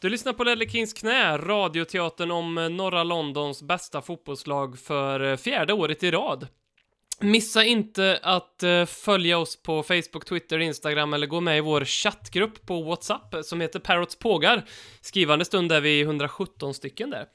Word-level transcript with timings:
Du 0.00 0.08
lyssnar 0.08 0.32
på 0.32 0.44
Ledley 0.44 0.68
Kings 0.68 0.92
knä, 0.92 1.38
radioteatern 1.38 2.30
om 2.30 2.58
eh, 2.58 2.68
norra 2.68 3.04
Londons 3.04 3.62
bästa 3.62 4.02
fotbollslag 4.02 4.78
för 4.78 5.20
eh, 5.20 5.36
fjärde 5.36 5.72
året 5.72 6.02
i 6.02 6.10
rad. 6.10 6.48
Missa 7.20 7.64
inte 7.64 8.20
att 8.22 8.62
eh, 8.62 8.84
följa 8.86 9.38
oss 9.38 9.62
på 9.62 9.82
Facebook, 9.82 10.24
Twitter, 10.24 10.58
Instagram 10.58 11.14
eller 11.14 11.26
gå 11.26 11.40
med 11.40 11.58
i 11.58 11.60
vår 11.60 11.84
chattgrupp 11.84 12.66
på 12.66 12.82
WhatsApp 12.82 13.34
som 13.44 13.60
heter 13.60 13.80
Parrots 13.80 14.16
pågar. 14.16 14.64
Skrivande 15.00 15.44
stund 15.44 15.72
är 15.72 15.80
vi 15.80 16.00
117 16.00 16.74
stycken 16.74 17.10
där. 17.10 17.26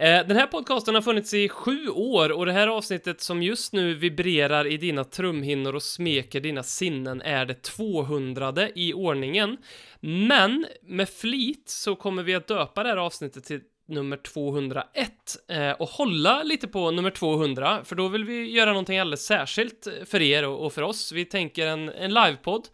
Eh, 0.00 0.26
den 0.26 0.36
här 0.36 0.46
podcasten 0.46 0.94
har 0.94 1.02
funnits 1.02 1.34
i 1.34 1.48
sju 1.48 1.88
år 1.88 2.32
och 2.32 2.46
det 2.46 2.52
här 2.52 2.68
avsnittet 2.68 3.20
som 3.20 3.42
just 3.42 3.72
nu 3.72 3.94
vibrerar 3.94 4.66
i 4.66 4.76
dina 4.76 5.04
trumhinnor 5.04 5.74
och 5.74 5.82
smeker 5.82 6.40
dina 6.40 6.62
sinnen 6.62 7.22
är 7.22 7.46
det 7.46 7.62
200 7.62 8.68
i 8.74 8.92
ordningen. 8.92 9.56
Men 10.00 10.66
med 10.82 11.08
flit 11.08 11.68
så 11.68 11.96
kommer 11.96 12.22
vi 12.22 12.34
att 12.34 12.46
döpa 12.46 12.82
det 12.82 12.88
här 12.88 12.96
avsnittet 12.96 13.44
till 13.44 13.60
nummer 13.90 14.16
201 14.16 14.86
eh, 15.48 15.70
och 15.70 15.88
hålla 15.88 16.42
lite 16.42 16.68
på 16.68 16.90
nummer 16.90 17.10
200 17.10 17.80
för 17.84 17.96
då 17.96 18.08
vill 18.08 18.24
vi 18.24 18.50
göra 18.50 18.70
någonting 18.70 18.98
alldeles 18.98 19.26
särskilt 19.26 19.86
eh, 19.86 19.92
för 20.04 20.22
er 20.22 20.44
och, 20.44 20.66
och 20.66 20.72
för 20.72 20.82
oss. 20.82 21.12
Vi 21.12 21.24
tänker 21.24 21.66
en, 21.66 21.88
en 21.88 22.14
livepodd 22.14 22.68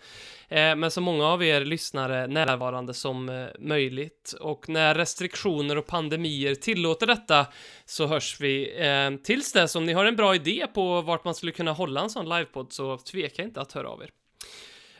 eh, 0.48 0.76
med 0.76 0.92
så 0.92 1.00
många 1.00 1.26
av 1.26 1.44
er 1.44 1.64
lyssnare 1.64 2.26
närvarande 2.26 2.94
som 2.94 3.28
eh, 3.28 3.46
möjligt 3.58 4.34
och 4.40 4.68
när 4.68 4.94
restriktioner 4.94 5.78
och 5.78 5.86
pandemier 5.86 6.54
tillåter 6.54 7.06
detta 7.06 7.46
så 7.84 8.06
hörs 8.06 8.40
vi 8.40 8.86
eh, 8.86 9.22
tills 9.24 9.52
dess 9.52 9.76
om 9.76 9.86
ni 9.86 9.92
har 9.92 10.04
en 10.04 10.16
bra 10.16 10.34
idé 10.34 10.66
på 10.74 11.00
vart 11.00 11.24
man 11.24 11.34
skulle 11.34 11.52
kunna 11.52 11.72
hålla 11.72 12.00
en 12.00 12.10
sån 12.10 12.28
livepodd 12.28 12.72
så 12.72 12.98
tveka 12.98 13.42
inte 13.42 13.60
att 13.60 13.72
höra 13.72 13.88
av 13.88 14.02
er. 14.02 14.10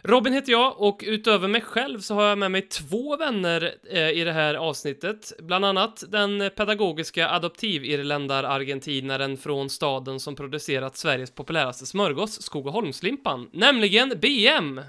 Robin 0.07 0.33
heter 0.33 0.53
jag 0.53 0.81
och 0.81 1.05
utöver 1.07 1.49
mig 1.49 1.61
själv 1.61 2.01
så 2.01 2.15
har 2.15 2.25
jag 2.25 2.39
med 2.39 2.51
mig 2.51 2.62
två 2.62 3.17
vänner 3.17 3.75
eh, 3.91 4.11
i 4.11 4.25
det 4.25 4.33
här 4.33 4.55
avsnittet. 4.55 5.33
Bland 5.39 5.65
annat 5.65 6.05
den 6.09 6.51
pedagogiska 6.57 7.31
adoptivirländar-argentinaren 7.31 9.37
från 9.37 9.71
staden 9.71 10.21
som 10.21 10.37
producerat 10.37 10.97
Sveriges 10.97 11.31
populäraste 11.31 11.87
smörgås, 11.87 12.43
Skogaholmslimpan, 12.43 13.51
nämligen 13.53 14.21
BM. 14.21 14.81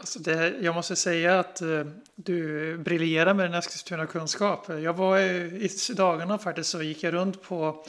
Alltså 0.00 0.18
det, 0.18 0.54
jag 0.60 0.74
måste 0.74 0.96
säga 0.96 1.40
att 1.40 1.60
eh, 1.60 1.68
du 2.14 2.78
briljerar 2.78 3.34
med 3.34 3.50
din 3.50 3.54
Eskilstuna-kunskap. 3.54 4.68
Jag 4.68 4.96
var 4.96 5.18
i, 5.18 5.70
i 5.90 5.94
dagarna 5.94 6.38
faktiskt 6.38 6.70
så 6.70 6.82
gick 6.82 7.02
jag 7.02 7.14
runt 7.14 7.42
på 7.42 7.84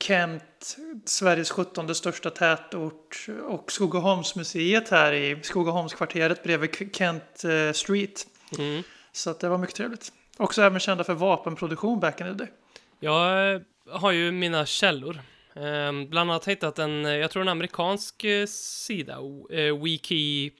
Kent, 0.00 0.76
Sveriges 1.04 1.50
17 1.50 1.94
största 1.94 2.30
tätort 2.30 3.26
och 3.48 3.72
Skogaholmsmuseet 3.72 4.88
här 4.88 5.12
i 5.12 5.42
Skogaholmskvarteret 5.42 6.42
bredvid 6.42 6.94
Kent 6.96 7.44
eh, 7.44 7.72
Street. 7.72 8.26
Mm. 8.58 8.82
Så 9.12 9.30
att 9.30 9.40
det 9.40 9.48
var 9.48 9.58
mycket 9.58 9.76
trevligt. 9.76 10.12
Också 10.36 10.62
även 10.62 10.80
kända 10.80 11.04
för 11.04 11.14
vapenproduktion 11.14 12.00
back 12.00 12.20
in 12.20 12.26
the 12.26 12.32
day. 12.32 12.48
Jag 13.00 13.54
eh, 13.54 13.60
har 13.90 14.12
ju 14.12 14.32
mina 14.32 14.66
källor. 14.66 15.20
Eh, 15.54 15.92
bland 16.08 16.30
annat 16.30 16.48
hittat 16.48 16.78
en, 16.78 17.06
eh, 17.06 17.12
jag 17.12 17.30
tror 17.30 17.42
en 17.42 17.48
amerikansk 17.48 18.24
sida, 18.48 19.18
Wiki... 19.82 20.52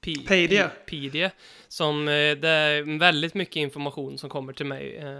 P- 0.00 0.14
Pedia. 0.28 0.68
P- 0.68 0.74
Pedia, 0.86 1.30
som 1.68 2.04
det 2.04 2.48
är 2.48 2.98
väldigt 2.98 3.34
mycket 3.34 3.56
information 3.56 4.18
som 4.18 4.30
kommer 4.30 4.52
till 4.52 4.66
mig 4.66 4.96
eh, 4.96 5.18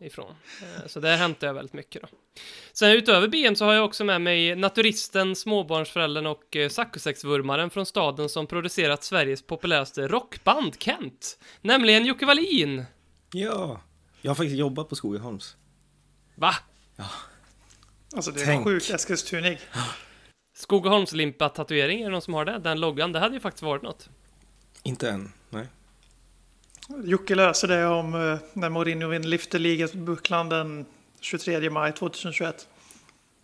därifrån. 0.00 0.34
Eh, 0.62 0.86
så 0.86 1.00
där 1.00 1.16
hämtar 1.16 1.46
jag 1.46 1.54
väldigt 1.54 1.72
mycket 1.72 2.02
då. 2.02 2.08
Sen 2.72 2.92
utöver 2.92 3.28
BM 3.28 3.56
så 3.56 3.64
har 3.64 3.74
jag 3.74 3.84
också 3.84 4.04
med 4.04 4.20
mig 4.20 4.56
naturisten, 4.56 5.36
småbarnsföräldern 5.36 6.26
och 6.26 6.56
eh, 6.56 6.68
saccosäcksvurmaren 6.68 7.70
från 7.70 7.86
staden 7.86 8.28
som 8.28 8.46
producerat 8.46 9.04
Sveriges 9.04 9.42
populäraste 9.42 10.08
rockband, 10.08 10.76
Kent. 10.78 11.38
Nämligen 11.60 12.06
Jocke 12.06 12.26
Wallin. 12.26 12.84
Ja, 13.32 13.80
jag 14.20 14.30
har 14.30 14.34
faktiskt 14.34 14.58
jobbat 14.58 14.88
på 14.88 14.96
Skogaholms. 14.96 15.56
Va? 16.34 16.54
Alltså 18.16 18.30
det 18.30 18.40
är 18.42 18.46
Tänk. 18.46 18.64
sjukt 18.64 18.90
Eskilstunig. 18.90 19.58
Skogaholmslimpa-tatuering, 20.56 22.00
är 22.00 22.04
det 22.04 22.10
någon 22.10 22.22
som 22.22 22.34
har 22.34 22.44
det? 22.44 22.58
Den 22.58 22.80
loggan, 22.80 23.12
det 23.12 23.18
hade 23.18 23.34
ju 23.34 23.40
faktiskt 23.40 23.62
varit 23.62 23.82
något. 23.82 24.08
Inte 24.82 25.10
än, 25.10 25.32
nej. 25.50 25.66
Jocke 26.96 27.34
löser 27.34 27.68
det 27.68 27.86
om 27.86 28.14
eh, 28.14 28.38
när 28.52 28.68
Mourinho 28.68 29.08
vinner 29.08 29.28
lyfter 29.28 29.58
ligabucklan 29.58 30.48
den 30.48 30.86
23 31.20 31.70
maj 31.70 31.92
2021. 31.92 32.68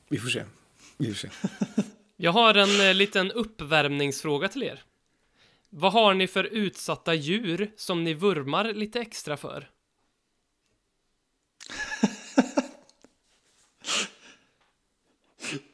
Vi 0.09 0.19
får 0.19 0.29
se. 0.29 0.45
Vi 0.97 1.15
får 1.15 1.15
se. 1.15 1.29
Jag 2.17 2.33
har 2.33 2.55
en 2.55 2.89
eh, 2.89 2.95
liten 2.95 3.33
uppvärmningsfråga 3.33 4.49
till 4.49 4.63
er. 4.63 4.83
Vad 5.71 5.93
har 5.93 6.15
ni 6.15 6.27
för 6.27 6.45
utsatta 6.45 7.15
djur 7.15 7.71
som 7.77 8.05
ni 8.05 8.15
vurmar 8.15 8.65
lite 8.65 9.01
extra 9.01 9.37
för? 9.37 9.71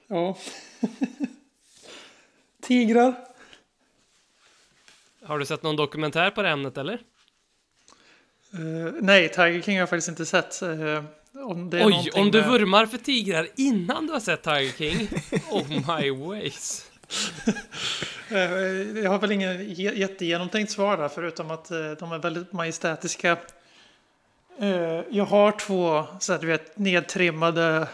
Ja. 0.07 0.39
Tigrar. 2.63 3.15
Har 5.23 5.39
du 5.39 5.47
sett 5.47 5.63
någon 5.63 5.77
dokumentär 5.77 6.31
på 6.31 6.43
det 6.43 6.49
ämnet 6.49 6.79
eller? 6.79 7.03
Eh, 8.55 8.93
nej, 9.01 9.29
Tiger 9.29 9.63
King 9.63 9.75
har 9.75 9.81
jag 9.81 9.89
faktiskt 9.91 10.09
inte 10.09 10.27
sett. 10.27 10.63
Eh, 10.63 11.05
om 11.45 11.71
det 11.71 11.81
är 11.81 11.87
Oj, 11.87 12.11
om 12.15 12.31
du 12.31 12.41
med- 12.41 12.51
vurmar 12.51 12.87
för 12.87 12.99
tigrar 12.99 13.49
innan 13.57 14.07
du 14.07 14.13
har 14.13 14.21
sett 14.21 14.43
Tiger 14.43 14.73
King? 14.79 15.09
Oh 15.51 15.69
my 15.99 16.11
ways. 16.11 16.91
Eh, 18.31 18.39
Jag 19.03 19.11
har 19.11 19.19
väl 19.19 19.33
ingen 19.33 19.69
ge- 19.75 19.95
jättegenomtänkt 19.95 20.73
svar 20.73 20.97
där, 20.97 21.09
förutom 21.09 21.51
att 21.51 21.69
de 21.99 22.13
är 22.13 22.19
väldigt 22.19 22.53
majestätiska. 22.53 23.37
Jag 25.11 25.25
har 25.25 25.53
två 25.53 26.05
så 26.21 26.37
du 26.37 26.47
vet, 26.47 26.79
nedtrimmade, 26.79 27.89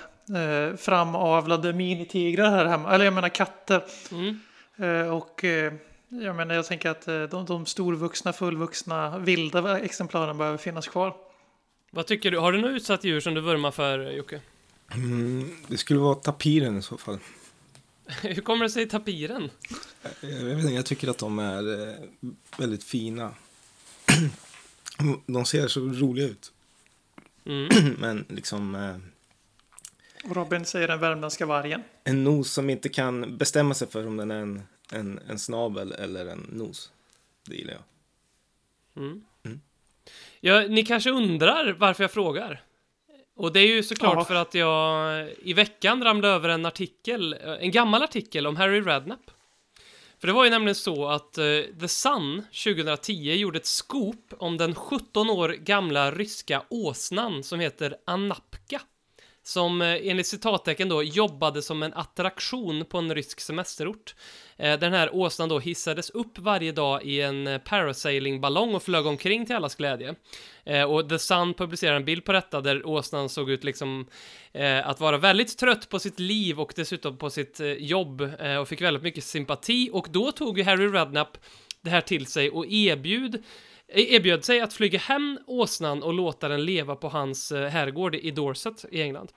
framavlade 0.79 1.73
minitigrar 1.73 2.51
här 2.51 2.65
hemma. 2.65 2.95
Eller 2.95 3.05
jag 3.05 3.15
menar 3.15 3.29
katter. 3.29 3.83
Mm. 4.13 5.13
Och 5.13 5.45
jag 6.09 6.37
menar, 6.37 6.55
jag 6.55 6.67
tänker 6.67 6.91
att 6.91 7.09
eh, 7.09 7.23
de, 7.23 7.47
de 7.47 7.67
storvuxna, 7.67 8.33
fullvuxna, 8.33 9.19
vilda 9.19 9.81
exemplaren 9.81 10.39
behöver 10.39 10.59
finnas 10.59 10.89
kvar. 10.89 11.17
Vad 11.91 12.07
tycker 12.07 12.31
du? 12.31 12.39
Har 12.39 12.53
du 12.53 12.61
något 12.61 12.71
utsatt 12.71 13.05
djur 13.05 13.21
som 13.21 13.35
du 13.35 13.41
vurmar 13.41 13.71
för, 13.71 14.11
Jocke? 14.11 14.41
Mm, 14.95 15.51
det 15.69 15.77
skulle 15.77 16.01
vara 16.01 16.15
tapiren 16.15 16.79
i 16.79 16.83
så 16.83 16.97
fall. 16.97 17.19
Hur 18.23 18.43
kommer 18.43 18.65
det 18.65 18.71
sig 18.71 18.89
tapiren? 18.89 19.51
Jag, 20.21 20.45
vet 20.45 20.59
inte, 20.59 20.75
jag 20.75 20.87
tycker 20.87 21.09
att 21.09 21.19
de 21.19 21.39
är 21.39 21.89
eh, 21.89 21.95
väldigt 22.59 22.85
fina. 22.85 23.35
De 25.27 25.45
ser 25.45 25.69
så 25.69 25.81
roliga 25.81 26.27
ut. 26.27 26.53
Mm. 27.45 27.95
Men 27.99 28.25
liksom 28.29 28.75
eh, 28.75 28.97
Robin 30.35 30.65
säger 30.65 30.89
den 30.89 31.01
värmländska 31.01 31.47
vargen. 31.47 31.83
en 32.05 32.25
nos 32.25 32.53
som 32.53 32.71
inte 32.71 32.89
kan 32.89 33.37
bestämma 33.39 33.75
sig 33.75 33.89
för 33.89 34.07
om 34.07 34.17
den 34.17 34.31
är 34.31 34.41
en, 34.41 34.63
en, 34.93 35.21
en 35.29 35.39
snabel 35.39 35.93
eller 35.93 36.27
en 36.27 36.47
nos. 36.53 36.93
Det 37.45 37.55
gillar 37.57 37.73
jag. 37.73 37.83
Mm. 39.05 39.25
Mm. 39.45 39.61
Ja, 40.41 40.61
ni 40.61 40.85
kanske 40.85 41.11
undrar 41.11 41.73
varför 41.73 42.05
jag 42.05 42.11
frågar? 42.13 42.63
Och 43.35 43.53
det 43.53 43.61
är 43.61 43.67
ju 43.67 43.83
såklart 43.83 44.15
Ja. 44.17 44.25
för 44.25 44.35
att 44.35 44.55
jag 44.55 45.29
i 45.43 45.53
veckan 45.53 46.05
ramlade 46.05 46.35
över 46.35 46.49
en 46.49 46.67
artikel, 46.67 47.33
eh, 47.33 47.53
en 47.53 47.71
gammal 47.71 48.03
artikel 48.03 48.47
om 48.47 48.57
Harry 48.57 48.81
Redknapp. 48.81 49.31
För 50.19 50.27
det 50.27 50.33
var 50.33 50.45
ju 50.45 50.51
nämligen 50.51 50.75
så 50.75 51.09
att 51.09 51.39
eh, 51.39 51.45
The 51.81 51.89
Sun 51.89 52.45
2010 52.65 53.13
gjorde 53.35 53.59
ett 53.59 53.67
scoop 53.67 54.35
om 54.39 54.57
den 54.57 54.75
17 54.75 55.31
år 55.31 55.49
gamla 55.49 56.11
ryska 56.11 56.63
åsnan 56.69 57.45
som 57.45 57.61
heter 57.61 57.97
Anapka 58.05 58.81
som 59.49 59.83
eh, 59.83 59.97
enligt 60.03 60.27
citattecken 60.27 60.89
då 60.89 61.03
jobbade 61.03 61.63
som 61.63 61.83
en 61.83 61.95
attraktion 61.95 62.85
på 62.85 62.99
en 62.99 63.15
rysk 63.15 63.41
semesterort. 63.41 64.15
Eh, 64.57 64.79
den 64.79 64.93
här 64.93 65.15
åsnan 65.15 65.49
då 65.49 65.59
hissades 65.59 66.11
upp 66.11 66.39
varje 66.39 66.73
dag 66.73 67.03
i 67.03 67.21
en 67.21 67.47
eh, 67.47 67.59
parasailingballong 67.59 68.75
och 68.75 68.83
flög 68.83 69.07
omkring 69.07 69.47
till 69.47 69.57
allas 69.57 69.75
glädje. 69.75 70.15
Och 70.89 71.09
The 71.09 71.19
Sun 71.19 71.55
publicerar 71.55 71.97
en 71.97 72.05
bild 72.05 72.25
på 72.25 72.33
detta 72.33 72.61
där 72.61 72.87
åsnan 72.87 73.29
såg 73.29 73.51
ut 73.51 73.65
liksom 73.65 74.07
att 74.85 75.01
vara 75.01 75.19
väldigt 75.19 75.59
trött 75.59 75.89
på 75.89 75.99
sitt 75.99 76.21
liv 76.21 76.61
och 76.61 76.73
dessutom 76.77 77.19
på 77.19 77.31
sitt 77.31 77.61
jobb 77.79 78.21
och 78.61 78.69
fick 78.69 78.81
väldigt 78.81 79.03
mycket 79.03 79.25
sympati 79.25 79.91
och 79.93 80.07
då 80.11 80.33
tog 80.33 80.59
ju 80.59 80.65
Harry 80.65 80.87
Redknapp 80.87 81.39
det 81.81 81.91
här 81.91 82.01
till 82.01 82.27
sig 82.27 82.51
och 82.51 82.67
erbjud 82.67 83.43
E- 83.93 84.15
erbjöd 84.15 84.45
sig 84.45 84.61
att 84.61 84.73
flyga 84.73 84.99
hem 84.99 85.39
åsnan 85.47 86.03
och 86.03 86.15
låta 86.15 86.49
den 86.49 86.65
leva 86.65 86.97
på 86.97 87.09
hans 87.09 87.53
eh, 87.53 87.69
herrgård 87.69 88.15
i 88.15 88.31
Dorset 88.31 88.85
i 88.91 89.03
England. 89.03 89.33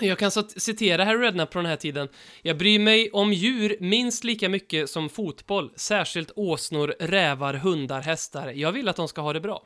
Jag 0.00 0.18
kan 0.18 0.30
så 0.30 0.42
citera 0.42 1.04
Harry 1.04 1.18
Redknapp 1.18 1.52
från 1.52 1.64
den 1.64 1.70
här 1.70 1.76
tiden. 1.76 2.08
Jag 2.42 2.58
bryr 2.58 2.78
mig 2.78 3.10
om 3.10 3.32
djur 3.32 3.76
minst 3.80 4.24
lika 4.24 4.48
mycket 4.48 4.90
som 4.90 5.08
fotboll, 5.08 5.70
särskilt 5.76 6.30
åsnor, 6.36 6.94
rävar, 7.00 7.54
hundar, 7.54 8.00
hästar. 8.00 8.52
Jag 8.52 8.72
vill 8.72 8.88
att 8.88 8.96
de 8.96 9.08
ska 9.08 9.20
ha 9.20 9.32
det 9.32 9.40
bra. 9.40 9.62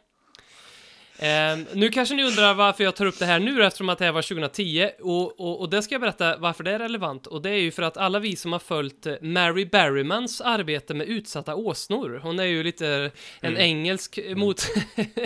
Eh, 1.22 1.58
nu 1.72 1.88
kanske 1.88 2.14
ni 2.14 2.24
undrar 2.24 2.54
varför 2.54 2.84
jag 2.84 2.96
tar 2.96 3.06
upp 3.06 3.18
det 3.18 3.26
här 3.26 3.40
nu 3.40 3.64
eftersom 3.64 3.88
att 3.88 3.98
det 3.98 4.04
här 4.04 4.12
var 4.12 4.22
2010 4.22 4.90
och, 5.00 5.40
och, 5.40 5.60
och 5.60 5.70
det 5.70 5.82
ska 5.82 5.94
jag 5.94 6.00
berätta 6.00 6.36
varför 6.36 6.64
det 6.64 6.70
är 6.70 6.78
relevant. 6.78 7.26
Och 7.26 7.42
det 7.42 7.50
är 7.50 7.58
ju 7.58 7.70
för 7.70 7.82
att 7.82 7.96
alla 7.96 8.18
vi 8.18 8.36
som 8.36 8.52
har 8.52 8.58
följt 8.58 9.06
eh, 9.06 9.14
Mary 9.20 9.64
Berrymans 9.64 10.40
arbete 10.40 10.94
med 10.94 11.06
utsatta 11.06 11.54
åsnor, 11.54 12.20
hon 12.22 12.38
är 12.38 12.44
ju 12.44 12.62
lite 12.62 13.10
en 13.40 13.56
engelsk 13.56 14.18
mot 14.36 14.66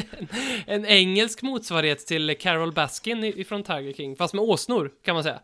en 0.66 0.86
engelsk 0.86 1.42
motsvarighet 1.42 2.06
till 2.06 2.36
Carol 2.40 2.72
Baskin 2.72 3.24
ifrån 3.24 3.62
Tiger 3.62 3.92
King, 3.92 4.16
fast 4.16 4.34
med 4.34 4.44
åsnor 4.44 4.90
kan 5.04 5.14
man 5.14 5.22
säga. 5.24 5.40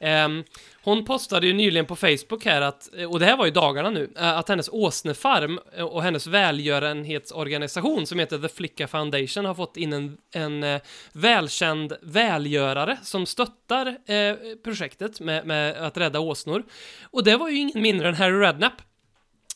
Ehm, 0.00 0.44
hon 0.82 1.04
postade 1.04 1.46
ju 1.46 1.52
nyligen 1.52 1.86
på 1.86 1.96
Facebook 1.96 2.44
här 2.44 2.60
att, 2.60 2.88
och 3.08 3.20
det 3.20 3.26
här 3.26 3.36
var 3.36 3.44
ju 3.44 3.50
dagarna 3.50 3.90
nu, 3.90 4.10
eh, 4.16 4.38
att 4.38 4.48
hennes 4.48 4.68
åsnefarm 4.72 5.60
eh, 5.76 5.84
och 5.84 6.02
hennes 6.02 6.26
välgörenhetsorganisation 6.26 8.06
som 8.06 8.18
heter 8.18 8.38
The 8.38 8.48
Flicka 8.48 8.88
Foundation 8.88 9.44
har 9.44 9.54
fått 9.54 9.76
in 9.76 9.92
en, 9.92 10.18
en 10.32 10.64
eh, 10.64 10.80
välkänd 11.12 11.92
välgörare 12.02 12.98
som 13.02 13.26
stöttar 13.26 13.96
projektet 14.62 15.20
med, 15.20 15.46
med 15.46 15.76
att 15.76 15.96
rädda 15.96 16.20
åsnor. 16.20 16.62
Och 17.02 17.24
det 17.24 17.36
var 17.36 17.48
ju 17.48 17.56
ingen 17.56 17.82
mindre 17.82 18.08
än 18.08 18.14
Harry 18.14 18.40
Redknapp. 18.40 18.82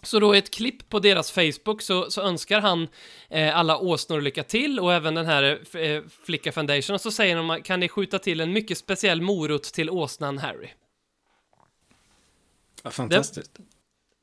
Så 0.02 0.20
då 0.20 0.35
i 0.35 0.38
ett 0.38 0.50
klipp 0.50 0.88
på 0.88 0.99
deras 0.99 1.31
Facebook 1.32 1.82
så, 1.82 2.11
så 2.11 2.23
önskar 2.23 2.61
han 2.61 2.88
eh, 3.29 3.56
alla 3.58 3.79
åsnor 3.79 4.20
lycka 4.20 4.43
till 4.43 4.81
och 4.81 4.93
även 4.93 5.14
den 5.14 5.26
här 5.26 5.61
eh, 5.76 6.02
Flicka 6.25 6.52
Foundation 6.52 6.94
och 6.94 7.00
så 7.00 7.11
säger 7.11 7.37
de 7.37 7.62
kan 7.62 7.81
ni 7.81 7.88
skjuta 7.88 8.19
till 8.19 8.41
en 8.41 8.52
mycket 8.52 8.79
speciell 8.79 9.23
morot 9.23 9.62
till 9.62 9.91
åsnan 9.91 10.38
Harry? 10.38 10.69
Ja, 12.82 12.91
fantastiskt. 12.91 13.58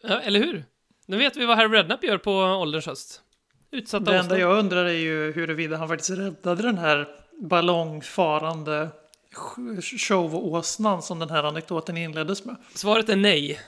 Ja, 0.03 0.19
eller 0.19 0.39
hur? 0.39 0.65
Nu 1.05 1.17
vet 1.17 1.37
vi 1.37 1.45
vad 1.45 1.57
Harry 1.57 1.77
Redknapp 1.77 2.03
gör 2.03 2.17
på 2.17 2.31
ålderns 2.33 2.85
höst. 2.85 3.21
Utsatta 3.71 4.11
Det 4.11 4.17
enda 4.17 4.35
åsnor. 4.35 4.39
jag 4.39 4.59
undrar 4.59 4.85
är 4.85 4.89
ju 4.93 5.31
huruvida 5.31 5.77
han 5.77 5.87
faktiskt 5.87 6.09
räddade 6.09 6.61
den 6.61 6.77
här 6.77 7.07
ballongfarande 7.41 8.89
showåsnan 9.97 11.01
som 11.01 11.19
den 11.19 11.29
här 11.29 11.43
anekdoten 11.43 11.97
inleddes 11.97 12.45
med. 12.45 12.55
Svaret 12.73 13.09
är 13.09 13.15
nej. 13.15 13.59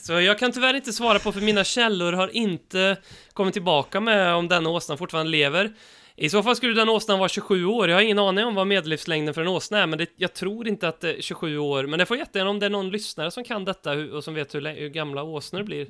Så 0.00 0.12
jag 0.12 0.38
kan 0.38 0.52
tyvärr 0.52 0.74
inte 0.74 0.92
svara 0.92 1.18
på 1.18 1.32
för 1.32 1.40
mina 1.40 1.64
källor 1.64 2.12
har 2.12 2.28
inte 2.36 2.96
kommit 3.32 3.52
tillbaka 3.52 4.00
med 4.00 4.34
om 4.34 4.48
den 4.48 4.66
åsnan 4.66 4.98
fortfarande 4.98 5.30
lever. 5.32 5.72
I 6.16 6.28
så 6.30 6.42
fall 6.42 6.56
skulle 6.56 6.74
den 6.74 6.88
åsnan 6.88 7.18
vara 7.18 7.28
27 7.28 7.64
år. 7.64 7.88
Jag 7.88 7.96
har 7.96 8.02
ingen 8.02 8.18
aning 8.18 8.44
om 8.44 8.54
vad 8.54 8.66
medellivslängden 8.66 9.34
för 9.34 9.42
en 9.42 9.48
åsna 9.48 9.78
är, 9.78 9.86
men 9.86 9.98
det, 9.98 10.06
jag 10.16 10.32
tror 10.34 10.68
inte 10.68 10.88
att 10.88 11.00
det 11.00 11.14
är 11.18 11.20
27 11.22 11.58
år. 11.58 11.86
Men 11.86 11.98
det 11.98 12.06
får 12.06 12.16
jättegärna 12.16 12.50
om 12.50 12.58
det 12.58 12.66
är 12.66 12.70
någon 12.70 12.90
lyssnare 12.90 13.30
som 13.30 13.44
kan 13.44 13.64
detta 13.64 13.92
och 13.92 14.24
som 14.24 14.34
vet 14.34 14.54
hur, 14.54 14.74
hur 14.80 14.88
gamla 14.88 15.22
åsnor 15.22 15.62
blir. 15.62 15.86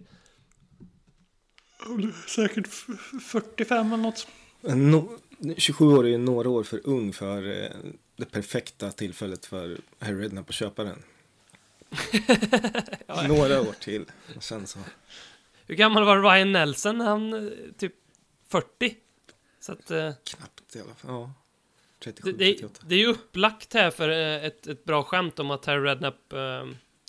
Säkert 2.28 2.66
f- 2.66 3.22
45 3.22 3.86
eller 3.86 3.96
något. 4.02 4.26
No, 4.60 5.18
27 5.56 5.84
år 5.86 6.04
är 6.04 6.08
ju 6.10 6.18
några 6.18 6.48
år 6.48 6.62
för 6.62 6.80
ung 6.84 7.12
för 7.12 7.62
eh, 7.62 7.68
det 8.16 8.24
perfekta 8.30 8.90
tillfället 8.90 9.46
för 9.46 9.78
Harry 9.98 10.22
Redknapp 10.22 10.48
att 10.48 10.54
köpa 10.54 10.84
den. 10.84 11.02
Några 13.28 13.60
år 13.60 13.72
till. 13.80 14.04
Och 14.36 14.42
sen 14.42 14.66
så. 14.66 14.78
Hur 15.66 15.74
gammal 15.74 16.04
var 16.04 16.22
Ryan 16.22 16.52
Nelson? 16.52 17.00
Han 17.00 17.34
eh, 17.34 17.52
typ 17.78 17.92
40. 18.48 18.94
Så 19.60 19.72
att... 19.72 19.90
Eh, 19.90 20.10
Knappt 20.24 20.76
i 20.76 20.80
alla 20.80 20.94
fall. 20.94 21.10
Ja. 21.10 21.32
37, 22.04 22.32
Det, 22.32 22.44
det, 22.44 22.52
38. 22.52 22.84
det 22.88 22.94
är 22.94 22.98
ju 22.98 23.06
upplagt 23.06 23.74
här 23.74 23.90
för 23.90 24.08
eh, 24.08 24.44
ett, 24.44 24.66
ett 24.66 24.84
bra 24.84 25.02
skämt 25.02 25.38
om 25.38 25.50
att 25.50 25.64
Harry 25.64 25.80
Redknapp 25.84 26.32
eh, 26.32 26.64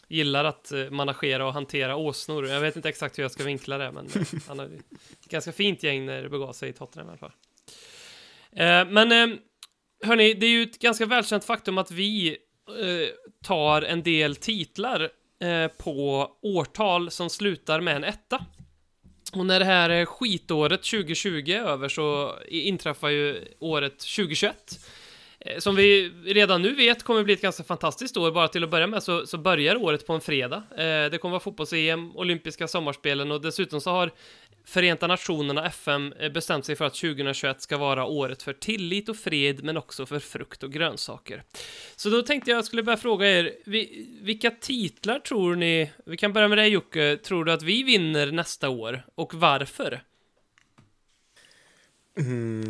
gillar 0.08 0.46
att 0.46 0.72
eh, 0.72 0.90
managera 0.90 1.48
och 1.48 1.54
hantera 1.54 1.96
åsnor. 1.96 2.48
Jag 2.48 2.62
vet 2.62 2.76
inte 2.76 2.90
exakt 2.90 3.18
hur 3.18 3.24
jag 3.24 3.32
ska 3.32 3.44
vinkla 3.44 3.78
det, 3.78 3.92
men 3.92 4.06
eh, 4.16 4.22
han 4.48 4.60
har 4.60 4.66
ett 4.66 5.30
ganska 5.30 5.52
fint 5.52 5.84
gäng 5.84 6.06
när 6.06 6.24
det 6.24 6.30
begav 6.30 6.54
sig 6.54 6.70
i 6.70 6.74
Tottenham 6.74 7.08
i 7.08 7.10
alla 7.10 7.18
fall. 7.18 7.32
Eh, 8.52 8.92
men 8.94 9.12
eh, 9.12 9.38
hörni, 10.04 10.34
det 10.34 10.46
är 10.46 10.50
ju 10.50 10.64
ett 10.64 10.80
ganska 10.80 11.06
välkänt 11.06 11.46
faktum 11.46 11.78
att 11.78 11.92
vi 11.92 12.38
Eh, 12.68 13.10
tar 13.44 13.82
en 13.82 14.04
del 14.04 14.36
titlar 14.36 15.10
eh, 15.42 15.68
på 15.68 16.30
årtal 16.42 17.12
som 17.12 17.30
slutar 17.30 17.82
med 17.82 17.96
en 17.96 18.04
etta. 18.04 18.46
Och 19.34 19.46
när 19.46 19.60
det 19.60 19.66
här 19.66 19.90
eh, 19.90 20.06
skitåret 20.06 20.84
2020 20.84 21.50
är 21.50 21.60
över 21.60 21.90
så 21.90 22.36
inträffar 22.48 23.10
ju 23.10 23.48
året 23.60 24.00
2021. 24.00 24.80
Som 25.58 25.76
vi 25.76 26.12
redan 26.26 26.62
nu 26.62 26.76
vet 26.76 27.04
kommer 27.04 27.24
bli 27.24 27.34
ett 27.34 27.42
ganska 27.42 27.64
fantastiskt 27.64 28.18
år. 28.18 28.32
Bara 28.32 28.48
till 28.48 28.64
att 28.64 28.70
börja 28.70 28.88
med 28.88 29.04
så, 29.04 29.28
så 29.28 29.38
börjar 29.38 29.76
året 29.76 30.08
på 30.08 30.14
en 30.14 30.22
fredag. 30.22 30.64
Eh, 30.72 31.12
det 31.12 31.22
kommer 31.22 31.32
vara 31.32 31.40
fotbolls-EM, 31.40 32.16
olympiska 32.16 32.68
sommarspelen 32.68 33.32
och 33.32 33.42
dessutom 33.42 33.82
så 33.82 33.90
har 33.90 34.12
Förenta 34.66 35.08
Nationerna, 35.08 35.66
FN, 35.66 36.14
eh, 36.14 36.32
bestämt 36.32 36.66
sig 36.66 36.76
för 36.76 36.86
att 36.86 36.96
2021 36.96 37.62
ska 37.62 37.78
vara 37.78 38.06
året 38.06 38.44
för 38.44 38.54
tillit 38.54 39.10
och 39.10 39.18
fred, 39.18 39.64
men 39.64 39.78
också 39.78 40.06
för 40.06 40.20
frukt 40.20 40.64
och 40.64 40.72
grönsaker. 40.72 41.44
Så 41.96 42.10
då 42.10 42.22
tänkte 42.22 42.52
jag 42.52 42.66
skulle 42.66 42.84
börja 42.84 42.98
fråga 42.98 43.40
er, 43.40 43.54
vilka 44.24 44.52
titlar 44.52 45.20
tror 45.20 45.56
ni, 45.56 45.92
vi 46.06 46.18
kan 46.18 46.34
börja 46.34 46.48
med 46.48 46.58
dig 46.58 46.70
Jocke, 46.70 47.18
tror 47.18 47.46
du 47.46 47.52
att 47.52 47.64
vi 47.64 47.84
vinner 47.84 48.32
nästa 48.32 48.70
år 48.70 49.06
och 49.16 49.34
varför? 49.34 50.04
Mm, 52.18 52.68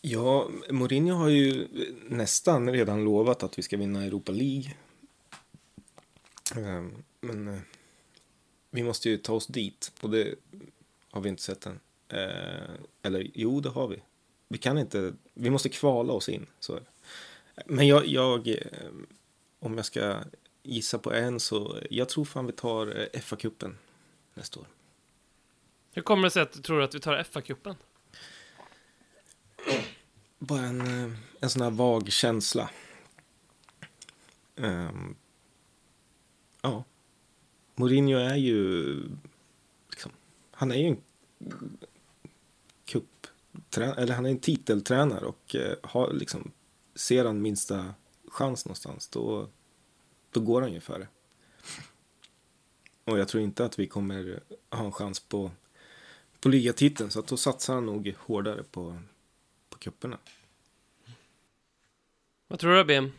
ja, 0.00 0.48
Mourinho 0.70 1.14
har 1.14 1.28
ju 1.28 1.68
nästan 2.08 2.72
redan 2.72 3.04
lovat 3.04 3.42
att 3.42 3.58
vi 3.58 3.62
ska 3.62 3.76
vinna 3.76 4.04
Europa 4.04 4.32
League. 4.32 4.74
Ehm, 6.56 6.92
men 7.20 7.48
eh, 7.48 7.60
vi 8.70 8.82
måste 8.82 9.08
ju 9.08 9.18
ta 9.18 9.32
oss 9.32 9.46
dit 9.46 9.92
och 10.00 10.10
det 10.10 10.34
har 11.16 11.22
vi 11.22 11.28
inte 11.28 11.42
sett 11.42 11.66
än. 11.66 11.80
Eh, 12.08 12.74
Eller 13.02 13.30
jo, 13.34 13.60
det 13.60 13.68
har 13.68 13.88
vi. 13.88 14.02
Vi 14.48 14.58
kan 14.58 14.78
inte, 14.78 15.14
vi 15.34 15.50
måste 15.50 15.68
kvala 15.68 16.12
oss 16.12 16.28
in. 16.28 16.46
Så. 16.60 16.80
Men 17.66 17.86
jag, 17.86 18.06
jag, 18.06 18.48
eh, 18.48 18.56
om 19.58 19.76
jag 19.76 19.86
ska 19.86 20.18
gissa 20.62 20.98
på 20.98 21.12
en 21.12 21.40
så, 21.40 21.78
jag 21.90 22.08
tror 22.08 22.24
fan 22.24 22.46
vi 22.46 22.52
tar 22.52 22.86
eh, 22.86 23.20
FA-cupen 23.20 23.74
nästa 24.34 24.60
år. 24.60 24.66
Hur 25.92 26.02
kommer 26.02 26.22
det 26.22 26.30
sig 26.30 26.42
att 26.42 26.52
du 26.52 26.60
tror 26.62 26.82
att 26.82 26.94
vi 26.94 27.00
tar 27.00 27.22
FA-cupen? 27.22 27.74
bara 30.38 30.60
en, 30.60 30.80
eh, 30.80 31.18
en 31.40 31.50
sån 31.50 31.62
här 31.62 31.70
vag 31.70 32.12
känsla. 32.12 32.70
Ehm, 34.56 35.16
ja. 36.62 36.84
Mourinho 37.74 38.18
är 38.18 38.36
ju... 38.36 38.94
Liksom, 39.90 40.12
han 40.50 40.70
är 40.70 40.76
ju 40.76 40.86
en 40.86 41.02
cup 42.84 43.26
eller 43.76 44.12
han 44.14 44.26
är 44.26 44.30
en 44.30 44.38
titeltränare 44.40 45.24
och 45.26 45.54
eh, 45.54 45.74
har 45.82 46.12
liksom, 46.12 46.50
ser 46.94 47.24
han 47.24 47.42
minsta 47.42 47.94
chans 48.28 48.64
någonstans 48.66 49.08
då, 49.08 49.48
då 50.30 50.40
går 50.40 50.62
han 50.62 50.72
ju 50.72 50.80
för 50.80 50.98
det. 50.98 51.08
Och 53.04 53.18
jag 53.18 53.28
tror 53.28 53.42
inte 53.42 53.64
att 53.64 53.78
vi 53.78 53.86
kommer 53.86 54.40
ha 54.70 54.84
en 54.84 54.92
chans 54.92 55.20
på, 55.20 55.50
på 56.40 56.48
ligatiteln 56.48 57.10
så 57.10 57.20
att 57.20 57.26
då 57.26 57.36
satsar 57.36 57.74
han 57.74 57.86
nog 57.86 58.14
hårdare 58.18 58.62
på, 58.62 58.98
på 59.70 59.78
cuperna. 59.78 60.18
Vad 62.48 62.58
tror 62.58 62.74
du 62.74 62.84
BM? 62.84 63.12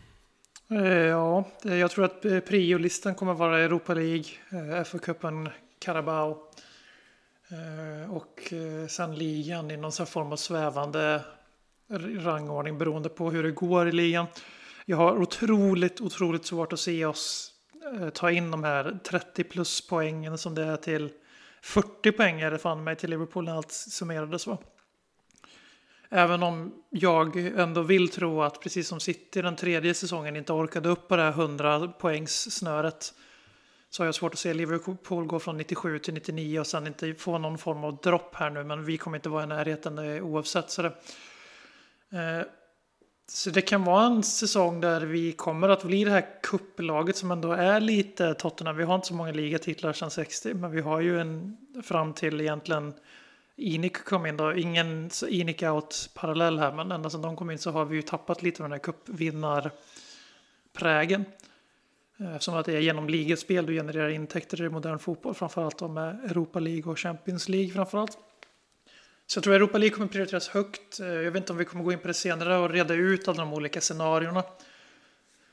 Eh, 0.70 0.88
Ja, 0.88 1.52
det- 1.62 1.78
jag 1.78 1.92
tror 1.92 2.06
att 2.06 2.26
eh, 2.26 2.40
priolistan 2.40 3.16
kommer 3.16 3.34
vara 3.34 3.60
Europa 3.60 3.94
League, 3.94 4.26
eh, 4.50 4.84
FA-cupen, 4.84 5.50
Carabao 5.80 6.32
eh, 6.32 6.38
Eh, 7.50 8.12
och 8.12 8.54
eh, 8.54 8.88
sen 8.88 9.16
ligan 9.16 9.72
i 9.72 9.78
någon 9.78 9.92
sån 9.92 10.08
form 10.08 10.32
av 10.32 10.36
svävande 10.36 11.22
rangordning 12.20 12.78
beroende 12.78 13.10
på 13.10 13.32
hur 13.32 13.44
det 13.44 13.52
går 13.52 13.88
i 13.88 13.92
ligan. 13.92 14.26
Jag 14.86 14.98
har 14.98 15.18
otroligt, 15.18 16.02
otroligt 16.02 16.46
svårt 16.46 16.74
att 16.74 16.80
se 16.80 17.06
oss 17.06 17.52
eh, 18.00 18.10
ta 18.10 18.32
in 18.32 18.52
de 18.52 18.64
här 18.64 19.00
30 19.04 19.44
plus 19.44 19.88
poängen 19.88 20.38
som 20.38 20.56
det 20.56 20.64
är 20.64 20.78
till 20.78 21.10
40 21.62 22.12
poäng 22.12 22.42
är 22.42 22.52
det 22.52 22.58
fan 22.58 22.84
mig 22.84 22.96
till 22.96 23.10
Liverpool 23.10 23.46
när 23.46 23.56
allt 23.56 23.72
summerades 23.72 24.48
va. 24.48 24.58
Även 26.10 26.44
om 26.44 26.74
jag 26.90 27.38
ändå 27.38 27.82
vill 27.82 28.10
tro 28.10 28.42
att 28.42 28.62
precis 28.62 28.88
som 28.88 29.00
City 29.00 29.42
den 29.42 29.56
tredje 29.56 29.94
säsongen 29.94 30.36
inte 30.36 30.54
orkade 30.54 30.90
upp 30.90 31.08
på 31.08 31.16
det 31.16 31.24
här 31.24 31.30
100 31.30 31.88
poängs 31.88 32.52
snöret 32.52 33.14
så 33.90 34.04
har 34.04 34.06
jag 34.06 34.16
svårt 34.16 34.34
att 34.34 34.40
se 34.40 34.54
Liverpool 34.54 35.26
gå 35.26 35.40
från 35.40 35.58
97 35.58 36.00
till 36.00 36.14
99 36.14 36.60
och 36.60 36.68
sen 36.68 36.88
inte 36.88 37.14
få 37.14 37.38
någon 37.38 37.58
form 37.58 37.84
av 37.84 37.98
dropp 37.98 38.36
här 38.36 38.50
nu. 38.50 38.64
Men 38.64 38.86
vi 38.86 38.98
kommer 38.98 39.18
inte 39.18 39.30
vara 39.30 39.44
i 39.44 39.48
närheten 39.48 39.98
eh, 39.98 40.26
oavsett. 40.26 40.70
Så 40.70 40.82
det, 40.82 40.94
eh, 42.12 42.42
så 43.30 43.50
det 43.50 43.62
kan 43.62 43.84
vara 43.84 44.06
en 44.06 44.24
säsong 44.24 44.82
där 44.82 45.02
vi 45.02 45.32
kommer 45.32 45.70
att 45.70 45.84
bli 45.84 46.04
det 46.04 46.12
här 46.12 46.42
kupplaget 46.44 47.18
som 47.18 47.32
ändå 47.32 47.52
är 47.52 47.80
lite 47.80 48.34
Tottenham. 48.34 48.78
Vi 48.78 48.84
har 48.84 48.96
inte 48.96 49.08
så 49.08 49.14
många 49.14 49.32
ligatitlar 49.32 49.94
sedan 49.94 50.12
60, 50.12 50.54
men 50.54 50.72
vi 50.72 50.82
har 50.82 51.00
ju 51.00 51.20
en 51.20 51.58
fram 51.84 52.14
till 52.14 52.42
egentligen 52.42 52.94
Inik 53.60 54.04
kom 54.04 54.26
in 54.26 54.38
då. 54.38 54.56
Ingen 54.56 55.10
Inik 55.28 55.64
out 55.64 56.10
parallell 56.14 56.60
här, 56.60 56.72
men 56.72 56.92
ända 56.92 57.10
sedan 57.10 57.22
de 57.22 57.36
kom 57.36 57.52
in 57.52 57.58
så 57.58 57.72
har 57.72 57.86
vi 57.86 57.96
ju 57.96 58.02
tappat 58.02 58.42
lite 58.42 58.64
av 58.64 58.70
den 58.70 58.72
här 58.72 58.80
cupvinnarprägen. 58.80 61.26
Eh, 62.20 62.36
eftersom 62.36 62.56
att 62.56 62.66
det 62.66 62.74
är 62.74 62.80
genom 62.80 63.10
ligaspel 63.10 63.66
du 63.66 63.74
genererar 63.74 64.10
intäkter 64.10 64.62
i 64.62 64.70
modern 64.70 65.00
fotboll, 65.00 65.34
framförallt 65.34 65.82
med 65.82 66.10
eh, 66.10 66.32
Europa 66.32 66.60
League 66.60 66.92
och 66.92 67.00
Champions 67.00 67.50
League 67.50 67.74
framförallt. 67.74 68.18
Så 69.28 69.38
jag 69.38 69.44
tror 69.44 69.56
Europa 69.56 69.78
League 69.78 69.96
kommer 69.96 70.08
prioriteras 70.08 70.48
högt. 70.48 71.00
Eh, 71.00 71.08
jag 71.08 71.32
vet 71.32 71.42
inte 71.42 71.52
om 71.52 71.58
vi 71.58 71.66
kommer 71.66 71.84
gå 71.84 71.92
in 71.92 72.00
på 72.00 72.08
det 72.08 72.14
senare 72.14 72.58
och 72.58 72.70
reda 72.70 72.94
ut 72.94 73.28
alla 73.28 73.38
de 73.38 73.54
olika 73.54 73.82
scenarierna. 73.82 74.44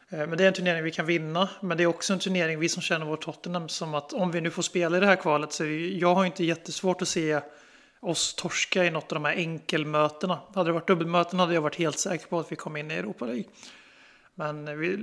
Men 0.09 0.31
det 0.31 0.45
är 0.45 0.49
en 0.49 0.55
turnering 0.55 0.85
vi 0.85 0.91
kan 0.91 1.07
vinna. 1.07 1.49
Men 1.61 1.77
det 1.77 1.83
är 1.83 1.87
också 1.87 2.13
en 2.13 2.19
turnering 2.19 2.59
vi 2.59 2.69
som 2.69 2.83
känner 2.83 3.07
vår 3.07 3.17
Tottenham 3.17 3.69
som 3.69 3.95
att 3.95 4.13
om 4.13 4.31
vi 4.31 4.41
nu 4.41 4.51
får 4.51 4.63
spela 4.63 4.97
i 4.97 5.01
det 5.01 5.07
här 5.07 5.17
kvalet 5.17 5.53
så 5.53 5.65
jag 5.65 6.15
har 6.15 6.25
inte 6.25 6.45
jättesvårt 6.45 7.03
att 7.03 7.09
se 7.09 7.41
oss 8.01 8.35
torska 8.35 8.85
i 8.85 8.91
något 8.91 9.13
av 9.13 9.15
de 9.23 9.25
här 9.25 9.35
enkelmötena. 9.35 10.41
Hade 10.55 10.69
det 10.69 10.73
varit 10.73 10.87
dubbelmöten 10.87 11.39
hade 11.39 11.55
jag 11.55 11.63
varit 11.63 11.77
helt 11.77 11.99
säker 11.99 12.27
på 12.27 12.41
att 12.41 12.53
vi 12.53 12.57
kom 12.57 12.77
in 12.77 12.91
i 12.91 12.95
Europa 12.95 13.27
League. 13.27 13.45
Men 14.35 14.79
vi, 14.79 14.99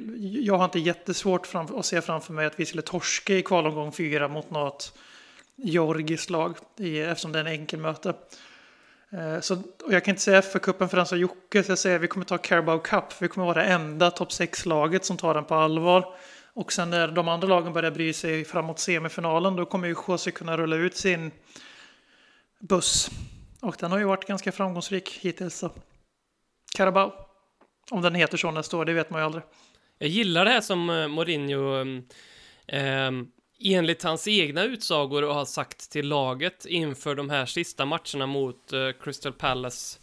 jag 0.45 0.57
har 0.57 0.65
inte 0.65 0.79
jättesvårt 0.79 1.47
fram, 1.47 1.75
att 1.75 1.85
se 1.85 2.01
framför 2.01 2.33
mig 2.33 2.45
att 2.45 2.59
vi 2.59 2.65
skulle 2.65 2.81
torska 2.81 3.33
i 3.33 3.41
kvalomgång 3.41 3.91
fyra 3.91 4.27
mot 4.27 4.51
något 4.51 4.93
georgiskt 5.55 6.29
lag 6.29 6.57
eftersom 6.79 7.31
det 7.31 7.39
är 7.39 7.45
en 7.45 7.51
enkelmöte. 7.51 8.13
Eh, 9.11 9.39
så, 9.39 9.55
och 9.55 9.93
jag 9.93 10.05
kan 10.05 10.11
inte 10.11 10.21
säga 10.21 10.41
för 10.41 10.59
kuppen 10.59 10.89
för 10.89 10.97
den 10.97 11.05
som 11.05 11.19
Jocke, 11.19 11.63
så 11.63 11.71
jag 11.71 11.79
säger 11.79 11.95
att 11.95 12.01
vi 12.01 12.07
kommer 12.07 12.25
ta 12.25 12.37
Carabao 12.37 12.79
Cup. 12.79 13.21
Vi 13.21 13.27
kommer 13.27 13.47
vara 13.47 13.63
det 13.63 13.69
enda 13.69 14.11
topp 14.11 14.29
6-laget 14.29 15.05
som 15.05 15.17
tar 15.17 15.33
den 15.33 15.45
på 15.45 15.55
allvar. 15.55 16.15
Och 16.53 16.73
sen 16.73 16.89
när 16.89 17.07
de 17.07 17.27
andra 17.27 17.47
lagen 17.47 17.73
börjar 17.73 17.91
bry 17.91 18.13
sig 18.13 18.45
framåt 18.45 18.79
semifinalen, 18.79 19.55
då 19.55 19.65
kommer 19.65 19.87
ju 19.87 19.95
Jose 20.07 20.31
kunna 20.31 20.57
rulla 20.57 20.75
ut 20.75 20.97
sin 20.97 21.31
buss. 22.59 23.09
Och 23.61 23.75
den 23.79 23.91
har 23.91 23.97
ju 23.97 24.05
varit 24.05 24.27
ganska 24.27 24.51
framgångsrik 24.51 25.19
hittills. 25.21 25.57
Så. 25.57 25.71
Carabao. 26.75 27.30
Om 27.91 28.01
den 28.01 28.15
heter 28.15 28.37
så 28.37 28.51
nästa 28.51 28.77
år, 28.77 28.85
det 28.85 28.93
vet 28.93 29.09
man 29.09 29.21
ju 29.21 29.25
aldrig. 29.25 29.43
Jag 29.97 30.09
gillar 30.09 30.45
det 30.45 30.51
här 30.51 30.61
som 30.61 30.89
eh, 30.89 31.07
Mourinho 31.07 31.81
eh, 32.67 33.11
enligt 33.59 34.03
hans 34.03 34.27
egna 34.27 34.63
utsagor 34.63 35.23
och 35.23 35.33
har 35.33 35.45
sagt 35.45 35.91
till 35.91 36.07
laget 36.07 36.65
inför 36.65 37.15
de 37.15 37.29
här 37.29 37.45
sista 37.45 37.85
matcherna 37.85 38.25
mot 38.25 38.73
uh, 38.73 38.91
Crystal 39.03 39.33
Palace 39.33 39.99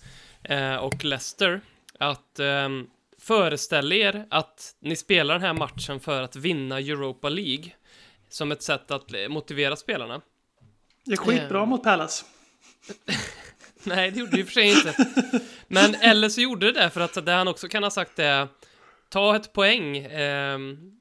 uh, 0.51 0.77
och 0.77 1.05
Leicester 1.05 1.61
att 1.99 2.41
um, 2.41 2.91
föreställ 3.19 3.93
er 3.93 4.27
att 4.31 4.77
ni 4.81 4.97
spelar 4.97 5.35
den 5.35 5.43
här 5.43 5.53
matchen 5.53 6.01
för 6.01 6.23
att 6.23 6.37
vinna 6.37 6.79
Europa 6.79 7.29
League 7.29 7.73
som 8.29 8.53
ett 8.53 8.63
sätt 8.63 8.91
att 8.91 9.13
motivera 9.29 9.77
spelarna. 9.77 10.21
Det 11.05 11.13
är 11.13 11.17
skitbra 11.17 11.65
mot 11.65 11.83
Palace. 11.83 12.25
Nej, 13.97 14.11
det 14.11 14.21
gjorde 14.21 14.31
det 14.33 14.41
i 14.41 14.43
och 14.43 14.47
för 14.47 14.53
sig 14.53 14.69
inte. 14.69 14.95
Men 15.69 15.95
eller 15.95 16.29
så 16.29 16.41
gjorde 16.41 16.73
det 16.73 16.81
det 16.81 16.91
för 16.91 17.01
att 17.01 17.27
det 17.27 17.33
han 17.33 17.49
också 17.49 17.69
kan 17.69 17.83
ha 17.83 17.91
sagt 17.91 18.19
är 18.19 18.49
ta 19.09 19.37
ett 19.37 19.53
poäng. 19.53 20.07
Um, 20.07 20.95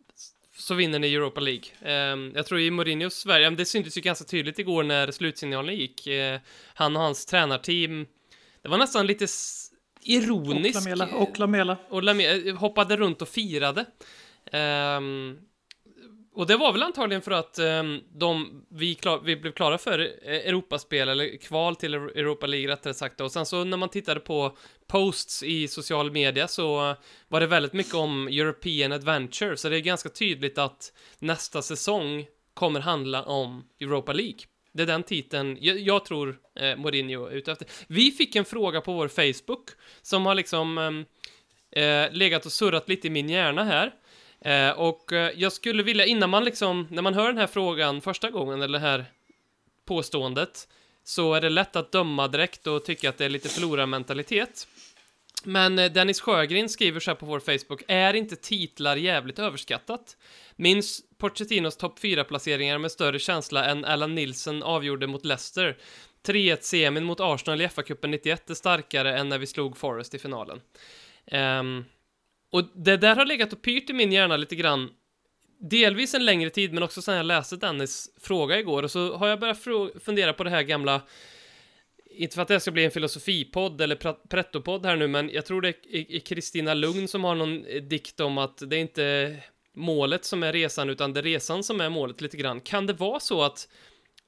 så 0.58 0.74
vinner 0.74 1.00
ni 1.00 1.14
Europa 1.14 1.42
League. 1.42 2.12
Um, 2.14 2.32
jag 2.36 2.46
tror 2.46 2.60
i 2.60 2.72
Mourinhos 2.72 3.14
Sverige, 3.14 3.50
det 3.50 3.66
syntes 3.66 3.98
ju 3.98 4.02
ganska 4.02 4.26
tydligt 4.26 4.60
igår 4.60 4.84
när 4.84 5.12
slutsignalen 5.12 5.76
gick. 5.76 6.08
Uh, 6.08 6.40
han 6.74 6.96
och 6.96 7.02
hans 7.02 7.26
tränarteam, 7.26 8.06
det 8.62 8.70
var 8.70 8.78
nästan 8.78 9.08
lite 9.08 9.28
ironiskt. 10.04 10.78
Och 10.78 10.84
Lamela. 10.84 11.08
Och 11.18 11.40
Lamela. 11.40 11.78
Och 11.90 12.04
Lamela 12.04 12.54
hoppade 12.54 12.98
runt 12.98 13.22
och 13.22 13.30
firade. 13.30 13.86
Um, 14.98 15.38
och 16.38 16.48
det 16.48 16.58
var 16.58 16.72
väl 16.72 16.84
antagligen 16.84 17.22
för 17.22 17.32
att 17.32 17.60
um, 17.60 18.02
de, 18.14 18.64
vi, 18.70 18.96
klar, 18.96 19.22
vi 19.24 19.36
blev 19.36 19.52
klara 19.52 19.78
för 19.78 20.00
eh, 20.00 20.36
Europaspel, 20.36 21.10
eller 21.10 21.38
kval 21.38 21.76
till 21.76 21.94
Europa 21.94 22.48
League 22.48 22.68
rättare 22.68 22.94
sagt. 22.94 23.22
Och 23.22 23.32
sen 23.32 23.46
så 23.46 23.64
när 23.64 23.78
man 23.78 23.90
tittade 23.90 24.20
på 24.20 24.58
posts 24.88 25.44
i 25.44 25.68
social 25.68 26.12
media 26.12 26.48
så 26.48 26.96
var 27.28 27.40
det 27.40 27.48
väldigt 27.48 27.74
mycket 27.74 27.94
om 27.94 28.28
European 28.28 28.92
Adventure, 28.92 29.58
så 29.58 29.70
det 29.70 29.78
är 29.78 29.80
ganska 29.80 30.10
tydligt 30.10 30.58
att 30.58 30.94
nästa 31.20 31.62
säsong 31.62 32.26
kommer 32.54 32.80
handla 32.80 33.24
om 33.24 33.64
Europa 33.82 34.14
League. 34.14 34.40
Det 34.74 34.84
är 34.84 34.88
den 34.88 35.04
titeln 35.04 35.58
jag, 35.62 35.80
jag 35.80 36.06
tror 36.06 36.40
eh, 36.60 36.76
Mourinho 36.78 37.26
är 37.26 37.32
ute 37.32 37.52
efter. 37.52 37.68
Vi 37.88 38.12
fick 38.12 38.36
en 38.36 38.46
fråga 38.46 38.82
på 38.82 38.94
vår 38.94 39.08
Facebook 39.08 39.70
som 40.02 40.26
har 40.26 40.36
liksom 40.36 40.78
ehm, 40.78 41.06
eh, 41.72 42.12
legat 42.12 42.46
och 42.46 42.52
surrat 42.52 42.90
lite 42.90 43.08
i 43.08 43.10
min 43.10 43.30
hjärna 43.30 43.64
här. 43.64 43.94
Eh, 44.42 44.70
och 44.70 45.14
eh, 45.14 45.32
jag 45.36 45.52
skulle 45.52 45.84
vilja, 45.84 46.06
innan 46.06 46.30
man 46.30 46.46
liksom, 46.46 46.88
när 46.92 47.02
man 47.02 47.14
hör 47.14 47.28
den 47.28 47.38
här 47.38 47.48
frågan 47.48 48.02
första 48.02 48.30
gången, 48.30 48.62
eller 48.62 48.80
det 48.80 48.86
här 48.86 49.06
påståendet, 49.86 50.68
så 51.04 51.34
är 51.34 51.42
det 51.42 51.50
lätt 51.50 51.76
att 51.76 51.92
döma 51.92 52.28
direkt 52.28 52.68
och 52.68 52.86
tycka 52.86 53.10
att 53.10 53.18
det 53.18 53.26
är 53.26 53.30
lite 53.30 53.50
förlorarmentalitet. 53.50 54.68
Men 55.44 55.80
eh, 55.80 55.92
Dennis 55.92 56.22
Sjögren 56.22 56.70
skriver 56.70 57.00
så 57.00 57.12
här 57.12 57.16
på 57.16 57.26
vår 57.26 57.40
Facebook, 57.40 57.84
är 57.88 58.14
inte 58.14 58.36
titlar 58.36 58.96
jävligt 58.96 59.40
överskattat? 59.40 60.18
Minns 60.56 61.02
Pochettinos 61.18 61.78
topp 61.78 62.00
4-placeringar 62.00 62.78
med 62.78 62.92
större 62.92 63.20
känsla 63.20 63.66
än 63.66 63.86
Alan 63.86 64.16
Nilsson 64.16 64.64
avgjorde 64.64 65.08
mot 65.08 65.26
Leicester. 65.26 65.78
3-1-semin 66.28 67.04
mot 67.04 67.20
Arsenal 67.20 67.62
i 67.62 67.68
FA-cupen 67.68 68.08
91 68.08 68.50
är 68.50 68.54
starkare 68.54 69.18
än 69.18 69.30
när 69.30 69.38
vi 69.38 69.48
slog 69.48 69.78
Forest 69.78 70.14
i 70.14 70.20
finalen. 70.20 70.62
Um, 71.32 71.86
och 72.52 72.64
det 72.76 72.98
där 72.98 73.16
har 73.16 73.26
legat 73.26 73.54
och 73.54 73.62
pyrt 73.62 73.90
i 73.90 73.94
min 73.94 74.12
hjärna 74.12 74.38
lite 74.38 74.56
grann. 74.56 74.90
Delvis 75.60 76.14
en 76.14 76.26
längre 76.26 76.50
tid, 76.50 76.74
men 76.74 76.84
också 76.84 77.02
sen 77.02 77.16
jag 77.16 77.26
läste 77.26 77.56
Dennis 77.56 78.10
fråga 78.22 78.60
igår. 78.60 78.84
Och 78.84 78.92
så 78.92 79.16
har 79.18 79.28
jag 79.28 79.40
börjat 79.40 79.64
fundera 80.04 80.34
på 80.34 80.44
det 80.44 80.50
här 80.50 80.64
gamla 80.64 81.02
inte 82.18 82.36
för 82.36 82.42
att 82.42 82.48
det 82.48 82.60
ska 82.60 82.72
bli 82.72 82.86
en 82.86 82.92
filosofipodd 82.92 83.82
eller 83.82 83.96
prettopodd 84.28 84.86
här 84.86 84.96
nu, 84.96 85.08
men 85.08 85.30
jag 85.30 85.46
tror 85.46 85.62
det 85.62 85.74
är 85.90 86.20
Kristina 86.20 86.74
Lugn 86.74 87.08
som 87.08 87.24
har 87.24 87.36
någon 87.36 87.66
eh, 87.66 87.82
dikt 87.82 88.20
om 88.20 88.38
att 88.38 88.70
det 88.70 88.76
är 88.76 88.80
inte 88.80 89.36
målet 89.74 90.26
som 90.26 90.44
är 90.44 90.54
resan, 90.54 90.90
utan 90.90 91.14
det 91.14 91.20
är 91.20 91.24
resan 91.24 91.64
som 91.64 91.82
är 91.82 91.90
målet 91.90 92.22
lite 92.22 92.38
grann. 92.38 92.62
Kan 92.62 92.86
det 92.86 92.94
vara 92.94 93.20
så 93.20 93.44
att 93.44 93.68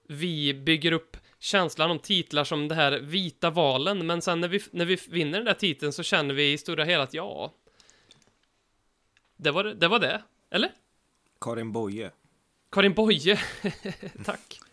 vi 0.07 0.53
bygger 0.53 0.91
upp 0.91 1.17
känslan 1.39 1.91
om 1.91 1.99
titlar 1.99 2.43
som 2.43 2.67
det 2.67 2.75
här 2.75 2.91
vita 2.99 3.49
valen, 3.49 4.05
men 4.05 4.21
sen 4.21 4.41
när 4.41 4.47
vi, 4.47 4.61
när 4.71 4.85
vi 4.85 4.97
vinner 5.09 5.37
den 5.37 5.45
där 5.45 5.53
titeln 5.53 5.93
så 5.93 6.03
känner 6.03 6.33
vi 6.33 6.53
i 6.53 6.57
stora 6.57 6.83
hela 6.83 7.03
att 7.03 7.13
ja, 7.13 7.53
det 9.39 9.51
var 9.51 9.63
det, 9.63 9.87
var 9.87 9.99
det 9.99 10.21
eller? 10.49 10.71
Karin 11.41 11.71
Boye. 11.71 12.11
Karin 12.71 12.93
Boye, 12.93 13.39
tack. 14.25 14.59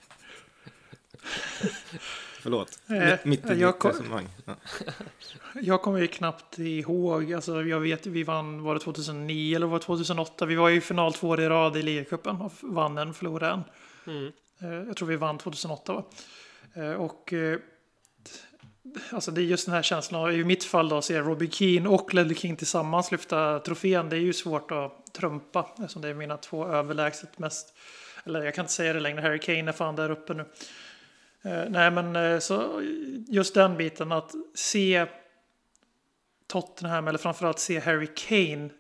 Förlåt, 2.41 2.79
äh, 2.89 3.15
mitt 3.25 3.51
i 3.51 3.61
jag, 3.61 3.79
kom, 3.79 3.91
resonemang. 3.91 4.29
Ja. 4.45 4.55
jag 5.63 5.83
kommer 5.83 5.99
ju 5.99 6.07
knappt 6.07 6.59
ihåg, 6.59 7.33
alltså 7.33 7.63
jag 7.63 7.81
vet 7.81 8.07
vi 8.07 8.23
vann, 8.23 8.63
var 8.63 8.75
det 8.75 8.81
2009 8.81 9.57
eller 9.57 9.67
var 9.67 9.79
det 9.79 9.85
2008? 9.85 10.47
Vi 10.47 10.55
var 10.55 10.71
i 10.71 10.81
final 10.81 11.15
två 11.15 11.29
år 11.29 11.41
i 11.41 11.49
rad 11.49 11.77
i 11.77 11.83
ligacupen 11.83 12.41
och 12.41 12.53
vann 12.63 12.99
en, 12.99 13.15
förlorade 13.15 13.53
en. 13.53 13.65
Mm. 14.07 14.33
Eh, 14.61 14.89
jag 14.89 14.97
tror 14.97 15.09
vi 15.09 15.17
vann 15.17 15.39
2008 15.39 15.93
va? 15.93 16.05
Eh, 16.75 16.93
och 16.93 17.33
alltså 19.11 19.31
det 19.31 19.41
är 19.41 19.45
just 19.45 19.67
den 19.67 19.75
här 19.75 19.83
känslan, 19.83 20.33
i 20.33 20.45
mitt 20.45 20.65
fall 20.65 20.89
då, 20.89 21.03
se 21.03 21.21
Robbie 21.21 21.51
Keane 21.51 21.89
och 21.89 22.15
Ledley 22.15 22.37
King 22.37 22.57
tillsammans 22.57 23.13
lyfta 23.13 23.59
trofén, 23.59 24.09
det 24.09 24.17
är 24.17 24.21
ju 24.21 24.33
svårt 24.33 24.71
att 24.71 25.13
trumpa 25.13 25.67
eftersom 25.79 26.03
det 26.03 26.09
är 26.09 26.15
mina 26.15 26.37
två 26.37 26.67
överlägset 26.67 27.39
mest, 27.39 27.75
eller 28.25 28.45
jag 28.45 28.55
kan 28.55 28.63
inte 28.63 28.73
säga 28.73 28.93
det 28.93 29.01
längre, 29.01 29.21
Harry 29.21 29.39
Kane 29.39 29.71
är 29.71 29.73
fan 29.73 29.97
där 29.97 30.11
uppe 30.11 30.35
nu. 30.35 30.45
Eh, 31.43 31.65
nej, 31.69 31.91
men 31.91 32.17
eh, 32.17 32.39
så 32.39 32.83
just 33.29 33.55
den 33.55 33.77
biten 33.77 34.13
att 34.13 34.35
se 34.55 35.07
Tottenham 36.47 37.09
eller 37.09 37.19
framförallt 37.19 37.59
se 37.59 37.81
Harry 37.81 38.09
Kane 38.17 38.71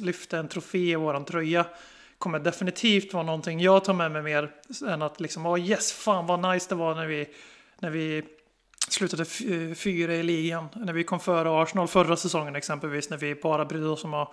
lyfta 0.00 0.38
en 0.38 0.48
trofé 0.48 0.90
i 0.90 0.94
våran 0.94 1.24
tröja 1.24 1.66
kommer 2.18 2.38
definitivt 2.38 3.12
vara 3.12 3.22
någonting 3.22 3.60
jag 3.60 3.84
tar 3.84 3.92
med 3.92 4.12
mig 4.12 4.22
mer 4.22 4.50
än 4.88 5.02
att 5.02 5.20
liksom, 5.20 5.46
oh 5.46 5.60
yes, 5.60 5.92
fan 5.92 6.26
vad 6.26 6.52
nice 6.52 6.68
det 6.68 6.74
var 6.74 6.94
när 6.94 7.06
vi, 7.06 7.28
när 7.78 7.90
vi 7.90 8.24
slutade 8.88 9.22
eh, 9.22 9.74
fyra 9.74 10.14
i 10.14 10.22
ligan. 10.22 10.68
När 10.74 10.92
vi 10.92 11.04
kom 11.04 11.20
före 11.20 11.62
Arsenal 11.62 11.88
förra 11.88 12.16
säsongen 12.16 12.56
exempelvis, 12.56 13.10
när 13.10 13.18
vi 13.18 13.34
bara 13.34 13.64
brydde 13.64 13.88
oss 13.88 14.04
om 14.04 14.14
att 14.14 14.32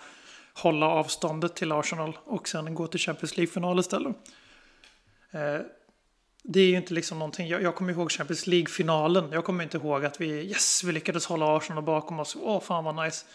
hålla 0.53 0.85
avståndet 0.85 1.55
till 1.55 1.71
Arsenal 1.71 2.17
och 2.23 2.47
sen 2.47 2.75
gå 2.75 2.87
till 2.87 2.99
Champions 2.99 3.37
League-final 3.37 3.79
istället. 3.79 4.15
Eh, 5.31 5.65
det 6.43 6.59
är 6.59 6.65
ju 6.65 6.77
inte 6.77 6.93
liksom 6.93 7.19
någonting, 7.19 7.47
jag, 7.47 7.61
jag 7.61 7.75
kommer 7.75 7.93
ihåg 7.93 8.11
Champions 8.11 8.47
League-finalen. 8.47 9.31
Jag 9.31 9.45
kommer 9.45 9.63
inte 9.63 9.77
ihåg 9.77 10.05
att 10.05 10.21
vi, 10.21 10.27
yes, 10.27 10.83
vi 10.83 10.91
lyckades 10.91 11.25
hålla 11.25 11.57
Arsenal 11.57 11.83
bakom 11.83 12.19
oss. 12.19 12.37
Åh, 12.41 12.61
fan 12.61 12.83
vad 12.83 13.05
nice. 13.05 13.25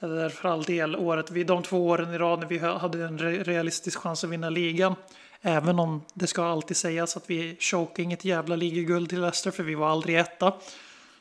Eller 0.00 0.28
för 0.28 0.48
all 0.48 0.62
del 0.62 0.96
året, 0.96 1.30
vi, 1.30 1.44
de 1.44 1.62
två 1.62 1.88
åren 1.88 2.14
i 2.14 2.18
rad 2.18 2.40
när 2.40 2.46
vi 2.46 2.58
hade 2.58 3.04
en 3.04 3.18
realistisk 3.18 3.98
chans 3.98 4.24
att 4.24 4.30
vinna 4.30 4.50
ligan. 4.50 4.94
Även 5.42 5.78
om 5.78 6.02
det 6.14 6.26
ska 6.26 6.44
alltid 6.44 6.76
sägas 6.76 7.16
att 7.16 7.30
vi 7.30 7.56
choke 7.60 8.02
inget 8.02 8.24
jävla 8.24 8.56
ligaguld 8.56 9.08
till 9.08 9.20
Leicester 9.20 9.50
för 9.50 9.62
vi 9.62 9.74
var 9.74 9.88
aldrig 9.88 10.18
etta. 10.18 10.54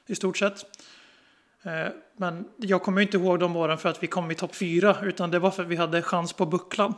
I 0.08 0.16
stort 0.16 0.38
sett. 0.38 0.66
Eh, 1.64 1.88
men 2.18 2.46
jag 2.58 2.84
kommer 2.84 3.02
inte 3.02 3.18
ihåg 3.18 3.40
de 3.40 3.56
åren 3.56 3.78
för 3.78 3.90
att 3.90 4.04
vi 4.04 4.08
kom 4.08 4.32
i 4.32 4.36
topp 4.36 4.56
fyra 4.56 4.98
utan 5.04 5.32
det 5.32 5.40
var 5.40 5.52
för 5.52 5.64
att 5.64 5.70
vi 5.70 5.76
hade 5.76 6.02
chans 6.02 6.34
på 6.34 6.46
bucklan. 6.46 6.94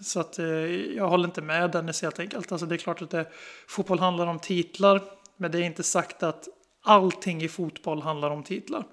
Så 0.00 0.20
att 0.20 0.38
eh, 0.38 0.46
jag 0.46 1.08
håller 1.08 1.24
inte 1.24 1.42
med 1.42 1.70
Dennis 1.70 2.02
helt 2.02 2.18
enkelt. 2.18 2.52
Alltså 2.52 2.66
det 2.66 2.74
är 2.74 2.76
klart 2.76 3.02
att 3.02 3.10
det, 3.10 3.26
fotboll 3.68 3.98
handlar 3.98 4.26
om 4.26 4.38
titlar. 4.38 5.02
Men 5.36 5.50
det 5.50 5.58
är 5.58 5.62
inte 5.62 5.82
sagt 5.82 6.22
att 6.22 6.48
allting 6.82 7.42
i 7.42 7.48
fotboll 7.48 8.02
handlar 8.02 8.30
om 8.30 8.42
titlar. 8.42 8.84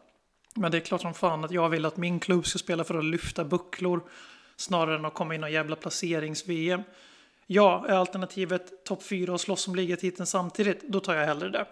Men 0.55 0.71
det 0.71 0.77
är 0.77 0.81
klart 0.81 1.01
som 1.01 1.13
fan 1.13 1.45
att 1.45 1.51
jag 1.51 1.69
vill 1.69 1.85
att 1.85 1.97
min 1.97 2.19
klubb 2.19 2.45
ska 2.45 2.59
spela 2.59 2.83
för 2.83 2.97
att 2.97 3.05
lyfta 3.05 3.43
bucklor. 3.43 4.03
Snarare 4.57 4.95
än 4.95 5.05
att 5.05 5.13
komma 5.13 5.35
in 5.35 5.43
och 5.43 5.49
jävla 5.49 5.75
placerings-VM. 5.75 6.83
Ja, 7.47 7.85
är 7.87 7.93
alternativet 7.93 8.85
topp 8.85 9.03
fyra 9.03 9.33
och 9.33 9.41
slåss 9.41 9.67
om 9.67 9.75
ligatiteln 9.75 10.25
samtidigt, 10.25 10.83
då 10.87 10.99
tar 10.99 11.15
jag 11.15 11.25
hellre 11.25 11.49
det. 11.49 11.65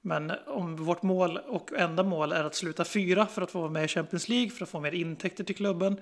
Men 0.00 0.32
om 0.46 0.76
vårt 0.76 1.02
mål 1.02 1.36
och 1.36 1.72
enda 1.72 2.02
mål 2.02 2.32
är 2.32 2.44
att 2.44 2.54
sluta 2.54 2.84
fyra 2.84 3.26
för 3.26 3.42
att 3.42 3.50
få 3.50 3.60
vara 3.60 3.70
med 3.70 3.84
i 3.84 3.88
Champions 3.88 4.28
League, 4.28 4.50
för 4.50 4.64
att 4.64 4.70
få 4.70 4.80
mer 4.80 4.92
intäkter 4.92 5.44
till 5.44 5.56
klubben. 5.56 6.00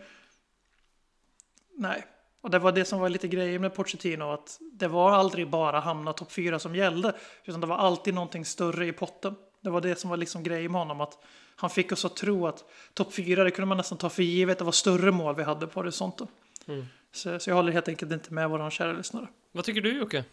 Nej, 1.77 2.05
och 2.41 2.50
det 2.50 2.59
var 2.59 2.73
det 2.73 2.85
som 2.85 3.00
var 3.00 3.09
lite 3.09 3.29
grejen 3.29 3.62
med 3.62 3.75
Pochettino, 3.75 4.33
att 4.33 4.59
det 4.73 4.89
var 4.89 5.11
aldrig 5.11 5.50
bara 5.50 5.81
hamna 5.81 6.12
topp 6.12 6.33
fyra 6.33 6.59
som 6.59 6.75
gällde, 6.75 7.15
utan 7.45 7.61
det 7.61 7.67
var 7.67 7.77
alltid 7.77 8.15
någonting 8.15 8.45
större 8.45 8.87
i 8.87 8.93
potten. 8.93 9.35
Det 9.61 9.71
var 9.71 9.81
det 9.81 9.99
som 9.99 10.11
var 10.11 10.17
liksom 10.17 10.43
grejen 10.43 10.73
med 10.73 10.81
honom, 10.81 11.00
att 11.00 11.19
han 11.57 11.71
fick 11.71 11.93
oss 11.93 12.05
att 12.05 12.17
tro 12.17 12.47
att 12.47 12.65
topp 12.95 13.15
fyra, 13.15 13.45
det 13.45 13.50
kunde 13.50 13.67
man 13.67 13.77
nästan 13.77 13.99
ta 13.99 14.09
för 14.09 14.23
givet, 14.23 14.59
det 14.59 14.65
var 14.65 14.73
större 14.73 15.11
mål 15.11 15.37
vi 15.37 15.43
hade 15.43 15.67
på 15.67 15.81
horisonten. 15.81 16.27
Mm. 16.67 16.87
Så, 17.12 17.38
så 17.38 17.50
jag 17.50 17.57
håller 17.57 17.73
helt 17.73 17.88
enkelt 17.88 18.12
inte 18.12 18.35
med 18.35 18.50
våran 18.50 18.71
kära 18.71 18.93
lyssnare. 18.93 19.29
Vad 19.52 19.64
tycker 19.64 19.81
du 19.81 19.99
Jocke? 19.99 20.25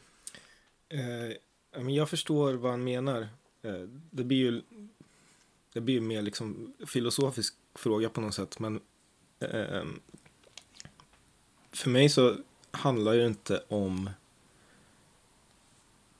Eh, 0.89 1.87
jag 1.89 2.09
förstår 2.09 2.53
vad 2.53 2.71
han 2.71 2.83
menar. 2.83 3.21
Eh, 3.61 3.81
det 4.11 4.23
blir 4.23 4.37
ju 4.37 4.61
det 5.73 5.81
blir 5.81 6.01
mer 6.01 6.21
liksom 6.21 6.73
filosofisk 6.87 7.55
fråga 7.75 8.09
på 8.09 8.21
något 8.21 8.33
sätt, 8.33 8.59
men 8.59 8.81
eh, 9.39 9.83
för 11.71 11.89
mig 11.89 12.09
så 12.09 12.35
handlar 12.71 13.15
det 13.15 13.25
inte 13.25 13.63
om 13.67 14.09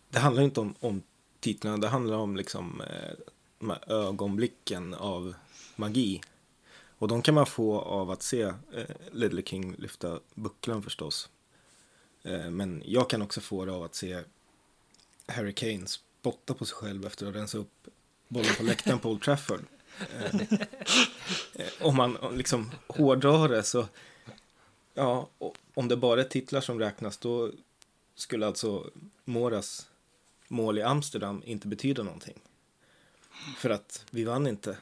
det 0.10 0.20
handlar 0.20 0.44
inte 0.44 0.60
om, 0.60 0.76
om 0.80 1.02
titlarna, 1.40 1.78
det 1.78 1.88
handlar 1.88 2.18
om 2.18 2.36
liksom 2.36 2.82
eh, 2.82 3.16
de 3.60 3.70
här 3.70 3.92
ögonblicken 3.92 4.94
av 4.94 5.34
magi. 5.76 6.22
Och 6.98 7.08
de 7.08 7.22
kan 7.22 7.36
man 7.36 7.46
få 7.46 7.80
av 7.80 8.12
att 8.12 8.24
se 8.24 8.42
eh, 8.42 8.86
Little 9.12 9.42
King 9.42 9.75
lyfta 9.77 10.20
bucklan 10.34 10.84
förstås. 10.84 11.30
Eh, 12.24 12.50
men 12.50 12.84
jag 12.86 13.10
kan 13.10 13.22
också 13.22 13.42
få 13.42 13.66
det 13.66 13.72
av 13.72 13.84
att 13.84 13.96
se 13.96 14.24
Harry 15.27 15.54
Kane 15.54 15.88
spotta 15.88 16.54
på 16.54 16.66
sig 16.66 16.75
själv 16.75 17.06
efter 17.06 17.25
att 17.27 17.34
ha 17.34 17.39
rensat 17.39 17.62
upp 17.62 17.88
bollen 18.27 18.56
på 18.58 18.63
läktaren 18.63 19.00
på 19.00 19.10
Old 19.10 19.22
Trafford. 19.22 19.62
Eh, 20.16 20.36
eh 21.54 21.68
om 21.82 21.96
man 21.96 22.18
liksom 22.34 22.72
hårdrar 22.88 23.50
det 23.50 23.63
så, 23.63 23.88
ja, 24.94 25.30
om 25.74 25.88
det 25.88 25.98
bara 25.98 26.22
är 26.22 26.25
titlar 26.25 26.62
som 26.62 26.80
räknas 26.80 27.18
då 27.18 27.51
skulle 28.16 28.48
alltså 28.48 28.89
Moras 29.25 29.89
mål 30.48 30.77
i 30.77 30.82
Amsterdam 30.82 31.44
inte 31.46 31.68
betyda 31.68 32.04
någonting. 32.04 32.39
För 33.58 33.70
att 33.70 34.06
vi 34.12 34.24
vann 34.24 34.48
inte. 34.48 34.77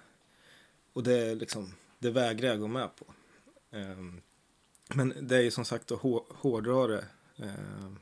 Och 0.93 1.03
det 1.03 1.13
är 1.13 1.35
liksom, 1.35 1.73
det 1.99 2.11
vägrar 2.11 2.47
jag 2.49 2.59
gå 2.59 2.67
med 2.67 2.89
på. 2.95 3.05
Um, 3.71 4.21
men 4.93 5.13
det 5.21 5.37
är 5.37 5.41
ju 5.41 5.51
som 5.51 5.65
sagt 5.65 5.91
att 5.91 5.99
hårdra 6.29 6.87
det. 6.87 7.05
Um, 7.37 7.99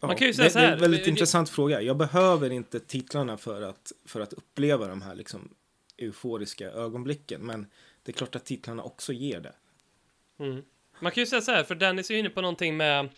Man 0.00 0.16
kan 0.16 0.26
ju 0.26 0.34
säga 0.34 0.44
det, 0.44 0.50
så 0.50 0.58
här. 0.58 0.66
Det 0.66 0.72
är 0.72 0.74
en 0.74 0.80
väldigt 0.80 1.04
det, 1.04 1.10
intressant 1.10 1.48
det, 1.48 1.54
fråga. 1.54 1.80
Jag 1.80 1.96
behöver 1.96 2.50
inte 2.50 2.80
titlarna 2.80 3.36
för 3.36 3.62
att, 3.62 3.92
för 4.04 4.20
att 4.20 4.32
uppleva 4.32 4.88
de 4.88 5.02
här 5.02 5.14
liksom 5.14 5.54
euforiska 5.96 6.70
ögonblicken. 6.70 7.40
Men 7.40 7.66
det 8.02 8.12
är 8.12 8.16
klart 8.16 8.36
att 8.36 8.44
titlarna 8.44 8.82
också 8.82 9.12
ger 9.12 9.40
det. 9.40 9.54
Mm. 10.38 10.62
Man 11.00 11.12
kan 11.12 11.22
ju 11.22 11.26
säga 11.26 11.40
så 11.40 11.50
här, 11.50 11.64
för 11.64 11.74
Dennis 11.74 12.10
är 12.10 12.14
ju 12.14 12.20
inne 12.20 12.30
på 12.30 12.40
någonting 12.40 12.76
med 12.76 13.08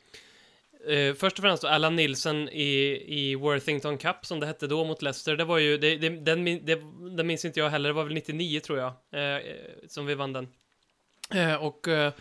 eh, 0.88 1.14
först 1.14 1.38
och 1.38 1.42
främst 1.42 1.62
då, 1.62 1.68
Allan 1.68 1.96
Nilsen 1.96 2.48
i, 2.48 3.04
i 3.06 3.34
Worthington 3.34 3.98
Cup, 3.98 4.16
som 4.26 4.40
det 4.40 4.46
hette 4.46 4.66
då, 4.66 4.84
mot 4.84 5.02
Leicester. 5.02 5.36
Det 5.36 5.44
var 5.44 5.58
ju, 5.58 5.78
det, 5.78 5.96
det, 5.96 6.08
den, 6.08 6.44
det, 6.44 6.80
den 7.16 7.26
minns 7.26 7.44
inte 7.44 7.60
jag 7.60 7.70
heller, 7.70 7.88
det 7.88 7.92
var 7.92 8.04
väl 8.04 8.14
99 8.14 8.60
tror 8.60 8.78
jag, 8.78 8.92
eh, 9.12 9.42
som 9.86 10.06
vi 10.06 10.14
vann 10.14 10.32
den. 10.32 10.48
Eh, 11.34 11.54
och, 11.54 11.88
eh, 11.88 12.12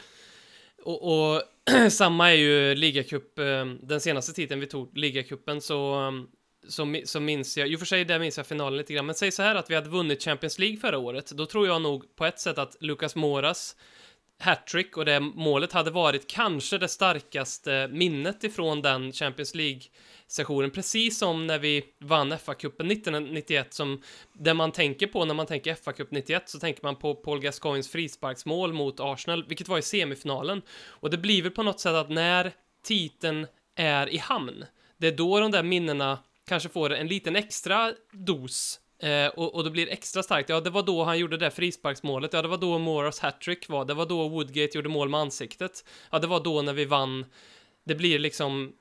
och, 0.83 1.33
och 1.33 1.41
samma 1.91 2.31
är 2.31 2.35
ju 2.35 2.75
ligacup, 2.75 3.39
eh, 3.39 3.65
den 3.65 4.01
senaste 4.01 4.33
titeln 4.33 4.59
vi 4.59 4.67
tog, 4.67 4.97
ligacupen, 4.97 5.61
så, 5.61 6.07
eh, 6.07 6.11
så, 6.67 7.01
så 7.05 7.19
minns 7.19 7.57
jag, 7.57 7.67
i 7.67 7.75
och 7.75 7.79
för 7.79 7.85
sig 7.85 8.05
där 8.05 8.19
minns 8.19 8.37
jag 8.37 8.47
finalen 8.47 8.77
lite 8.77 8.93
grann, 8.93 9.05
men 9.05 9.15
säg 9.15 9.31
så 9.31 9.43
här 9.43 9.55
att 9.55 9.69
vi 9.69 9.75
hade 9.75 9.89
vunnit 9.89 10.23
Champions 10.23 10.59
League 10.59 10.77
förra 10.77 10.97
året, 10.97 11.31
då 11.31 11.45
tror 11.45 11.67
jag 11.67 11.81
nog 11.81 12.15
på 12.15 12.25
ett 12.25 12.39
sätt 12.39 12.57
att 12.57 12.77
Lucas 12.79 13.15
Moras 13.15 13.75
hattrick 14.39 14.97
och 14.97 15.05
det 15.05 15.19
målet 15.19 15.73
hade 15.73 15.91
varit 15.91 16.27
kanske 16.27 16.77
det 16.77 16.87
starkaste 16.87 17.89
minnet 17.91 18.43
ifrån 18.43 18.81
den 18.81 19.11
Champions 19.11 19.55
League-sessionen, 19.55 20.71
precis 20.71 21.17
som 21.17 21.47
när 21.47 21.59
vi 21.59 21.83
vann 21.99 22.33
FA-cupen 22.33 22.91
1991, 22.91 23.73
som 23.73 24.01
det 24.33 24.53
man 24.53 24.71
tänker 24.71 25.07
på 25.07 25.25
när 25.25 25.33
man 25.33 25.45
tänker 25.45 25.75
FA-cup 25.75 26.07
91 26.09 26.49
så 26.49 26.59
tänker 26.59 26.83
man 26.83 26.95
på 26.95 27.15
Paul 27.15 27.39
Gascoignes 27.39 27.89
frisparksmål 27.89 28.73
mot 28.73 28.99
Arsenal, 28.99 29.45
vilket 29.47 29.67
var 29.67 29.77
i 29.77 29.81
semifinalen. 29.81 30.61
Och 30.87 31.09
det 31.09 31.17
blir 31.17 31.41
väl 31.41 31.51
på 31.51 31.63
något 31.63 31.79
sätt 31.79 31.93
att 31.93 32.09
när 32.09 32.51
titeln 32.83 33.47
är 33.75 34.09
i 34.09 34.17
hamn, 34.17 34.65
det 34.97 35.07
är 35.07 35.11
då 35.11 35.39
de 35.39 35.51
där 35.51 35.63
minnena 35.63 36.19
kanske 36.47 36.69
får 36.69 36.93
en 36.93 37.07
liten 37.07 37.35
extra 37.35 37.93
dos 38.11 38.79
Eh, 38.99 39.27
och, 39.27 39.55
och 39.55 39.63
då 39.63 39.69
blir 39.69 39.85
det 39.85 39.91
extra 39.91 40.23
starkt. 40.23 40.49
Ja, 40.49 40.59
det 40.59 40.69
var 40.69 40.83
då 40.83 41.03
han 41.03 41.19
gjorde 41.19 41.37
det 41.37 41.51
frisparksmålet. 41.51 42.33
Ja, 42.33 42.41
det 42.41 42.47
var 42.47 42.57
då 42.57 42.77
Moras 42.77 43.19
hattrick 43.19 43.69
var. 43.69 43.85
Det 43.85 43.93
var 43.93 44.05
då 44.05 44.27
Woodgate 44.27 44.77
gjorde 44.77 44.89
mål 44.89 45.09
med 45.09 45.19
ansiktet. 45.19 45.85
Ja, 46.11 46.19
det 46.19 46.27
var 46.27 46.39
då 46.39 46.61
när 46.61 46.73
vi 46.73 46.85
vann. 46.85 47.25
Det 47.83 47.95
blir 47.95 48.19
liksom 48.19 48.73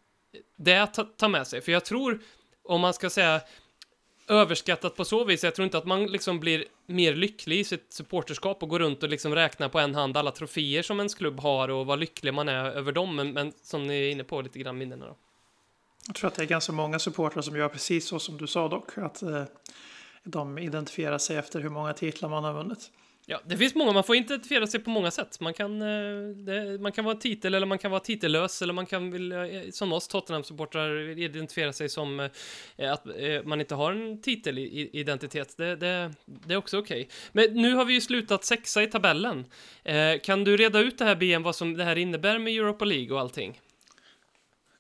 det 0.57 0.79
att 0.79 0.95
ta, 0.95 1.05
ta 1.05 1.29
med 1.29 1.47
sig. 1.47 1.61
För 1.61 1.73
jag 1.73 1.85
tror, 1.85 2.21
om 2.63 2.81
man 2.81 2.95
ska 2.95 3.11
säga 3.11 3.41
överskattat 4.29 4.97
på 4.97 5.05
så 5.05 5.25
vis. 5.25 5.45
Jag 5.45 5.55
tror 5.55 5.65
inte 5.65 5.79
att 5.79 5.87
man 5.87 6.07
liksom 6.07 6.41
blir 6.41 6.65
mer 6.87 7.15
lycklig 7.15 7.59
i 7.59 7.65
sitt 7.65 7.93
supporterskap 7.93 8.63
och 8.63 8.69
går 8.69 8.79
runt 8.79 9.03
och 9.03 9.09
liksom 9.09 9.35
räknar 9.35 9.69
på 9.69 9.79
en 9.79 9.95
hand 9.95 10.17
alla 10.17 10.31
troféer 10.31 10.83
som 10.83 10.99
ens 10.99 11.15
klubb 11.15 11.41
har 11.41 11.69
och 11.69 11.87
vad 11.87 11.99
lycklig 11.99 12.35
man 12.35 12.49
är 12.49 12.65
över 12.65 12.93
dem. 12.93 13.17
Men, 13.17 13.33
men 13.33 13.53
som 13.63 13.87
ni 13.87 13.95
är 13.95 14.11
inne 14.11 14.25
på 14.25 14.41
lite 14.41 14.59
grann 14.59 14.79
minnena 14.79 15.07
då. 15.07 15.17
Jag 16.07 16.17
tror 16.17 16.29
att 16.29 16.35
det 16.35 16.43
är 16.43 16.47
ganska 16.47 16.73
många 16.73 16.99
supportrar 16.99 17.43
som 17.43 17.57
gör 17.57 17.69
precis 17.69 18.07
så 18.07 18.19
som 18.19 18.39
du 18.39 18.47
sa 18.47 18.69
dock. 18.69 18.99
Att 18.99 19.23
eh, 19.23 19.45
de 20.27 20.59
identifierar 20.59 21.19
sig 21.19 21.37
efter 21.37 21.61
hur 21.61 21.69
många 21.69 21.93
titlar 21.93 22.29
man 22.29 22.45
har 22.45 22.53
vunnit. 22.53 22.91
Ja, 23.29 23.41
det 23.45 23.57
finns 23.57 23.75
många, 23.75 23.93
man 23.93 24.05
får 24.05 24.17
identifiera 24.17 24.67
sig 24.67 24.81
på 24.81 24.91
många 24.91 25.11
sätt. 25.11 25.41
Man 25.41 25.55
kan, 25.55 25.83
eh, 25.83 26.29
det, 26.37 26.79
man 26.81 26.93
kan 26.93 27.05
vara 27.05 27.15
titel 27.17 27.55
eller 27.55 27.67
man 27.67 27.79
kan 27.79 27.91
vara 27.91 28.01
titellös 28.01 28.63
eller 28.63 28.73
man 28.73 28.87
kan 28.87 29.11
vilja, 29.11 29.49
eh, 29.49 29.71
som 29.71 29.93
oss 29.93 30.09
Tottenham-supportrar 30.09 31.19
identifiera 31.19 31.73
sig 31.73 31.89
som 31.89 32.21
eh, 32.77 32.93
att 32.93 33.07
man 33.45 33.61
inte 33.61 33.75
har 33.75 33.93
en 33.93 34.23
titelidentitet. 34.23 35.57
Det, 35.57 35.77
det, 35.77 36.15
det 36.25 36.55
är 36.55 36.59
också 36.59 36.79
okej. 36.79 37.01
Okay. 37.01 37.13
Men 37.33 37.63
nu 37.63 37.75
har 37.75 37.85
vi 37.85 37.95
ju 37.95 38.01
slutat 38.01 38.45
sexa 38.45 38.83
i 38.83 38.87
tabellen. 38.87 39.45
Kan 40.23 40.45
du 40.45 40.57
reda 40.57 40.79
ut 40.79 40.99
det 40.99 41.05
här 41.05 41.17
BM, 41.17 41.43
vad 41.43 41.57
som 41.57 41.77
det 41.77 41.85
här 41.85 41.97
innebär 41.97 42.39
med 42.39 42.53
Europa 42.53 42.85
League 42.85 43.15
och 43.15 43.21
allting? 43.21 43.61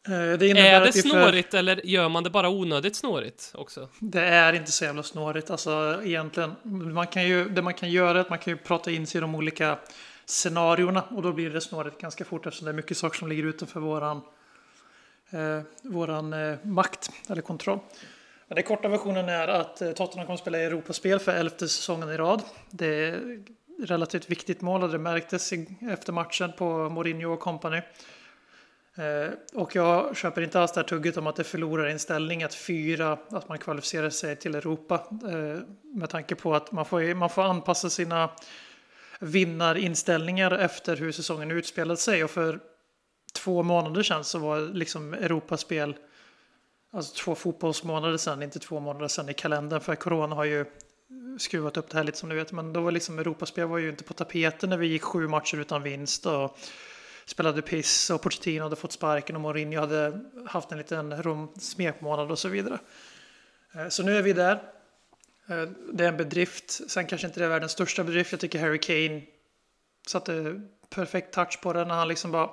Eh, 0.08 0.38
det 0.38 0.50
är 0.50 0.80
det 0.80 0.92
snårigt 0.92 1.50
för... 1.50 1.58
eller 1.58 1.86
gör 1.86 2.08
man 2.08 2.24
det 2.24 2.30
bara 2.30 2.48
onödigt 2.48 2.96
snårigt 2.96 3.52
också? 3.54 3.88
Det 3.98 4.20
är 4.20 4.52
inte 4.52 4.72
så 4.72 4.84
jävla 4.84 5.02
snårigt. 5.02 5.50
Alltså 5.50 6.00
egentligen, 6.04 6.54
man 6.94 7.06
kan 7.06 7.28
ju, 7.28 7.48
det 7.48 7.62
man 7.62 7.74
kan 7.74 7.90
göra 7.90 8.18
är 8.18 8.20
att 8.20 8.30
man 8.30 8.38
kan 8.38 8.52
ju 8.52 8.56
prata 8.56 8.90
in 8.90 9.06
sig 9.06 9.18
i 9.18 9.20
de 9.20 9.34
olika 9.34 9.78
scenarierna 10.26 11.02
och 11.02 11.22
då 11.22 11.32
blir 11.32 11.50
det 11.50 11.60
snårigt 11.60 12.00
ganska 12.00 12.24
fort 12.24 12.46
eftersom 12.46 12.64
det 12.64 12.70
är 12.70 12.74
mycket 12.74 12.96
saker 12.96 13.18
som 13.18 13.28
ligger 13.28 13.44
utanför 13.44 13.80
våran, 13.80 14.20
eh, 15.30 15.60
våran 15.82 16.32
eh, 16.32 16.58
makt 16.62 17.10
eller 17.28 17.42
kontroll. 17.42 17.78
Men 18.48 18.56
den 18.56 18.64
korta 18.64 18.88
versionen 18.88 19.28
är 19.28 19.48
att 19.48 19.82
eh, 19.82 19.92
Tottenham 19.92 20.26
kommer 20.26 20.36
spela 20.36 20.58
i 20.58 20.64
Europaspel 20.64 21.18
för 21.18 21.32
elfte 21.32 21.68
säsongen 21.68 22.10
i 22.10 22.16
rad. 22.16 22.42
Det 22.70 22.86
är 22.86 23.42
relativt 23.86 24.30
viktigt 24.30 24.60
mål 24.60 24.82
och 24.82 24.88
det 24.88 24.98
märktes 24.98 25.52
efter 25.92 26.12
matchen 26.12 26.52
på 26.58 26.88
Mourinho 26.88 27.32
och 27.32 27.40
company. 27.40 27.82
Eh, 28.98 29.30
och 29.54 29.76
jag 29.76 30.16
köper 30.16 30.42
inte 30.42 30.60
alls 30.60 30.72
det 30.72 30.80
här 30.80 30.88
tugget 30.88 31.16
om 31.16 31.26
att 31.26 31.36
det 31.36 31.44
förlorar 31.44 31.88
inställning 31.88 32.42
att 32.42 32.54
fyra, 32.54 33.18
att 33.30 33.48
man 33.48 33.58
kvalificerar 33.58 34.10
sig 34.10 34.36
till 34.36 34.54
Europa. 34.54 34.94
Eh, 35.10 35.60
med 35.94 36.10
tanke 36.10 36.34
på 36.34 36.54
att 36.54 36.72
man 36.72 36.84
får, 36.84 37.14
man 37.14 37.30
får 37.30 37.42
anpassa 37.42 37.90
sina 37.90 38.30
vinnarinställningar 39.20 40.50
efter 40.50 40.96
hur 40.96 41.12
säsongen 41.12 41.50
utspelat 41.50 41.98
sig. 41.98 42.24
Och 42.24 42.30
för 42.30 42.60
två 43.34 43.62
månader 43.62 44.02
sedan 44.02 44.24
så 44.24 44.38
var 44.38 44.60
liksom 44.60 45.14
Europaspel, 45.14 45.96
alltså 46.92 47.14
två 47.14 47.34
fotbollsmånader 47.34 48.16
sedan, 48.16 48.42
inte 48.42 48.58
två 48.58 48.80
månader 48.80 49.08
sedan 49.08 49.28
i 49.28 49.34
kalendern, 49.34 49.80
för 49.80 49.94
corona 49.94 50.36
har 50.36 50.44
ju 50.44 50.64
skruvat 51.38 51.76
upp 51.76 51.88
det 51.90 51.96
här 51.96 52.04
lite 52.04 52.18
som 52.18 52.28
du 52.28 52.34
vet, 52.34 52.52
men 52.52 52.72
då 52.72 52.80
var 52.80 52.92
liksom 52.92 53.18
Europaspel 53.18 53.68
var 53.68 53.78
ju 53.78 53.88
inte 53.88 54.04
på 54.04 54.14
tapeten 54.14 54.70
när 54.70 54.76
vi 54.76 54.86
gick 54.86 55.02
sju 55.02 55.28
matcher 55.28 55.56
utan 55.58 55.82
vinst 55.82 56.26
och 56.26 56.58
spelade 57.26 57.62
piss 57.62 58.10
och 58.10 58.22
Pochettino 58.22 58.62
hade 58.62 58.76
fått 58.76 58.92
sparken 58.92 59.36
och 59.36 59.42
Mourinho 59.42 59.80
hade 59.80 60.20
haft 60.46 60.72
en 60.72 60.78
liten 60.78 61.48
smekmånad 61.58 62.30
och 62.30 62.38
så 62.38 62.48
vidare. 62.48 62.78
Eh, 63.74 63.88
så 63.88 64.02
nu 64.02 64.16
är 64.16 64.22
vi 64.22 64.32
där. 64.32 64.52
Eh, 65.48 65.62
det 65.92 66.04
är 66.04 66.08
en 66.08 66.16
bedrift. 66.16 66.90
Sen 66.90 67.06
kanske 67.06 67.26
inte 67.26 67.40
det 67.40 67.44
är 67.44 67.50
världens 67.50 67.72
största 67.72 68.04
bedrift. 68.04 68.32
Jag 68.32 68.40
tycker 68.40 68.58
Harry 68.58 68.78
Kane 68.78 69.22
satte 70.06 70.60
perfekt 70.90 71.34
touch 71.34 71.60
på 71.62 71.72
det 71.72 71.84
när 71.84 71.94
han 71.94 72.08
liksom 72.08 72.32
bara 72.32 72.50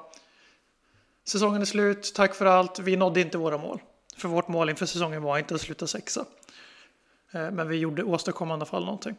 Säsongen 1.25 1.61
är 1.61 1.65
slut, 1.65 2.13
tack 2.15 2.35
för 2.35 2.45
allt. 2.45 2.79
Vi 2.79 2.95
nådde 2.95 3.21
inte 3.21 3.37
våra 3.37 3.57
mål. 3.57 3.81
För 4.17 4.27
vårt 4.27 4.47
mål 4.47 4.69
inför 4.69 4.85
säsongen 4.85 5.21
var 5.21 5.37
inte 5.37 5.55
att 5.55 5.61
sluta 5.61 5.87
sexa. 5.87 6.25
Eh, 7.31 7.51
men 7.51 7.67
vi 7.67 7.75
gjorde 7.77 8.03
åstadkom 8.03 8.49
i 8.49 8.53
alla 8.53 8.65
fall 8.65 8.85
någonting. 8.85 9.15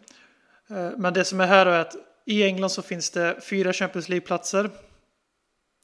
Men 0.97 1.15
det 1.15 1.25
som 1.25 1.41
är 1.41 1.47
här 1.47 1.67
är 1.67 1.81
att 1.81 1.97
i 2.25 2.43
England 2.43 2.71
så 2.71 2.83
finns 2.83 3.11
det 3.11 3.41
fyra 3.43 3.73
Champions 3.73 4.09
League-platser. 4.09 4.71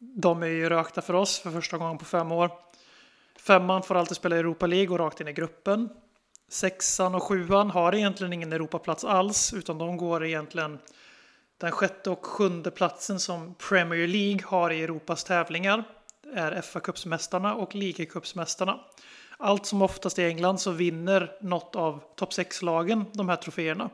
De 0.01 0.43
är 0.43 0.47
ju 0.47 0.69
rökta 0.69 1.03
för 1.03 1.15
oss 1.15 1.39
för 1.39 1.51
första 1.51 1.79
gången 1.79 1.99
på 1.99 2.05
fem 2.05 2.33
år. 2.33 2.51
Femman 3.37 3.83
får 3.83 3.95
alltid 3.95 4.17
spela 4.17 4.37
Europa 4.37 4.67
League 4.67 4.89
och 4.89 4.99
rakt 4.99 5.21
in 5.21 5.29
i 5.29 5.33
gruppen. 5.33 5.89
Sexan 6.49 7.15
och 7.15 7.23
sjuan 7.23 7.71
har 7.71 7.95
egentligen 7.95 8.33
ingen 8.33 8.53
Europaplats 8.53 9.05
alls, 9.05 9.53
utan 9.53 9.79
de 9.79 9.97
går 9.97 10.25
egentligen 10.25 10.79
den 11.59 11.71
sjätte 11.73 12.11
och 12.11 12.27
sjunde 12.27 12.71
platsen 12.71 13.21
som 13.21 13.55
Premier 13.55 14.07
League 14.07 14.43
har 14.45 14.71
i 14.71 14.83
Europas 14.83 15.25
tävlingar 15.25 15.85
är 16.35 16.61
fa 16.61 16.81
Cupsmästarna 16.81 17.55
och 17.55 17.75
ligacupsmästarna. 17.75 18.81
Allt 19.39 19.67
som 19.67 19.83
oftast 19.83 20.19
i 20.19 20.25
England 20.25 20.59
så 20.59 20.71
vinner 20.71 21.33
något 21.41 21.77
av 21.77 22.03
topp 22.17 22.31
6-lagen 22.31 23.05
de 23.13 23.29
här 23.29 23.37
troféerna. 23.37 23.91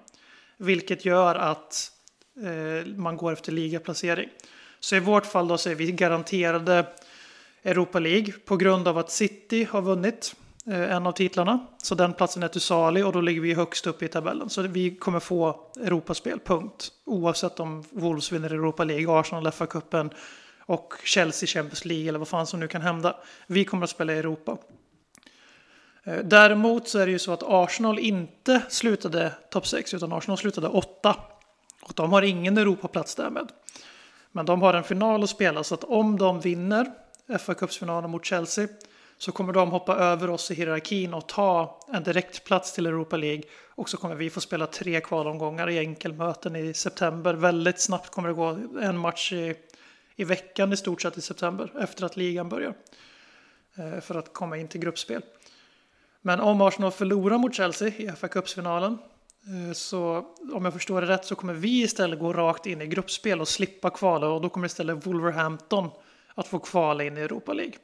Vilket 0.57 1.05
gör 1.05 1.35
att 1.35 1.93
eh, 2.37 2.87
man 2.87 3.17
går 3.17 3.33
efter 3.33 3.53
ligaplacering. 3.53 4.29
Så 4.81 4.97
i 4.97 5.01
vårt 5.01 5.27
fall 5.27 5.49
då 5.49 5.59
så 5.59 5.71
är 5.71 5.75
vi 5.75 5.93
garanterade 5.93 6.87
Europa 7.65 7.99
League 7.99 8.33
på 8.45 8.57
grund 8.57 8.89
av 8.89 8.99
att 8.99 9.11
City 9.11 9.65
har 9.71 9.83
vunnit 9.83 10.35
eh, 10.67 10.93
en 10.93 11.07
av 11.07 11.13
titlarna. 11.13 11.67
Så 11.83 11.95
den 11.95 12.13
platsen 12.13 12.43
är 12.43 12.49
till 12.49 12.61
salig 12.61 13.07
och 13.07 13.13
då 13.13 13.21
ligger 13.21 13.41
vi 13.41 13.55
högst 13.55 13.87
upp 13.87 14.03
i 14.03 14.09
tabellen. 14.09 14.51
Så 14.51 14.63
vi 14.63 14.95
kommer 14.95 15.21
få 15.21 15.61
Europaspel, 15.81 16.41
punkt. 16.41 16.89
Oavsett 17.05 17.61
om 17.61 17.85
Wolves 17.91 18.33
vinner 18.33 18.51
Europa 18.51 18.85
League, 18.85 19.21
Arsenal 19.21 19.47
FA-cupen 19.47 20.11
och 20.67 20.95
Chelsea 21.05 21.47
Champions 21.47 21.85
League 21.85 22.09
eller 22.09 22.19
vad 22.19 22.29
fan 22.29 22.47
som 22.47 22.61
nu 22.61 22.69
kan 22.69 22.83
hända. 22.83 23.17
Vi 23.47 23.65
kommer 23.65 23.85
att 23.85 23.91
spela 23.91 24.13
i 24.13 24.19
Europa. 24.19 24.57
Eh, 26.05 26.19
däremot 26.25 26.89
så 26.89 26.99
är 26.99 27.07
det 27.07 27.13
ju 27.13 27.19
så 27.19 27.33
att 27.33 27.43
Arsenal 27.43 27.99
inte 27.99 28.63
slutade 28.69 29.33
topp 29.51 29.67
6 29.67 29.95
utan 29.95 30.13
Arsenal 30.13 30.39
slutade 30.39 30.69
8. 30.69 31.17
Och 31.83 31.93
de 31.95 32.13
har 32.13 32.23
ingen 32.23 32.59
Europaplats 32.59 33.15
därmed. 33.15 33.49
Men 34.37 34.47
de 34.47 34.63
har 34.63 34.75
en 34.75 34.85
final 34.85 35.23
att 35.23 35.31
spela 35.31 35.65
så 35.65 35.75
att 35.75 35.85
om 35.85 36.19
de 36.19 36.41
vinner 36.41 36.87
fa 37.39 37.55
Cups-finalen 37.55 38.11
mot 38.11 38.25
Chelsea 38.25 38.69
så 39.19 39.33
kommer 39.33 39.53
de 39.53 39.71
hoppa 39.71 39.97
över 39.97 40.31
oss 40.31 40.51
i 40.51 40.55
hierarkin 40.55 41.15
och 41.15 41.29
ta 41.29 41.81
en 41.93 42.03
direktplats 42.03 42.73
till 42.73 42.87
Europa 42.87 43.17
League. 43.17 43.43
Och 43.75 43.89
så 43.89 43.97
kommer 43.97 44.15
vi 44.15 44.31
få 44.31 44.41
spela 44.41 44.67
tre 44.67 45.01
kvalomgångar 45.01 45.71
i 45.71 45.79
enkelmöten 45.79 46.57
i 46.57 46.75
september. 46.75 47.35
Väldigt 47.35 47.81
snabbt 47.81 48.11
kommer 48.11 48.29
det 48.29 48.35
gå 48.35 48.59
en 48.83 48.99
match 48.99 49.33
i, 49.33 49.55
i 50.17 50.25
veckan 50.25 50.73
i 50.73 50.77
stort 50.77 51.03
sett 51.03 51.19
i 51.19 51.21
september 51.21 51.73
efter 51.81 52.05
att 52.05 52.17
ligan 52.17 52.49
börjar. 52.49 52.75
Eh, 53.77 54.01
för 54.01 54.15
att 54.15 54.33
komma 54.33 54.57
in 54.57 54.69
till 54.69 54.81
gruppspel. 54.81 55.23
Men 56.23 56.41
om 56.41 56.61
Arsenal 56.61 56.93
förlorar 56.93 57.39
mot 57.39 57.55
Chelsea 57.55 57.89
i 57.89 58.09
fa 58.09 58.29
Cups-finalen 58.29 58.99
så 59.75 60.25
om 60.53 60.65
jag 60.65 60.75
förstår 60.75 61.01
det 61.01 61.07
rätt 61.07 61.25
så 61.25 61.35
kommer 61.35 61.55
vi 61.55 61.83
istället 61.83 62.19
gå 62.19 62.33
rakt 62.33 62.67
in 62.67 62.83
i 62.83 62.87
gruppspel 62.87 63.41
och 63.41 63.49
slippa 63.49 63.91
kvala 63.91 64.29
och 64.29 64.41
då 64.41 64.49
kommer 64.49 64.67
istället 64.67 65.07
Wolverhampton 65.07 65.91
att 66.35 66.49
få 66.49 66.59
kvala 66.59 67.05
in 67.05 67.19
i 67.19 67.21
Europa 67.21 67.53
League. 67.53 67.75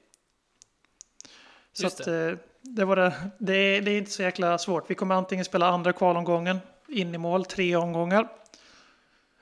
Så 1.72 1.82
Just 1.82 2.00
att, 2.00 2.06
eh, 2.06 2.32
det, 2.62 2.84
var 2.84 2.96
det, 2.96 3.14
det, 3.38 3.56
är, 3.56 3.82
det 3.82 3.90
är 3.90 3.98
inte 3.98 4.10
så 4.10 4.22
jäkla 4.22 4.58
svårt. 4.58 4.90
Vi 4.90 4.94
kommer 4.94 5.14
antingen 5.14 5.44
spela 5.44 5.66
andra 5.66 5.92
kvalomgången 5.92 6.58
in 6.88 7.14
i 7.14 7.18
mål, 7.18 7.44
tre 7.44 7.76
omgångar. 7.76 8.28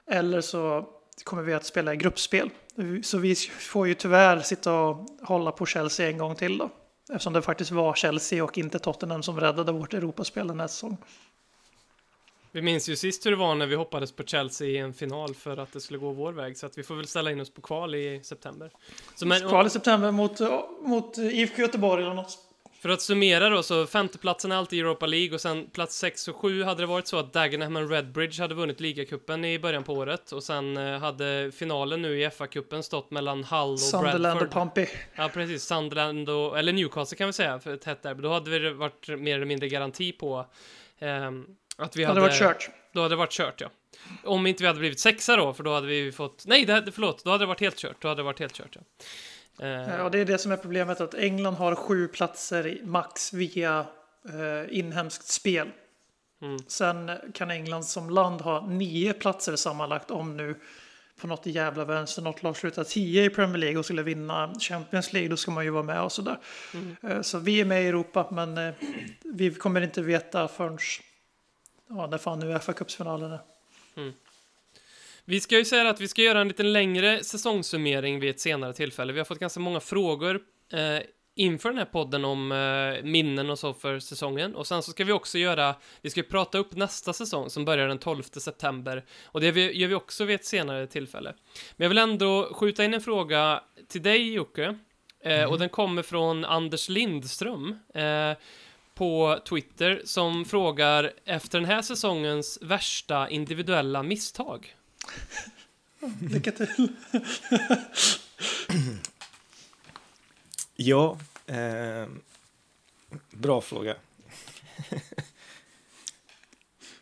Eller 0.07 0.41
så 0.41 0.89
kommer 1.25 1.43
vi 1.43 1.55
att 1.55 1.65
spela 1.65 1.95
i 1.95 1.97
gruppspel. 1.97 2.51
Så 3.03 3.19
vi 3.19 3.35
får 3.35 3.89
ju 3.89 3.95
tyvärr 3.95 4.41
sitta 4.41 4.73
och 4.73 5.07
hålla 5.23 5.53
på 5.53 5.67
Chelsea 5.67 6.09
en 6.09 6.19
gång 6.19 6.35
till 6.35 6.59
då. 6.59 6.71
Eftersom 7.13 7.33
det 7.33 7.43
faktiskt 7.43 7.71
var 7.71 7.95
Chelsea 7.95 8.45
och 8.45 8.59
inte 8.59 8.79
Tottenham 8.79 9.23
som 9.23 9.41
räddade 9.41 9.73
vårt 9.73 9.95
Europaspel 9.95 10.49
den 10.49 10.61
här 10.61 10.67
säsongen. 10.67 10.99
Vi 12.53 12.63
minns 12.63 12.89
ju 12.89 12.97
sist 12.97 13.27
hur 13.27 13.31
det 13.31 13.37
var 13.37 13.55
när 13.55 13.67
vi 13.67 13.75
hoppades 13.75 14.13
på 14.13 14.23
Chelsea 14.23 14.69
i 14.69 14.77
en 14.77 14.95
final 14.95 15.35
för 15.35 15.57
att 15.57 15.73
det 15.73 15.81
skulle 15.81 15.99
gå 15.99 16.13
vår 16.13 16.33
väg, 16.33 16.57
så 16.57 16.67
att 16.67 16.79
vi 16.79 16.83
får 16.83 16.95
väl 16.95 17.07
ställa 17.07 17.31
in 17.31 17.41
oss 17.41 17.51
på 17.55 17.61
kval 17.61 17.95
i 17.95 18.21
september. 18.23 18.71
Så 19.15 19.27
men, 19.27 19.49
Kval 19.49 19.67
i 19.67 19.71
september 19.71 20.11
mot, 20.11 20.41
mot 20.83 21.19
IFK 21.19 21.63
Göteborg 21.63 22.05
eller 22.05 22.15
något. 22.15 22.39
för 22.81 22.89
att 22.89 23.03
summera 23.03 23.49
då, 23.49 23.63
så 23.63 23.87
femteplatsen 23.87 24.53
är 24.53 24.57
alltid 24.57 24.81
Europa 24.81 25.07
League 25.07 25.35
och 25.35 25.41
sen 25.41 25.67
plats 25.67 25.99
6 25.99 26.29
och 26.29 26.37
7 26.37 26.63
hade 26.63 26.83
det 26.83 26.87
varit 26.87 27.07
så 27.07 27.19
att 27.19 27.33
Dagenham 27.33 27.77
och 27.77 27.91
Redbridge 27.91 28.43
hade 28.43 28.55
vunnit 28.55 28.81
ligacupen 28.81 29.45
i 29.45 29.59
början 29.59 29.83
på 29.85 29.93
året 29.95 30.33
och 30.33 30.43
sen 30.43 30.77
eh, 30.77 30.99
hade 30.99 31.53
finalen 31.55 32.03
nu 32.03 32.21
i 32.21 32.29
FA-cupen 32.29 32.83
stått 32.83 33.11
mellan 33.11 33.45
Hull 33.45 33.73
och 33.73 33.81
Sunderland 33.81 34.23
Bradford. 34.23 34.47
och 34.47 34.53
Pompey. 34.53 34.87
Ja, 35.15 35.31
precis. 35.35 35.65
Sunderland 35.65 36.29
och, 36.29 36.59
eller 36.59 36.73
Newcastle 36.73 37.17
kan 37.17 37.27
vi 37.27 37.33
säga, 37.33 37.61
för 37.61 37.75
ett 37.75 37.85
hett 37.85 38.03
derby. 38.03 38.23
Då 38.23 38.33
hade 38.33 38.51
vi 38.51 38.71
varit 38.71 39.09
mer 39.09 39.35
eller 39.35 39.47
mindre 39.47 39.69
garanti 39.69 40.13
på 40.13 40.47
ehm, 40.99 41.47
att 41.81 41.97
vi 41.97 42.05
hade... 42.05 42.21
hade 42.21 42.29
varit 42.29 42.39
kört. 42.39 42.71
Då 42.93 43.03
hade 43.03 43.13
det 43.13 43.19
varit 43.19 43.31
kört, 43.33 43.61
ja. 43.61 43.71
Om 44.25 44.47
inte 44.47 44.63
vi 44.63 44.67
hade 44.67 44.79
blivit 44.79 45.01
sexa 45.01 45.37
då, 45.37 45.55
för 45.55 45.65
då 45.65 45.75
hade 45.75 45.87
vi 45.87 46.13
fått... 46.13 46.45
Nej, 46.47 46.65
det 46.65 46.73
hade, 46.73 46.93
förlåt. 46.93 47.25
Då 47.25 47.31
hade 47.31 47.43
det 47.43 47.47
varit 47.49 47.61
helt 47.61 47.77
kört. 47.77 47.97
Då 48.01 48.09
hade 48.09 48.19
det 48.19 48.25
varit 48.25 48.41
helt 48.41 48.53
kört, 48.55 48.77
ja. 48.77 48.81
Eh, 49.67 49.97
Ja, 49.99 50.09
det 50.09 50.19
är 50.19 50.25
det 50.25 50.39
som 50.39 50.53
är 50.53 50.57
problemet 50.57 51.01
att 51.01 51.15
England 51.15 51.55
har 51.55 51.75
sju 51.75 52.09
platser 52.09 52.81
max 52.85 53.33
via 53.33 53.87
eh, 54.29 54.79
inhemskt 54.79 55.27
spel. 55.27 55.69
Mm. 56.43 56.59
Sen 56.67 57.11
kan 57.35 57.51
England 57.51 57.85
som 57.85 58.11
land 58.11 58.41
ha 58.41 58.67
nio 58.67 59.13
platser 59.13 59.57
sammanlagt 59.57 60.11
om 60.11 60.37
nu 60.37 60.55
på 61.21 61.27
något 61.27 61.47
jävla 61.47 61.85
vänster 61.85 62.23
något 62.23 62.43
lag 62.43 62.57
slutar 62.57 62.85
tio 62.85 63.25
i 63.25 63.31
Premier 63.31 63.59
League 63.59 63.79
och 63.79 63.85
skulle 63.85 64.03
vinna 64.03 64.55
Champions 64.61 65.13
League, 65.13 65.29
då 65.29 65.37
ska 65.37 65.51
man 65.51 65.65
ju 65.65 65.71
vara 65.71 65.83
med 65.83 66.03
och 66.03 66.13
sådär. 66.13 66.39
Eh, 67.03 67.21
Så 67.23 67.39
vi 67.39 67.61
är 67.61 67.65
med 67.65 67.83
i 67.85 67.87
Europa, 67.87 68.29
men 68.31 68.73
vi 69.35 69.55
kommer 69.55 69.81
inte 69.81 70.03
veta 70.03 70.49
förrän 70.49 70.79
ja, 71.91 72.07
när 72.07 72.19
fan 72.19 72.39
nu 72.41 72.59
fa 72.59 72.73
Cups-finalen 72.73 73.33
är. 73.33 73.41
Vi 75.25 75.41
ska 75.41 75.59
ju 75.59 75.65
säga 75.65 75.91
att 75.91 76.01
vi 76.01 76.09
ska 76.09 76.23
göra 76.23 76.41
en 76.41 76.49
lite 76.49 76.63
längre 76.63 77.25
säsongssummering 77.25 78.21
vid 78.21 78.31
ett 78.31 78.41
senare 78.41 78.73
tillfälle. 78.73 79.13
Vi 79.13 79.19
har 79.21 79.25
fått 79.25 79.39
ganska 79.39 79.61
många 79.61 79.81
frågor 79.81 80.41
eh, 80.73 80.99
inför 81.35 81.69
den 81.69 81.79
här 81.79 81.85
podden 81.85 82.25
om 82.25 82.53
eh, 82.53 83.05
minnen 83.05 83.51
och 83.51 83.59
så 83.59 83.75
för 83.75 83.99
säsongen. 83.99 84.55
Och 84.55 84.67
sen 84.67 84.83
så 84.83 84.91
ska 84.91 85.05
vi 85.05 85.13
också 85.13 85.39
göra, 85.39 85.75
vi 86.03 86.11
ska 86.11 86.23
prata 86.23 86.59
upp 86.59 86.77
nästa 86.77 87.13
säsong 87.13 87.51
som 87.51 87.65
börjar 87.65 87.89
den 87.89 87.99
12 87.99 88.23
september. 88.23 89.05
Och 89.25 89.41
det 89.41 89.51
vi- 89.51 89.73
gör 89.79 89.89
vi 89.89 89.95
också 89.95 90.25
vid 90.25 90.35
ett 90.35 90.45
senare 90.45 90.87
tillfälle. 90.87 91.35
Men 91.77 91.85
jag 91.85 91.89
vill 91.89 91.99
ändå 91.99 92.55
skjuta 92.55 92.85
in 92.85 92.95
en 92.95 93.01
fråga 93.01 93.63
till 93.89 94.03
dig 94.03 94.33
Jocke. 94.33 94.79
Eh, 95.25 95.45
Och 95.45 95.59
den 95.59 95.69
kommer 95.69 96.03
från 96.03 96.45
Anders 96.45 96.89
Lindström. 96.89 97.79
På 99.01 99.41
Twitter 99.49 100.03
som 100.05 100.45
frågar 100.45 101.13
efter 101.25 101.61
den 101.61 101.71
här 101.71 101.83
säsongens 101.83 102.59
värsta 102.63 103.29
individuella 103.29 104.03
misstag. 104.03 104.77
Lycka 106.21 106.53
till! 106.53 106.67
Ja, 110.77 111.19
eh, 111.47 112.07
bra 113.31 113.61
fråga. 113.61 113.97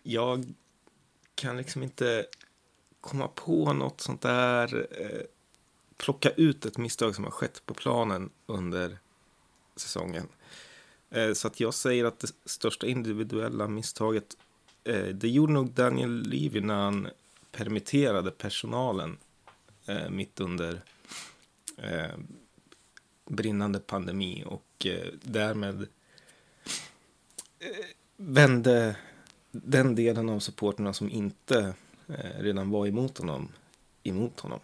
jag 0.02 0.44
kan 1.34 1.56
liksom 1.56 1.82
inte 1.82 2.26
komma 3.00 3.28
på 3.28 3.72
något 3.72 4.00
sånt 4.00 4.22
där. 4.22 4.86
Eh, 5.00 5.22
plocka 5.96 6.30
ut 6.30 6.66
ett 6.66 6.78
misstag 6.78 7.14
som 7.14 7.24
har 7.24 7.30
skett 7.30 7.62
på 7.66 7.74
planen 7.74 8.30
under 8.46 8.98
säsongen. 9.76 10.28
Eh, 11.10 11.32
så 11.32 11.48
att 11.48 11.60
jag 11.60 11.74
säger 11.74 12.04
att 12.04 12.18
det 12.18 12.28
största 12.44 12.86
individuella 12.86 13.68
misstaget 13.68 14.36
eh, 14.84 15.06
det 15.06 15.28
gjorde 15.28 15.52
nog 15.52 15.70
Daniel 15.70 16.22
Levy 16.22 16.60
när 16.60 16.74
han 16.74 17.08
permitterade 17.52 18.30
personalen 18.30 19.16
eh, 19.86 20.10
mitt 20.10 20.40
under 20.40 20.80
brinnande 23.30 23.78
pandemi 23.78 24.44
och 24.46 24.86
därmed 25.22 25.86
vände 28.16 28.96
den 29.50 29.94
delen 29.94 30.28
av 30.28 30.38
supporterna 30.38 30.92
som 30.92 31.10
inte 31.10 31.74
redan 32.38 32.70
var 32.70 32.86
emot 32.86 33.18
honom 33.18 33.48
emot 34.02 34.40
honom. 34.40 34.60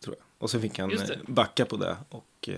Tror 0.00 0.16
jag. 0.18 0.24
Och 0.38 0.50
så 0.50 0.60
fick 0.60 0.78
han 0.78 0.92
backa 1.26 1.66
på 1.66 1.76
det. 1.76 1.96
Och 2.08 2.48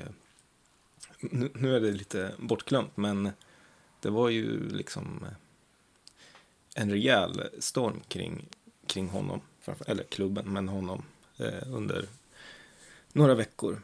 nu, 1.20 1.50
nu 1.54 1.76
är 1.76 1.80
det 1.80 1.90
lite 1.90 2.34
bortglömt, 2.38 2.96
men 2.96 3.30
det 4.00 4.10
var 4.10 4.28
ju 4.28 4.68
liksom 4.68 5.24
eh, 5.24 5.36
en 6.74 6.90
rejäl 6.90 7.42
storm 7.58 8.00
kring, 8.08 8.48
kring 8.86 9.08
honom. 9.08 9.40
Eller 9.86 10.04
klubben, 10.04 10.52
men 10.52 10.68
honom 10.68 11.02
eh, 11.36 11.72
under 11.72 12.08
några 13.12 13.34
veckor. 13.34 13.82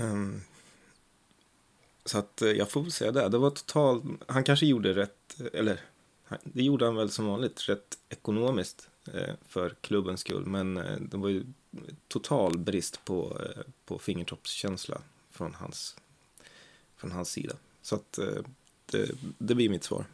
Um, 0.00 0.42
så 2.04 2.18
att 2.18 2.42
eh, 2.42 2.50
jag 2.50 2.70
får 2.70 2.82
väl 2.82 2.92
säga 2.92 3.12
det. 3.12 3.28
Det 3.28 3.38
var 3.38 3.50
totalt, 3.50 4.04
han 4.26 4.44
kanske 4.44 4.66
gjorde 4.66 4.94
rätt, 4.94 5.40
eller 5.52 5.80
det 6.42 6.62
gjorde 6.62 6.84
han 6.84 6.96
väl 6.96 7.10
som 7.10 7.26
vanligt, 7.26 7.68
rätt 7.68 7.98
ekonomiskt 8.08 8.88
eh, 9.12 9.34
för 9.48 9.74
klubbens 9.80 10.20
skull. 10.20 10.46
Men 10.46 10.76
eh, 10.76 10.96
det 11.00 11.16
var 11.16 11.28
ju 11.28 11.44
total 12.08 12.58
brist 12.58 13.04
på, 13.04 13.38
eh, 13.44 13.62
på 13.84 13.98
fingertoppskänsla 13.98 15.00
från 15.40 15.54
hans, 15.54 15.96
från 16.96 17.12
hans 17.12 17.30
sida. 17.30 17.54
Så 17.82 17.94
att 17.94 18.18
eh, 18.18 18.42
det, 18.86 19.10
det 19.38 19.54
blir 19.54 19.68
mitt 19.68 19.84
svar. 19.84 20.04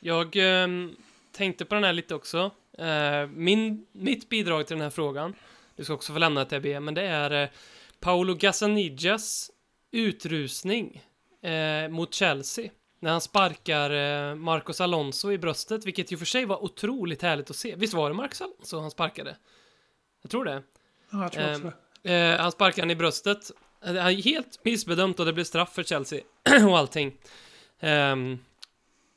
Jag 0.00 0.36
ehm, 0.36 0.96
tänkte 1.32 1.64
på 1.64 1.74
den 1.74 1.84
här 1.84 1.92
lite 1.92 2.14
också. 2.14 2.50
Eh, 2.78 3.26
min, 3.26 3.86
mitt 3.92 4.28
bidrag 4.28 4.66
till 4.66 4.76
den 4.76 4.82
här 4.82 4.90
frågan, 4.90 5.34
du 5.76 5.84
ska 5.84 5.94
också 5.94 6.12
få 6.12 6.18
lämna 6.18 6.42
ett 6.42 6.52
EB, 6.52 6.82
men 6.82 6.94
det 6.94 7.02
är 7.02 7.42
eh, 7.42 7.48
Paolo 8.00 8.34
Gazzanigas 8.34 9.50
utrusning 9.90 11.04
eh, 11.42 11.88
mot 11.88 12.14
Chelsea. 12.14 12.70
När 13.00 13.10
han 13.10 13.20
sparkar 13.20 13.90
eh, 13.90 14.34
Marcos 14.34 14.80
Alonso 14.80 15.32
i 15.32 15.38
bröstet, 15.38 15.86
vilket 15.86 16.12
ju 16.12 16.16
för 16.16 16.26
sig 16.26 16.44
var 16.44 16.64
otroligt 16.64 17.22
härligt 17.22 17.50
att 17.50 17.56
se. 17.56 17.74
Visst 17.76 17.94
var 17.94 18.10
det 18.10 18.16
Marcos 18.16 18.40
Alonso 18.40 18.80
han 18.80 18.90
sparkade? 18.90 19.36
Jag 20.22 20.30
tror 20.30 20.44
det. 20.44 20.62
Ja, 21.10 21.22
jag 21.22 21.32
tror 21.32 21.44
också 21.44 21.60
Ehm, 21.60 21.62
det. 21.62 21.87
Eh, 22.02 22.36
han 22.40 22.52
sparkar 22.52 22.82
han 22.82 22.90
i 22.90 22.96
bröstet. 22.96 23.50
Eh, 23.84 23.92
det 23.92 24.00
är 24.00 24.10
helt 24.10 24.64
missbedömt 24.64 25.20
och 25.20 25.26
det 25.26 25.32
blir 25.32 25.44
straff 25.44 25.74
för 25.74 25.82
Chelsea 25.82 26.20
och 26.68 26.78
allting. 26.78 27.16
Um, 27.80 28.38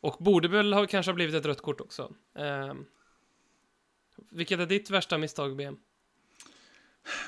och 0.01 0.23
borde 0.23 0.47
väl 0.47 0.73
ha 0.73 0.87
kanske 0.87 1.11
ha 1.11 1.15
blivit 1.15 1.35
ett 1.35 1.45
rött 1.45 1.61
kort 1.61 1.81
också. 1.81 2.11
Um, 2.35 2.85
vilket 4.31 4.59
är 4.59 4.65
ditt 4.65 4.89
värsta 4.89 5.17
misstag, 5.17 5.55
BM? 5.55 5.77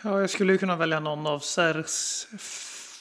Ja, 0.03 0.19
jag 0.19 0.29
skulle 0.29 0.53
ju 0.53 0.57
kunna 0.57 0.75
välja 0.75 0.99
någon 0.99 1.27
av 1.27 1.39
Sers 1.39 2.25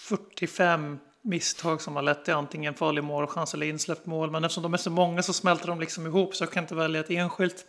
45 0.08 0.98
misstag 1.22 1.80
som 1.80 1.96
har 1.96 2.02
lett 2.02 2.24
till 2.24 2.34
antingen 2.34 2.74
farlig 2.74 3.04
målchans 3.04 3.54
eller 3.54 3.66
insläppt 3.66 4.06
mål. 4.06 4.30
Men 4.30 4.44
eftersom 4.44 4.62
de 4.62 4.74
är 4.74 4.78
så 4.78 4.90
många 4.90 5.22
så 5.22 5.32
smälter 5.32 5.66
de 5.66 5.80
liksom 5.80 6.06
ihop 6.06 6.34
så 6.34 6.44
jag 6.44 6.50
kan 6.50 6.64
inte 6.64 6.74
välja 6.74 7.00
ett 7.00 7.10
enskilt. 7.10 7.66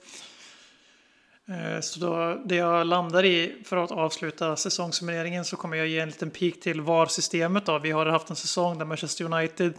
Eh, 1.49 1.79
Så 1.81 1.99
då, 1.99 2.41
det 2.45 2.55
jag 2.55 2.87
landar 2.87 3.25
i 3.25 3.61
för 3.65 3.77
att 3.77 3.91
avsluta 3.91 4.55
säsongssummeringen 4.55 5.45
så 5.45 5.55
kommer 5.57 5.77
jag 5.77 5.87
ge 5.87 5.99
en 5.99 6.09
liten 6.09 6.29
pik 6.31 6.61
till 6.61 6.81
VAR-systemet. 6.81 7.65
Då. 7.65 7.79
Vi 7.79 7.91
har 7.91 8.05
haft 8.05 8.29
en 8.29 8.35
säsong 8.35 8.77
där 8.77 8.85
Manchester 8.85 9.25
United 9.25 9.73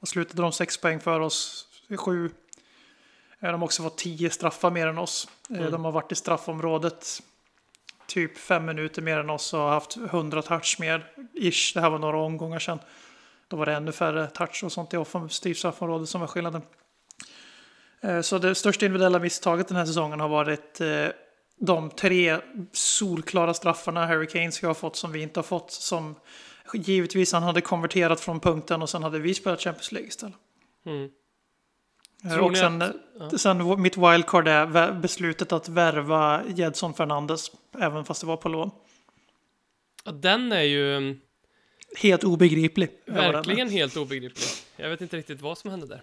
och 0.00 0.08
slutade 0.08 0.42
de 0.42 0.52
sex 0.52 0.78
poäng 0.80 1.00
för 1.00 1.20
oss, 1.20 1.66
sju. 1.96 2.26
Eh, 3.40 3.50
De 3.50 3.60
har 3.60 3.64
också 3.64 3.82
fått 3.82 3.98
tio 3.98 4.30
straffar 4.30 4.70
mer 4.70 4.86
än 4.86 4.98
oss. 4.98 5.28
Eh, 5.50 5.56
Mm. 5.56 5.70
De 5.70 5.84
har 5.84 5.92
varit 5.92 6.12
i 6.12 6.14
straffområdet 6.14 7.22
typ 8.06 8.38
fem 8.38 8.64
minuter 8.64 9.02
mer 9.02 9.18
än 9.18 9.30
oss 9.30 9.54
och 9.54 9.60
har 9.60 9.70
haft 9.70 9.96
100 9.96 10.42
touch 10.42 10.76
mer. 10.80 11.06
Ish, 11.34 11.74
det 11.74 11.80
här 11.80 11.90
var 11.90 11.98
några 11.98 12.18
omgångar 12.18 12.58
sedan. 12.58 12.78
Då 13.48 13.56
var 13.56 13.66
det 13.66 13.72
ännu 13.74 13.92
färre 13.92 14.26
touch 14.26 14.64
och 14.64 14.72
sånt 14.72 14.94
i 14.94 14.96
offensivt 14.96 15.56
straffområde 15.58 16.06
som 16.06 16.20
var 16.20 16.28
skillnaden. 16.28 16.62
Eh, 18.00 18.20
Så 18.20 18.38
det 18.38 18.54
största 18.54 18.86
individuella 18.86 19.18
misstaget 19.18 19.68
den 19.68 19.76
här 19.76 19.86
säsongen 19.86 20.20
har 20.20 20.28
varit 20.28 20.80
eh, 20.80 21.06
de 21.58 21.90
tre 21.90 22.40
solklara 22.72 23.54
straffarna 23.54 24.06
Harry 24.06 24.26
Kane 24.26 24.52
ska 24.52 24.66
ha 24.66 24.74
fått 24.74 24.96
som 24.96 25.12
vi 25.12 25.22
inte 25.22 25.38
har 25.40 25.44
fått. 25.44 25.70
Som 25.70 26.14
givetvis 26.74 27.32
han 27.32 27.42
hade 27.42 27.60
konverterat 27.60 28.20
från 28.20 28.40
punkten 28.40 28.82
och 28.82 28.90
sen 28.90 29.02
hade 29.02 29.18
vi 29.18 29.34
spelat 29.34 29.60
Champions 29.60 29.92
League 29.92 30.08
istället. 30.08 30.34
Mm. 30.86 31.10
Eh, 32.24 32.38
Och 32.44 32.56
sen, 32.56 32.82
att- 32.82 32.92
ja. 33.18 33.38
sen 33.38 33.82
mitt 33.82 33.96
wildcard 33.96 34.48
är 34.48 34.92
beslutet 34.92 35.52
att 35.52 35.68
värva 35.68 36.42
Jedson 36.48 36.94
Fernandes, 36.94 37.50
även 37.78 38.04
fast 38.04 38.20
det 38.20 38.26
var 38.26 38.36
på 38.36 38.48
lån. 38.48 38.70
Ja, 40.04 40.12
Den 40.12 40.52
är 40.52 40.62
ju 40.62 40.96
mm, 40.96 41.20
Helt 41.96 42.24
obegriplig. 42.24 42.88
Verkligen 43.06 43.68
helt 43.68 43.96
obegriplig. 43.96 44.44
Jag 44.76 44.90
vet 44.90 45.00
inte 45.00 45.16
riktigt 45.16 45.40
vad 45.40 45.58
som 45.58 45.70
hände 45.70 45.86
där. 45.86 46.02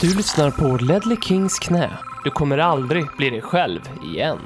Du 0.00 0.16
lyssnar 0.16 0.50
på 0.50 0.84
Ledley 0.84 1.16
Kings 1.22 1.58
knä. 1.58 1.98
Du 2.24 2.30
kommer 2.30 2.58
aldrig 2.58 3.04
bli 3.16 3.30
dig 3.30 3.40
själv 3.40 3.80
igen. 4.14 4.38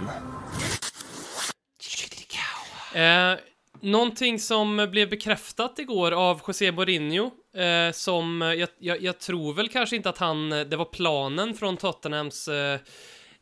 Eh, 2.95 3.39
någonting 3.81 4.39
som 4.39 4.89
blev 4.91 5.11
bekräftat 5.11 5.79
igår 5.79 6.13
av 6.13 6.41
José 6.47 6.73
Mourinho, 6.73 7.31
eh, 7.57 7.93
som 7.93 8.41
jag, 8.41 8.69
jag, 8.79 9.03
jag 9.03 9.19
tror 9.19 9.55
väl 9.55 9.69
kanske 9.69 9.97
inte 9.97 10.09
att 10.09 10.19
han, 10.19 10.51
det 10.51 10.77
var 10.77 10.85
planen 10.85 11.55
från 11.55 11.77
Tottenhams 11.77 12.49
eh, 12.49 12.79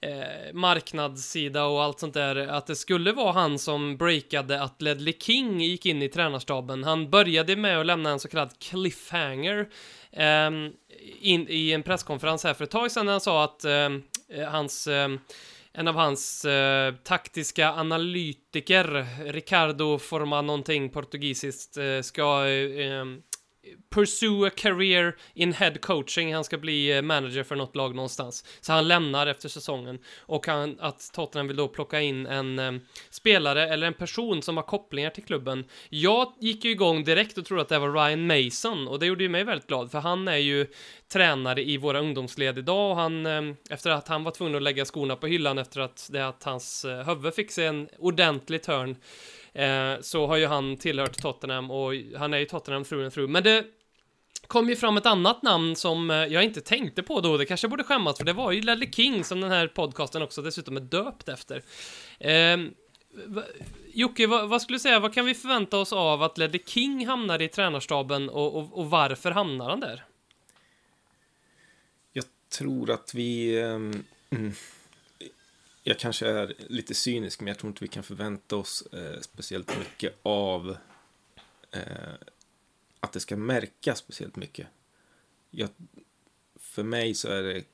eh, 0.02 0.52
marknadssida 0.52 1.64
och 1.64 1.82
allt 1.82 2.00
sånt 2.00 2.14
där, 2.14 2.36
att 2.36 2.66
det 2.66 2.76
skulle 2.76 3.12
vara 3.12 3.32
han 3.32 3.58
som 3.58 3.96
breakade 3.96 4.62
att 4.62 4.82
Ledley 4.82 5.14
King 5.20 5.60
gick 5.60 5.86
in 5.86 6.02
i 6.02 6.08
tränarstaben. 6.08 6.84
Han 6.84 7.10
började 7.10 7.56
med 7.56 7.80
att 7.80 7.86
lämna 7.86 8.10
en 8.10 8.20
så 8.20 8.28
kallad 8.28 8.58
cliffhanger 8.58 9.68
eh, 10.10 10.50
in, 11.20 11.46
i 11.48 11.72
en 11.72 11.82
presskonferens 11.82 12.44
här 12.44 12.54
för 12.54 12.64
ett 12.64 12.70
tag 12.70 12.90
sedan 12.90 13.06
när 13.06 13.12
han 13.12 13.20
sa 13.20 13.44
att 13.44 13.64
eh, 13.64 13.72
eh 13.72 14.48
hans 14.50 14.86
eh, 14.86 15.08
en 15.74 15.88
av 15.88 15.94
hans 15.94 16.44
eh, 16.44 16.94
taktiska 16.94 17.72
analytiker, 17.72 19.06
Ricardo 19.32 19.98
Forma 19.98 20.42
någonting 20.42 20.90
portugisiskt, 20.90 21.76
eh, 21.76 22.00
ska 22.00 22.46
eh, 22.46 22.86
ehm, 22.86 23.22
pursue 23.90 24.46
a 24.46 24.50
career 24.56 25.16
in 25.34 25.52
head 25.52 25.80
coaching. 25.80 26.34
Han 26.34 26.44
ska 26.44 26.58
bli 26.58 26.96
eh, 26.96 27.02
manager 27.02 27.42
för 27.42 27.56
något 27.56 27.76
lag 27.76 27.94
någonstans. 27.94 28.44
Så 28.60 28.72
han 28.72 28.88
lämnar 28.88 29.26
efter 29.26 29.48
säsongen. 29.48 29.98
Och 30.18 30.46
han, 30.46 30.76
att 30.80 31.10
Tottenham 31.12 31.48
vill 31.48 31.56
då 31.56 31.68
plocka 31.68 32.00
in 32.00 32.26
en 32.26 32.58
eh, 32.58 32.72
spelare 33.10 33.68
eller 33.68 33.86
en 33.86 33.94
person 33.94 34.42
som 34.42 34.56
har 34.56 34.64
kopplingar 34.64 35.10
till 35.10 35.24
klubben. 35.24 35.64
Jag 35.88 36.32
gick 36.40 36.64
ju 36.64 36.70
igång 36.70 37.04
direkt 37.04 37.38
och 37.38 37.46
trodde 37.46 37.62
att 37.62 37.68
det 37.68 37.78
var 37.78 37.92
Ryan 37.92 38.26
Mason 38.26 38.88
och 38.88 38.98
det 38.98 39.06
gjorde 39.06 39.22
ju 39.22 39.28
mig 39.28 39.44
väldigt 39.44 39.66
glad 39.68 39.90
för 39.90 39.98
han 39.98 40.28
är 40.28 40.36
ju 40.36 40.66
tränare 41.12 41.62
i 41.62 41.76
våra 41.76 42.00
ungdomsled 42.00 42.58
idag 42.58 42.90
och 42.90 42.96
han, 42.96 43.26
eh, 43.26 43.42
efter 43.70 43.90
att 43.90 44.08
han 44.08 44.24
var 44.24 44.30
tvungen 44.30 44.56
att 44.56 44.62
lägga 44.62 44.84
skorna 44.84 45.16
på 45.16 45.26
hyllan 45.26 45.58
efter 45.58 45.80
att, 45.80 46.08
det 46.12 46.28
att 46.28 46.44
hans 46.44 46.84
eh, 46.84 47.06
huvud 47.06 47.34
fick 47.34 47.50
sig 47.50 47.66
en 47.66 47.88
ordentlig 47.98 48.62
törn 48.62 48.96
eh, 49.52 50.00
så 50.00 50.26
har 50.26 50.36
ju 50.36 50.46
han 50.46 50.76
tillhört 50.76 51.22
Tottenham 51.22 51.70
och 51.70 51.92
han 52.16 52.34
är 52.34 52.38
ju 52.38 52.44
Tottenham 52.44 52.84
through 52.84 53.04
and 53.04 53.12
through. 53.12 53.30
Men 53.30 53.42
det 53.42 53.64
kom 54.46 54.68
ju 54.68 54.76
fram 54.76 54.96
ett 54.96 55.06
annat 55.06 55.42
namn 55.42 55.76
som 55.76 56.10
eh, 56.10 56.16
jag 56.16 56.44
inte 56.44 56.60
tänkte 56.60 57.02
på 57.02 57.20
då, 57.20 57.36
det 57.36 57.46
kanske 57.46 57.64
jag 57.64 57.70
borde 57.70 57.84
skämmas 57.84 58.18
för 58.18 58.24
det 58.24 58.32
var 58.32 58.52
ju 58.52 58.60
Ledley 58.60 58.90
King 58.92 59.24
som 59.24 59.40
den 59.40 59.50
här 59.50 59.66
podcasten 59.66 60.22
också 60.22 60.42
dessutom 60.42 60.76
är 60.76 60.80
döpt 60.80 61.28
efter. 61.28 61.62
Eh, 62.18 62.58
Jocke, 63.94 64.26
vad, 64.26 64.48
vad 64.48 64.62
skulle 64.62 64.76
du 64.76 64.80
säga, 64.80 65.00
vad 65.00 65.14
kan 65.14 65.24
vi 65.24 65.34
förvänta 65.34 65.78
oss 65.78 65.92
av 65.92 66.22
att 66.22 66.38
Ledley 66.38 66.62
King 66.66 67.06
hamnar 67.06 67.42
i 67.42 67.48
tränarstaben 67.48 68.28
och, 68.28 68.56
och, 68.56 68.78
och 68.78 68.90
varför 68.90 69.30
hamnar 69.30 69.70
han 69.70 69.80
där? 69.80 70.04
Jag 72.12 72.24
tror 72.58 72.90
att 72.90 73.14
vi... 73.14 73.60
ehm, 73.60 74.04
mm, 74.30 74.52
jag 75.82 75.98
kanske 75.98 76.28
är 76.28 76.54
lite 76.58 76.94
cynisk, 76.94 77.40
men 77.40 77.48
jag 77.48 77.58
tror 77.58 77.70
inte 77.70 77.84
vi 77.84 77.88
kan 77.88 78.02
förvänta 78.02 78.56
oss 78.56 78.82
eh, 78.92 79.20
speciellt 79.20 79.78
mycket 79.78 80.14
av 80.22 80.76
eh, 81.70 82.14
att 83.00 83.12
det 83.12 83.20
ska 83.20 83.36
märkas 83.36 83.98
speciellt 83.98 84.36
mycket. 84.36 84.66
Jag, 85.50 85.68
för 86.56 86.82
mig 86.82 87.14
så 87.14 87.28
är 87.28 87.42
det... 87.42 87.64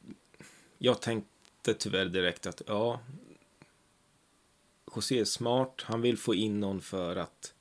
Jag 0.79 1.03
tänkte 1.03 1.75
tyvärr 1.75 2.07
direkt 2.07 2.47
att 2.47 2.63
ja, 2.67 3.01
José 4.95 5.21
är 5.21 5.25
smart. 5.25 5.83
Han 5.85 6.01
vill 6.01 6.19
få 6.19 6.35
in 6.35 6.61
någon 6.61 6.81
för 6.81 7.17
att 7.17 7.55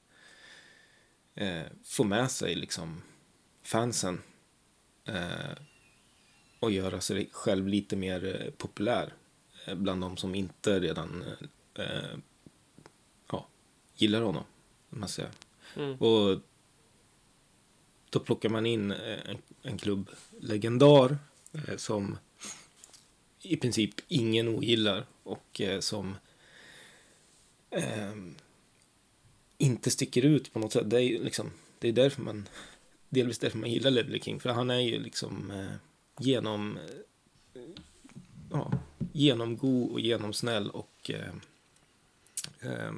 eh, 1.36 1.66
få 1.84 2.04
med 2.04 2.32
sig 2.32 2.56
liksom 2.56 3.02
fansen. 3.64 4.22
Eh, 5.06 5.58
och 6.60 6.72
göra 6.72 7.02
sig 7.02 7.30
själv 7.32 7.68
lite 7.68 7.96
mer 7.96 8.42
eh, 8.42 8.52
populär 8.52 9.14
bland 9.76 10.02
de 10.02 10.18
som 10.18 10.36
inte 10.36 10.80
redan 10.80 11.24
eh, 11.74 12.18
ja, 13.32 13.48
gillar 13.96 14.22
honom. 14.22 14.44
om 14.90 15.00
Man 15.00 15.10
säger. 15.10 15.32
Mm. 15.76 15.96
Och 15.96 16.40
då 18.10 18.20
plockar 18.20 18.50
man 18.50 18.66
in 18.66 18.92
eh, 18.92 19.30
en, 19.30 19.38
en 19.62 19.78
klubblegendar 19.78 21.18
eh, 21.54 21.78
som 21.78 22.18
i 23.42 23.58
princip 23.58 23.94
ingen 24.08 24.48
ogillar 24.48 25.06
och 25.24 25.62
eh, 25.62 25.80
som 25.80 26.16
ehm, 27.70 28.36
inte 29.58 29.92
sticker 29.92 30.26
ut 30.26 30.54
på 30.54 30.60
något 30.60 30.74
sätt. 30.74 30.90
Det 30.90 31.02
är 31.02 31.20
liksom, 31.20 31.52
det 31.80 31.88
är 31.88 31.94
därför 31.94 32.22
man 32.22 32.48
delvis 33.10 33.40
därför 33.40 33.58
man 33.58 33.72
gillar 33.72 33.92
Ledley 33.92 34.20
King, 34.20 34.40
för 34.40 34.50
han 34.50 34.70
är 34.70 34.80
ju 34.80 35.00
liksom 35.00 35.52
eh, 35.52 35.76
genom, 36.20 36.78
eh, 37.54 37.62
ja, 38.52 38.72
genomgod 39.18 39.92
och 39.92 40.00
genomsnäll 40.00 40.70
och 40.70 41.12
eh, 41.12 41.34
eh, 42.60 42.92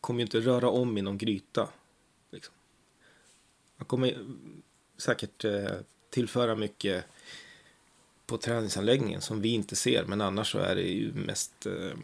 kommer 0.00 0.20
ju 0.20 0.22
inte 0.24 0.40
röra 0.40 0.68
om 0.68 0.98
i 0.98 1.02
någon 1.02 1.18
gryta. 1.18 1.68
Liksom. 2.30 2.54
Han 3.76 3.86
kommer 3.86 4.26
säkert 4.96 5.44
eh, 5.44 5.76
tillföra 6.10 6.54
mycket 6.54 7.04
på 8.26 8.38
träningsanläggningen 8.38 9.20
som 9.20 9.40
vi 9.40 9.48
inte 9.48 9.76
ser, 9.76 10.04
men 10.04 10.20
annars 10.20 10.52
så 10.52 10.58
är 10.58 10.74
det 10.74 10.82
ju 10.82 11.12
mest, 11.12 11.66
eh, 11.66 11.96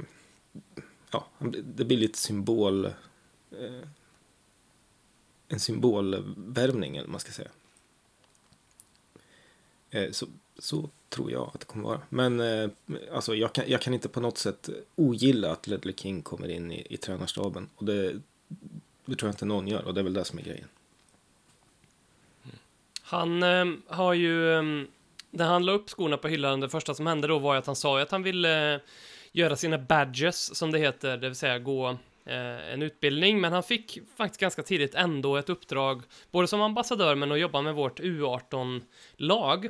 ja, 1.11 1.27
det 1.63 1.85
blir 1.85 1.97
lite 1.97 2.19
symbol, 2.19 2.85
eh, 3.51 3.89
en 5.49 5.61
symbolvärvning 5.61 6.97
eller 6.97 7.07
vad 7.07 7.13
man 7.13 7.21
ska 7.21 7.33
säga. 7.33 7.51
Eh, 9.91 10.11
så, 10.11 10.27
så 10.59 10.91
tror 11.09 11.31
jag 11.31 11.51
att 11.55 11.61
det 11.61 11.67
kommer 11.67 11.85
vara. 11.85 12.01
Men 12.09 12.41
eh, 12.41 12.71
alltså, 13.13 13.35
jag, 13.35 13.53
kan, 13.53 13.65
jag 13.67 13.81
kan 13.81 13.95
inte 13.95 14.09
på 14.09 14.21
något 14.21 14.39
sätt 14.39 14.69
ogilla 14.95 15.53
att 15.53 15.67
Ledley 15.67 15.95
King 15.95 16.23
kommer 16.23 16.49
in 16.49 16.73
i, 16.73 16.87
i 16.91 16.97
tränarstaben. 16.97 17.69
Och 17.77 17.85
det, 17.85 18.13
det 19.05 19.17
tror 19.17 19.29
jag 19.29 19.33
inte 19.33 19.45
någon 19.45 19.69
gör 19.69 19.85
och 19.85 19.95
det 19.95 20.01
är 20.01 20.05
väl 20.05 20.15
det 20.15 20.25
som 20.25 20.39
är 20.39 20.43
grejen. 20.43 20.69
Han 23.03 23.43
eh, 23.43 23.65
har 23.87 24.13
ju, 24.13 24.55
eh, 24.55 24.63
när 25.31 25.47
han 25.47 25.65
la 25.65 25.73
upp 25.73 25.91
skorna 25.91 26.17
på 26.17 26.29
hyllan, 26.29 26.61
det 26.61 26.69
första 26.69 26.95
som 26.95 27.07
hände 27.07 27.29
då 27.29 27.39
var 27.39 27.55
ju 27.55 27.59
att 27.59 27.67
han 27.67 27.77
sa 27.77 28.01
att 28.01 28.11
han 28.11 28.23
ville 28.23 28.75
eh, 28.75 28.81
göra 29.33 29.57
sina 29.57 29.79
badges, 29.79 30.57
som 30.57 30.71
det 30.71 30.79
heter, 30.79 31.17
det 31.17 31.29
vill 31.29 31.37
säga 31.37 31.59
gå 31.59 31.89
eh, 32.25 32.73
en 32.73 32.83
utbildning, 32.83 33.41
men 33.41 33.53
han 33.53 33.63
fick 33.63 33.99
faktiskt 34.17 34.41
ganska 34.41 34.63
tidigt 34.63 34.95
ändå 34.95 35.37
ett 35.37 35.49
uppdrag, 35.49 36.03
både 36.31 36.49
som 36.49 36.61
ambassadör 36.61 37.15
men 37.15 37.33
att 37.33 37.41
jobba 37.41 37.63
med 37.63 37.75
vårt 37.75 38.01
U18-lag. 38.01 39.69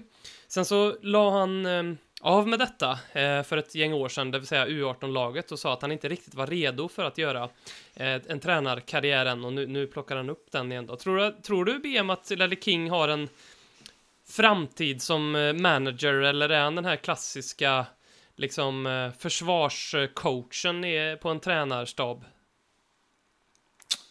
Sen 0.49 0.65
så 0.65 0.97
la 1.03 1.31
han 1.31 1.67
eh, 1.67 1.83
av 2.21 2.49
med 2.49 2.59
detta 2.59 2.91
eh, 3.13 3.43
för 3.43 3.57
ett 3.57 3.75
gäng 3.75 3.93
år 3.93 4.09
sedan, 4.09 4.31
det 4.31 4.39
vill 4.39 4.49
säga 4.49 4.67
U18-laget, 4.67 5.53
och 5.53 5.59
sa 5.59 5.73
att 5.73 5.83
han 5.83 5.93
inte 5.93 6.09
riktigt 6.09 6.35
var 6.35 6.47
redo 6.47 6.89
för 6.89 7.05
att 7.05 7.19
göra 7.19 7.49
eh, 7.95 8.21
en 8.29 8.41
tränarkarriär 8.41 9.27
än, 9.27 9.45
och 9.45 9.53
nu, 9.53 9.67
nu 9.67 9.87
plockar 9.87 10.17
han 10.17 10.31
upp 10.31 10.53
den 10.53 10.73
igen 10.73 10.87
då. 10.87 10.97
Tror 10.97 11.17
du, 11.17 11.33
tror 11.43 11.65
du 11.65 11.79
BM 11.79 12.11
att 12.11 12.31
Lelle 12.31 12.57
King 12.57 12.91
har 12.91 13.09
en 13.09 13.29
framtid 14.29 15.03
som 15.03 15.37
eh, 15.37 15.53
manager, 15.53 16.15
eller 16.15 16.49
är 16.49 16.65
han 16.65 16.75
den 16.75 16.85
här 16.85 16.97
klassiska 16.97 17.87
liksom 18.37 18.87
eh, 18.87 19.11
försvarscoachen 19.19 20.85
på 21.23 21.29
en 21.29 21.41
tränarstab? 21.41 22.25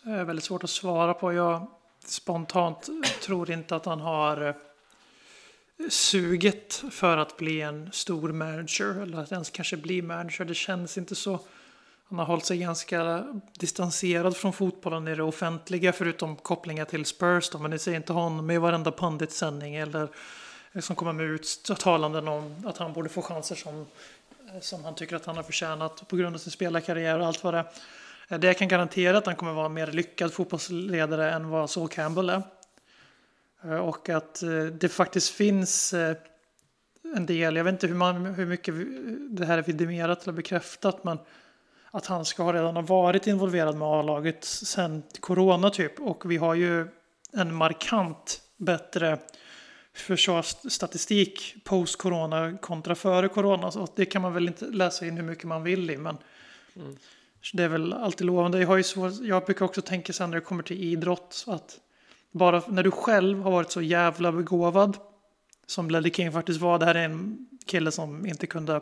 Det 0.03 0.11
är 0.11 0.23
väldigt 0.23 0.45
svårt 0.45 0.63
att 0.63 0.69
svara 0.69 1.13
på. 1.13 1.33
Jag 1.33 1.67
spontant 2.05 2.89
tror 3.21 3.51
inte 3.51 3.75
att 3.75 3.85
han 3.85 3.99
har 3.99 4.47
eh, 4.47 4.55
suget 5.89 6.83
för 6.91 7.17
att 7.17 7.37
bli 7.37 7.61
en 7.61 7.89
stor 7.91 8.31
manager 8.31 9.01
eller 9.01 9.17
att 9.17 9.31
ens 9.31 9.49
kanske 9.49 9.77
bli 9.77 10.01
manager. 10.01 10.45
Det 10.45 10.53
känns 10.53 10.97
inte 10.97 11.15
så. 11.15 11.39
Han 12.09 12.19
har 12.19 12.25
hållit 12.25 12.45
sig 12.45 12.57
ganska 12.57 13.25
distanserad 13.59 14.37
från 14.37 14.53
fotbollen 14.53 15.07
i 15.07 15.15
det 15.15 15.23
offentliga 15.23 15.93
förutom 15.93 16.35
kopplingar 16.35 16.85
till 16.85 17.05
Spurs. 17.05 17.49
Då, 17.49 17.57
men 17.57 17.71
ni 17.71 17.79
ser 17.79 17.95
inte 17.95 18.13
honom 18.13 18.51
i 18.51 18.57
varenda 18.57 18.91
panditsändning 18.91 19.75
eller 19.75 20.07
som 20.79 20.95
kommer 20.95 21.13
med 21.13 21.25
uttalanden 21.25 22.27
om 22.27 22.63
att 22.65 22.77
han 22.77 22.93
borde 22.93 23.09
få 23.09 23.21
chanser 23.21 23.55
som, 23.55 23.85
som 24.61 24.83
han 24.83 24.95
tycker 24.95 25.15
att 25.15 25.25
han 25.25 25.35
har 25.35 25.43
förtjänat 25.43 26.07
på 26.07 26.15
grund 26.15 26.35
av 26.35 26.39
sin 26.39 26.51
spelarkarriär 26.51 27.19
och 27.19 27.25
allt 27.25 27.43
vad 27.43 27.53
det 27.53 27.65
är. 28.27 28.37
Det 28.37 28.47
jag 28.47 28.57
kan 28.57 28.67
garantera 28.67 29.17
att 29.17 29.25
han 29.25 29.35
kommer 29.35 29.53
vara 29.53 29.65
en 29.65 29.73
mer 29.73 29.87
lyckad 29.87 30.33
fotbollsledare 30.33 31.31
än 31.31 31.49
vad 31.49 31.69
Saul 31.69 31.87
Campbell 31.87 32.29
är. 32.29 32.41
Eh, 33.63 33.75
Och 33.77 34.09
att 34.09 34.43
eh, 34.43 34.65
det 34.65 34.89
faktiskt 34.89 35.29
finns 35.29 35.93
eh, 35.93 36.17
en 37.15 37.25
del, 37.25 37.55
jag 37.55 37.63
vet 37.63 37.71
inte 37.71 37.87
hur, 37.87 37.95
man, 37.95 38.25
hur 38.25 38.45
mycket 38.45 38.75
det 39.29 39.45
här 39.45 39.57
är 39.57 39.63
vidimerat 39.63 40.23
eller 40.23 40.33
bekräftat, 40.33 41.03
men 41.03 41.17
att 41.91 42.05
han 42.05 42.25
ska 42.25 42.43
ha 42.43 42.53
redan 42.53 42.75
ha 42.75 42.81
varit 42.81 43.27
involverad 43.27 43.77
med 43.77 43.87
A-laget 43.87 44.43
sen 44.43 45.03
corona 45.19 45.69
typ. 45.69 45.99
Och 45.99 46.31
vi 46.31 46.37
har 46.37 46.55
ju 46.55 46.87
en 47.33 47.55
markant 47.55 48.41
bättre 48.57 49.19
försvarsstatistik 49.93 51.55
post-corona 51.63 52.57
kontra 52.61 52.95
före 52.95 53.27
corona. 53.27 53.71
Så 53.71 53.87
det 53.95 54.05
kan 54.05 54.21
man 54.21 54.33
väl 54.33 54.47
inte 54.47 54.65
läsa 54.65 55.05
in 55.05 55.17
hur 55.17 55.23
mycket 55.23 55.43
man 55.45 55.63
vill 55.63 55.91
i, 55.91 55.97
men 55.97 56.17
så 57.41 57.57
det 57.57 57.63
är 57.63 57.67
väl 57.67 57.93
alltid 57.93 58.27
lovande. 58.27 58.59
Jag, 58.59 58.67
har 58.67 58.77
ju 58.77 58.83
svår, 58.83 59.11
jag 59.21 59.45
brukar 59.45 59.65
också 59.65 59.81
tänka 59.81 60.13
sen 60.13 60.29
när 60.29 60.37
det 60.37 60.45
kommer 60.45 60.63
till 60.63 60.83
idrott 60.83 61.45
att 61.47 61.79
bara 62.31 62.63
när 62.67 62.83
du 62.83 62.91
själv 62.91 63.41
har 63.41 63.51
varit 63.51 63.71
så 63.71 63.81
jävla 63.81 64.31
begåvad 64.31 64.97
som 65.65 65.89
Ledley 65.89 66.13
King 66.13 66.31
faktiskt 66.31 66.61
var. 66.61 66.79
Det 66.79 66.85
här 66.85 66.95
är 66.95 67.03
en 67.05 67.47
kille 67.65 67.91
som 67.91 68.25
inte 68.25 68.47
kunde 68.47 68.81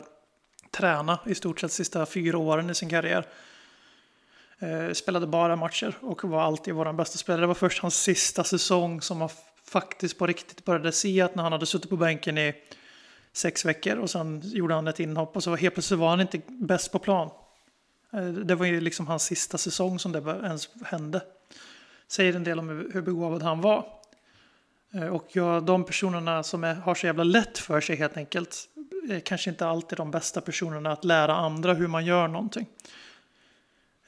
träna 0.70 1.18
i 1.26 1.34
stort 1.34 1.60
sett 1.60 1.72
sista 1.72 2.06
fyra 2.06 2.38
åren 2.38 2.70
i 2.70 2.74
sin 2.74 2.88
karriär. 2.88 3.26
Eh, 4.58 4.92
spelade 4.92 5.26
bara 5.26 5.56
matcher 5.56 5.94
och 6.00 6.24
var 6.24 6.42
alltid 6.42 6.74
vår 6.74 6.92
bästa 6.92 7.18
spelare. 7.18 7.40
Det 7.40 7.46
var 7.46 7.54
först 7.54 7.82
hans 7.82 8.02
sista 8.02 8.44
säsong 8.44 9.00
som 9.00 9.18
man 9.18 9.28
faktiskt 9.64 10.18
på 10.18 10.26
riktigt 10.26 10.64
började 10.64 10.92
se 10.92 11.20
att 11.20 11.34
när 11.34 11.42
han 11.42 11.52
hade 11.52 11.66
suttit 11.66 11.90
på 11.90 11.96
bänken 11.96 12.38
i 12.38 12.54
sex 13.32 13.64
veckor 13.64 13.96
och 13.96 14.10
sen 14.10 14.42
gjorde 14.44 14.74
han 14.74 14.88
ett 14.88 15.00
inhopp 15.00 15.36
och 15.36 15.42
så 15.42 15.56
helt 15.56 15.74
plötsligt 15.74 16.00
var 16.00 16.08
han 16.08 16.20
inte 16.20 16.40
bäst 16.48 16.92
på 16.92 16.98
plan. 16.98 17.30
Eh, 18.12 18.26
Det 18.26 18.54
var 18.54 18.66
ju 18.66 18.80
liksom 18.80 19.06
hans 19.06 19.22
sista 19.22 19.58
säsong 19.58 19.98
som 19.98 20.12
det 20.12 20.18
ens 20.18 20.68
hände. 20.84 21.20
Säger 22.08 22.36
en 22.36 22.44
del 22.44 22.58
om 22.58 22.68
hur 22.68 23.02
begåvad 23.02 23.42
han 23.42 23.60
var. 23.60 23.86
Eh, 24.94 25.06
och 25.06 25.28
ja, 25.32 25.60
de 25.60 25.84
personerna 25.84 26.42
som 26.42 26.64
är, 26.64 26.74
har 26.74 26.94
så 26.94 27.06
jävla 27.06 27.24
lätt 27.24 27.58
för 27.58 27.80
sig 27.80 27.96
helt 27.96 28.16
enkelt 28.16 28.68
är 29.10 29.20
kanske 29.20 29.50
inte 29.50 29.66
alltid 29.66 29.98
de 29.98 30.10
bästa 30.10 30.40
personerna 30.40 30.92
att 30.92 31.04
lära 31.04 31.34
andra 31.34 31.74
hur 31.74 31.86
man 31.86 32.06
gör 32.06 32.28
någonting. 32.28 32.66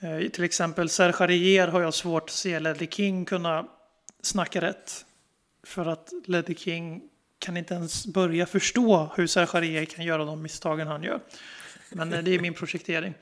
Eh, 0.00 0.28
till 0.28 0.44
exempel 0.44 0.88
Serge 0.88 1.24
Arier 1.24 1.68
har 1.68 1.80
jag 1.80 1.94
svårt 1.94 2.22
att 2.22 2.30
se 2.30 2.60
Ledley 2.60 2.88
King 2.88 3.24
kunna 3.24 3.66
snacka 4.22 4.60
rätt. 4.60 5.04
För 5.62 5.86
att 5.86 6.12
Ledley 6.24 6.56
King 6.56 7.02
kan 7.38 7.56
inte 7.56 7.74
ens 7.74 8.06
börja 8.06 8.46
förstå 8.46 9.10
hur 9.16 9.26
Serge 9.26 9.58
Arier 9.58 9.84
kan 9.84 10.04
göra 10.04 10.24
de 10.24 10.42
misstagen 10.42 10.86
han 10.86 11.02
gör. 11.02 11.20
Men 11.90 12.10
det 12.10 12.34
är 12.34 12.40
min 12.40 12.54
projektering. 12.54 13.14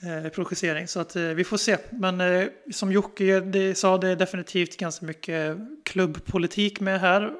Eh, 0.00 0.28
projicering, 0.28 0.88
så 0.88 1.00
att 1.00 1.16
eh, 1.16 1.22
vi 1.22 1.44
får 1.44 1.56
se. 1.56 1.78
Men 1.90 2.20
eh, 2.20 2.48
som 2.72 2.92
Jocke 2.92 3.40
det, 3.40 3.74
sa, 3.74 3.98
det 3.98 4.08
är 4.08 4.16
definitivt 4.16 4.76
ganska 4.76 5.06
mycket 5.06 5.56
klubbpolitik 5.84 6.80
med 6.80 7.00
här. 7.00 7.32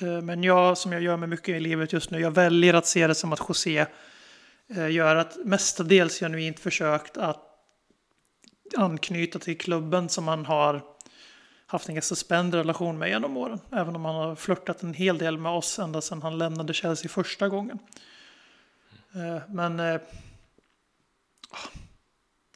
Eh, 0.00 0.20
men 0.20 0.44
jag, 0.44 0.78
som 0.78 0.92
jag 0.92 1.02
gör 1.02 1.16
med 1.16 1.28
mycket 1.28 1.48
i 1.48 1.60
livet 1.60 1.92
just 1.92 2.10
nu, 2.10 2.20
jag 2.20 2.30
väljer 2.30 2.74
att 2.74 2.86
se 2.86 3.06
det 3.06 3.14
som 3.14 3.32
att 3.32 3.40
José 3.48 3.86
eh, 4.68 4.90
gör 4.90 5.16
ett 5.16 5.44
mestadels 5.44 6.18
genuint 6.18 6.60
försökt 6.60 7.16
att 7.16 7.42
anknyta 8.76 9.38
till 9.38 9.58
klubben 9.58 10.08
som 10.08 10.28
han 10.28 10.46
har 10.46 10.82
haft 11.66 11.88
en 11.88 11.94
ganska 11.94 12.14
spänd 12.14 12.54
relation 12.54 12.98
med 12.98 13.08
genom 13.08 13.36
åren. 13.36 13.60
Även 13.72 13.96
om 13.96 14.04
han 14.04 14.14
har 14.14 14.34
flörtat 14.34 14.82
en 14.82 14.94
hel 14.94 15.18
del 15.18 15.38
med 15.38 15.52
oss 15.52 15.78
ända 15.78 16.00
sedan 16.00 16.22
han 16.22 16.38
lämnade 16.38 16.74
Chelsea 16.74 17.08
första 17.08 17.48
gången. 17.48 17.78
Eh, 19.14 19.42
men 19.48 20.00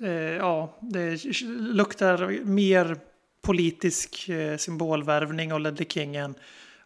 Eh, 0.02 0.10
ja, 0.36 0.74
det 0.80 1.24
luktar 1.58 2.44
mer 2.44 2.96
politisk 3.42 4.28
eh, 4.28 4.56
symbolvärvning 4.56 5.52
och 5.52 5.60
Ledley 5.60 5.86
King 5.88 6.16
än 6.16 6.34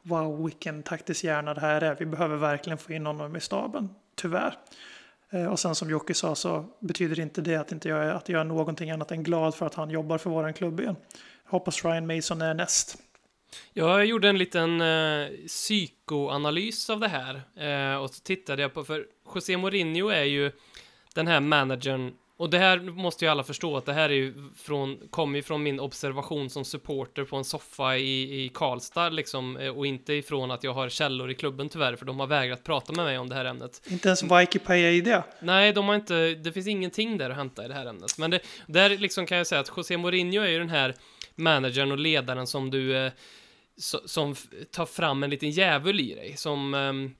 wow, 0.03 0.45
vilken 0.45 0.83
taktisk 0.83 1.25
hjärna 1.25 1.55
det 1.55 1.61
här 1.61 1.81
är. 1.81 1.97
Vi 1.99 2.07
behöver 2.07 2.37
verkligen 2.37 2.79
få 2.79 2.93
in 2.93 3.07
honom 3.07 3.37
i 3.37 3.41
staben, 3.41 3.89
tyvärr. 4.15 4.55
Eh, 5.31 5.47
Och 5.47 5.59
sen 5.61 5.75
som 5.75 5.91
Jocke 5.91 6.15
sa 6.15 6.35
så 6.35 6.65
betyder 6.81 7.21
inte 7.21 7.41
det 7.41 7.57
att, 7.57 7.73
inte 7.73 7.89
jag, 7.89 8.05
är- 8.05 8.11
att 8.13 8.29
jag 8.29 8.41
är 8.41 8.45
någonting 8.45 8.91
annat 8.91 9.11
än 9.13 9.23
glad 9.23 9.55
för 9.55 9.67
att 9.67 9.75
han 9.75 9.91
jobbar 9.91 10.19
för 10.19 10.31
våran 10.31 10.55
klubb 10.55 10.81
igen. 10.81 10.97
Jag 11.45 11.51
hoppas 11.51 11.85
Ryan 11.85 12.07
Mason 12.17 12.43
är 12.43 12.55
näst. 12.55 12.97
Jag 13.73 14.05
gjorde 14.07 14.29
en 14.29 14.39
liten 14.39 14.81
eh, 14.81 15.29
psykoanalys 15.47 16.91
av 16.91 17.01
det 17.01 17.09
här 17.09 17.35
eh, 17.57 17.97
och 18.03 18.11
så 18.11 18.21
tittade 18.23 18.63
jag 18.63 18.75
på, 18.75 18.85
för 18.85 19.07
José 19.35 19.57
Mourinho 19.57 20.09
är 20.09 20.25
ju 20.25 20.53
den 21.15 21.27
här 21.27 21.41
managern 21.41 22.13
och 22.37 22.51
det 22.51 22.59
här 22.59 22.79
måste 22.81 23.25
ju 23.25 23.31
alla 23.31 23.45
förstå 23.45 23.77
att 23.77 23.87
det 23.87 23.93
här 23.93 24.09
är 24.09 24.15
ju 24.15 24.35
från, 24.57 24.99
kommer 25.11 25.37
ju 25.39 25.43
från 25.43 25.63
min 25.63 25.81
observation 25.81 26.51
som 26.51 26.65
supporter 26.65 27.25
på 27.25 27.37
en 27.37 27.45
soffa 27.45 27.97
i, 27.97 28.45
i 28.45 28.49
Karlstad 28.55 29.09
liksom 29.09 29.57
eh, 29.57 29.69
och 29.79 29.87
inte 29.87 30.13
ifrån 30.15 30.51
att 30.51 30.65
jag 30.65 30.75
har 30.75 30.89
källor 30.89 31.31
i 31.31 31.35
klubben 31.35 31.69
tyvärr 31.69 31.97
för 31.97 32.07
de 32.07 32.21
har 32.21 32.27
vägrat 32.27 32.65
prata 32.65 32.93
med 32.93 33.05
mig 33.05 33.19
om 33.19 33.29
det 33.29 33.35
här 33.35 33.45
ämnet. 33.45 33.83
Inte 33.91 34.09
ens 34.09 34.23
Vaiki 34.23 34.59
Paia 34.59 34.91
i 34.91 35.01
det. 35.01 35.23
Nej, 35.41 35.73
de 35.73 35.89
har 35.89 35.95
inte, 35.95 36.35
det 36.35 36.53
finns 36.53 36.67
ingenting 36.67 37.19
där 37.19 37.31
att 37.31 37.37
hämta 37.37 37.65
i 37.65 37.69
det 37.69 37.75
här 37.75 37.87
ämnet. 37.87 38.19
Men 38.19 38.31
det, 38.31 38.41
där 38.67 38.99
liksom 38.99 39.27
kan 39.27 39.39
jag 39.39 39.47
säga 39.47 39.61
att 39.61 39.73
José 39.77 39.97
Mourinho 39.97 40.43
är 40.43 40.49
ju 40.49 40.59
den 40.59 40.71
här 40.71 40.95
managern 41.35 41.93
och 41.93 41.99
ledaren 41.99 42.47
som 42.47 42.71
du, 42.71 42.97
eh, 42.97 43.13
so- 43.81 44.07
som 44.07 44.35
tar 44.71 44.87
fram 44.87 45.23
en 45.23 45.31
liten 45.31 45.51
djävul 45.51 46.01
i 46.01 46.15
dig, 46.15 46.37
som, 46.37 46.75
ehm, 46.75 47.15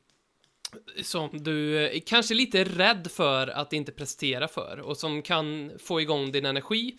som 1.03 1.31
du 1.33 1.87
är 1.87 2.01
kanske 2.01 2.35
lite 2.35 2.65
rädd 2.65 3.09
för 3.11 3.47
att 3.47 3.73
inte 3.73 3.93
prestera 3.93 4.49
för 4.49 4.81
och 4.81 4.97
som 4.97 5.23
kan 5.23 5.73
få 5.79 6.01
igång 6.01 6.33
din 6.33 6.47
energi. 6.47 6.97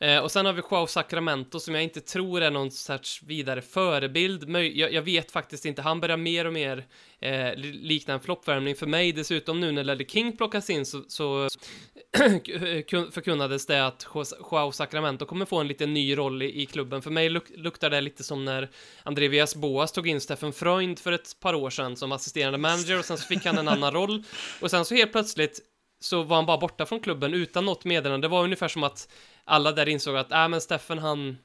Eh, 0.00 0.18
och 0.18 0.32
sen 0.32 0.46
har 0.46 0.52
vi 0.52 0.62
Joao 0.70 0.86
Sacramento 0.86 1.60
som 1.60 1.74
jag 1.74 1.82
inte 1.84 2.00
tror 2.00 2.40
är 2.42 2.50
någon 2.50 2.70
sorts 2.70 3.22
vidare 3.22 3.62
förebild. 3.62 4.48
Möj- 4.48 4.72
Jag, 4.74 4.92
jag 4.92 5.02
vet 5.02 5.30
faktiskt 5.32 5.64
inte, 5.64 5.82
han 5.82 6.00
börjar 6.00 6.16
mer 6.16 6.44
och 6.44 6.52
mer 6.52 6.86
eh, 7.20 7.54
likna 7.56 8.14
en 8.14 8.20
floppvärmning 8.20 8.76
för 8.76 8.86
mig. 8.86 9.12
Dessutom 9.12 9.60
nu 9.60 9.72
när 9.72 9.84
Ledley 9.84 10.06
King 10.06 10.36
plockas 10.36 10.70
in 10.70 10.86
så, 10.86 11.04
så 11.08 11.44
eh, 12.18 13.10
förkunnades 13.10 13.66
det 13.66 13.86
att 13.86 14.06
Joao 14.50 14.72
Sacramento 14.72 15.26
kommer 15.26 15.44
få 15.46 15.58
en 15.60 15.68
lite 15.68 15.86
ny 15.86 16.16
roll 16.18 16.42
i, 16.42 16.62
i 16.62 16.66
klubben. 16.66 17.02
För 17.02 17.10
mig 17.10 17.28
luk- 17.30 17.56
luktar 17.56 17.90
det 17.90 18.00
lite 18.00 18.22
som 18.24 18.44
när 18.44 18.70
Andreas 19.02 19.54
Boas 19.56 19.92
tog 19.92 20.08
in 20.08 20.20
Steffen 20.20 20.52
Freund 20.52 20.98
för 20.98 21.12
ett 21.12 21.40
par 21.40 21.54
år 21.54 21.70
sedan 21.70 21.96
som 21.96 22.12
assisterande 22.12 22.58
manager 22.58 22.98
och 22.98 23.04
sen 23.04 23.18
så 23.18 23.26
fick 23.26 23.44
han 23.44 23.58
en 23.58 23.68
annan 23.68 23.92
roll. 23.92 24.22
Och 24.60 24.70
sen 24.70 24.84
så 24.84 24.94
helt 24.94 25.12
plötsligt 25.12 25.60
så 26.00 26.22
var 26.22 26.36
han 26.36 26.46
bara 26.46 26.58
borta 26.58 26.86
från 26.86 27.00
klubben 27.00 27.34
utan 27.34 27.64
något 27.64 27.84
meddelande. 27.84 28.24
Det 28.26 28.30
var 28.30 28.44
ungefär 28.44 28.68
som 28.68 28.84
att 28.84 29.08
alla 29.44 29.72
där 29.72 29.88
insåg 29.88 30.16
att, 30.16 30.32
äh 30.32 30.48
men 30.48 30.60
Steffen 30.60 30.98
han 30.98 31.36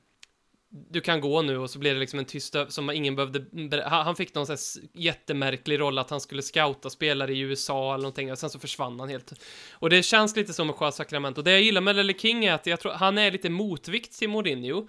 du 0.71 1.01
kan 1.01 1.21
gå 1.21 1.41
nu 1.41 1.57
och 1.57 1.69
så 1.69 1.79
blev 1.79 1.93
det 1.93 1.99
liksom 1.99 2.19
en 2.19 2.25
tyst 2.25 2.55
som 2.69 2.89
ingen 2.89 3.15
behövde 3.15 3.83
han 3.87 4.15
fick 4.15 4.35
någon 4.35 4.45
sån 4.45 4.53
här 4.53 4.99
jättemärklig 5.01 5.79
roll 5.79 5.97
att 5.97 6.09
han 6.09 6.21
skulle 6.21 6.41
scouta 6.41 6.89
spelare 6.89 7.33
i 7.33 7.39
USA 7.39 7.93
eller 7.93 8.01
någonting 8.01 8.31
och 8.31 8.39
sen 8.39 8.49
så 8.49 8.59
försvann 8.59 8.99
han 8.99 9.09
helt. 9.09 9.33
Och 9.71 9.89
det 9.89 10.03
känns 10.03 10.35
lite 10.35 10.53
som 10.53 10.67
med 10.67 10.93
sakrament, 10.93 11.37
och 11.37 11.43
Det 11.43 11.51
jag 11.51 11.61
gillar 11.61 11.81
med 11.81 11.95
Lelle 11.95 12.13
King 12.13 12.45
är 12.45 12.53
att 12.53 12.65
jag 12.65 12.79
tror 12.79 12.91
han 12.91 13.17
är 13.17 13.31
lite 13.31 13.49
motvikt 13.49 14.19
till 14.19 14.29
Mourinho. 14.29 14.87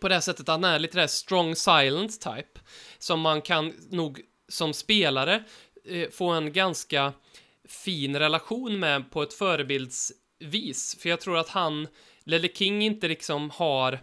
På 0.00 0.08
det 0.08 0.14
här 0.14 0.20
sättet 0.20 0.40
att 0.40 0.48
han 0.48 0.64
är 0.64 0.78
lite 0.78 0.98
där 0.98 1.06
strong 1.06 1.56
silent 1.56 2.20
type. 2.20 2.60
Som 2.98 3.20
man 3.20 3.42
kan 3.42 3.72
nog 3.90 4.20
som 4.48 4.72
spelare 4.72 5.44
eh, 5.84 6.10
få 6.10 6.30
en 6.30 6.52
ganska 6.52 7.12
fin 7.68 8.16
relation 8.16 8.80
med 8.80 9.10
på 9.10 9.22
ett 9.22 9.34
förebildsvis. 9.34 10.96
För 11.00 11.08
jag 11.08 11.20
tror 11.20 11.38
att 11.38 11.48
han, 11.48 11.88
Lelle 12.24 12.48
King 12.48 12.82
inte 12.82 13.08
liksom 13.08 13.50
har 13.50 14.00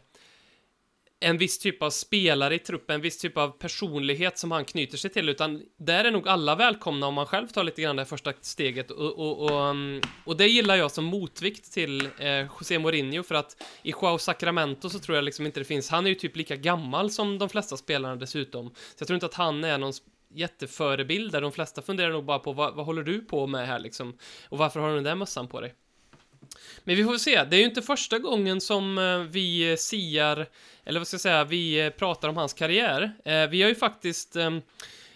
en 1.23 1.37
viss 1.37 1.59
typ 1.59 1.83
av 1.83 1.89
spelare 1.89 2.55
i 2.55 2.59
truppen, 2.59 2.95
en 2.95 3.01
viss 3.01 3.17
typ 3.17 3.37
av 3.37 3.49
personlighet 3.49 4.37
som 4.37 4.51
han 4.51 4.65
knyter 4.65 4.97
sig 4.97 5.11
till, 5.11 5.29
utan 5.29 5.61
där 5.79 6.05
är 6.05 6.11
nog 6.11 6.27
alla 6.27 6.55
välkomna 6.55 7.07
om 7.07 7.13
man 7.13 7.25
själv 7.25 7.47
tar 7.47 7.63
lite 7.63 7.81
grann 7.81 7.95
det 7.95 8.05
första 8.05 8.33
steget 8.41 8.91
och, 8.91 9.19
och, 9.19 9.39
och, 9.39 9.69
mm, 9.69 10.01
och 10.25 10.37
det 10.37 10.47
gillar 10.47 10.75
jag 10.75 10.91
som 10.91 11.05
motvikt 11.05 11.73
till 11.73 12.09
eh, 12.19 12.39
José 12.59 12.79
Mourinho 12.79 13.23
för 13.23 13.35
att 13.35 13.63
i 13.83 13.91
Joao 13.91 14.17
Sacramento 14.17 14.89
så 14.89 14.99
tror 14.99 15.15
jag 15.15 15.25
liksom 15.25 15.45
inte 15.45 15.59
det 15.59 15.65
finns, 15.65 15.89
han 15.89 16.05
är 16.05 16.09
ju 16.09 16.15
typ 16.15 16.35
lika 16.35 16.55
gammal 16.55 17.09
som 17.09 17.39
de 17.39 17.49
flesta 17.49 17.77
spelarna 17.77 18.15
dessutom, 18.15 18.69
så 18.69 18.95
jag 18.97 19.07
tror 19.07 19.15
inte 19.15 19.25
att 19.25 19.33
han 19.33 19.63
är 19.63 19.77
någon 19.77 19.93
sp- 20.33 20.39
jätteförebild 20.39 21.31
där 21.31 21.41
de 21.41 21.51
flesta 21.51 21.81
funderar 21.81 22.11
nog 22.11 22.25
bara 22.25 22.39
på 22.39 22.53
vad, 22.53 22.75
vad 22.75 22.85
håller 22.85 23.03
du 23.03 23.19
på 23.19 23.47
med 23.47 23.67
här 23.67 23.79
liksom 23.79 24.17
och 24.49 24.57
varför 24.57 24.79
har 24.79 24.89
du 24.89 24.95
den 24.95 25.03
där 25.03 25.15
mössan 25.15 25.47
på 25.47 25.61
dig? 25.61 25.73
Men 26.83 26.95
vi 26.95 27.03
får 27.03 27.17
se, 27.17 27.43
det 27.43 27.55
är 27.55 27.59
ju 27.59 27.65
inte 27.65 27.81
första 27.81 28.19
gången 28.19 28.61
som 28.61 28.97
eh, 28.97 29.17
vi 29.19 29.75
siar, 29.77 30.47
eller 30.85 30.99
vad 30.99 31.07
ska 31.07 31.15
jag 31.15 31.21
säga, 31.21 31.43
vi 31.43 31.79
eh, 31.85 31.89
pratar 31.89 32.29
om 32.29 32.37
hans 32.37 32.53
karriär. 32.53 33.11
Eh, 33.25 33.47
Vi 33.47 33.61
har 33.61 33.69
ju 33.69 33.75
faktiskt, 33.75 34.35
ehm, 34.35 34.61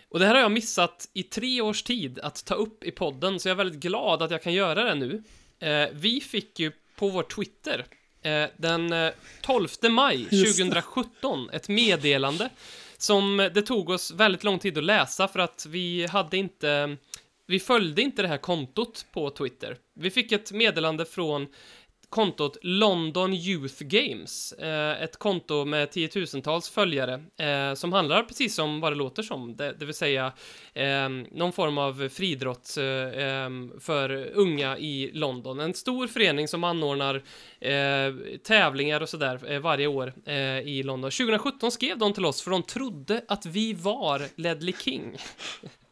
och 0.09 0.20
det 0.20 0.26
här 0.26 0.34
har 0.36 0.41
jag 0.41 0.51
missat 0.51 1.09
i 1.13 1.24
tre 1.24 1.61
års 1.61 1.84
tid 1.84 2.20
att 2.20 2.45
ta 2.45 2.53
upp 2.55 2.84
i 2.84 2.91
podden, 2.91 3.39
så 3.39 3.47
jag 3.49 3.53
är 3.53 3.57
väldigt 3.57 3.80
glad 3.82 4.22
att 4.22 4.32
jag 4.32 4.43
kan 4.43 4.53
göra 4.53 4.84
det 4.84 4.95
nu. 4.95 5.24
Eh, 5.59 5.89
Vi 5.93 6.22
fick 6.22 6.59
ju 6.59 6.72
på 6.95 7.09
vår 7.09 7.24
Twitter 7.24 7.86
eh, 8.22 8.45
den 8.57 8.93
eh, 8.93 9.11
12 9.41 9.68
maj 9.89 10.28
Just 10.32 10.57
det. 10.57 10.63
2017 10.63 11.49
ett 11.49 11.70
meddelande 11.70 12.49
som 12.97 13.49
det 13.53 13.61
tog 13.61 13.89
oss 13.89 14.11
väldigt 14.11 14.43
lång 14.43 14.59
tid 14.59 14.77
att 14.77 14.83
läsa 14.83 15.27
för 15.27 15.39
att 15.39 15.65
vi 15.69 16.05
hade 16.05 16.37
inte 16.37 16.97
vi 17.47 17.59
följde 17.59 18.01
inte 18.01 18.21
det 18.21 18.27
här 18.27 18.37
kontot 18.37 19.05
på 19.13 19.29
Twitter. 19.29 19.77
Vi 19.95 20.11
fick 20.11 20.31
ett 20.31 20.51
meddelande 20.51 21.05
från 21.05 21.47
kontot 22.09 22.57
London 22.61 23.33
Youth 23.33 23.83
Games, 23.83 24.53
eh, 24.53 25.03
ett 25.03 25.17
konto 25.17 25.65
med 25.65 25.91
tiotusentals 25.91 26.69
följare 26.69 27.23
eh, 27.37 27.73
som 27.73 27.93
handlar 27.93 28.23
precis 28.23 28.55
som 28.55 28.79
vad 28.79 28.91
det 28.91 28.95
låter 28.95 29.23
som, 29.23 29.55
det, 29.55 29.73
det 29.79 29.85
vill 29.85 29.95
säga 29.95 30.33
eh, 30.73 31.09
någon 31.31 31.53
form 31.53 31.77
av 31.77 32.09
friidrott 32.09 32.77
eh, 32.77 33.25
ehm, 33.25 33.73
för 33.79 34.31
unga 34.33 34.77
i 34.77 35.11
London. 35.13 35.59
En 35.59 35.73
stor 35.73 36.07
förening 36.07 36.47
som 36.47 36.63
anordnar 36.63 37.15
eh, 37.59 38.13
tävlingar 38.43 39.01
och 39.01 39.09
sådär 39.09 39.51
eh, 39.51 39.59
varje 39.59 39.87
år 39.87 40.13
eh, 40.25 40.59
i 40.59 40.83
London. 40.83 41.11
2017 41.11 41.71
skrev 41.71 41.97
de 41.97 42.13
till 42.13 42.25
oss 42.25 42.41
för 42.41 42.51
de 42.51 42.63
trodde 42.63 43.21
att 43.27 43.45
vi 43.45 43.73
var 43.73 44.21
Ledley 44.35 44.73
King. 44.73 45.17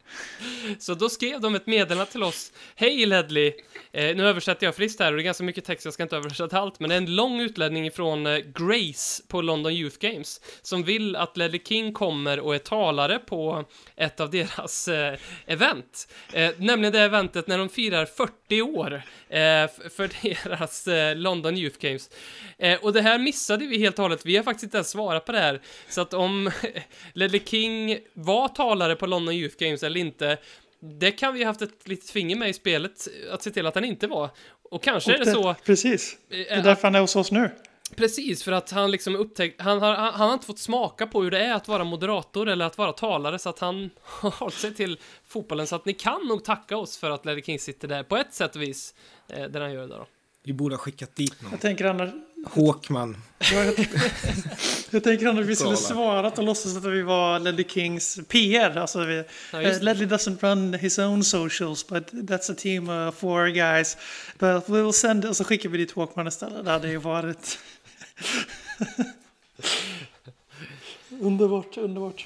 Så 0.80 0.93
då 0.93 1.09
skrev 1.09 1.41
de 1.41 1.55
ett 1.55 1.68
meddelande 1.68 2.11
till 2.11 2.24
oss. 2.24 2.51
Hej 2.76 3.05
Ledley! 3.05 3.53
Eh, 3.91 4.16
nu 4.16 4.28
översätter 4.28 4.68
jag 4.68 4.76
friskt 4.76 4.99
här 4.99 5.11
och 5.11 5.18
det 5.18 5.22
är 5.22 5.26
ganska 5.26 5.43
mycket 5.43 5.66
text, 5.66 5.86
jag 5.86 5.93
ska 5.93 6.03
inte 6.03 6.18
översätta 6.18 6.59
allt, 6.59 6.80
men 6.80 6.89
det 6.89 6.95
är 6.95 6.97
en 6.97 7.16
lång 7.16 7.41
utläggning 7.41 7.91
från 7.91 8.28
eh, 8.28 8.38
Grace 8.38 9.24
på 9.28 9.41
London 9.41 9.72
Youth 9.72 9.97
Games 9.99 10.41
som 10.61 10.84
vill 10.84 11.16
att 11.16 11.38
Ledley 11.38 11.61
King 11.63 11.93
kommer 11.93 12.39
och 12.39 12.55
är 12.55 12.59
talare 12.59 13.20
på 13.20 13.66
ett 13.95 14.20
av 14.20 14.30
deras 14.30 14.88
eh, 14.88 15.18
event. 15.45 16.07
Eh, 16.34 16.51
nämligen 16.57 16.93
det 16.93 16.99
eventet 16.99 17.47
när 17.47 17.57
de 17.57 17.70
firar 17.70 18.05
40 18.05 18.61
år 18.61 18.93
eh, 19.30 19.39
för 19.89 20.22
deras 20.22 20.88
eh, 20.88 21.16
London 21.16 21.57
Youth 21.57 21.80
Games. 21.80 22.09
Eh, 22.57 22.80
och 22.84 22.93
det 22.93 23.01
här 23.01 23.20
missade 23.20 23.66
vi 23.66 23.80
helt 23.80 23.99
och 23.99 24.03
hållet, 24.03 24.26
vi 24.26 24.36
har 24.36 24.43
faktiskt 24.43 24.63
inte 24.63 24.78
ens 24.78 24.89
svarat 24.89 25.26
på 25.26 25.32
det 25.32 25.39
här. 25.39 25.61
Så 25.89 26.01
att 26.01 26.13
om 26.13 26.51
Ledley 27.13 27.41
King 27.45 27.99
var 28.13 28.47
talare 28.47 28.95
på 28.95 29.05
London 29.05 29.36
Youth 29.36 29.55
Games 29.57 29.84
eller 29.84 29.99
inte, 30.06 30.38
det 30.80 31.12
kan 31.12 31.34
vi 31.34 31.43
ha 31.43 31.49
haft 31.49 31.62
ett 31.62 31.88
litet 31.88 32.10
finger 32.10 32.36
med 32.36 32.49
i 32.49 32.53
spelet, 32.53 33.08
att 33.32 33.43
se 33.43 33.51
till 33.51 33.66
att 33.66 33.76
han 33.76 33.86
inte 33.86 34.08
var. 34.08 34.30
Och 34.72 34.84
kanske 34.84 35.14
är 35.14 35.20
Och 35.20 35.26
det 35.26 35.32
så, 35.32 35.56
Precis. 35.66 36.18
Det 36.30 36.51
är 36.51 36.58
eh, 36.58 36.64
därför 36.64 36.82
han 36.84 36.95
är 36.95 36.99
hos 36.99 37.16
oss 37.16 37.32
nu. 37.32 37.49
precis, 37.95 38.43
för 38.43 38.51
att 38.51 38.72
han 38.72 38.91
liksom 38.91 39.16
upptäckt, 39.16 39.62
han 39.62 39.82
har, 39.82 39.95
han, 39.95 40.14
han 40.14 40.28
har 40.28 40.34
inte 40.34 40.45
fått 40.45 40.60
smaka 40.60 41.08
på 41.08 41.24
hur 41.24 41.32
det 41.32 41.39
är 41.39 41.53
att 41.53 41.68
vara 41.68 41.84
moderator 41.84 42.49
eller 42.49 42.66
att 42.66 42.78
vara 42.78 42.93
talare, 42.93 43.39
så 43.39 43.49
att 43.49 43.60
han 43.60 43.89
har 44.01 44.32
hållit 44.32 44.56
sig 44.56 44.74
till 44.74 44.99
fotbollen, 45.28 45.68
så 45.68 45.76
att 45.76 45.86
ni 45.86 45.93
kan 45.93 46.28
nog 46.28 46.43
tacka 46.43 46.78
oss 46.78 46.97
för 46.97 47.12
att 47.12 47.26
Ledley 47.26 47.43
King 47.43 47.60
sitter 47.60 47.88
där, 47.88 48.03
på 48.03 48.18
ett 48.18 48.34
sätt 48.34 48.56
och 48.56 48.62
vis, 48.62 48.95
eh, 49.28 49.43
där 49.43 49.62
han 49.62 49.74
gör 49.74 49.82
det 49.88 49.95
då. 49.95 50.06
Vi 50.46 50.54
borde 50.54 50.76
ha 50.76 50.80
skickat 50.80 51.16
dit 51.16 51.41
någon. 51.41 51.52
Jag 51.52 51.62
tänker 51.62 51.86
annars, 51.86 52.10
Håkman. 52.46 53.18
Ja, 53.39 53.64
jag, 53.64 53.74
jag 54.89 55.04
tänker 55.04 55.28
annars 55.28 55.41
att 55.41 55.50
vi 55.50 55.56
skulle 55.56 55.78
svarat 55.78 56.38
och 56.38 56.43
låtsas 56.43 56.78
att 56.78 56.86
vi 56.86 57.02
var 57.02 57.39
Ledley 57.39 57.66
Kings 57.70 58.20
PR. 58.28 58.78
Alltså 58.78 59.06
vi, 59.06 59.24
Ja, 59.52 59.60
det. 59.60 59.82
Ledley 59.82 60.08
doesn't 60.08 60.38
run 60.41 60.74
his 60.74 61.00
own 61.00 61.24
socials, 61.24 61.88
but 61.88 62.12
that's 62.12 62.52
a 62.52 62.56
team 62.58 62.89
of 62.89 63.16
four 63.16 63.48
guys. 63.48 63.98
But 64.39 64.68
we'll 64.68 64.91
send, 64.91 65.26
och 65.26 65.36
så 65.36 65.43
skickar 65.43 65.70
vi 65.70 65.78
dit 65.78 65.96
Walkman 65.96 66.28
istället. 66.28 66.66
Det 66.66 66.72
hade 66.72 66.89
ju 66.89 66.98
varit... 66.98 67.60
underbart, 71.20 71.78
underbart. 71.78 72.26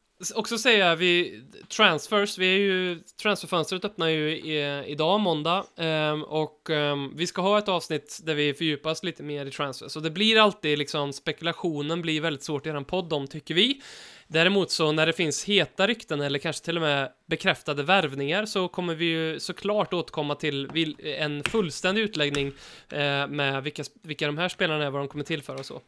också 0.35 0.57
säga, 0.57 0.95
vi, 0.95 1.41
transfers, 1.67 2.37
vi 2.37 2.55
är 2.55 2.59
ju, 2.59 2.99
transferfönstret 3.21 3.85
öppnar 3.85 4.07
ju 4.07 4.29
i, 4.29 4.83
idag, 4.87 5.19
måndag, 5.19 5.65
um, 5.75 6.23
och 6.23 6.69
um, 6.69 7.13
vi 7.15 7.27
ska 7.27 7.41
ha 7.41 7.57
ett 7.57 7.69
avsnitt 7.69 8.19
där 8.23 8.35
vi 8.35 8.53
fördjupar 8.53 8.91
oss 8.91 9.03
lite 9.03 9.23
mer 9.23 9.45
i 9.45 9.51
transfers 9.51 9.91
så 9.91 9.99
det 9.99 10.09
blir 10.09 10.37
alltid 10.37 10.77
liksom, 10.77 11.13
spekulationen 11.13 12.01
blir 12.01 12.21
väldigt 12.21 12.43
svårt 12.43 12.65
i 12.65 12.71
göra 12.71 12.77
en 12.77 12.85
podd 12.85 13.13
om, 13.13 13.27
tycker 13.27 13.53
vi. 13.53 13.81
Däremot 14.27 14.71
så 14.71 14.91
när 14.91 15.05
det 15.05 15.13
finns 15.13 15.43
heta 15.43 15.87
rykten 15.87 16.21
eller 16.21 16.39
kanske 16.39 16.65
till 16.65 16.77
och 16.77 16.81
med 16.81 17.11
bekräftade 17.25 17.83
värvningar 17.83 18.45
så 18.45 18.67
kommer 18.67 18.95
vi 18.95 19.05
ju 19.05 19.39
såklart 19.39 19.93
återkomma 19.93 20.35
till 20.35 20.69
en 21.03 21.43
fullständig 21.43 22.01
utläggning 22.01 22.47
eh, 22.89 23.27
med 23.27 23.63
vilka, 23.63 23.83
vilka 24.01 24.25
de 24.25 24.37
här 24.37 24.49
spelarna 24.49 24.85
är, 24.85 24.89
vad 24.89 25.01
de 25.01 25.07
kommer 25.07 25.23
tillföra 25.23 25.57
och 25.57 25.65
så. 25.65 25.75
Eh, 25.75 25.81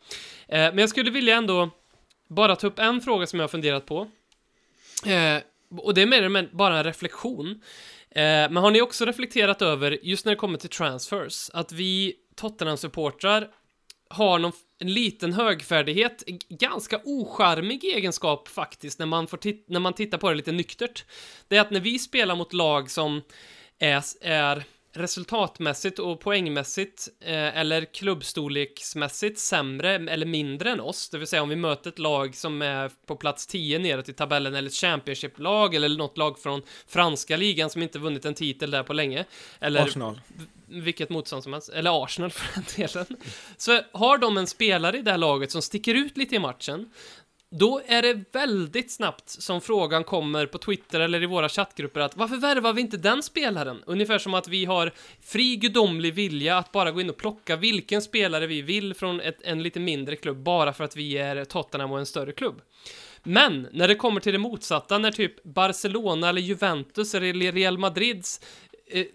men 0.47 0.77
jag 0.77 0.89
skulle 0.89 1.11
vilja 1.11 1.35
ändå 1.35 1.69
bara 2.27 2.55
ta 2.55 2.67
upp 2.67 2.79
en 2.79 3.01
fråga 3.01 3.27
som 3.27 3.39
jag 3.39 3.43
har 3.43 3.49
funderat 3.49 3.85
på. 3.85 4.07
Eh, 5.05 5.41
och 5.77 5.93
det 5.93 6.01
är 6.01 6.05
mer 6.05 6.17
eller 6.17 6.29
mindre 6.29 6.55
bara 6.55 6.77
en 6.77 6.83
reflektion. 6.83 7.49
Eh, 8.09 8.21
men 8.23 8.57
har 8.57 8.71
ni 8.71 8.81
också 8.81 9.05
reflekterat 9.05 9.61
över, 9.61 9.99
just 10.03 10.25
när 10.25 10.31
det 10.31 10.39
kommer 10.39 10.57
till 10.57 10.69
transfers, 10.69 11.49
att 11.53 11.71
vi 11.71 12.15
Tottenham-supportrar 12.35 13.47
har 14.09 14.39
någon, 14.39 14.51
en 14.79 14.93
liten 14.93 15.33
högfärdighet, 15.33 16.23
ganska 16.49 17.01
ocharmig 17.03 17.83
egenskap 17.83 18.47
faktiskt, 18.47 18.99
när 18.99 19.05
man, 19.05 19.27
får 19.27 19.37
tit- 19.37 19.65
när 19.67 19.79
man 19.79 19.93
tittar 19.93 20.17
på 20.17 20.29
det 20.29 20.35
lite 20.35 20.51
nyktert. 20.51 21.05
Det 21.47 21.57
är 21.57 21.61
att 21.61 21.71
när 21.71 21.79
vi 21.79 21.99
spelar 21.99 22.35
mot 22.35 22.53
lag 22.53 22.91
som 22.91 23.21
är, 23.79 24.03
är 24.21 24.63
resultatmässigt 24.93 25.99
och 25.99 26.19
poängmässigt 26.19 27.09
eh, 27.19 27.57
eller 27.57 27.85
klubbstorleksmässigt 27.85 29.39
sämre 29.39 29.95
eller 29.95 30.25
mindre 30.25 30.71
än 30.71 30.79
oss, 30.79 31.09
det 31.09 31.17
vill 31.17 31.27
säga 31.27 31.41
om 31.41 31.49
vi 31.49 31.55
möter 31.55 31.89
ett 31.89 31.99
lag 31.99 32.35
som 32.35 32.61
är 32.61 32.91
på 33.05 33.15
plats 33.15 33.47
10 33.47 33.79
neråt 33.79 34.09
i 34.09 34.13
tabellen 34.13 34.55
eller 34.55 34.69
ett 34.69 34.75
Championship-lag 34.75 35.75
eller 35.75 35.89
något 35.89 36.17
lag 36.17 36.39
från 36.39 36.61
franska 36.87 37.37
ligan 37.37 37.69
som 37.69 37.81
inte 37.81 37.99
vunnit 37.99 38.25
en 38.25 38.33
titel 38.33 38.71
där 38.71 38.83
på 38.83 38.93
länge. 38.93 39.25
Eller 39.59 39.81
Arsenal. 39.81 40.21
vilket 40.67 41.09
motstånd 41.09 41.43
som 41.43 41.53
helst, 41.53 41.69
eller 41.69 42.03
Arsenal 42.03 42.31
för 42.31 42.55
den 42.55 42.63
delen. 42.75 43.17
Så 43.57 43.79
har 43.91 44.17
de 44.17 44.37
en 44.37 44.47
spelare 44.47 44.97
i 44.97 45.01
det 45.01 45.11
här 45.11 45.17
laget 45.17 45.51
som 45.51 45.61
sticker 45.61 45.95
ut 45.95 46.17
lite 46.17 46.35
i 46.35 46.39
matchen, 46.39 46.89
då 47.55 47.81
är 47.85 48.01
det 48.01 48.23
väldigt 48.31 48.91
snabbt 48.91 49.29
som 49.29 49.61
frågan 49.61 50.03
kommer 50.03 50.45
på 50.45 50.57
Twitter 50.57 50.99
eller 50.99 51.23
i 51.23 51.25
våra 51.25 51.49
chattgrupper 51.49 51.99
att 51.99 52.17
varför 52.17 52.37
värvar 52.37 52.73
vi 52.73 52.81
inte 52.81 52.97
den 52.97 53.23
spelaren? 53.23 53.83
Ungefär 53.85 54.17
som 54.17 54.33
att 54.33 54.47
vi 54.47 54.65
har 54.65 54.91
fri 55.21 55.55
gudomlig 55.55 56.13
vilja 56.13 56.57
att 56.57 56.71
bara 56.71 56.91
gå 56.91 57.01
in 57.01 57.09
och 57.09 57.17
plocka 57.17 57.55
vilken 57.55 58.01
spelare 58.01 58.47
vi 58.47 58.61
vill 58.61 58.93
från 58.93 59.21
ett, 59.21 59.37
en 59.41 59.63
lite 59.63 59.79
mindre 59.79 60.15
klubb 60.15 60.37
bara 60.37 60.73
för 60.73 60.83
att 60.83 60.95
vi 60.95 61.17
är 61.17 61.45
Tottenham 61.45 61.91
och 61.91 61.99
en 61.99 62.05
större 62.05 62.31
klubb. 62.31 62.61
Men 63.23 63.67
när 63.71 63.87
det 63.87 63.95
kommer 63.95 64.19
till 64.19 64.33
det 64.33 64.39
motsatta, 64.39 64.97
när 64.97 65.11
typ 65.11 65.43
Barcelona 65.43 66.29
eller 66.29 66.41
Juventus 66.41 67.15
eller 67.15 67.51
Real 67.51 67.77
Madrids 67.77 68.41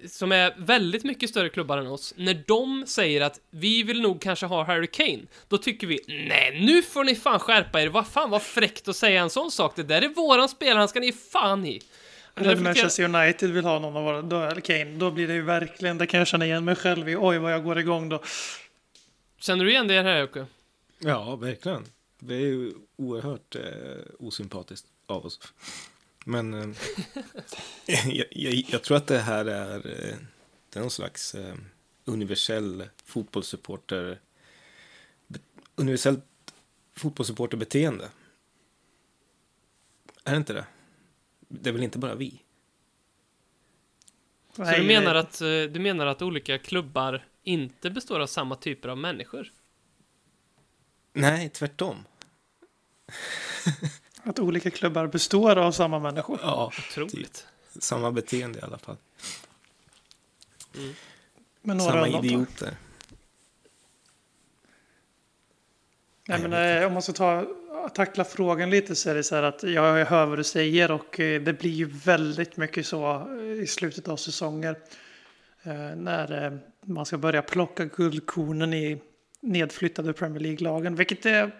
som 0.09 0.33
är 0.33 0.55
väldigt 0.59 1.05
mycket 1.05 1.31
större 1.31 1.49
klubbar 1.49 1.79
än 1.79 1.87
oss, 1.87 2.15
när 2.17 2.45
de 2.47 2.85
säger 2.87 3.21
att 3.21 3.41
vi 3.51 3.83
vill 3.83 4.01
nog 4.01 4.21
kanske 4.21 4.47
ha 4.47 4.65
Harry 4.65 4.87
Kane, 4.87 5.23
då 5.49 5.59
tycker 5.59 5.87
vi 5.87 6.01
nej, 6.29 6.61
nu 6.61 6.83
får 6.83 7.05
ni 7.05 7.15
fan 7.15 7.39
skärpa 7.39 7.83
er, 7.83 7.89
vad 7.89 8.07
fan 8.07 8.31
vad 8.31 8.43
fräckt 8.43 8.89
att 8.89 8.97
säga 8.97 9.23
en 9.23 9.31
sån 9.31 9.51
sak, 9.51 9.77
det 9.77 9.83
där 9.83 10.03
är 10.03 10.09
våran 10.09 10.49
spelare, 10.49 10.79
han 10.79 10.89
ska 10.89 11.01
ni 11.01 11.13
fan 11.13 11.67
i. 11.67 11.81
När 12.35 12.57
Manchester 12.57 13.05
United 13.05 13.51
vill 13.51 13.65
ha 13.65 13.79
någon 13.79 13.97
av 13.97 14.05
våra, 14.05 14.23
då, 14.23 14.43
eller 14.43 14.61
Kane, 14.61 14.85
då 14.85 15.11
blir 15.11 15.29
det 15.29 15.35
ju 15.35 15.43
verkligen, 15.43 15.99
det 15.99 16.07
kan 16.07 16.19
jag 16.19 16.27
känna 16.27 16.47
igen 16.47 16.65
mig 16.65 16.77
själv 16.77 17.09
i, 17.09 17.17
oj 17.17 17.39
vad 17.39 17.53
jag 17.53 17.65
går 17.65 17.79
igång 17.79 18.09
då. 18.09 18.23
Känner 19.41 19.65
du 19.65 19.71
igen 19.71 19.89
det 19.89 20.03
här 20.03 20.21
Jocke? 20.21 20.47
Ja, 20.99 21.37
verkligen. 21.37 21.85
Det 22.19 22.35
är 22.35 22.41
ju 22.41 22.73
oerhört 22.97 23.57
eh, 23.57 23.63
osympatiskt 24.19 24.87
av 25.07 25.27
oss. 25.27 25.41
Men 26.25 26.55
eh, 26.55 26.77
jag, 28.07 28.27
jag, 28.31 28.55
jag 28.55 28.83
tror 28.83 28.97
att 28.97 29.07
det 29.07 29.19
här 29.19 29.45
är, 29.45 29.77
eh, 29.77 30.17
det 30.71 30.79
är 30.79 30.81
någon 30.81 30.91
slags 30.91 31.35
eh, 31.35 31.55
universell 32.05 32.89
fotbollssupporter 33.05 34.21
universellt 35.75 36.25
fotbollssupporterbeteende. 36.95 38.11
Är 40.25 40.31
det 40.31 40.37
inte 40.37 40.53
det? 40.53 40.67
Det 41.49 41.71
är 41.71 41.73
väl 41.73 41.83
inte 41.83 41.99
bara 41.99 42.15
vi? 42.15 42.43
Så 44.57 44.65
du 44.65 44.83
menar, 44.83 45.15
att, 45.15 45.39
du 45.39 45.81
menar 45.81 46.07
att 46.07 46.23
olika 46.23 46.59
klubbar 46.59 47.27
inte 47.43 47.91
består 47.91 48.21
av 48.21 48.27
samma 48.27 48.57
typer 48.57 48.89
av 48.89 48.99
människor? 48.99 49.53
Nej, 51.13 51.49
tvärtom. 51.49 52.05
Att 54.23 54.39
olika 54.39 54.71
klubbar 54.71 55.07
består 55.07 55.59
av 55.59 55.73
samma 55.73 55.99
människor. 55.99 56.39
Ja, 56.43 56.73
Otroligt. 56.91 57.47
samma 57.79 58.13
beteende 58.13 58.59
i 58.59 58.63
alla 58.63 58.79
fall. 58.79 58.97
Med 61.63 61.77
några 61.77 61.93
Samma 61.93 62.09
idioter. 62.09 62.77
Nej, 66.29 66.39
Nej, 66.41 66.49
men, 66.49 66.79
eh, 66.83 66.87
om 66.87 66.93
man 66.93 67.03
ska 67.03 67.13
ta, 67.13 67.47
tackla 67.95 68.25
frågan 68.25 68.71
lite 68.71 68.95
så 68.95 69.11
är 69.11 69.15
det 69.15 69.23
så 69.23 69.35
här 69.35 69.43
att 69.43 69.63
jag 69.63 70.05
hör 70.05 70.27
vad 70.27 70.39
du 70.39 70.45
säger 70.45 70.91
och 70.91 71.21
eh, 71.21 71.43
det 71.43 71.53
blir 71.53 71.71
ju 71.71 71.85
väldigt 71.85 72.57
mycket 72.57 72.87
så 72.87 73.29
eh, 73.41 73.63
i 73.63 73.67
slutet 73.67 74.09
av 74.09 74.17
säsonger. 74.17 74.77
När 75.97 76.61
man 76.85 77.07
ska 77.07 77.19
börja 77.19 77.43
plocka 77.43 77.85
guldkornen 77.85 78.75
i 78.75 79.03
nedflyttade 79.41 80.13
Premier 80.13 80.41
League-lagen. 80.41 80.95
Vilket 80.95 81.27
är 81.27 81.53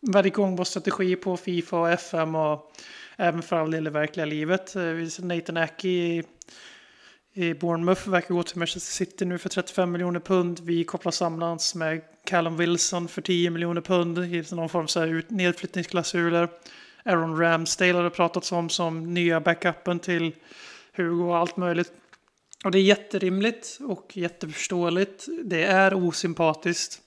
väldigt 0.00 0.34
gångbar 0.34 0.64
strategi 0.64 1.16
på 1.16 1.36
Fifa 1.36 1.78
och 1.78 1.90
FM 1.90 2.34
och 2.34 2.72
även 3.16 3.42
för 3.42 3.56
all 3.56 3.70
del 3.70 3.86
i 3.86 3.90
verkliga 3.90 4.26
livet. 4.26 4.76
Eh, 4.76 4.82
Nathan 5.22 5.56
Ackey 5.56 5.90
i, 5.90 6.22
i 7.32 7.54
Bournemouth 7.54 8.08
verkar 8.08 8.34
gå 8.34 8.42
till 8.42 8.58
Manchester 8.58 8.92
City 8.92 9.24
nu 9.24 9.38
för 9.38 9.48
35 9.48 9.92
miljoner 9.92 10.20
pund. 10.20 10.60
Vi 10.60 10.84
kopplar 10.84 11.12
samlans 11.12 11.74
med 11.74 12.02
Callum 12.26 12.56
Wilson 12.56 13.08
för 13.08 13.22
10 13.22 13.50
miljoner 13.50 13.80
pund 13.80 14.18
i 14.18 14.44
någon 14.52 14.68
form 14.68 15.02
av 15.02 15.22
nedflyttningsklausuler. 15.28 16.48
Aaron 17.04 17.38
Ramsdale 17.38 17.92
har 17.92 18.04
det 18.04 18.10
pratats 18.10 18.52
om 18.52 18.68
som 18.68 19.14
nya 19.14 19.40
backupen 19.40 19.98
till 19.98 20.34
Hugo 20.92 21.24
och 21.24 21.36
allt 21.36 21.56
möjligt. 21.56 21.92
Och 22.64 22.70
det 22.70 22.78
är 22.78 22.82
jätterimligt 22.82 23.78
och 23.80 24.16
jätteförståeligt. 24.16 25.26
Det 25.44 25.64
är 25.64 25.94
osympatiskt. 25.94 27.00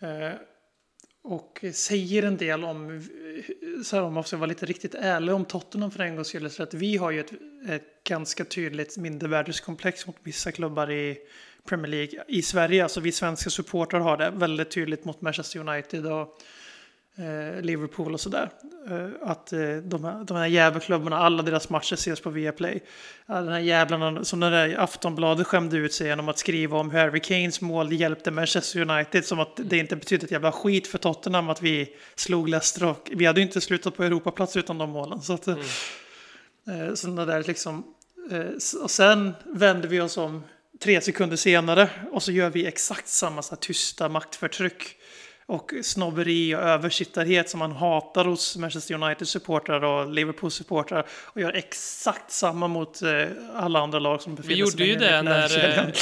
Eh, 0.00 0.40
och 1.22 1.64
säger 1.72 2.22
en 2.22 2.36
del 2.36 2.64
om, 2.64 3.08
så 3.84 3.96
här 3.96 4.02
om 4.02 4.14
man 4.14 4.24
ska 4.24 4.36
vara 4.36 4.46
lite 4.46 4.66
riktigt 4.66 4.94
ärlig 4.94 5.34
om 5.34 5.44
Tottenham 5.44 5.90
för 5.90 6.02
en 6.02 6.14
gångs 6.14 6.28
skull, 6.28 6.50
så 6.50 6.62
att 6.62 6.74
vi 6.74 6.96
har 6.96 7.10
ju 7.10 7.20
ett, 7.20 7.32
ett 7.68 8.04
ganska 8.04 8.44
tydligt 8.44 8.96
mindervärdeskomplex 8.96 10.06
mot 10.06 10.16
vissa 10.22 10.52
klubbar 10.52 10.90
i 10.90 11.18
Premier 11.68 11.90
League 11.90 12.24
i 12.28 12.42
Sverige. 12.42 12.82
Alltså 12.82 13.00
vi 13.00 13.12
svenska 13.12 13.50
supportrar 13.50 14.00
har 14.00 14.16
det 14.16 14.30
väldigt 14.30 14.70
tydligt 14.70 15.04
mot 15.04 15.20
Manchester 15.20 15.68
United 15.68 16.06
och 16.06 16.38
Liverpool 17.60 18.14
och 18.14 18.20
sådär. 18.20 18.50
Eh, 18.90 19.30
att 19.30 19.52
eh, 19.52 19.76
de, 19.76 20.04
här, 20.04 20.24
de 20.24 20.36
här 20.36 20.46
jävelklubbarna, 20.46 21.18
alla 21.18 21.42
deras 21.42 21.70
matcher 21.70 21.94
ses 21.94 22.20
på 22.20 22.30
Viaplay. 22.30 22.82
Den 23.26 23.48
här 23.48 23.58
jävlarna 23.58 24.24
som 24.24 24.40
den 24.40 24.52
där 24.52 24.76
Aftonbladet 24.78 25.46
skämde 25.46 25.76
ut 25.76 25.92
sig 25.92 26.06
genom 26.06 26.28
att 26.28 26.38
skriva 26.38 26.78
om 26.78 26.90
hur 26.90 26.98
Harry 26.98 27.20
Kanes 27.20 27.60
mål 27.60 27.92
hjälpte 27.92 28.30
Manchester 28.30 28.90
United 28.90 29.24
som 29.24 29.40
att 29.40 29.52
det 29.56 29.78
inte 29.78 29.96
betydde 29.96 30.24
ett 30.24 30.30
jävla 30.30 30.52
skit 30.52 30.86
för 30.86 30.98
Tottenham 30.98 31.50
att 31.50 31.62
vi 31.62 31.96
slog 32.14 32.48
Leicester 32.48 32.84
och 32.84 33.10
vi 33.12 33.26
hade 33.26 33.40
ju 33.40 33.46
inte 33.46 33.60
slutat 33.60 33.96
på 33.96 34.04
Europaplats 34.04 34.56
utan 34.56 34.78
de 34.78 34.90
målen. 34.90 35.22
Så 35.22 35.32
att, 35.32 35.48
eh, 35.48 35.56
eh, 36.68 36.94
sådana 36.94 37.24
där 37.24 37.44
liksom. 37.44 37.84
Eh, 38.30 38.82
och 38.82 38.90
sen 38.90 39.34
vänder 39.44 39.88
vi 39.88 40.00
oss 40.00 40.16
om 40.16 40.44
tre 40.80 41.00
sekunder 41.00 41.36
senare 41.36 41.90
och 42.12 42.22
så 42.22 42.32
gör 42.32 42.50
vi 42.50 42.66
exakt 42.66 43.08
samma 43.08 43.42
så 43.42 43.54
här, 43.54 43.60
tysta 43.60 44.08
maktförtryck 44.08 44.96
och 45.48 45.72
snobberi 45.82 46.54
och 46.54 46.60
översittarhet 46.60 47.50
som 47.50 47.58
man 47.58 47.72
hatar 47.72 48.24
hos 48.24 48.56
Manchester 48.56 48.94
United-supportrar 48.94 49.84
och 49.84 50.12
Liverpool-supportrar 50.12 51.06
och 51.10 51.40
gör 51.40 51.52
exakt 51.52 52.30
samma 52.30 52.68
mot 52.68 53.02
eh, 53.02 53.24
alla 53.54 53.78
andra 53.80 53.98
lag 53.98 54.22
som 54.22 54.34
befinner 54.34 54.66
sig 54.66 54.94
på 54.94 55.00
när, 55.04 55.22
näringskedjan. 55.22 55.86
eh, 55.86 55.92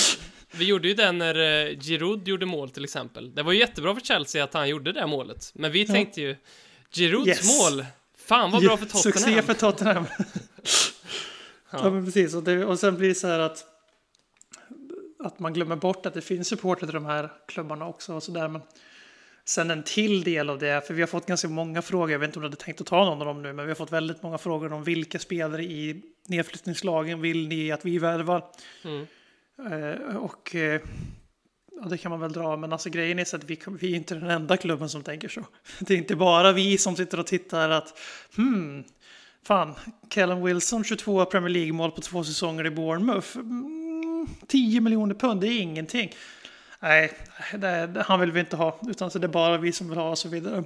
Vi 0.50 0.64
gjorde 0.64 0.88
ju 0.88 0.94
det 0.94 1.12
när 1.12 1.66
eh, 1.66 1.78
Giroud 1.78 2.28
gjorde 2.28 2.46
mål 2.46 2.70
till 2.70 2.84
exempel. 2.84 3.34
Det 3.34 3.42
var 3.42 3.52
ju 3.52 3.58
jättebra 3.58 3.94
för 3.94 4.00
Chelsea 4.00 4.44
att 4.44 4.54
han 4.54 4.68
gjorde 4.68 4.92
det 4.92 5.06
målet. 5.06 5.50
Men 5.54 5.72
vi 5.72 5.86
tänkte 5.86 6.20
ju, 6.20 6.36
Girouds 6.92 7.28
Yes. 7.28 7.58
mål, 7.58 7.84
fan 8.18 8.50
vad 8.50 8.62
bra 8.64 8.76
för 8.76 8.86
Tottenham. 8.86 9.12
Succé 9.12 9.42
för 9.42 9.54
Tottenham. 9.54 10.06
ja. 11.70 11.78
Ja. 11.82 11.90
men 11.90 12.04
precis. 12.04 12.34
Och, 12.34 12.42
det, 12.42 12.64
och 12.64 12.78
sen 12.78 12.96
blir 12.96 13.08
det 13.08 13.14
så 13.14 13.26
här 13.28 13.38
att, 13.38 13.64
att 15.24 15.38
man 15.38 15.52
glömmer 15.52 15.76
bort 15.76 16.06
att 16.06 16.14
det 16.14 16.20
finns 16.20 16.48
supporter 16.48 16.86
till 16.86 16.94
de 16.94 17.06
här 17.06 17.30
klubbarna 17.48 17.86
också. 17.88 18.12
Och 18.14 18.22
så 18.22 18.32
där. 18.32 18.48
Men 18.48 18.62
sen 19.48 19.70
en 19.70 19.82
till 19.82 20.24
del 20.24 20.50
av 20.50 20.58
det, 20.58 20.86
för 20.86 20.94
vi 20.94 21.02
har 21.02 21.06
fått 21.06 21.26
ganska 21.26 21.48
många 21.48 21.82
frågor, 21.82 22.10
jag 22.10 22.18
vet 22.18 22.28
inte 22.28 22.38
om 22.38 22.42
du 22.42 22.46
hade 22.46 22.56
tänkt 22.56 22.80
att 22.80 22.86
ta 22.86 23.04
någon 23.04 23.20
av 23.20 23.26
dem 23.26 23.42
nu, 23.42 23.52
men 23.52 23.64
vi 23.64 23.70
har 23.70 23.76
fått 23.76 23.92
väldigt 23.92 24.22
många 24.22 24.38
frågor 24.38 24.72
om 24.72 24.84
vilka 24.84 25.18
spelare 25.18 25.62
i 25.62 26.02
nedflyttningslagen 26.26 27.20
vill 27.20 27.48
ni 27.48 27.72
att 27.72 27.84
vi 27.84 27.98
värvar? 27.98 28.44
Mm. 28.84 29.06
Eh, 29.72 30.16
och 30.16 30.54
eh, 30.54 30.80
ja, 31.80 31.88
det 31.88 31.98
kan 31.98 32.10
man 32.10 32.20
väl 32.20 32.32
dra, 32.32 32.56
men 32.56 32.72
alltså 32.72 32.90
grejen 32.90 33.18
är 33.18 33.24
så 33.24 33.36
att 33.36 33.44
vi, 33.44 33.60
vi 33.80 33.92
är 33.92 33.96
inte 33.96 34.14
den 34.14 34.30
enda 34.30 34.56
klubben 34.56 34.88
som 34.88 35.02
tänker 35.02 35.28
så. 35.28 35.44
Det 35.80 35.94
är 35.94 35.98
inte 35.98 36.16
bara 36.16 36.52
vi 36.52 36.78
som 36.78 36.96
sitter 36.96 37.20
och 37.20 37.26
tittar 37.26 37.70
att 37.70 37.98
hmm, 38.36 38.84
fan, 39.42 39.74
Callum 40.08 40.44
Wilson 40.44 40.84
22 40.84 41.24
Premier 41.24 41.50
League-mål 41.50 41.90
på 41.90 42.00
två 42.00 42.24
säsonger 42.24 42.66
i 42.66 42.70
Bournemouth. 42.70 43.36
Mm, 43.36 44.26
10 44.46 44.80
miljoner 44.80 45.14
pund, 45.14 45.40
det 45.40 45.48
är 45.48 45.60
ingenting. 45.60 46.12
Nej, 46.80 47.12
det, 47.52 47.86
det, 47.86 48.02
han 48.02 48.20
vill 48.20 48.32
vi 48.32 48.40
inte 48.40 48.56
ha, 48.56 48.80
utan 48.88 49.10
så 49.10 49.18
det 49.18 49.26
är 49.26 49.28
bara 49.28 49.58
vi 49.58 49.72
som 49.72 49.88
vill 49.88 49.98
ha 49.98 50.10
och 50.10 50.18
så 50.18 50.28
vidare. 50.28 50.64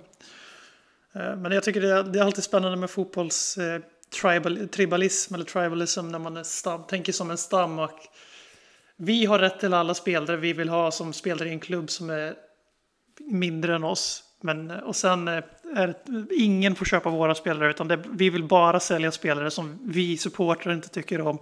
Eh, 1.12 1.36
men 1.36 1.52
jag 1.52 1.62
tycker 1.62 1.80
det 1.80 1.92
är, 1.92 2.02
det 2.02 2.18
är 2.18 2.24
alltid 2.24 2.44
spännande 2.44 2.76
med 2.76 2.90
fotbolls 2.90 3.58
eh, 3.58 3.80
tribal, 4.20 4.68
tribalism 4.68 5.34
eller 5.34 5.44
tribalism 5.44 6.08
när 6.08 6.18
man 6.18 6.36
är 6.36 6.42
stam, 6.42 6.84
tänker 6.84 7.12
som 7.12 7.30
en 7.30 7.38
stam. 7.38 7.78
Och 7.78 8.08
vi 8.96 9.26
har 9.26 9.38
rätt 9.38 9.60
till 9.60 9.74
alla 9.74 9.94
spelare 9.94 10.36
vi 10.36 10.52
vill 10.52 10.68
ha 10.68 10.90
som 10.90 11.12
spelar 11.12 11.46
i 11.46 11.50
en 11.50 11.60
klubb 11.60 11.90
som 11.90 12.10
är 12.10 12.34
mindre 13.20 13.74
än 13.74 13.84
oss. 13.84 14.24
Men, 14.40 14.70
eh, 14.70 14.78
och 14.78 14.96
sen 14.96 15.28
eh, 15.28 15.44
är 15.76 15.86
det, 15.86 16.34
ingen 16.34 16.74
får 16.74 16.84
köpa 16.84 17.10
våra 17.10 17.34
spelare 17.34 17.70
utan 17.70 17.88
det, 17.88 18.02
vi 18.10 18.30
vill 18.30 18.44
bara 18.44 18.80
sälja 18.80 19.12
spelare 19.12 19.50
som 19.50 19.78
vi 19.84 20.18
supportrar 20.18 20.72
inte 20.72 20.88
tycker 20.88 21.20
om. 21.20 21.38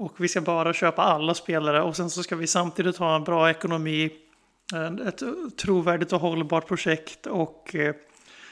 Och 0.00 0.20
vi 0.20 0.28
ska 0.28 0.40
bara 0.40 0.72
köpa 0.72 1.02
alla 1.02 1.34
spelare 1.34 1.82
och 1.82 1.96
sen 1.96 2.10
så 2.10 2.22
ska 2.22 2.36
vi 2.36 2.46
samtidigt 2.46 2.96
ha 2.96 3.16
en 3.16 3.24
bra 3.24 3.50
ekonomi, 3.50 4.10
ett 5.08 5.22
trovärdigt 5.56 6.12
och 6.12 6.20
hållbart 6.20 6.68
projekt 6.68 7.26
och 7.26 7.74
eh, 7.74 7.94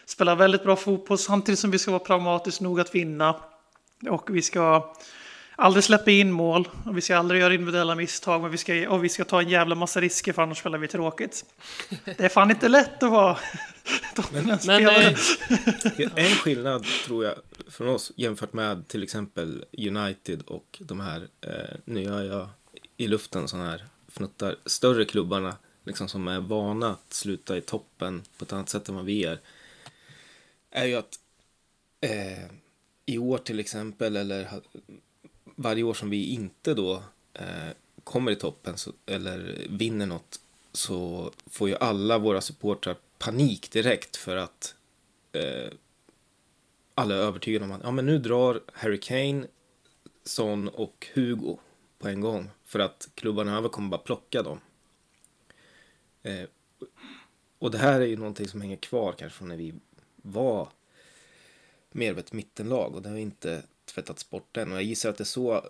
spela 0.07 0.35
väldigt 0.35 0.63
bra 0.63 0.77
fotboll 0.77 1.19
samtidigt 1.19 1.59
som 1.59 1.71
vi 1.71 1.79
ska 1.79 1.91
vara 1.91 2.05
pragmatiskt 2.05 2.61
nog 2.61 2.81
att 2.81 2.95
vinna. 2.95 3.35
Och 4.09 4.37
vi 4.37 4.43
ska 4.43 4.95
aldrig 5.59 5.85
släppa 5.85 6.11
in 6.11 6.33
mål 6.33 6.69
och 6.87 6.97
vi 6.97 7.01
ska 7.01 7.17
aldrig 7.17 7.41
göra 7.41 7.55
individuella 7.55 7.95
misstag 7.95 8.43
men 8.43 8.51
vi 8.51 8.57
ska, 8.59 8.91
och 8.91 9.05
vi 9.05 9.09
ska 9.09 9.25
ta 9.25 9.43
en 9.43 9.49
jävla 9.49 9.75
massa 9.75 10.01
risker 10.01 10.33
för 10.33 10.43
annars 10.43 10.59
spelar 10.59 10.79
vi 10.79 10.89
tråkigt. 10.89 11.45
Det 12.05 12.21
är 12.21 12.29
fan 12.29 12.51
inte 12.51 12.69
lätt 12.69 13.03
att 13.03 13.11
vara 13.11 13.39
Tottenham-spelare. 14.15 15.05
eh, 15.05 16.13
En 16.25 16.31
skillnad 16.31 16.85
tror 17.07 17.25
jag 17.25 17.35
från 17.69 17.89
oss 17.89 18.13
jämfört 18.17 18.53
med 18.53 18.89
till 18.89 19.03
exempel 19.03 19.65
United 19.79 20.43
och 20.43 20.79
de 20.81 21.01
här, 21.01 21.29
eh, 21.41 21.77
nu 21.85 22.03
gör 22.03 22.23
jag 22.23 22.49
i 22.97 23.07
luften 23.09 23.49
sådana 23.49 23.71
här 23.71 23.85
fnuttar, 24.09 24.57
större 24.67 25.05
klubbarna 25.05 25.57
liksom 25.85 26.09
som 26.09 26.29
är 26.29 26.41
vana 26.41 26.91
att 26.91 27.13
sluta 27.15 27.57
i 27.57 27.61
toppen 27.61 28.23
på 28.39 28.45
ett 28.45 28.53
annat 28.53 28.69
sätt 28.69 28.89
än 28.89 28.95
vad 28.95 29.05
vi 29.05 29.25
är. 29.25 29.39
Är 30.71 30.85
ju 30.85 30.95
att 30.95 31.15
eh, 32.01 32.45
i 33.07 33.19
år 33.19 33.39
till 33.39 33.61
exempel 33.61 34.17
eller 34.17 34.49
varje 35.61 35.83
år 35.83 35.95
som 35.95 36.11
vi 36.11 36.27
inte 36.27 36.75
då 36.75 37.03
eh, 37.35 37.71
kommer 38.05 38.33
i 38.33 38.37
toppen 38.37 38.77
så, 38.77 38.93
eller 39.07 39.67
vinner 39.71 40.07
något 40.07 40.41
så 40.73 41.31
får 41.47 41.69
ju 41.69 41.77
alla 41.77 42.19
våra 42.19 42.41
supportrar 42.41 42.97
panik 43.19 43.71
direkt 43.71 44.17
för 44.17 44.37
att 44.37 44.75
eh, 45.33 45.73
alla 46.95 47.15
är 47.15 47.19
övertygade 47.19 47.65
om 47.65 47.73
att 47.73 47.81
ja, 47.85 47.91
men 47.91 48.07
nu 48.07 48.19
drar 48.19 48.61
Harry 48.73 49.01
Kane, 49.01 49.47
Son 50.25 50.69
och 50.69 51.07
Hugo 51.15 51.59
på 51.99 52.09
en 52.09 52.21
gång 52.21 52.51
för 52.65 52.79
att 52.79 53.09
klubbarna 53.15 53.57
över 53.57 53.69
kommer 53.69 53.89
bara 53.89 54.01
plocka 54.01 54.43
dem. 54.43 54.61
Eh, 56.23 56.49
och 57.59 57.71
det 57.71 57.79
här 57.79 58.01
är 58.01 58.07
ju 58.07 58.17
någonting 58.17 58.49
som 58.49 58.61
hänger 58.61 58.77
kvar 58.77 59.13
kanske 59.13 59.39
från 59.39 59.49
när 59.49 59.57
vi 59.57 59.75
var 60.17 60.69
mer 61.91 62.13
av 62.13 62.19
ett 62.19 62.33
mittenlag 62.33 62.95
och 62.95 63.03
det 63.03 63.09
har 63.09 63.17
inte 63.17 63.63
tvättats 63.89 64.31
bort 64.31 64.57
än. 64.57 64.73
Och 64.73 64.77
jag 64.77 64.85
gissar 64.85 65.11
att 65.11 65.17
det 65.17 65.23
är 65.23 65.25
så, 65.25 65.69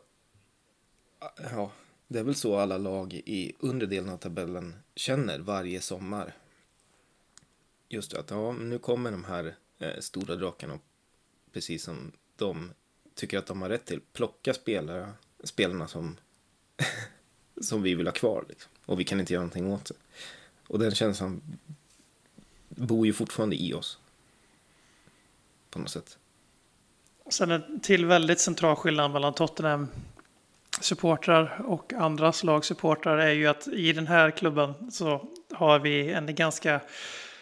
ja, 1.53 1.73
det 2.09 2.19
är 2.19 2.23
väl 2.23 2.35
så 2.35 2.57
alla 2.57 2.79
lag 2.79 3.15
i 3.15 3.53
undre 3.59 3.87
delen 3.87 4.11
av 4.11 4.17
tabellen 4.17 4.77
känner 4.95 5.39
varje 5.39 5.81
sommar. 5.81 6.35
Just 7.89 8.11
det, 8.11 8.21
att 8.21 8.31
ja, 8.31 8.53
nu 8.53 8.79
kommer 8.79 9.11
de 9.11 9.25
här 9.25 9.55
eh, 9.79 10.01
stora 10.01 10.37
drakarna, 10.37 10.79
precis 11.53 11.85
som 11.85 12.13
de 12.37 12.71
tycker 13.15 13.39
att 13.39 13.47
de 13.47 13.63
har 13.63 13.69
rätt 13.69 13.85
till, 13.85 14.01
plocka 14.13 14.55
spelare, 14.55 15.13
spelarna 15.45 15.89
som, 15.89 16.17
som 17.61 17.83
vi 17.83 17.95
vill 17.95 18.07
ha 18.07 18.15
kvar. 18.15 18.45
Liksom. 18.49 18.73
Och 18.85 19.01
vi 19.01 19.05
kan 19.05 19.21
inte 19.21 19.33
göra 19.33 19.43
någonting 19.43 19.73
åt 19.73 19.85
det. 19.85 19.95
Och 20.67 20.79
den 20.79 20.95
känslan 20.95 21.43
bor 22.69 23.07
ju 23.07 23.13
fortfarande 23.13 23.57
i 23.57 23.75
oss. 23.75 23.99
På 25.71 25.79
något 25.79 25.91
sätt. 25.91 26.19
Sen 27.31 27.51
en 27.51 27.81
till 27.81 28.07
väldigt 28.07 28.41
central 28.41 28.77
skillnad 28.77 29.11
mellan 29.11 29.35
Tottenham 29.35 29.89
supportrar 30.81 31.61
och 31.67 31.93
andra 31.93 32.33
slags 32.33 32.69
supportrar 32.69 33.19
är 33.19 33.33
ju 33.33 33.47
att 33.47 33.69
i 33.69 33.93
den 33.93 34.07
här 34.07 34.31
klubben 34.31 34.75
så 34.91 35.29
har 35.53 35.79
vi 35.79 36.13
en 36.13 36.35
ganska 36.35 36.81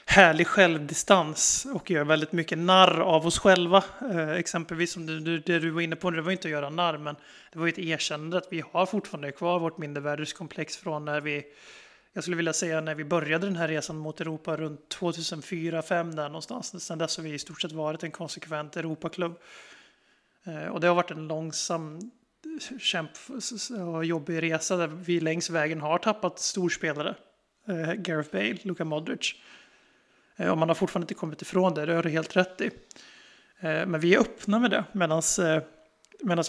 härlig 0.07 0.47
självdistans 0.47 1.67
och 1.75 1.91
gör 1.91 2.05
väldigt 2.05 2.33
mycket 2.33 2.59
narr 2.59 3.01
av 3.01 3.27
oss 3.27 3.39
själva. 3.39 3.85
Eh, 4.11 4.31
exempelvis 4.31 4.93
som 4.93 5.07
du, 5.07 5.21
du, 5.21 5.39
det 5.39 5.59
du 5.59 5.71
var 5.71 5.81
inne 5.81 5.97
på, 5.97 6.11
nu, 6.11 6.17
det 6.17 6.23
var 6.23 6.33
inte 6.33 6.49
att 6.49 6.53
göra 6.53 6.71
narr, 6.71 6.99
men 6.99 7.17
det 7.53 7.59
var 7.59 7.67
ju 7.67 7.73
ett 7.73 7.79
erkännande 7.79 8.39
att 8.39 8.49
vi 8.51 8.63
har 8.73 8.87
fortfarande 8.87 9.33
kvar 9.33 9.59
vårt 9.59 9.79
mindervärdeskomplex 9.79 10.77
från 10.77 11.05
när 11.05 11.21
vi, 11.21 11.45
jag 12.13 12.25
skulle 12.25 12.37
vilja 12.37 12.53
säga 12.53 12.81
när 12.81 12.95
vi 12.95 13.05
började 13.05 13.47
den 13.47 13.57
här 13.57 13.69
resan 13.69 13.97
mot 13.97 14.21
Europa 14.21 14.57
runt 14.57 14.97
2004-2005 15.01 16.17
där 16.17 16.29
någonstans. 16.29 16.85
Sedan 16.85 16.99
dess 16.99 17.17
har 17.17 17.25
vi 17.25 17.35
i 17.35 17.39
stort 17.39 17.61
sett 17.61 17.73
varit 17.73 18.03
en 18.03 18.11
konsekvent 18.11 18.77
Europaklubb. 18.77 19.39
Eh, 20.47 20.67
och 20.67 20.81
det 20.81 20.87
har 20.87 20.95
varit 20.95 21.11
en 21.11 21.29
långsam 21.29 22.11
kämp 22.79 23.11
och 23.95 24.05
jobbig 24.05 24.43
resa 24.43 24.77
där 24.77 24.87
vi 24.87 25.21
längs 25.21 25.51
vägen 25.51 25.81
har 25.81 25.99
tappat 25.99 26.39
storspelare. 26.39 27.15
Eh, 27.69 27.93
Gareth 27.93 28.33
Bale, 28.33 28.57
Luka 28.63 28.85
Modric. 28.85 29.35
Eh, 30.37 30.49
och 30.49 30.59
man 30.59 30.69
har 30.69 30.75
fortfarande 30.75 31.05
inte 31.05 31.15
kommit 31.15 31.43
ifrån 31.43 31.75
det, 31.75 31.87
det 31.87 31.95
har 31.95 32.03
du 32.03 32.09
helt 32.09 32.37
rätt 32.37 32.61
i. 32.61 32.71
Men 33.61 34.01
vi 34.01 34.15
är 34.15 34.21
öppna 34.21 34.59
med 34.59 34.71
det, 34.71 34.85
medan 34.93 35.23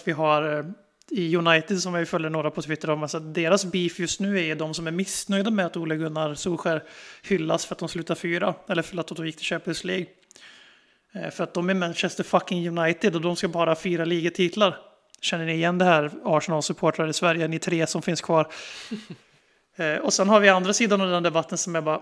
vi 0.04 0.12
har 0.12 0.64
i 1.10 1.36
United 1.36 1.80
som 1.80 1.94
jag 1.94 2.08
följer 2.08 2.30
några 2.30 2.50
på 2.50 2.62
Twitter 2.62 2.90
om, 2.90 3.02
alltså 3.02 3.20
deras 3.20 3.64
beef 3.64 3.98
just 3.98 4.20
nu 4.20 4.44
är 4.44 4.54
de 4.54 4.74
som 4.74 4.86
är 4.86 4.90
missnöjda 4.90 5.50
med 5.50 5.66
att 5.66 5.76
Ole 5.76 5.96
Gunnar 5.96 6.34
Solskjaer 6.34 6.84
hyllas 7.22 7.66
för 7.66 7.74
att 7.74 7.78
de 7.78 7.88
slutar 7.88 8.14
fyra, 8.14 8.54
eller 8.68 8.82
för 8.82 8.98
att 8.98 9.06
de 9.06 9.26
gick 9.26 9.36
till 9.36 9.46
Champions 9.46 9.84
League. 9.84 10.06
Eh, 11.22 11.30
För 11.30 11.44
att 11.44 11.54
de 11.54 11.70
är 11.70 11.74
Manchester 11.74 12.24
fucking 12.24 12.78
United 12.78 13.14
och 13.14 13.20
de 13.20 13.36
ska 13.36 13.48
bara 13.48 13.70
ha 13.70 13.76
fyra 13.76 14.04
ligatitlar. 14.04 14.76
Känner 15.20 15.44
ni 15.46 15.52
igen 15.52 15.78
det 15.78 15.84
här 15.84 16.10
Arsenal-supportrar 16.24 17.08
i 17.08 17.12
Sverige, 17.12 17.48
ni 17.48 17.58
tre 17.58 17.86
som 17.86 18.02
finns 18.02 18.20
kvar? 18.20 18.46
Eh, 19.80 19.96
Och 19.96 20.12
sen 20.12 20.28
har 20.28 20.40
vi 20.40 20.48
andra 20.48 20.72
sidan 20.72 21.00
av 21.00 21.10
den 21.10 21.22
debatten 21.22 21.58
som 21.58 21.76
är 21.76 21.80
bara 21.80 22.00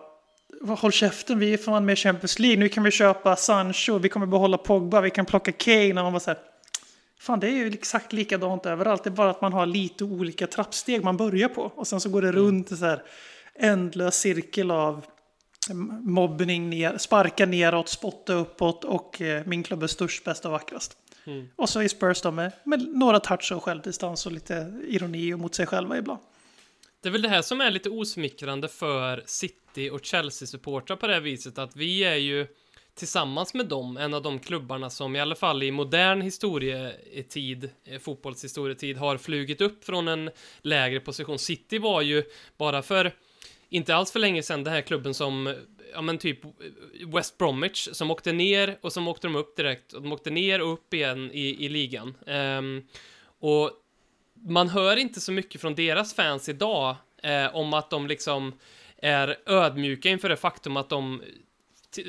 "Vad, 0.60 0.78
Håll 0.78 0.92
käften, 0.92 1.38
vi 1.38 1.52
är 1.52 1.58
fan 1.58 1.84
med 1.84 1.92
i 1.92 1.96
Champions 1.96 2.38
League. 2.38 2.58
Nu 2.58 2.68
kan 2.68 2.82
vi 2.84 2.90
köpa 2.90 3.36
Sancho, 3.36 3.98
vi 3.98 4.08
kommer 4.08 4.26
behålla 4.26 4.58
Pogba, 4.58 5.00
vi 5.00 5.10
kan 5.10 5.26
plocka 5.26 5.52
Kane. 5.52 5.88
Och 5.90 5.94
man 5.94 6.12
bara 6.12 6.20
så 6.20 6.30
här, 6.30 6.38
Fan, 7.20 7.40
det 7.40 7.46
är 7.46 7.50
ju 7.50 7.66
exakt 7.68 8.12
likadant 8.12 8.66
överallt. 8.66 9.04
Det 9.04 9.08
är 9.08 9.12
bara 9.12 9.30
att 9.30 9.40
man 9.40 9.52
har 9.52 9.66
lite 9.66 10.04
olika 10.04 10.46
trappsteg 10.46 11.04
man 11.04 11.16
börjar 11.16 11.48
på. 11.48 11.72
Och 11.74 11.86
sen 11.86 12.00
så 12.00 12.08
går 12.08 12.22
det 12.22 12.32
runt 12.32 12.70
en 12.70 12.76
så 12.76 12.84
här 12.84 13.02
ändlös 13.58 14.16
cirkel 14.16 14.70
av 14.70 15.04
mobbning, 16.02 16.70
ner, 16.70 16.98
sparka 16.98 17.46
neråt, 17.46 17.88
spotta 17.88 18.32
uppåt 18.32 18.84
och 18.84 19.20
eh, 19.20 19.46
min 19.46 19.62
klubb 19.62 19.82
är 19.82 19.86
störst, 19.86 20.24
bäst 20.24 20.44
och 20.44 20.52
vackrast. 20.52 20.96
Och 21.56 21.68
så 21.68 21.80
är 21.80 21.88
Spurs 21.88 22.20
då 22.20 22.30
med, 22.30 22.52
med 22.64 22.88
några 22.88 23.20
touch 23.20 23.52
och 23.52 23.62
självdistans 23.62 24.26
och 24.26 24.32
lite 24.32 24.80
ironi 24.88 25.36
mot 25.36 25.54
sig 25.54 25.66
själva 25.66 25.98
ibland. 25.98 26.20
Det 27.02 27.08
är 27.08 27.12
väl 27.12 27.22
det 27.22 27.28
här 27.28 27.42
som 27.42 27.60
är 27.60 27.70
lite 27.70 27.90
osmickrande 27.90 28.68
för 28.68 29.22
City 29.26 29.90
och 29.90 30.04
Chelsea-supportrar 30.04 30.96
på 30.96 31.06
det 31.06 31.14
här 31.14 31.20
viset 31.20 31.58
att 31.58 31.76
vi 31.76 32.04
är 32.04 32.16
ju 32.16 32.46
tillsammans 32.94 33.54
med 33.54 33.66
dem 33.66 33.96
en 33.96 34.14
av 34.14 34.22
de 34.22 34.38
klubbarna 34.38 34.90
som 34.90 35.16
i 35.16 35.20
alla 35.20 35.34
fall 35.34 35.62
i 35.62 35.70
modern 35.70 36.20
historietid, 36.20 37.70
eh, 37.84 37.98
fotbollshistorietid, 37.98 38.96
har 38.96 39.16
flugit 39.16 39.60
upp 39.60 39.84
från 39.84 40.08
en 40.08 40.30
lägre 40.62 41.00
position. 41.00 41.38
City 41.38 41.78
var 41.78 42.02
ju 42.02 42.22
bara 42.56 42.82
för 42.82 43.12
inte 43.68 43.94
alls 43.94 44.12
för 44.12 44.18
länge 44.18 44.42
sedan 44.42 44.64
den 44.64 44.72
här 44.72 44.80
klubben 44.80 45.14
som 45.14 45.54
ja 45.92 46.02
men 46.02 46.18
typ 46.18 46.44
eh, 46.44 46.50
West 47.14 47.38
Bromwich 47.38 47.88
som 47.92 48.10
åkte 48.10 48.32
ner 48.32 48.78
och 48.80 48.92
som 48.92 49.08
åkte 49.08 49.26
de 49.26 49.36
upp 49.36 49.56
direkt 49.56 49.92
och 49.92 50.02
de 50.02 50.12
åkte 50.12 50.30
ner 50.30 50.62
och 50.62 50.72
upp 50.72 50.94
igen 50.94 51.30
i, 51.32 51.64
i 51.64 51.68
ligan. 51.68 52.14
Um, 52.26 52.86
och 53.38 53.70
man 54.34 54.68
hör 54.68 54.96
inte 54.96 55.20
så 55.20 55.32
mycket 55.32 55.60
från 55.60 55.74
deras 55.74 56.14
fans 56.14 56.48
idag 56.48 56.96
eh, 57.22 57.56
om 57.56 57.74
att 57.74 57.90
de 57.90 58.06
liksom 58.06 58.52
är 58.96 59.36
ödmjuka 59.46 60.08
inför 60.08 60.28
det 60.28 60.36
faktum 60.36 60.76
att 60.76 60.88
de 60.88 61.22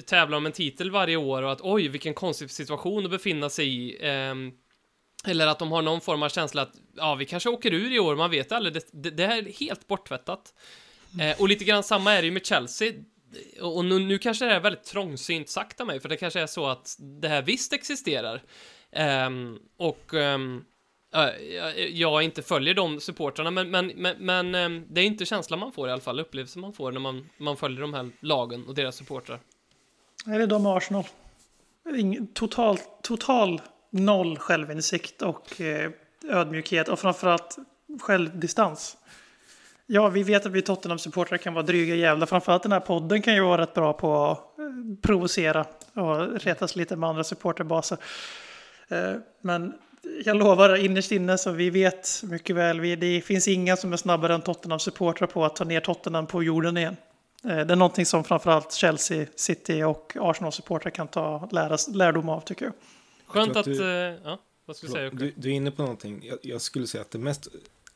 tävlar 0.05 0.37
om 0.37 0.45
en 0.45 0.51
titel 0.51 0.91
varje 0.91 1.15
år 1.15 1.43
och 1.43 1.51
att 1.51 1.61
oj, 1.61 1.87
vilken 1.87 2.13
konstig 2.13 2.51
situation 2.51 3.05
att 3.05 3.11
befinna 3.11 3.49
sig 3.49 3.67
i. 3.67 4.07
Eh, 4.07 4.35
eller 5.25 5.47
att 5.47 5.59
de 5.59 5.71
har 5.71 5.81
någon 5.81 6.01
form 6.01 6.23
av 6.23 6.29
känsla 6.29 6.61
att 6.61 6.73
ja, 6.95 7.15
vi 7.15 7.25
kanske 7.25 7.49
åker 7.49 7.73
ur 7.73 7.93
i 7.93 7.99
år, 7.99 8.15
man 8.15 8.31
vet 8.31 8.51
aldrig. 8.51 8.73
Det, 8.73 8.89
det, 8.91 9.09
det 9.09 9.23
är 9.23 9.59
helt 9.59 9.87
borttvättat. 9.87 10.53
Mm. 11.13 11.29
Eh, 11.29 11.41
och 11.41 11.47
lite 11.47 11.63
grann 11.65 11.83
samma 11.83 12.13
är 12.13 12.21
det 12.21 12.25
ju 12.25 12.31
med 12.31 12.45
Chelsea. 12.45 12.93
Och 13.61 13.85
nu, 13.85 13.99
nu 13.99 14.17
kanske 14.17 14.45
det 14.45 14.51
är 14.51 14.59
väldigt 14.59 14.83
trångsynt 14.83 15.49
sagt 15.49 15.81
av 15.81 15.87
mig, 15.87 15.99
för 15.99 16.09
det 16.09 16.17
kanske 16.17 16.41
är 16.41 16.47
så 16.47 16.67
att 16.67 16.95
det 17.21 17.27
här 17.27 17.41
visst 17.41 17.73
existerar. 17.73 18.43
Eh, 18.91 19.29
och 19.77 20.13
eh, 20.13 20.39
jag, 21.11 21.89
jag 21.89 22.23
inte 22.23 22.41
följer 22.41 22.73
de 22.73 22.99
supportrarna, 22.99 23.51
men, 23.51 23.71
men, 23.71 23.87
men, 23.87 24.15
men 24.19 24.55
ehm, 24.55 24.85
det 24.89 25.01
är 25.01 25.05
inte 25.05 25.25
känslan 25.25 25.59
man 25.59 25.71
får 25.71 25.89
i 25.89 25.91
alla 25.91 26.01
fall, 26.01 26.19
upplevelsen 26.19 26.61
man 26.61 26.73
får 26.73 26.91
när 26.91 26.99
man, 26.99 27.29
man 27.37 27.57
följer 27.57 27.81
de 27.81 27.93
här 27.93 28.09
lagen 28.19 28.67
och 28.67 28.75
deras 28.75 28.95
supportrar. 28.95 29.39
Är 30.25 30.39
det 30.39 30.45
de 30.45 30.63
med 30.63 30.71
Arsenal? 30.71 31.03
Total, 32.33 32.77
total 33.03 33.61
noll 33.89 34.37
självinsikt 34.37 35.21
och 35.21 35.61
eh, 35.61 35.91
ödmjukhet 36.29 36.87
och 36.87 36.99
framförallt 36.99 37.57
självdistans. 38.01 38.96
Ja, 39.89 40.09
vi 40.09 40.23
vet 40.23 40.45
att 40.45 40.51
vi 40.51 40.61
Tottenham-supportrar 40.61 41.37
kan 41.37 41.53
vara 41.53 41.65
dryga 41.65 41.95
jävlar. 41.95 42.27
Framförallt 42.27 42.63
den 42.63 42.71
här 42.71 42.79
podden 42.79 43.21
kan 43.21 43.35
ju 43.35 43.41
vara 43.41 43.61
rätt 43.61 43.73
bra 43.73 43.93
på 43.93 44.25
att 44.25 44.37
eh, 44.59 44.65
provocera 45.01 45.65
och 45.93 46.41
retas 46.41 46.75
lite 46.75 46.95
med 46.95 47.09
andra 47.09 47.23
supporterbaser. 47.23 47.97
Eh, 48.87 49.13
Men 49.41 49.73
jag 50.25 50.37
lovar, 50.37 50.75
innerst 50.75 51.11
inne 51.11 51.37
så 51.37 51.51
vi 51.51 51.69
vet 51.69 52.21
mycket 52.23 52.55
väl, 52.55 52.79
vi, 52.79 52.95
det 52.95 53.21
finns 53.21 53.47
inga 53.47 53.77
som 53.77 53.93
är 53.93 53.97
snabbare 53.97 54.33
än 54.33 54.41
Tottenham-supportrar 54.41 55.27
på 55.27 55.45
att 55.45 55.55
ta 55.55 55.63
ner 55.63 55.79
Tottenham 55.79 56.27
på 56.27 56.43
jorden 56.43 56.77
igen. 56.77 56.97
Eh, 57.43 57.49
Det 57.57 57.73
är 57.73 57.75
någonting 57.75 58.05
som 58.05 58.23
framförallt 58.23 58.73
Chelsea, 58.73 59.25
City 59.35 59.83
och 59.83 60.13
Arsenal-supportrar 60.19 60.89
kan 60.91 61.07
ta 61.07 61.49
lärdom 61.93 62.29
av 62.29 62.41
tycker 62.41 62.65
jag. 62.65 62.73
Skönt 63.27 63.49
att... 63.51 63.57
att 63.57 63.65
du- 63.65 64.19
ja, 64.23 64.39
vad 64.65 64.75
skulle 64.75 64.89
du 64.89 64.93
säga? 64.93 65.09
Du, 65.09 65.33
du 65.35 65.49
är 65.49 65.53
inne 65.53 65.71
på 65.71 65.81
någonting. 65.81 66.21
Jag, 66.23 66.37
jag 66.41 66.61
skulle 66.61 66.87
säga 66.87 67.01
att 67.01 67.11
det 67.11 67.17
mest 67.19 67.47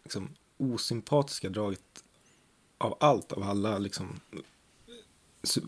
liksom, 0.04 0.30
osympatiska 0.62 1.50
draget 1.50 2.04
av 2.78 2.98
allt, 3.00 3.32
av 3.32 3.44
alla 3.44 3.78
liksom, 3.78 4.20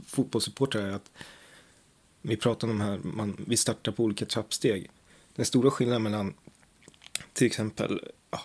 fotbollssupportrar 0.05 0.81
är 0.81 0.91
att 0.91 1.11
vi 2.21 2.37
pratar 2.37 2.67
om 2.67 2.77
de 2.77 2.83
här, 2.83 2.97
man, 2.97 3.43
vi 3.47 3.57
startar 3.57 3.91
på 3.91 4.03
olika 4.03 4.25
trappsteg. 4.25 4.89
Den 5.35 5.45
stora 5.45 5.71
skillnaden 5.71 6.03
mellan 6.03 6.33
till 7.33 7.47
exempel, 7.47 8.11
ja, 8.31 8.41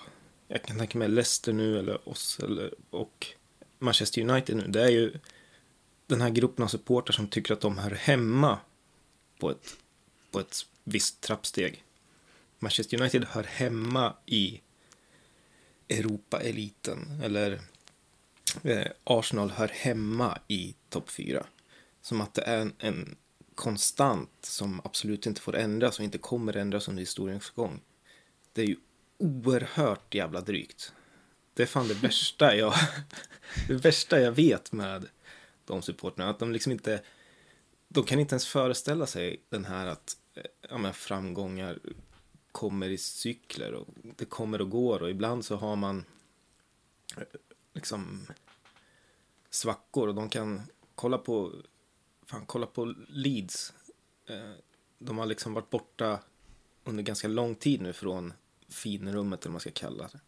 jag 0.49 0.63
kan 0.63 0.79
tänka 0.79 0.99
mig 0.99 1.09
Leicester 1.09 1.53
nu 1.53 1.79
eller 1.79 2.09
oss 2.09 2.41
eller, 2.43 2.75
och 2.91 3.27
Manchester 3.79 4.31
United 4.31 4.57
nu. 4.57 4.67
Det 4.69 4.83
är 4.83 4.89
ju 4.89 5.13
den 6.07 6.21
här 6.21 6.31
gruppen 6.31 6.65
av 6.65 6.69
supportrar 6.69 7.13
som 7.13 7.29
tycker 7.29 7.53
att 7.53 7.61
de 7.61 7.79
hör 7.79 7.91
hemma 7.91 8.59
på 9.39 9.51
ett, 9.51 9.77
på 10.31 10.41
ett 10.41 10.67
visst 10.85 11.21
trappsteg. 11.21 11.85
Manchester 12.59 13.01
United 13.01 13.25
hör 13.25 13.45
hemma 13.45 14.15
i 14.27 14.61
Europa-eliten. 15.89 17.21
Eller 17.23 17.61
eh, 18.63 18.87
Arsenal 19.05 19.51
hör 19.51 19.69
hemma 19.69 20.39
i 20.49 20.75
topp 20.89 21.11
4. 21.11 21.47
Som 22.03 22.21
att 22.21 22.35
det 22.35 22.43
är 22.43 22.59
en, 22.59 22.73
en 22.79 23.17
konstant 23.55 24.31
som 24.41 24.81
absolut 24.85 25.27
inte 25.27 25.41
får 25.41 25.57
ändras 25.57 25.99
och 25.99 26.05
inte 26.05 26.19
kommer 26.19 26.57
ändras 26.57 26.89
under 26.89 27.01
historiens 27.01 27.51
gång. 27.51 27.81
Det 28.53 28.63
är 28.63 28.67
ju 28.67 28.77
oerhört 29.19 30.15
jävla 30.15 30.41
drygt. 30.41 30.93
Det 31.55 31.63
är 31.63 31.67
fan 31.67 31.89
det 31.89 31.95
värsta 31.95 32.55
jag, 32.57 32.75
det 33.69 33.75
värsta 33.75 34.21
jag 34.21 34.33
vet 34.33 34.73
med 34.73 35.07
de 35.65 35.83
supporterna. 35.83 36.31
Att 36.31 36.39
de 36.39 36.53
liksom 36.53 36.73
inte, 36.73 37.03
de 37.89 38.05
kan 38.05 38.21
inte 38.21 38.33
ens 38.33 38.47
föreställa 38.47 39.07
sig 39.07 39.43
den 39.49 39.65
här 39.65 39.87
att 39.87 40.17
eh, 40.35 40.43
ja, 40.71 40.79
men 40.79 40.95
framgångar 40.95 41.79
kommer 42.59 42.89
i 42.89 42.99
cykler 42.99 43.73
och 43.73 43.87
det 44.17 44.25
kommer 44.25 44.61
och 44.61 44.71
går 44.71 45.03
och 45.03 45.11
ibland 45.11 45.45
så 45.45 45.57
har 45.57 45.77
man 45.77 46.05
eh, 47.17 47.23
liksom 47.73 48.27
svackor 49.51 50.09
och 50.09 50.15
de 50.15 50.29
kan 50.29 50.63
kolla 50.95 51.19
på 51.19 51.53
fan, 52.27 52.47
kolla 52.47 52.67
på 52.67 52.95
Leeds. 53.09 53.73
Eh, 54.27 54.53
de 54.99 55.19
har 55.19 55.27
liksom 55.27 55.55
varit 55.55 55.71
borta 55.71 56.19
under 56.85 57.03
ganska 57.03 57.29
lång 57.29 57.55
tid 57.55 57.83
nu 57.83 57.93
från 57.93 58.33
finrummet 58.69 59.41
eller 59.41 59.51
vad 59.51 59.53
man 59.53 59.61
ska 59.61 59.71
kalla 59.71 60.09
det. 60.13 60.21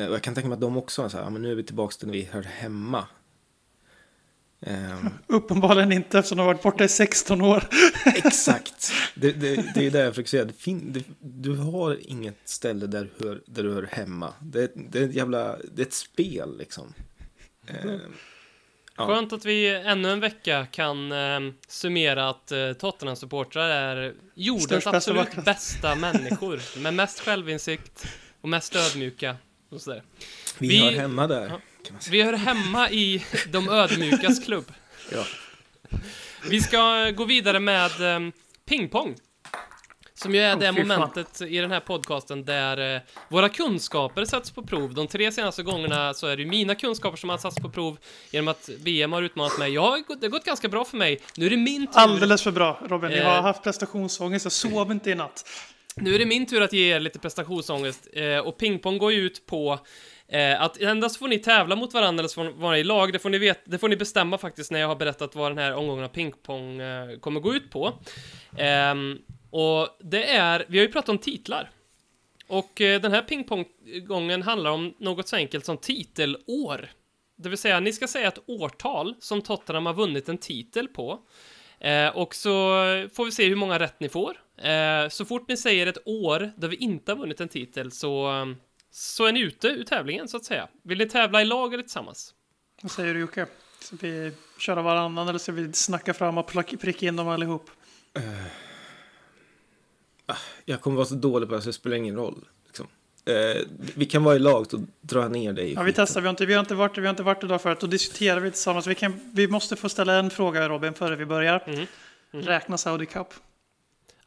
Eh, 0.00 0.08
och 0.08 0.14
jag 0.14 0.22
kan 0.22 0.34
tänka 0.34 0.48
mig 0.48 0.54
att 0.54 0.60
de 0.60 0.76
också 0.76 1.02
har 1.02 1.08
så 1.08 1.16
här, 1.16 1.24
ja, 1.24 1.30
men 1.30 1.42
nu 1.42 1.50
är 1.50 1.54
vi 1.54 1.64
tillbaka 1.64 2.06
där 2.06 2.12
vi 2.12 2.24
hör 2.24 2.42
hemma. 2.42 3.08
Um, 4.60 5.08
Uppenbarligen 5.26 5.92
inte 5.92 6.18
eftersom 6.18 6.38
de 6.38 6.42
har 6.42 6.54
varit 6.54 6.62
borta 6.62 6.84
i 6.84 6.88
16 6.88 7.40
år. 7.40 7.64
exakt. 8.04 8.92
Det, 9.14 9.32
det, 9.32 9.72
det 9.74 9.86
är 9.86 9.90
det 9.90 9.98
jag 9.98 10.12
försöker 10.14 10.28
säga. 10.30 10.44
Det 10.44 10.52
fin, 10.52 10.92
det, 10.92 11.04
du 11.20 11.56
har 11.56 11.98
inget 12.10 12.48
ställe 12.48 12.86
där 12.86 13.08
du 13.18 13.28
hör, 13.28 13.42
där 13.46 13.62
du 13.62 13.74
hör 13.74 13.88
hemma. 13.92 14.32
Det, 14.40 14.72
det, 14.74 14.98
är 14.98 15.04
ett 15.04 15.14
jävla, 15.14 15.56
det 15.72 15.82
är 15.82 15.86
ett 15.86 15.92
spel 15.92 16.58
liksom. 16.58 16.94
Um, 17.84 18.00
Ja. 18.98 19.06
Skönt 19.06 19.32
att 19.32 19.44
vi 19.44 19.74
ännu 19.74 20.10
en 20.10 20.20
vecka 20.20 20.66
kan 20.66 21.12
eh, 21.12 21.40
summera 21.68 22.28
att 22.28 22.52
eh, 22.52 22.72
Tottenham-supportrar 22.72 23.68
är 23.68 24.14
jordens 24.34 24.64
Störst 24.64 24.86
absolut 24.86 25.26
bästa, 25.26 25.42
bästa 25.42 25.94
människor. 25.94 26.60
Med 26.82 26.94
mest 26.94 27.20
självinsikt 27.20 28.06
och 28.40 28.48
mest 28.48 28.76
ödmjuka. 28.76 29.36
Och 29.70 29.80
sådär. 29.80 30.02
Vi, 30.58 30.68
Vi- 30.68 30.80
hör 30.80 30.92
hemma 30.92 31.26
där. 31.26 31.46
Ja. 31.46 31.60
Vi 32.10 32.22
hör 32.22 32.32
hemma 32.32 32.90
i 32.90 33.24
de 33.48 33.68
ödmjukas 33.68 34.44
klubb. 34.44 34.72
Ja. 35.12 35.24
Vi 36.50 36.60
ska 36.60 37.10
gå 37.10 37.24
vidare 37.24 37.60
med 37.60 38.00
eh, 38.00 38.20
pingpong. 38.68 39.14
Som 40.14 40.34
ju 40.34 40.40
är 40.40 40.54
Åh, 40.54 40.60
det 40.60 40.72
fy 40.72 40.76
fan. 40.78 40.88
momentet 40.88 41.40
i 41.42 41.58
den 41.58 41.70
här 41.70 41.80
podcasten 41.80 42.44
där 42.44 42.94
eh, 42.96 43.00
våra 43.28 43.48
kunskaper 43.48 44.24
sätts 44.24 44.50
på 44.50 44.62
prov. 44.62 44.94
De 44.94 45.06
tre 45.06 45.32
senaste 45.32 45.62
gångerna 45.62 46.14
så 46.14 46.26
är 46.26 46.36
det 46.36 46.42
ju 46.42 46.48
mina 46.48 46.74
kunskaper 46.74 47.16
som 47.16 47.30
har 47.30 47.38
satts 47.38 47.56
på 47.60 47.70
prov 47.70 47.98
genom 48.30 48.48
att 48.48 48.70
BM 48.78 49.12
har 49.12 49.22
utmanat 49.22 49.58
mig. 49.58 49.72
Ja, 49.74 49.98
det 50.20 50.26
har 50.26 50.30
gått 50.30 50.44
ganska 50.44 50.68
bra 50.68 50.84
för 50.84 50.96
mig. 50.96 51.20
Nu 51.36 51.46
är 51.46 51.50
det 51.50 51.56
min 51.56 51.86
tur. 51.86 51.92
Alldeles 51.98 52.42
för 52.42 52.50
bra 52.50 52.80
Robin. 52.88 53.10
Jag 53.10 53.24
har 53.24 53.36
Eh. 53.36 53.42
haft 53.42 53.62
prestationsångest. 53.62 54.44
Jag 54.44 54.52
sov 54.52 54.90
inte 54.92 55.10
i 55.10 55.14
natt. 55.14 55.48
Nu 55.96 56.14
är 56.14 56.18
det 56.18 56.26
min 56.26 56.46
tur 56.46 56.62
att 56.62 56.72
ge 56.72 56.94
er 56.94 57.00
lite 57.00 57.18
prestationsångest. 57.18 58.08
Eh, 58.12 58.38
och 58.38 58.58
pingpong 58.58 58.98
går 58.98 59.12
ju 59.12 59.20
ut 59.20 59.46
på 59.46 59.78
eh, 60.28 60.62
att 60.62 60.80
endast 60.80 61.16
får 61.16 61.28
ni 61.28 61.38
tävla 61.38 61.76
mot 61.76 61.94
varandra 61.94 62.20
eller 62.20 62.28
så 62.28 62.34
får 62.34 62.44
ni 62.44 62.52
vara 62.52 62.78
i 62.78 62.84
lag. 62.84 63.12
Det 63.12 63.18
får 63.18 63.30
ni, 63.30 63.38
vet, 63.38 63.60
det 63.64 63.78
får 63.78 63.88
ni 63.88 63.96
bestämma 63.96 64.38
faktiskt 64.38 64.70
när 64.70 64.80
jag 64.80 64.88
har 64.88 64.96
berättat 64.96 65.34
vad 65.34 65.50
den 65.50 65.58
här 65.58 65.74
omgången 65.74 66.04
av 66.04 66.08
pingpong 66.08 66.80
eh, 66.80 67.18
kommer 67.18 67.40
gå 67.40 67.54
ut 67.54 67.70
på. 67.70 67.92
Eh, 68.56 68.94
och 69.50 69.88
det 70.00 70.30
är, 70.30 70.64
vi 70.68 70.78
har 70.78 70.86
ju 70.86 70.92
pratat 70.92 71.08
om 71.08 71.18
titlar. 71.18 71.70
Och 72.48 72.80
eh, 72.80 73.00
den 73.00 73.12
här 73.12 73.22
pingponggången 73.22 74.42
handlar 74.42 74.70
om 74.70 74.94
något 74.98 75.28
så 75.28 75.36
enkelt 75.36 75.64
som 75.64 75.76
titelår. 75.76 76.90
Det 77.36 77.48
vill 77.48 77.58
säga, 77.58 77.80
ni 77.80 77.92
ska 77.92 78.08
säga 78.08 78.28
ett 78.28 78.38
årtal 78.46 79.14
som 79.20 79.42
Tottenham 79.42 79.86
har 79.86 79.94
vunnit 79.94 80.28
en 80.28 80.38
titel 80.38 80.88
på. 80.88 81.20
Eh, 81.80 82.08
och 82.08 82.34
så 82.34 82.50
får 83.14 83.24
vi 83.24 83.32
se 83.32 83.48
hur 83.48 83.56
många 83.56 83.78
rätt 83.78 84.00
ni 84.00 84.08
får. 84.08 84.36
Eh, 84.56 85.08
så 85.08 85.24
fort 85.24 85.48
ni 85.48 85.56
säger 85.56 85.86
ett 85.86 86.08
år 86.08 86.52
där 86.56 86.68
vi 86.68 86.76
inte 86.76 87.12
har 87.12 87.16
vunnit 87.16 87.40
en 87.40 87.48
titel 87.48 87.92
så, 87.92 88.30
eh, 88.30 88.46
så 88.98 89.24
är 89.24 89.32
ni 89.32 89.40
ute 89.40 89.68
ur 89.68 89.84
tävlingen 89.84 90.28
så 90.28 90.36
att 90.36 90.44
säga. 90.44 90.68
Vill 90.82 90.98
ni 90.98 91.08
tävla 91.08 91.42
i 91.42 91.44
lag 91.44 91.74
eller 91.74 91.82
tillsammans? 91.82 92.34
Vad 92.82 92.92
säger 92.92 93.14
du 93.14 93.20
Jocke? 93.20 93.46
Ska 93.80 93.96
vi 94.00 94.32
köra 94.58 94.82
varannan 94.82 95.28
eller 95.28 95.38
ska 95.38 95.52
vi 95.52 95.72
snacka 95.72 96.14
fram 96.14 96.38
och 96.38 96.52
pricka 96.80 97.06
in 97.06 97.16
dem 97.16 97.28
allihop? 97.28 97.70
Jag 100.64 100.80
kommer 100.80 100.96
vara 100.96 101.06
så 101.06 101.14
dålig 101.14 101.48
på 101.48 101.54
det 101.54 101.62
så 101.62 101.68
det 101.68 101.72
spelar 101.72 101.96
ingen 101.96 102.16
roll. 102.16 102.44
Liksom. 102.66 102.86
Eh, 103.24 103.62
vi 103.96 104.06
kan 104.06 104.24
vara 104.24 104.36
i 104.36 104.38
lag, 104.38 104.66
drar 105.00 105.22
jag 105.22 105.32
ner 105.32 105.52
dig 105.52 105.72
Ja, 105.72 105.82
vi 105.82 105.92
testar. 105.92 106.20
Vi 106.20 106.26
har 106.26 106.30
inte, 106.30 106.46
vi 106.46 106.54
har 106.54 106.60
inte, 106.60 106.74
varit, 106.74 106.98
vi 106.98 107.02
har 107.02 107.10
inte 107.10 107.22
varit 107.22 107.44
idag 107.44 107.62
förut. 107.62 107.80
Då 107.80 107.86
diskuterar 107.86 108.40
vi 108.40 108.50
tillsammans. 108.50 108.86
Vi, 108.86 108.94
kan, 108.94 109.20
vi 109.32 109.48
måste 109.48 109.76
få 109.76 109.88
ställa 109.88 110.14
en 110.14 110.30
fråga 110.30 110.68
Robin 110.68 110.94
före 110.94 111.16
vi 111.16 111.26
börjar. 111.26 111.64
Mhm. 111.66 111.86
Räknas 112.42 112.82
Saudi 112.82 113.06
Cup? 113.06 113.34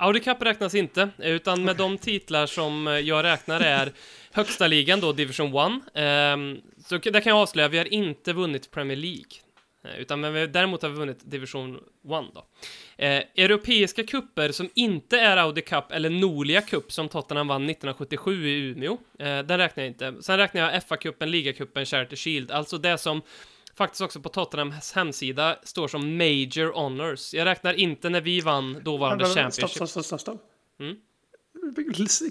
Audi 0.02 0.20
Cup 0.20 0.41
räknas 0.41 0.76
inte, 0.76 1.10
utan 1.18 1.64
med 1.64 1.76
de 1.76 1.97
titlar 1.97 2.45
som 2.45 2.88
eh, 2.88 2.93
jag 2.93 3.24
räknar 3.24 3.62
är 3.62 3.91
högsta 4.32 4.68
ligan 4.68 5.00
då, 5.00 5.14
Division 5.14 5.47
1. 5.47 5.54
Um, 5.56 5.82
ehm, 5.93 6.62
så 6.86 6.97
det 6.97 7.10
där 7.10 7.22
kan 7.22 7.30
jag 7.30 7.41
avslöja, 7.41 7.68
vi 7.68 7.78
har 7.78 7.93
inte 7.93 8.34
vunnit 8.34 8.72
Premier 8.72 8.97
League. 8.97 9.32
Eh, 9.84 10.00
utan 10.00 10.20
men 10.22 10.34
vi, 10.34 10.47
däremot 10.47 10.82
har 10.82 10.89
vi 10.89 10.95
vunnit 10.95 11.32
Division 11.32 11.76
1 11.76 11.82
då. 12.04 12.45
Eh, 12.97 13.24
europeiska 13.36 14.04
kupper 14.04 14.52
som 14.52 14.70
inte 14.76 15.20
är 15.20 15.38
Audi 15.38 15.62
Cup 15.62 15.91
eller 15.91 16.10
Nolia 16.10 16.62
Cup 16.62 16.91
som 16.91 17.10
Tottenham 17.10 17.47
vann 17.47 17.70
1977 17.70 18.47
i 18.47 18.70
Umeå. 18.70 18.97
Eh, 19.20 19.39
den 19.39 19.58
räknar 19.58 19.84
jag 19.84 19.88
inte. 19.88 20.16
Sen 20.22 20.38
räknar 20.38 20.62
jag 20.62 20.84
FA-cupen, 20.84 21.26
Ligacupen, 21.26 21.86
Charity 21.86 22.16
Shield. 22.16 22.52
Alltså 22.52 22.78
det 22.78 22.97
som 22.97 23.22
faktiskt 23.80 24.02
också 24.02 24.20
på 24.20 24.30
Tottenhams 24.30 24.92
hemsida 24.92 25.60
står 25.64 25.88
som 25.88 26.18
Major 26.18 26.74
Honors. 26.74 27.34
Jag 27.34 27.46
räknar 27.46 27.74
inte 27.74 28.10
när 28.10 28.22
vi 28.22 28.42
vann 28.42 28.82
dåvarande 28.84 29.26
Stopp, 29.26 29.38
Championship. 29.38 29.70
stopp, 29.70 29.90
stopp, 29.90 30.06
stopp, 30.06 30.22
stopp. 30.22 30.42
Mm. 30.80 30.96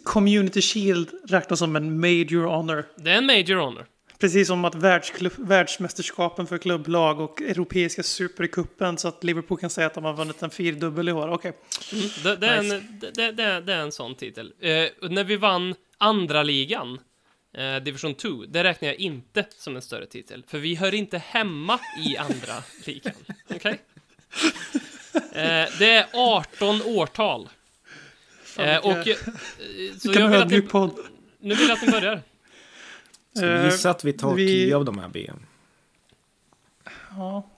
Community 0.04 0.60
Shield 0.60 1.08
räknas 1.28 1.58
som 1.58 1.76
en 1.76 2.00
major 2.00 2.44
honor. 2.44 2.84
Det 2.96 3.10
är 3.10 3.18
en 3.18 3.26
Major 3.26 3.56
Honor. 3.56 3.86
Precis 4.18 4.48
som 4.48 4.64
att 4.64 4.74
världsklubb, 4.74 5.32
världsmästerskapen 5.36 6.46
för 6.46 6.58
klubblag 6.58 7.20
och 7.20 7.42
europeiska 7.42 8.02
supercupen 8.02 8.98
så 8.98 9.08
att 9.08 9.24
Liverpool 9.24 9.58
kan 9.58 9.70
säga 9.70 9.86
att 9.86 9.94
de 9.94 10.04
har 10.04 10.14
vunnit 10.14 10.42
en 10.42 10.50
fyrdubbel 10.50 11.08
i 11.08 11.12
år. 11.12 11.28
Okej. 11.28 11.52
Det, 12.22 12.36
det, 12.36 12.46
är 12.46 12.62
Nice. 12.62 12.76
en, 12.76 12.98
det, 13.00 13.10
det, 13.10 13.32
det, 13.32 13.60
det 13.60 13.72
är 13.72 13.80
en 13.80 13.92
sån 13.92 14.14
titel. 14.14 14.52
Eh, 14.60 15.08
när 15.10 15.24
vi 15.24 15.36
vann 15.36 15.74
andra 15.98 16.42
ligan, 16.42 16.98
eh, 17.52 17.76
Division 17.76 18.14
2, 18.14 18.44
det 18.48 18.64
räknar 18.64 18.88
jag 18.88 18.96
inte 18.96 19.46
som 19.56 19.76
en 19.76 19.82
större 19.82 20.06
titel. 20.06 20.44
För 20.48 20.58
vi 20.58 20.74
hör 20.74 20.94
inte 20.94 21.18
hemma 21.18 21.80
i 22.06 22.16
andra 22.16 22.62
ligan. 22.84 23.12
Okej? 23.54 23.80
Eh, 25.32 25.68
det 25.78 25.90
är 25.90 26.06
18 26.12 26.82
årtal. 26.82 27.48
Eh, 28.58 28.76
och... 28.86 29.08
Eh, 29.08 29.16
så 29.98 30.12
jag 30.12 30.28
vill 30.28 30.42
att 30.42 30.50
ni, 30.50 30.68
nu 31.40 31.54
vill 31.54 31.68
jag 31.68 31.76
att 31.76 31.82
ni 31.86 31.90
börjar. 31.92 32.22
Ska 33.36 33.46
vi 33.46 33.52
Eh, 33.58 33.64
gissa 33.64 33.90
att 33.90 34.04
vi 34.04 34.12
tar 34.12 34.34
vi- 34.34 34.46
10 34.46 34.76
av 34.76 34.84
de 34.84 34.98
här 34.98 35.08
BM? 35.08 35.36
Ja, 37.16 37.50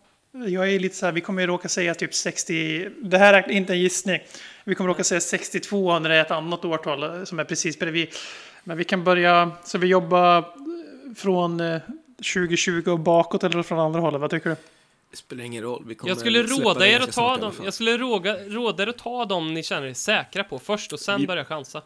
jag 0.47 0.73
är 0.73 0.79
lite 0.79 0.97
så 0.97 1.07
här, 1.07 1.13
vi 1.13 1.21
kommer 1.21 1.41
ju 1.43 1.47
råka 1.47 1.69
säga 1.69 1.95
typ 1.95 2.15
60, 2.15 2.89
det 3.03 3.19
här 3.19 3.35
är 3.35 3.51
inte 3.51 3.73
en 3.73 3.81
gissning. 3.81 4.21
Vi 4.65 4.75
kommer 4.75 4.89
råka 4.89 5.05
säga 5.05 5.21
62 5.21 5.99
när 5.99 6.09
det 6.09 6.17
är 6.17 6.21
ett 6.21 6.31
annat 6.31 6.65
årtal 6.65 7.03
eh, 7.03 7.25
som 7.25 7.39
är 7.39 7.45
precis 7.45 7.79
bredvid. 7.79 8.09
Men 8.65 8.77
vi 8.77 8.85
kan 8.85 9.05
börja, 9.05 9.51
så 9.65 9.79
vi 9.79 9.87
jobbar 9.87 10.39
eh, 10.39 10.45
från 11.17 11.61
eh, 11.61 11.81
2020 12.35 12.91
och 12.91 12.99
bakåt 12.99 13.45
eller 13.45 13.63
från 13.63 13.79
andra 13.79 14.01
hållet, 14.01 14.21
vad 14.21 14.31
tycker 14.31 14.51
du? 14.51 14.57
Det 15.11 15.17
spelar 15.17 15.45
ingen 15.45 15.63
roll. 15.63 15.85
Vi 15.87 15.95
kommer 15.95 16.11
Jag 16.11 16.19
skulle 16.19 16.43
råda 16.43 16.87
er 16.87 17.01
att 17.01 17.13
ta 17.13 17.37
dem, 17.37 17.53
jag 17.65 17.75
skulle 17.75 17.99
råga, 17.99 18.37
råda 18.49 18.83
er 18.83 18.87
att 18.87 18.99
ta 18.99 19.25
dem 19.25 19.55
ni 19.55 19.63
känner 19.63 19.87
er 19.87 19.95
säkra 19.95 20.45
på 20.45 20.59
först 20.59 20.93
och 20.93 21.01
sen 21.01 21.21
Vi- 21.21 21.27
börja 21.27 21.45
chansa. 21.45 21.83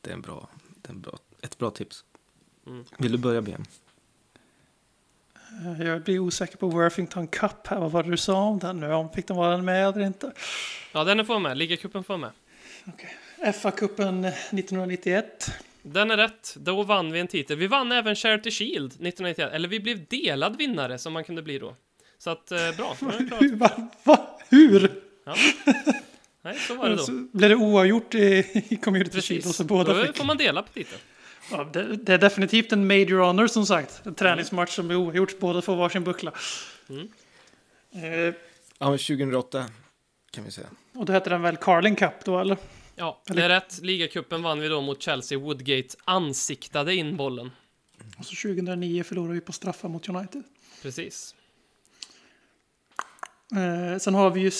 Det 0.00 0.10
är, 0.10 0.14
en 0.14 0.20
bra, 0.20 0.48
det 0.82 0.88
är 0.88 0.92
en 0.92 1.00
bra, 1.00 1.18
ett 1.42 1.58
bra 1.58 1.70
tips. 1.70 2.04
Mm. 2.66 2.84
Vill 2.98 3.12
du 3.12 3.18
börja 3.18 3.42
BM? 3.42 3.64
Eh, 5.78 5.86
Jag 5.86 6.02
blir 6.02 6.18
osäker 6.18 6.56
på 6.56 6.68
Worthington 6.68 7.26
Cup 7.28 7.66
här, 7.66 7.78
vad 7.80 7.90
var 7.92 8.02
det 8.02 8.10
du 8.10 8.16
sa 8.16 8.42
om 8.42 8.58
den 8.58 8.80
nu? 8.80 8.92
Om 8.92 9.10
fick 9.10 9.26
de 9.26 9.36
vara 9.36 9.56
med 9.58 9.88
eller 9.88 10.06
inte? 10.06 10.32
Ja, 10.92 11.04
den 11.04 11.26
får 11.26 11.38
med. 11.38 11.58
Ligacupen 11.58 12.04
får 12.04 12.16
med. 12.18 12.30
FA-cupen 13.54 14.24
1991. 14.26 15.50
Den 15.92 16.10
är 16.10 16.16
rätt. 16.16 16.54
Då 16.56 16.82
vann 16.82 17.12
vi 17.12 17.20
en 17.20 17.26
titel. 17.28 17.56
Vi 17.56 17.66
vann 17.66 17.92
även 17.92 18.16
Charity 18.16 18.50
Shield 18.50 18.86
1991. 18.92 19.52
Eller 19.52 19.68
vi 19.68 19.80
blev 19.80 20.06
delad 20.06 20.56
vinnare 20.58 20.98
som 20.98 21.12
man 21.12 21.24
kunde 21.24 21.42
bli 21.42 21.58
då. 21.58 21.76
Så 22.18 22.30
att, 22.30 22.52
eh, 22.52 22.58
bra. 22.76 22.96
Är. 23.00 23.40
Hur? 23.40 23.56
Va? 23.56 23.70
Va? 24.04 24.38
Hur? 24.48 24.90
Ja. 25.24 25.34
Nej, 26.42 26.54
så 26.58 26.74
var 26.74 26.88
det 26.88 26.96
då. 26.96 27.02
Så 27.02 27.12
blir 27.32 27.48
det 27.48 27.54
oavgjort 27.56 28.14
i, 28.14 28.64
i 28.68 28.76
Community 28.76 29.20
Shield 29.20 29.46
och 29.46 29.54
så 29.54 29.64
båda 29.64 29.94
då 29.94 30.04
fick. 30.04 30.16
får 30.16 30.24
man 30.24 30.36
dela 30.36 30.62
på 30.62 30.72
titeln. 30.72 31.00
Ja, 31.50 31.64
det, 31.72 31.96
det 31.96 32.14
är 32.14 32.18
definitivt 32.18 32.72
en 32.72 32.86
major 32.86 33.18
honor 33.18 33.46
som 33.46 33.66
sagt. 33.66 34.06
En 34.06 34.14
träningsmatch 34.14 34.70
som 34.74 34.86
blir 34.88 34.96
oavgjort. 34.98 35.38
Båda 35.38 35.62
får 35.62 35.76
varsin 35.76 36.04
buckla. 36.04 36.32
Mm. 36.88 37.08
Eh, 38.28 38.34
Ja, 38.78 38.90
men 38.90 38.98
2008 38.98 39.64
kan 40.30 40.44
vi 40.44 40.50
säga. 40.50 40.66
och 40.94 41.04
då 41.06 41.12
hette 41.12 41.30
den 41.30 41.42
väl 41.42 41.56
Carling 41.56 41.96
Cup 41.96 42.24
då 42.24 42.38
eller? 42.40 42.56
Ja, 42.98 43.22
det 43.26 43.42
är 43.42 43.48
rätt. 43.48 43.78
Ligacupen 43.82 44.42
vann 44.42 44.60
vi 44.60 44.68
då 44.68 44.80
mot 44.80 45.02
Chelsea. 45.02 45.38
Woodgate 45.38 45.88
ansiktade 46.04 46.94
in 46.94 47.16
bollen. 47.16 47.50
Och 48.18 48.26
så 48.26 48.48
2009 48.48 49.02
förlorade 49.04 49.34
vi 49.34 49.40
på 49.40 49.52
straffar 49.52 49.88
mot 49.88 50.08
United. 50.08 50.42
Precis. 50.82 51.34
Eh, 53.52 53.98
sen 53.98 54.14
har 54.14 54.30
vi 54.30 54.40
ju... 54.40 54.50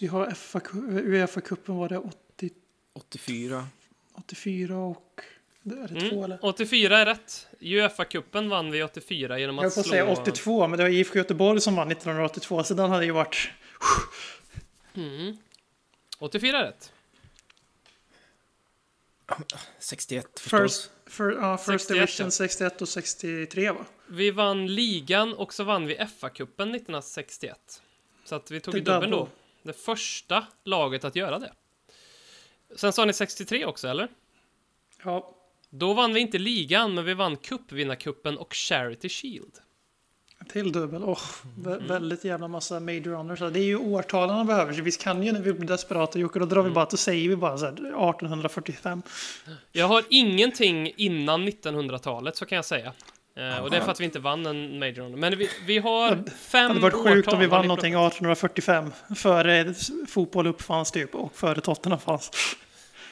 Vi 0.00 0.06
har 0.06 0.30
FA, 0.30 0.60
Uefa-cupen 0.90 1.76
var 1.76 1.88
det 1.88 1.98
80, 1.98 2.50
84. 2.92 3.66
84 4.14 4.76
och... 4.78 5.20
Det 5.62 5.74
är 5.74 5.88
det 5.88 5.96
Mm. 6.00 6.10
två 6.10 6.24
eller? 6.24 6.38
84 6.44 6.98
är 6.98 7.06
rätt. 7.06 7.46
Uefa-cupen 7.60 8.48
vann 8.48 8.70
vi 8.70 8.82
84 8.82 9.38
genom 9.38 9.56
Jag 9.56 9.66
att 9.66 9.74
får 9.74 9.82
slå... 9.82 9.90
säga 9.90 10.06
82, 10.06 10.66
men 10.68 10.78
det 10.78 10.84
var 10.84 10.90
IFK 10.90 11.18
Göteborg 11.18 11.60
som 11.60 11.76
vann 11.76 11.90
1982, 11.90 12.64
så 12.64 12.74
den 12.74 12.90
hade 12.90 13.04
ju 13.04 13.10
varit... 13.10 13.50
Mm. 14.94 15.36
84 16.20 16.58
är 16.58 16.64
rätt. 16.64 16.92
61 19.78 20.40
förstås. 20.40 20.60
First, 20.60 20.90
för, 21.06 21.32
ja, 21.32 21.56
first 21.58 21.88
61, 21.88 21.88
Division 21.88 22.26
ja. 22.26 22.30
61 22.30 22.82
och 22.82 22.88
63 22.88 23.70
va? 23.70 23.84
Vi 24.06 24.30
vann 24.30 24.66
ligan 24.66 25.34
och 25.34 25.54
så 25.54 25.64
vann 25.64 25.86
vi 25.86 25.96
FA-cupen 25.96 26.74
1961. 26.74 27.82
Så 28.24 28.34
att 28.34 28.50
vi 28.50 28.60
tog 28.60 28.74
Det 28.74 28.78
ju 28.78 28.84
dubbeln 28.84 29.10
då. 29.10 29.28
Det 29.62 29.72
första 29.72 30.46
laget 30.64 31.04
att 31.04 31.16
göra 31.16 31.38
det. 31.38 31.52
Sen 32.76 32.92
sa 32.92 33.04
ni 33.04 33.12
63 33.12 33.64
också, 33.64 33.88
eller? 33.88 34.08
Ja, 35.04 35.36
Då 35.70 35.94
vann 35.94 36.14
vi 36.14 36.20
inte 36.20 36.38
ligan, 36.38 36.94
men 36.94 37.04
vi 37.04 37.14
vann 37.14 37.36
cupvinnarcupen 37.36 38.38
och 38.38 38.54
Charity 38.54 39.08
Shield. 39.08 39.58
Till 40.52 40.72
dubbel. 40.72 41.02
Vä- 41.02 41.16
Mm. 41.66 41.86
Väldigt 41.86 42.24
jävla 42.24 42.48
massa 42.48 42.80
major 42.80 43.14
honors. 43.14 43.38
Det 43.38 43.58
är 43.60 43.64
ju 43.64 43.76
årtalen 43.76 44.36
man 44.36 44.46
behöver. 44.46 44.72
Så 44.72 44.82
visst 44.82 45.02
kan 45.02 45.22
ju 45.22 45.32
när 45.32 45.40
vi 45.40 45.52
blir 45.52 45.68
desperata 45.68 46.18
Jocke, 46.18 46.38
då 46.38 46.44
drar 46.46 46.56
vi 46.56 46.60
Mm. 46.66 46.72
bara, 46.74 46.84
då 46.90 46.96
säger 46.96 47.28
vi 47.28 47.36
bara 47.36 47.58
så 47.58 47.64
här 47.64 47.72
1845. 47.72 49.02
Jag 49.72 49.86
har 49.88 50.04
ingenting 50.10 50.92
innan 50.96 51.44
1900-talet, 51.48 52.36
så 52.36 52.46
kan 52.46 52.56
jag 52.56 52.64
säga. 52.64 52.92
Eh, 53.36 53.58
och 53.62 53.70
det 53.70 53.76
är 53.76 53.80
för 53.80 53.90
att 53.90 54.00
vi 54.00 54.04
inte 54.04 54.18
vann 54.18 54.46
en 54.46 54.78
Major 54.78 55.00
Honor. 55.02 55.16
Men 55.16 55.38
vi, 55.38 55.48
vi 55.66 55.78
har 55.78 56.14
Det 56.14 56.30
fem 56.30 56.68
hade 56.68 56.80
varit 56.80 56.94
sjukt 56.94 57.28
årtal 57.28 57.34
om 57.34 57.40
vi 57.40 57.46
vann 57.46 57.66
någonting 57.66 57.92
plockat. 57.92 58.12
1845. 58.12 58.92
Före 59.16 59.74
fotboll 60.08 60.46
uppfanns 60.46 60.90
typ 60.92 61.14
och 61.14 61.32
före 61.36 61.60
Tottenham 61.60 62.00
fanns. 62.00 62.30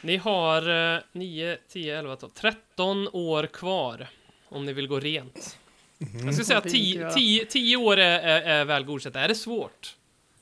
Ni 0.01 0.17
har 0.17 0.95
eh, 0.95 1.01
9, 1.13 1.59
10, 1.73 1.99
11, 1.99 2.17
12, 2.17 2.31
13 2.31 3.09
år 3.13 3.47
kvar. 3.47 4.07
Om 4.49 4.65
ni 4.65 4.73
vill 4.73 4.89
gå 4.89 5.01
rent. 5.01 5.59
Jag 5.99 6.11
skulle 6.11 6.45
säga 6.45 6.59
att 6.59 6.65
Det 6.65 6.71
vill 6.71 6.87
inte 6.87 6.95
10, 6.95 7.03
jag. 7.03 7.15
10, 7.15 7.45
10 7.45 7.77
år 7.77 7.97
är, 7.97 8.19
är, 8.21 8.43
är 8.43 8.65
väl 8.65 8.85
godkänt. 8.85 9.17
Är 9.17 9.29
det 9.29 9.35
svårt? 9.35 9.97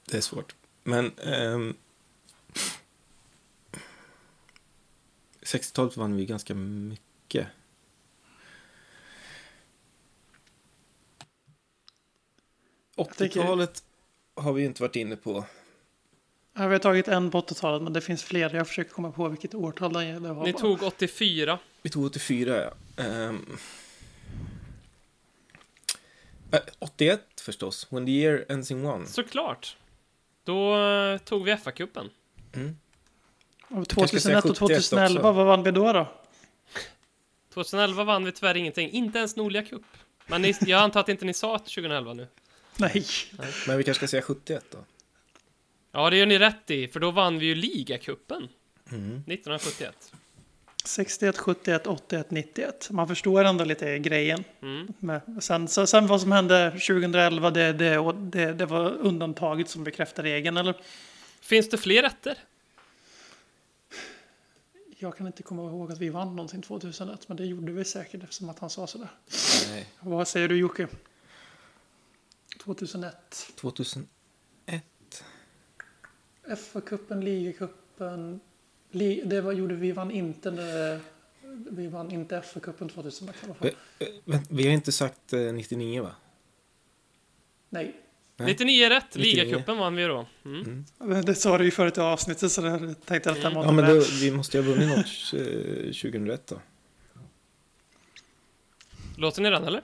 Det 0.05 0.17
är 0.17 0.21
svårt. 0.21 0.55
Men... 0.83 1.13
ehm, 1.19 1.75
60-talet 5.43 5.97
vann 5.97 6.17
vi 6.17 6.27
ganska 6.27 6.55
mycket. 6.55 7.47
tänker- 13.17 13.41
80-talet 13.43 13.83
har 14.35 14.53
vi 14.53 14.65
inte 14.65 14.83
varit 14.83 14.97
inne 14.97 15.17
på. 15.17 15.45
Ja, 16.55 16.67
vi 16.67 16.75
har 16.75 16.79
tagit 16.79 17.09
en 17.09 17.31
på 17.31 17.41
80-talet, 17.41 17.83
men 17.83 17.93
det 17.93 18.01
finns 18.01 18.25
fler. 18.25 18.55
Jag 18.55 18.69
försöker 18.69 18.91
komma 18.91 19.13
på 19.13 19.29
vilket 19.29 19.55
årtal 19.55 19.93
det 19.93 20.19
var 20.19 20.45
Ni 20.45 20.53
tog 20.53 20.83
84. 20.83 21.59
Vi 21.83 21.91
tog 21.91 22.05
84, 22.05 22.63
ja. 22.63 23.03
Ehm, 23.05 23.35
eh, 23.35 23.59
81 26.79 27.21
förstås. 27.41 27.87
When 27.91 28.07
the 28.07 28.13
year 28.13 28.45
ends 28.49 28.71
in 28.71 28.87
one. 28.87 29.07
Såklart. 29.07 29.77
Då 30.45 30.79
eh, 30.79 31.19
tog 31.19 31.45
vi 31.45 31.53
FA-cupen. 31.53 32.11
Och 33.69 33.89
kanske 33.89 34.21
ska 34.21 34.29
säga 34.29 34.43
2001 34.43 34.45
och 34.45 34.69
71 34.69 34.85
2011, 34.85 35.21
också. 35.21 35.33
vad 35.33 35.47
vann 35.47 35.63
vi 35.63 35.71
då? 35.71 35.93
då? 35.93 36.09
2011 37.55 38.05
vann 38.05 38.25
vi 38.25 38.33
tyvärr 38.33 38.57
ingenting. 38.57 38.91
Inte 38.91 39.19
ens 39.19 39.37
Nordliga 39.37 39.63
Cup. 39.63 39.83
Men 40.27 40.43
ni, 40.43 40.55
jag 40.61 40.83
antar 40.83 41.01
att 41.01 41.09
inte 41.09 41.25
ni 41.25 41.35
sa 41.35 41.59
2011 41.59 42.13
nu. 42.13 42.29
Nej. 42.77 43.05
Men 43.67 43.79
vi 43.79 43.85
kanske 43.85 43.95
ska 43.95 44.09
säga 44.09 44.23
71 44.23 44.65
då. 44.71 44.79
Ja, 45.93 46.11
det 46.11 46.17
gör 46.17 46.27
ni 46.27 46.39
rätt 46.39 46.71
i, 46.71 46.89
för 46.89 47.01
då 47.01 47.11
vann 47.11 47.39
vi 47.39 47.47
ju 47.47 47.55
ligacupen. 47.55 48.49
Mm. 48.91 49.11
1971. 49.11 50.13
61, 50.87 51.39
71, 51.39 51.87
81, 51.87 52.31
91. 52.31 52.91
Man 52.91 53.09
förstår 53.09 53.45
ändå 53.45 53.65
lite 53.65 53.99
grejen. 53.99 54.45
Mm. 54.63 55.21
Sen, 55.41 55.69
så, 55.69 55.87
sen 55.87 56.07
vad 56.07 56.21
som 56.21 56.33
hände 56.33 56.71
2011, 56.71 57.51
det, 57.51 57.73
det, 57.73 58.13
det, 58.13 58.53
det 58.53 58.67
var 58.67 58.91
undantaget 58.91 59.69
som 59.69 59.85
bekräftar 59.85 60.23
regeln. 60.23 60.57
Eller? 60.57 60.77
Finns 61.41 61.69
det 61.69 61.77
fler 61.79 62.03
rätter? 62.03 62.39
Jag 64.99 65.17
kan 65.17 65.27
inte 65.27 65.43
komma 65.43 65.63
ihåg 65.63 65.93
att 65.93 65.99
vi 65.99 66.09
vann 66.09 66.37
någonting 66.37 66.63
2001, 66.63 67.29
men 67.29 67.37
det 67.37 67.47
gjorde 67.47 67.73
vi 67.73 67.85
säkert 67.85 68.23
eftersom 68.23 68.49
att 68.49 68.59
han 68.59 68.71
sa 68.71 68.87
sådär. 68.87 69.09
Nej, 69.71 69.89
Vad 70.01 70.29
säger 70.29 70.49
du 70.49 70.57
Jocke? 70.57 70.89
2001. 72.65 73.53
2001. 73.57 74.07
FA-cupen, 76.57 77.23
ligacupen. 77.23 78.41
Det 79.25 79.41
var, 79.41 79.53
gjorde 79.53 79.75
vi 79.75 79.93
vann 79.93 80.11
inte 80.11 80.51
när, 80.51 81.01
vi 81.71 81.87
vann 81.87 82.11
inte 82.11 82.41
FA-cupen 82.41 82.89
2001 82.89 83.37
i 83.43 83.45
alla 83.45 83.55
fall. 83.55 83.71
Eh, 83.99 84.07
vänt, 84.25 84.47
Vi 84.51 84.67
har 84.67 84.73
inte 84.73 84.93
sagt 84.93 85.33
eh, 85.33 85.41
99 85.41 86.03
va? 86.03 86.11
Nej. 87.69 87.95
Nej. 88.37 88.49
99 88.49 88.89
rätt. 88.89 89.05
99. 89.15 89.45
Ligacupen 89.45 89.79
vann 89.79 89.97
vi 89.97 90.05
då. 90.05 90.27
Mm. 90.45 90.85
Det 91.25 91.35
sa 91.35 91.59
du 91.59 91.65
ju 91.65 91.71
förut 91.71 91.99
i 91.99 92.01
avsnittet 92.01 92.53
så 92.53 92.67
jag 92.67 93.05
tänkte 93.05 93.31
att 93.31 93.43
det 93.43 93.51
var 93.51 93.65
Ja 93.65 93.73
men 93.73 93.95
då, 93.95 94.03
vi 94.21 94.31
måste 94.31 94.59
ju 94.59 94.65
ha 94.65 94.73
vunnit 94.73 94.89
något 94.89 95.33
eh, 95.33 95.93
2001 95.93 96.47
då. 96.47 96.61
Låter 99.17 99.43
ni 99.43 99.51
den 99.51 99.65
eller? 99.65 99.83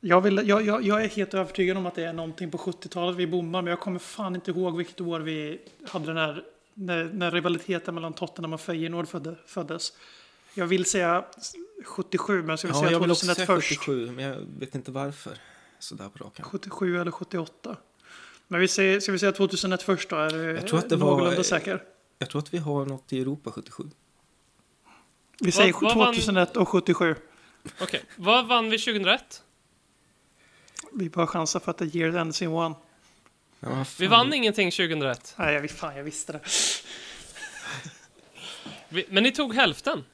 Jag, 0.00 0.20
vill, 0.20 0.40
jag, 0.44 0.66
jag, 0.66 0.82
jag 0.82 1.04
är 1.04 1.08
helt 1.08 1.34
övertygad 1.34 1.76
om 1.76 1.86
att 1.86 1.94
det 1.94 2.04
är 2.04 2.12
någonting 2.12 2.50
på 2.50 2.58
70-talet 2.58 3.16
vi 3.16 3.26
bommar, 3.26 3.62
men 3.62 3.70
jag 3.70 3.80
kommer 3.80 3.98
fan 3.98 4.34
inte 4.34 4.50
ihåg 4.50 4.76
vilket 4.76 5.00
år 5.00 5.20
vi 5.20 5.60
hade 5.88 6.06
den 6.06 6.16
här, 6.16 6.44
när, 6.74 7.04
när 7.04 7.30
rivaliteten 7.30 7.94
mellan 7.94 8.12
Tottenham 8.12 8.52
och 8.52 8.60
Feyenoord 8.60 9.08
födde, 9.08 9.34
föddes. 9.46 9.92
Jag 10.54 10.66
vill 10.66 10.84
säga 10.84 11.24
77, 11.84 12.40
men 12.40 12.48
jag 12.48 12.58
skulle 12.58 12.72
Ja, 12.74 12.80
säga 12.80 12.92
jag 12.92 13.00
vill 13.00 13.10
också 13.10 13.26
2001 13.26 13.36
säga 13.46 13.56
först. 13.56 13.68
77, 13.68 14.10
men 14.10 14.24
jag 14.24 14.36
vet 14.58 14.74
inte 14.74 14.90
varför. 14.90 15.38
Sådär 15.78 16.08
på 16.08 16.24
raken. 16.24 16.44
77 16.44 17.00
eller 17.00 17.10
78. 17.10 17.76
Men 18.48 18.60
vi 18.60 18.68
säger, 18.68 19.00
ska 19.00 19.12
vi 19.12 19.18
säga 19.18 19.32
2001 19.32 19.82
först 19.82 20.08
då? 20.08 20.16
Är 20.16 20.30
du 20.30 20.38
Jag 20.44 20.66
tror 20.66 20.78
att 20.78 20.88
det 20.88 20.96
var- 20.96 21.42
säker? 21.42 21.82
Jag 22.18 22.30
tror 22.30 22.38
att 22.42 22.54
vi 22.54 22.58
har 22.58 22.86
något 22.86 23.12
i 23.12 23.20
Europa 23.20 23.50
77. 23.52 23.84
Vi 25.40 25.52
säger 25.52 25.72
vad 25.72 25.96
vann- 25.96 26.14
2001 26.14 26.56
och 26.56 26.68
77. 26.68 27.14
Okej. 27.80 28.02
Vad 28.16 28.46
vann 28.48 28.70
vi 28.70 28.78
2001? 28.78 29.42
Vi 30.92 31.10
bara 31.10 31.26
chansar 31.26 31.60
för 31.60 31.70
att 31.70 31.78
det 31.78 31.86
ger 31.86 32.16
ends 32.16 32.42
in 32.42 32.48
one. 32.48 32.74
Ja, 33.64 33.84
Vi 33.98 34.06
vann 34.06 34.32
ingenting 34.34 34.70
2001. 34.70 35.34
Nej, 35.38 35.54
jag, 35.54 35.70
fan, 35.70 35.96
jag 35.96 36.04
visste 36.04 36.32
det. 36.32 36.40
Vi, 38.88 39.06
men 39.10 39.22
ni 39.22 39.32
tog 39.32 39.54
hälften. 39.54 40.04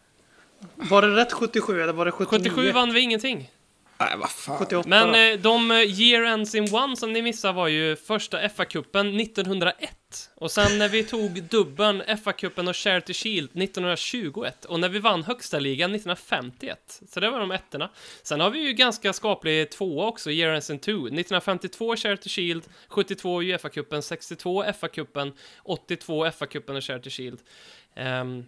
Var 0.74 1.03
det 1.03 1.16
rätt 1.16 1.32
77 1.32 1.82
eller 1.82 1.92
var 1.92 2.05
det 2.05 2.12
79? 2.12 2.51
77 2.51 2.72
vann 2.72 2.92
vi 2.92 3.01
ingenting. 3.01 3.51
Nej, 4.01 4.16
vad 4.16 4.30
fan. 4.30 4.59
78 4.59 4.88
Men 4.88 5.32
eh, 5.32 5.40
de 5.40 5.70
eh, 5.70 5.76
year 5.76 6.22
ends 6.22 6.55
in 6.55 6.74
one 6.74 6.96
som 6.96 7.12
ni 7.12 7.22
missade 7.22 7.55
var 7.55 7.68
ju 7.68 7.96
första 7.96 8.48
FA-cupen 8.48 9.20
1901. 9.20 10.30
Och 10.34 10.51
sen 10.51 10.78
när 10.78 10.88
vi 10.88 11.05
tog 11.05 11.42
dubbeln, 11.42 12.03
FA-cupen 12.03 12.68
och 12.68 12.76
Charity 12.76 13.14
Shield 13.14 13.51
1921. 13.51 14.64
Och 14.64 14.80
när 14.80 14.88
vi 14.88 14.98
vann 14.98 15.22
högsta 15.22 15.59
ligan 15.59 15.94
1951. 15.94 17.01
Så 17.09 17.20
det 17.20 17.30
var 17.30 17.40
de 17.40 17.51
ettorna. 17.51 17.90
Sen 18.22 18.40
har 18.40 18.51
vi 18.51 18.59
ju 18.59 18.72
ganska 18.72 19.12
skaplig 19.12 19.70
tvåa 19.70 20.07
också, 20.07 20.30
year 20.30 20.55
ends 20.55 20.70
in 20.70 20.78
two. 20.78 20.90
1952 20.90 21.96
Charity 21.96 22.28
Shield, 22.28 22.64
72 22.88 23.42
Uefa-cupen, 23.42 24.01
62 24.01 24.64
FA-cupen, 24.64 25.32
82 25.62 26.26
FA-cupen 26.26 26.76
och 26.76 26.84
Charity 26.84 27.11
Shield. 27.11 27.38
Ehm, 27.96 28.44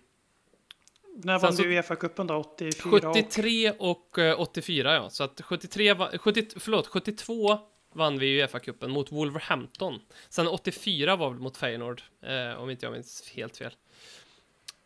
När 1.14 1.38
vann 1.38 1.54
du 1.56 1.62
Uefa-cupen 1.64 2.26
då? 2.26 2.34
84? 2.36 3.08
och- 3.08 3.14
73 3.14 3.72
och 3.78 4.18
eh, 4.18 4.40
84 4.40 4.94
ja, 4.94 5.10
så 5.10 5.24
att 5.24 5.40
73 5.40 5.94
va- 5.94 6.10
70, 6.18 6.46
förlåt, 6.56 6.86
72 6.86 7.58
vann 7.92 8.18
vi 8.18 8.26
ju 8.26 8.46
FA-cupen 8.46 8.88
mot 8.88 9.12
Wolverhampton. 9.12 10.00
Sen 10.28 10.48
84 10.48 11.16
var 11.16 11.30
väl 11.30 11.38
mot 11.40 11.56
Feyenoord, 11.56 12.02
eh, 12.22 12.62
om 12.62 12.70
inte 12.70 12.86
jag 12.86 12.92
minns 12.92 13.30
helt 13.34 13.56
fel. 13.56 13.74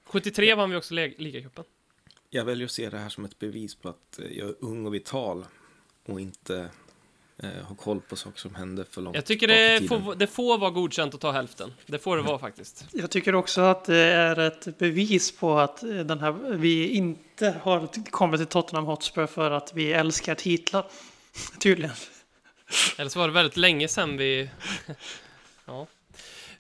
73 0.04 0.54
vann 0.54 0.70
vi 0.70 0.76
också 0.76 0.94
ligacupen. 0.94 1.64
Jag 2.30 2.44
väljer 2.44 2.64
att 2.64 2.70
se 2.70 2.90
det 2.90 2.98
här 2.98 3.08
som 3.08 3.24
ett 3.24 3.38
bevis 3.38 3.74
på 3.74 3.88
att 3.88 4.18
eh, 4.18 4.26
jag 4.38 4.48
är 4.48 4.54
ung 4.60 4.86
och 4.86 4.94
vital 4.94 5.44
och 6.06 6.20
inte 6.20 6.70
eh, 7.42 7.50
ha 7.50 7.74
koll 7.74 8.00
på 8.00 8.16
saker 8.16 8.38
som 8.38 8.54
händer 8.54 8.86
för 8.90 9.00
långt 9.00 9.16
Jag 9.16 9.24
tycker 9.24 9.48
det 9.48 9.88
får, 9.88 10.14
det 10.14 10.26
får 10.26 10.58
vara 10.58 10.70
godkänt 10.70 11.14
att 11.14 11.20
ta 11.20 11.32
hälften. 11.32 11.72
Det 11.86 11.98
får 11.98 12.16
det 12.16 12.22
vara 12.22 12.38
faktiskt. 12.38 12.86
Jag 12.92 13.10
tycker 13.10 13.34
också 13.34 13.60
att 13.60 13.84
det 13.84 13.96
är 13.96 14.38
ett 14.38 14.78
bevis 14.78 15.36
på 15.36 15.58
att 15.58 15.82
eh, 15.82 15.88
den 15.88 16.20
här, 16.20 16.32
vi 16.32 16.88
inte 16.88 17.54
har 17.62 18.10
kommit 18.10 18.40
till 18.40 18.46
Tottenham 18.46 18.84
Hotspur 18.84 19.26
för 19.26 19.50
att 19.50 19.72
vi 19.74 19.92
älskar 19.92 20.34
titlar. 20.34 20.86
Tydligen. 21.60 21.96
Eller 22.98 23.10
så 23.10 23.18
var 23.18 23.28
det 23.28 23.34
väldigt 23.34 23.56
länge 23.56 23.88
sedan 23.88 24.16
vi... 24.16 24.50
ja. 25.66 25.86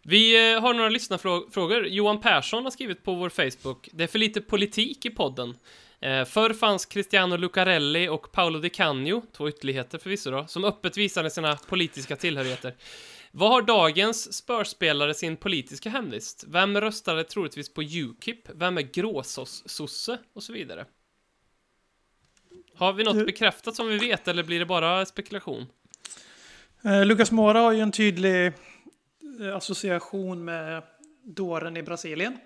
Vi 0.02 0.52
eh, 0.52 0.60
har 0.60 0.74
några 0.74 0.88
lyssnarfrågor. 0.88 1.86
Johan 1.86 2.20
Persson 2.20 2.64
har 2.64 2.70
skrivit 2.70 3.02
på 3.04 3.14
vår 3.14 3.28
Facebook. 3.28 3.88
Det 3.92 4.04
är 4.04 4.08
för 4.08 4.18
lite 4.18 4.40
politik 4.40 5.06
i 5.06 5.10
podden. 5.10 5.54
Eh, 6.00 6.24
förr 6.24 6.52
fanns 6.52 6.86
Cristiano 6.86 7.36
Lucarelli 7.36 8.08
och 8.08 8.32
Paolo 8.32 8.58
Di 8.58 8.70
Canio, 8.70 9.22
två 9.32 9.48
ytterligheter 9.48 9.98
förvisso 9.98 10.30
då, 10.30 10.46
som 10.46 10.64
öppet 10.64 10.96
visade 10.96 11.30
sina 11.30 11.56
politiska 11.56 12.16
tillhörigheter. 12.16 12.74
Vad 13.32 13.50
har 13.50 13.62
dagens 13.62 14.36
Spurs-spelare 14.36 15.14
sin 15.14 15.36
politiska 15.36 15.90
hemvist? 15.90 16.44
Vem 16.48 16.80
röstade 16.80 17.24
troligtvis 17.24 17.74
på 17.74 17.82
Ukip? 17.82 18.48
Vem 18.54 18.78
är 18.78 18.82
gråsosse? 18.82 20.18
Och 20.32 20.42
så 20.42 20.52
vidare. 20.52 20.86
Har 22.74 22.92
vi 22.92 23.04
något 23.04 23.26
bekräftat 23.26 23.76
som 23.76 23.88
vi 23.88 23.98
vet, 23.98 24.28
eller 24.28 24.42
blir 24.42 24.58
det 24.58 24.66
bara 24.66 25.06
spekulation? 25.06 25.66
Eh, 26.84 27.04
Lucas 27.04 27.30
Moura 27.30 27.60
har 27.60 27.72
ju 27.72 27.80
en 27.80 27.92
tydlig 27.92 28.46
eh, 29.40 29.56
association 29.56 30.44
med 30.44 30.82
dåren 31.24 31.76
i 31.76 31.82
Brasilien. 31.82 32.38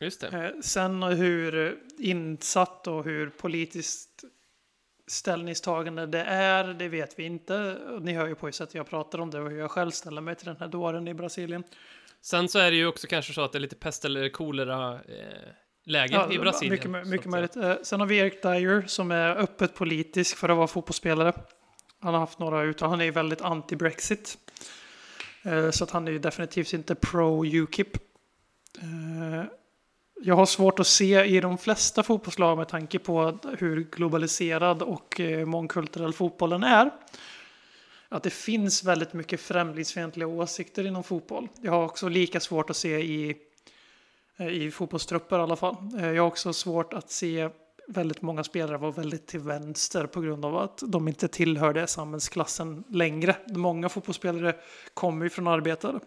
Just 0.00 0.20
det. 0.20 0.26
Eh, 0.28 0.60
Sen 0.60 1.02
hur 1.02 1.78
insatt 1.98 2.86
och 2.86 3.04
hur 3.04 3.30
politiskt 3.30 4.24
ställningstagande 5.06 6.06
det 6.06 6.22
är, 6.22 6.64
det 6.64 6.88
vet 6.88 7.18
vi 7.18 7.22
inte. 7.24 7.78
Ni 8.00 8.12
hör 8.12 8.26
ju 8.26 8.34
på 8.34 8.52
sätt 8.52 8.74
jag 8.74 8.86
pratar 8.88 9.18
om 9.20 9.30
det 9.30 9.40
och 9.40 9.50
hur 9.50 9.58
jag 9.58 9.70
själv 9.70 9.90
ställer 9.90 10.20
mig 10.20 10.34
till 10.34 10.46
den 10.46 10.56
här 10.56 10.68
dåren 10.68 11.08
i 11.08 11.14
Brasilien. 11.14 11.64
Sen 12.20 12.48
så 12.48 12.58
är 12.58 12.70
det 12.70 12.76
ju 12.76 12.86
också 12.86 13.06
kanske 13.06 13.32
så 13.32 13.40
att 13.40 13.52
det 13.52 13.58
är 13.58 13.60
lite 13.60 13.76
pest 13.76 14.04
eller 14.04 14.28
kolera 14.28 14.94
eh, 14.94 15.00
läge 15.84 16.26
i 16.30 16.38
Brasilien. 16.38 16.92
Mycket, 16.92 17.08
mycket 17.08 17.26
möjligt. 17.30 17.56
Eh, 17.56 17.74
Sen 17.82 18.00
har 18.00 18.06
vi 18.06 18.16
Erik 18.18 18.42
Dyer 18.42 18.84
som 18.86 19.10
är 19.10 19.36
öppet 19.36 19.74
politisk 19.74 20.36
för 20.36 20.48
att 20.48 20.56
vara 20.56 20.66
fotbollsspelare. 20.66 21.32
Han 22.00 22.14
har 22.14 22.20
haft 22.20 22.38
några 22.38 22.62
uttal. 22.62 22.88
Han 22.90 23.00
är 23.00 23.04
ju 23.04 23.10
väldigt 23.10 23.40
anti-Brexit. 23.40 24.38
Eh, 25.42 25.70
Så 25.70 25.84
att 25.84 25.90
han 25.90 26.08
är 26.08 26.12
ju 26.12 26.18
definitivt 26.18 26.72
inte 26.72 26.94
pro-Ukip. 26.94 27.98
Jag 30.20 30.34
har 30.34 30.46
svårt 30.46 30.78
att 30.78 30.86
se 30.86 31.24
i 31.24 31.40
de 31.40 31.58
flesta 31.58 32.02
fotbollslag 32.02 32.58
med 32.58 32.68
tanke 32.68 32.98
på 32.98 33.38
hur 33.58 33.84
globaliserad 33.84 34.82
och 34.82 35.20
eh, 35.20 35.46
mångkulturell 35.46 36.12
fotbollen 36.12 36.62
är. 36.62 36.90
Att 38.08 38.22
det 38.22 38.30
finns 38.30 38.84
väldigt 38.84 39.12
mycket 39.12 39.40
främlingsfientliga 39.40 40.26
åsikter 40.26 40.86
inom 40.86 41.04
fotboll. 41.04 41.48
Jag 41.60 41.72
har 41.72 41.84
också 41.84 42.08
lika 42.08 42.40
svårt 42.40 42.70
att 42.70 42.76
se 42.76 42.98
i 42.98 43.36
eh, 44.36 44.48
i 44.48 44.70
fotbollstrupper 44.70 45.38
i 45.38 45.42
alla 45.42 45.56
fall. 45.56 45.76
Eh, 45.98 46.12
jag 46.12 46.22
har 46.22 46.28
också 46.28 46.52
svårt 46.52 46.92
att 46.92 47.10
se 47.10 47.48
väldigt 47.88 48.22
många 48.22 48.44
spelare 48.44 48.78
vara 48.78 48.90
väldigt 48.90 49.26
till 49.26 49.40
vänster 49.40 50.06
på 50.06 50.20
grund 50.20 50.44
av 50.44 50.56
att 50.56 50.82
de 50.86 51.08
inte 51.08 51.28
tillhör 51.28 51.72
det 51.72 51.86
samhällsklassen 51.86 52.84
längre. 52.88 53.36
Många 53.46 53.88
fotbollsspelare 53.88 54.56
kommer 54.94 55.24
ju 55.24 55.30
från 55.30 55.46
arbetare. 55.46 56.00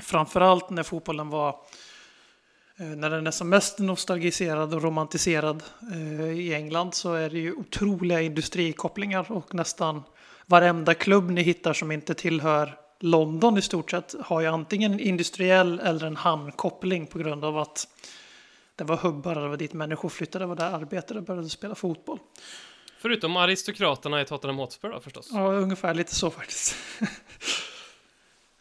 Framförallt 0.00 0.70
när 0.70 0.82
fotbollen 0.82 1.28
var 1.28 1.48
eh, 1.48 1.54
när 2.76 3.10
den 3.10 3.26
är 3.26 3.30
som 3.30 3.48
mest 3.48 3.78
nostalgiserad 3.78 4.74
och 4.74 4.82
romantiserad 4.82 5.62
eh, 5.92 6.30
i 6.30 6.54
England 6.54 6.94
så 6.94 7.14
är 7.14 7.30
det 7.30 7.38
ju 7.38 7.52
otroliga 7.52 8.20
industrikopplingar 8.20 9.32
och 9.32 9.54
nästan 9.54 10.02
varenda 10.46 10.94
klubb 10.94 11.30
ni 11.30 11.42
hittar 11.42 11.72
som 11.72 11.92
inte 11.92 12.14
tillhör 12.14 12.78
London 13.00 13.58
i 13.58 13.62
stort 13.62 13.90
sett 13.90 14.14
har 14.24 14.40
ju 14.40 14.46
antingen 14.46 14.92
en 14.92 15.00
industriell 15.00 15.80
eller 15.80 16.06
en 16.06 16.16
hamnkoppling 16.16 17.06
på 17.06 17.18
grund 17.18 17.44
av 17.44 17.58
att 17.58 17.88
det 18.76 18.84
var 18.84 18.96
hubbar, 18.96 19.34
det 19.34 19.48
var 19.48 19.56
dit 19.56 19.72
människor 19.72 20.08
flyttade, 20.08 20.44
det 20.44 20.48
var 20.48 20.56
där 20.56 20.70
arbetare 20.70 21.20
började 21.20 21.48
spela 21.48 21.74
fotboll. 21.74 22.18
Förutom 22.98 23.36
aristokraterna 23.36 24.20
i 24.20 24.24
Tottenham 24.24 24.58
Hotspur 24.58 24.88
då 24.88 25.00
förstås. 25.00 25.30
Ja, 25.32 25.52
ungefär 25.52 25.94
lite 25.94 26.14
så 26.14 26.30
faktiskt. 26.30 26.76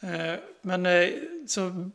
Eh, 0.03 0.39
Men 0.61 0.85
eh, 0.85 1.09
så 1.47 1.89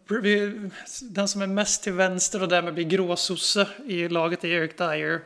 den 1.02 1.28
som 1.28 1.42
är 1.42 1.46
mest 1.46 1.82
till 1.82 1.92
vänster 1.92 2.42
och 2.42 2.48
därmed 2.48 2.74
blir 2.74 2.84
gråsosse 2.84 3.68
i 3.86 4.08
laget 4.08 4.44
är 4.44 4.48
Eric 4.48 4.76
Dyer. 4.78 5.20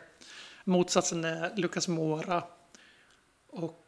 Motsatsen 0.64 1.24
är 1.24 1.57
Lucas 1.57 1.89
Moura. 1.89 2.45
Och 3.51 3.78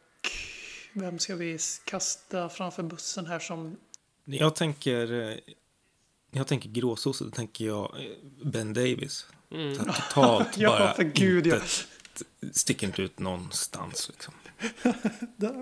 vem 0.93 1.19
ska 1.19 1.35
vi 1.35 1.57
kasta 1.85 2.49
framför 2.49 2.83
bussen 2.83 3.25
här 3.25 3.39
som... 3.39 3.77
Jag 4.25 4.55
tänker, 4.55 5.29
eh, 5.29 5.37
jag 6.31 6.47
tänker 6.47 6.69
gråsosse, 6.69 7.23
då 7.23 7.29
tänker 7.29 7.65
jag 7.65 7.95
Ben 8.43 8.73
Davis. 8.73 9.25
Mm. 9.51 9.77
Totalt 9.77 10.47
Ja, 10.57 10.69
bara 10.69 10.93
för 10.93 11.03
gud, 11.03 11.47
ja. 11.47 11.59
Sticker 12.51 12.87
inte 12.87 13.01
ut 13.01 13.19
någonstans. 13.19 14.09
Liksom. 14.09 14.33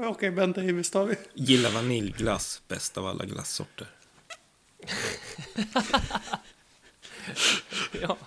Okej, 0.05 0.31
Ben 0.31 0.51
Davis 0.51 0.91
tar 0.91 1.05
vi. 1.05 1.15
Gillar 1.33 1.71
vaniljglass, 1.71 2.61
bäst 2.67 2.97
av 2.97 3.07
alla 3.07 3.25
glassorter. 3.25 3.87
Ja. 8.01 8.17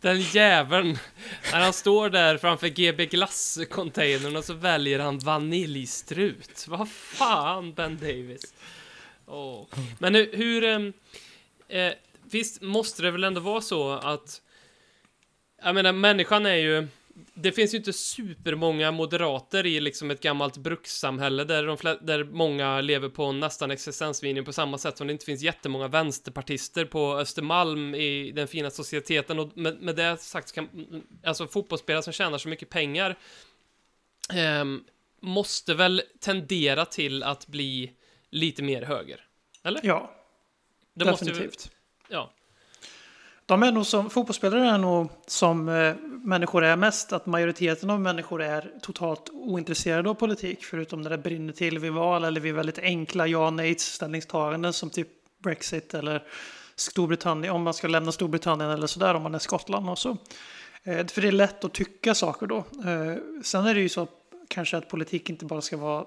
Den 0.00 0.20
jäveln. 0.20 0.98
När 1.52 1.60
han 1.60 1.72
står 1.72 2.10
där 2.10 2.36
framför 2.38 2.68
GB 2.68 3.06
Glass-containern 3.06 4.36
och 4.36 4.44
så 4.44 4.54
väljer 4.54 4.98
han 4.98 5.18
vaniljstrut. 5.18 6.68
Vad 6.68 6.88
fan, 6.90 7.74
Ben 7.74 7.98
Davis. 7.98 8.54
Åh. 9.26 9.66
Men 9.98 10.14
hur... 10.14 10.36
hur 10.36 10.64
ehm, 10.64 10.92
eh, 11.68 11.92
visst 12.30 12.62
måste 12.62 13.02
det 13.02 13.10
väl 13.10 13.24
ändå 13.24 13.40
vara 13.40 13.60
så 13.60 13.92
att... 13.92 14.42
Jag 15.62 15.74
menar, 15.74 15.92
människan 15.92 16.46
är 16.46 16.54
ju... 16.54 16.86
Det 17.34 17.52
finns 17.52 17.74
ju 17.74 17.78
inte 17.78 17.92
supermånga 17.92 18.90
moderater 18.90 19.66
i 19.66 19.80
liksom 19.80 20.10
ett 20.10 20.20
gammalt 20.20 20.56
brukssamhälle 20.56 21.44
där, 21.44 21.66
de 21.66 21.76
flä- 21.76 21.98
där 22.06 22.24
många 22.24 22.80
lever 22.80 23.08
på 23.08 23.32
nästan 23.32 23.70
existensminimum 23.70 24.44
på 24.44 24.52
samma 24.52 24.78
sätt 24.78 24.98
som 24.98 25.06
det 25.06 25.12
inte 25.12 25.24
finns 25.24 25.42
jättemånga 25.42 25.88
vänsterpartister 25.88 26.84
på 26.84 27.16
Östermalm 27.18 27.94
i 27.94 28.32
den 28.32 28.48
fina 28.48 28.70
societeten 28.70 29.38
och 29.38 29.56
med, 29.56 29.80
med 29.82 29.96
det 29.96 30.16
sagt 30.20 30.52
kan 30.52 30.68
alltså 31.24 31.46
fotbollsspelare 31.46 32.02
som 32.02 32.12
tjänar 32.12 32.38
så 32.38 32.48
mycket 32.48 32.70
pengar 32.70 33.18
ehm, 34.32 34.84
måste 35.20 35.74
väl 35.74 36.02
tendera 36.20 36.84
till 36.84 37.22
att 37.22 37.46
bli 37.46 37.92
lite 38.30 38.62
mer 38.62 38.82
höger. 38.82 39.20
Eller? 39.64 39.80
Ja, 39.84 40.14
Det 40.94 41.04
måste 41.04 41.24
definitivt. 41.24 41.70
ja. 42.08 42.32
De 43.48 43.62
är 43.62 43.72
nog 43.72 43.86
som, 43.86 44.10
fotbollsspelare 44.10 44.66
är 44.66 44.78
nog 44.78 45.08
som 45.26 45.68
eh, 45.68 45.94
människor 46.24 46.64
är 46.64 46.76
mest, 46.76 47.12
att 47.12 47.26
majoriteten 47.26 47.90
av 47.90 48.00
människor 48.00 48.42
är 48.42 48.70
totalt 48.82 49.30
ointresserade 49.32 50.10
av 50.10 50.14
politik, 50.14 50.64
förutom 50.64 51.02
när 51.02 51.10
det 51.10 51.18
brinner 51.18 51.52
till 51.52 51.78
vid 51.78 51.92
val 51.92 52.24
eller 52.24 52.40
vid 52.40 52.54
väldigt 52.54 52.78
enkla 52.78 53.26
ja 53.26 53.50
nej 53.50 53.78
ställningstaganden 53.78 54.72
som 54.72 54.90
typ 54.90 55.08
Brexit 55.42 55.94
eller 55.94 56.22
Storbritannien, 56.76 57.54
om 57.54 57.62
man 57.62 57.74
ska 57.74 57.88
lämna 57.88 58.12
Storbritannien 58.12 58.70
eller 58.70 58.86
sådär, 58.86 59.14
om 59.14 59.22
man 59.22 59.34
är 59.34 59.38
Skottland 59.38 59.90
och 59.90 59.98
så. 59.98 60.16
Eh, 60.82 61.06
för 61.06 61.20
det 61.20 61.28
är 61.28 61.32
lätt 61.32 61.64
att 61.64 61.74
tycka 61.74 62.14
saker 62.14 62.46
då. 62.46 62.56
Eh, 62.56 63.42
sen 63.42 63.66
är 63.66 63.74
det 63.74 63.80
ju 63.80 63.88
så 63.88 64.08
kanske 64.48 64.76
att 64.76 64.88
politik 64.88 65.30
inte 65.30 65.44
bara 65.44 65.60
ska 65.60 65.76
vara 65.76 66.04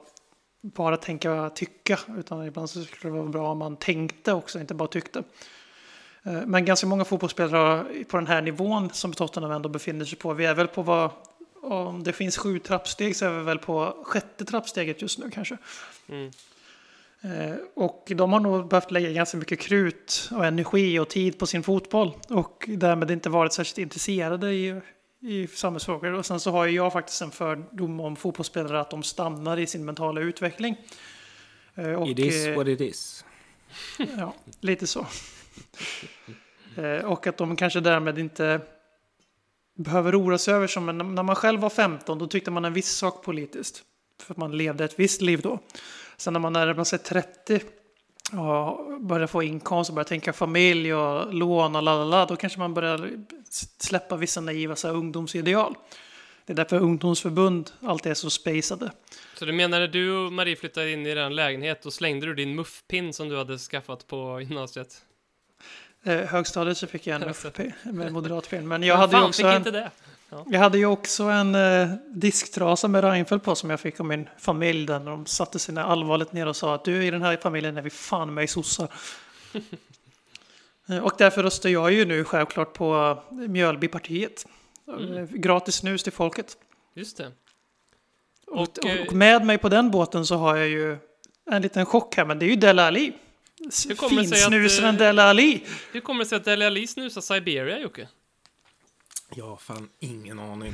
bara 0.62 0.98
tänka 0.98 1.50
tycka, 1.50 2.00
utan 2.18 2.46
ibland 2.46 2.70
så 2.70 2.84
skulle 2.84 3.14
det 3.14 3.20
vara 3.20 3.30
bra 3.30 3.52
om 3.52 3.58
man 3.58 3.78
tänkte 3.78 4.34
också, 4.34 4.60
inte 4.60 4.74
bara 4.74 4.88
tyckte. 4.88 5.24
Eh, 6.24 6.42
Men 6.46 6.66
ganska 6.66 6.88
många 6.88 7.06
fotbollsspelare 7.06 7.86
på 8.08 8.18
den 8.18 8.28
här 8.28 8.42
nivån 8.42 8.90
som 8.94 9.14
Tottenham 9.14 9.52
ändå 9.52 9.70
befinner 9.70 10.06
sig 10.06 10.18
på. 10.18 10.34
Vi 10.34 10.46
är 10.46 10.54
väl 10.56 10.68
på 10.68 10.82
vad, 10.82 11.10
om 11.62 12.04
det 12.04 12.14
finns 12.14 12.38
sju 12.38 12.60
trappsteg 12.60 13.16
så 13.16 13.26
är 13.26 13.30
vi 13.30 13.44
väl 13.44 13.60
på 13.60 13.98
sjätte 14.04 14.46
trappsteget 14.46 15.02
just 15.02 15.20
nu 15.20 15.30
kanske. 15.30 15.58
Mm. 16.10 16.32
Eh, 17.22 17.56
Och 17.76 18.12
de 18.16 18.34
har 18.34 18.40
nog 18.40 18.68
behövt 18.68 18.92
lägga 18.92 19.10
ganska 19.12 19.38
mycket 19.38 19.60
krut 19.60 20.30
och 20.32 20.46
energi 20.46 21.00
och 21.00 21.10
tid 21.10 21.40
på 21.40 21.48
sin 21.48 21.64
fotboll. 21.64 22.14
Och 22.30 22.66
därmed 22.68 23.12
inte 23.12 23.30
varit 23.30 23.54
särskilt 23.54 23.78
intresserade 23.78 24.52
i, 24.54 24.82
i 25.20 25.48
samhällsfrågor. 25.48 26.14
Och 26.14 26.26
sen 26.26 26.40
så 26.40 26.52
har 26.52 26.66
ju 26.66 26.76
jag 26.76 26.94
faktiskt 26.94 27.22
en 27.22 27.32
fördom 27.32 28.00
om 28.00 28.16
fotbollsspelare 28.16 28.80
att 28.82 28.90
de 28.90 29.04
stannar 29.04 29.60
i 29.60 29.68
sin 29.68 29.86
mentala 29.86 30.22
utveckling. 30.22 30.76
Eh, 31.76 31.94
Och, 31.94 32.08
it 32.08 32.20
is 32.20 32.48
what 32.56 32.68
it 32.68 32.82
is. 32.82 33.26
Ja, 34.18 34.34
lite 34.60 34.88
så. 34.88 35.06
Eh, 36.76 37.06
och 37.06 37.28
att 37.28 37.38
de 37.38 37.56
kanske 37.56 37.80
därmed 37.80 38.20
inte 38.20 38.62
behöver 39.78 40.22
oroa 40.22 40.38
sig 40.38 40.54
över 40.54 40.68
som 40.68 40.86
när 40.86 41.24
man 41.24 41.36
själv 41.36 41.60
var 41.62 41.70
15 41.70 42.20
då 42.20 42.28
tyckte 42.28 42.52
man 42.52 42.66
en 42.66 42.74
viss 42.74 42.92
sak 42.92 43.24
politiskt. 43.24 43.84
För 44.22 44.34
att 44.34 44.38
man 44.38 44.58
levde 44.58 44.86
ett 44.86 45.00
visst 45.00 45.22
liv 45.22 45.42
då. 45.42 45.60
Sen 46.18 46.34
när 46.34 46.40
man 46.40 46.54
närmar 46.54 46.84
sig 46.84 47.00
30 47.00 47.60
och 48.32 49.02
börjar 49.02 49.28
få 49.28 49.44
inkomst 49.44 49.90
och 49.90 49.96
börjar 49.96 50.06
tänka 50.06 50.34
familj 50.34 50.94
och 50.94 51.34
lån 51.34 51.76
och 51.76 51.84
lalala, 51.84 52.26
då 52.26 52.36
kanske 52.36 52.60
man 52.60 52.74
börjar 52.74 53.10
släppa 53.80 54.16
vissa 54.16 54.42
naiva 54.42 54.76
så 54.76 54.88
här, 54.88 54.96
ungdomsideal. 54.96 55.76
Det 56.46 56.54
är 56.54 56.56
därför 56.56 56.80
ungdomsförbund 56.80 57.72
alltid 57.82 58.12
är 58.12 58.16
så 58.16 58.30
spacade. 58.30 58.92
Så 59.36 59.46
du 59.46 59.52
menar 59.52 59.80
när 59.80 59.88
du 59.88 60.12
och 60.12 60.34
Marie 60.34 60.56
flyttade 60.56 60.92
in 60.92 61.06
i 61.06 61.16
den 61.16 61.36
lägenhet, 61.36 61.82
då 61.82 61.92
slängde 61.92 62.26
du 62.26 62.36
din 62.36 62.56
muffpin 62.56 63.14
som 63.14 63.30
du 63.30 63.38
hade 63.38 63.58
skaffat 63.58 64.08
på 64.08 64.42
gymnasiet? 64.42 65.02
Eh, 66.04 66.18
högstadiet 66.18 66.78
så 66.78 66.88
fick 66.88 67.08
jag 67.08 67.22
en. 67.22 67.30
FP 67.30 67.72
med 67.84 68.14
moderat 68.14 68.48
film. 68.48 68.68
Men 68.68 68.84
jag 68.84 68.98
hade 68.98 69.18
ju 69.18 69.24
också 69.24 69.48
en, 69.48 69.76
jag 70.50 70.60
hade 70.60 70.78
ju 70.78 70.86
också 70.86 71.24
en 71.24 71.56
eh, 71.56 71.90
disktrasa 72.08 72.88
med 72.88 73.04
Reinfeldt 73.04 73.46
på 73.46 73.56
som 73.56 73.70
jag 73.70 73.80
fick 73.80 74.00
av 74.00 74.06
min 74.06 74.30
familj. 74.38 74.86
Där 74.86 75.00
de 75.00 75.26
satte 75.26 75.60
sig 75.60 75.76
ner 75.76 75.82
allvarligt 75.82 76.34
ner 76.34 76.48
och 76.48 76.56
sa 76.56 76.76
att 76.76 76.86
du 76.86 77.06
i 77.06 77.12
den 77.12 77.22
här 77.22 77.38
familjen 77.38 77.78
är 77.78 77.82
vi 77.82 77.90
fan 77.90 78.34
med 78.34 78.44
i 78.44 78.48
sossar. 78.48 78.88
Eh, 80.90 80.98
och 80.98 81.14
därför 81.18 81.44
röstar 81.44 81.70
jag 81.70 81.92
ju 81.92 82.06
nu 82.06 82.24
självklart 82.24 82.74
på 82.74 83.18
Mjölbypartiet. 83.32 84.46
Eh, 84.88 85.24
Gratis 85.30 85.76
snus 85.76 86.04
till 86.04 86.12
folket. 86.12 86.58
Just 86.94 87.18
det. 87.18 87.32
Och, 88.48 88.62
Och, 88.62 88.86
eh, 88.86 89.08
och 89.08 89.14
med 89.14 89.46
mig 89.46 89.58
på 89.58 89.70
den 89.70 89.92
båten 89.92 90.26
så 90.26 90.36
har 90.36 90.56
jag 90.56 90.68
ju 90.68 90.98
en 91.52 91.62
liten 91.62 91.86
chock 91.86 92.18
här, 92.18 92.26
men 92.26 92.40
det 92.40 92.46
är 92.46 92.50
ju 92.50 92.56
Dele 92.56 92.84
Alli. 92.84 93.14
Hur 93.88 93.96
kommer 93.96 94.22
det 94.22 94.28
sig 94.28 94.44
att, 94.44 94.52
Finsnusaren 94.52 94.96
eh, 94.96 95.00
Dele 95.00 95.24
Alli. 95.24 95.66
Hur 95.92 96.02
kommer 96.02 96.24
det 96.24 96.30
sig 96.30 96.36
att 96.36 96.46
Dele 96.46 96.68
Alli 96.68 96.88
snusar 96.88 97.22
Siberia, 97.22 97.80
Jocke? 97.80 98.08
Jag 99.36 99.46
har 99.46 99.58
fan 99.58 99.90
ingen 100.00 100.40
aning. 100.40 100.74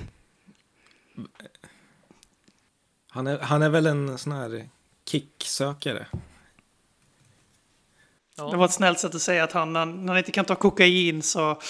Han 3.08 3.28
är, 3.28 3.40
han 3.40 3.62
är 3.62 3.70
väl 3.70 3.86
en 3.86 4.18
sån 4.18 4.32
här 4.32 4.70
kicksökare. 5.06 6.08
Ja. 8.36 8.50
Det 8.52 8.58
var 8.58 8.66
ett 8.66 8.74
snällt 8.74 9.00
sätt 9.00 9.16
att 9.16 9.22
säga 9.22 9.44
att 9.44 9.52
han, 9.52 9.74
när 9.74 10.08
han 10.08 10.18
inte 10.18 10.32
kan 10.32 10.46
ta 10.46 10.56
kokain 10.56 11.22
så... 11.22 11.62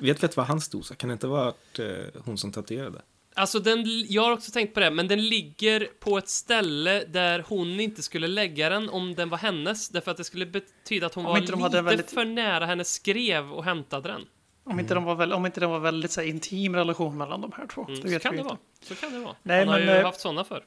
Vet 0.00 0.22
vet 0.22 0.36
vad 0.36 0.46
han 0.46 0.60
stod 0.60 0.84
så 0.84 0.94
Kan 0.94 1.08
det 1.08 1.12
inte 1.12 1.26
ha 1.26 1.34
varit 1.34 1.78
eh, 1.78 2.22
hon 2.24 2.38
som 2.38 2.52
tatuerade? 2.52 3.02
Alltså, 3.38 3.58
den, 3.60 3.84
jag 4.08 4.22
har 4.22 4.32
också 4.32 4.50
tänkt 4.52 4.74
på 4.74 4.80
det, 4.80 4.90
men 4.90 5.08
den 5.08 5.28
ligger 5.28 5.88
på 6.00 6.18
ett 6.18 6.28
ställe 6.28 7.04
där 7.04 7.44
hon 7.48 7.80
inte 7.80 8.02
skulle 8.02 8.26
lägga 8.28 8.68
den 8.68 8.88
om 8.88 9.14
den 9.14 9.28
var 9.28 9.38
hennes, 9.38 9.88
därför 9.88 10.10
att 10.10 10.16
det 10.16 10.24
skulle 10.24 10.46
betyda 10.46 11.06
att 11.06 11.14
hon 11.14 11.26
Om 11.26 11.30
var 11.30 11.38
inte 11.38 11.52
de 11.52 11.56
lite 11.58 11.62
hade 11.76 11.82
väldigt- 11.82 12.10
för 12.10 12.24
nära 12.24 12.66
hennes 12.66 12.92
skrev 12.94 13.52
och 13.52 13.64
hämtade 13.64 14.08
den. 14.08 14.20
Om 14.64 14.80
inte, 14.80 14.94
de 14.94 15.04
var 15.04 15.14
väl, 15.14 15.32
om 15.32 15.46
inte 15.46 15.60
det 15.60 15.66
var 15.66 15.78
väldigt 15.78 16.10
så 16.10 16.20
här, 16.20 16.28
intim 16.28 16.76
relation 16.76 17.18
mellan 17.18 17.40
de 17.40 17.52
här 17.56 17.66
två. 17.66 17.82
Mm, 17.82 17.94
det 17.94 18.02
så 18.02 18.08
vet 18.08 18.22
kan 18.22 18.32
vi 18.32 18.36
det 18.36 18.40
inte. 18.40 18.48
vara. 18.48 18.58
Så 18.82 18.94
kan 18.94 19.12
det 19.12 19.18
vara. 19.18 19.34
Nej, 19.42 19.58
Han 19.58 19.68
har 19.68 19.78
men, 19.78 19.88
ju 19.88 19.94
eh, 19.94 20.04
haft 20.04 20.20
sådana 20.20 20.44
för. 20.44 20.64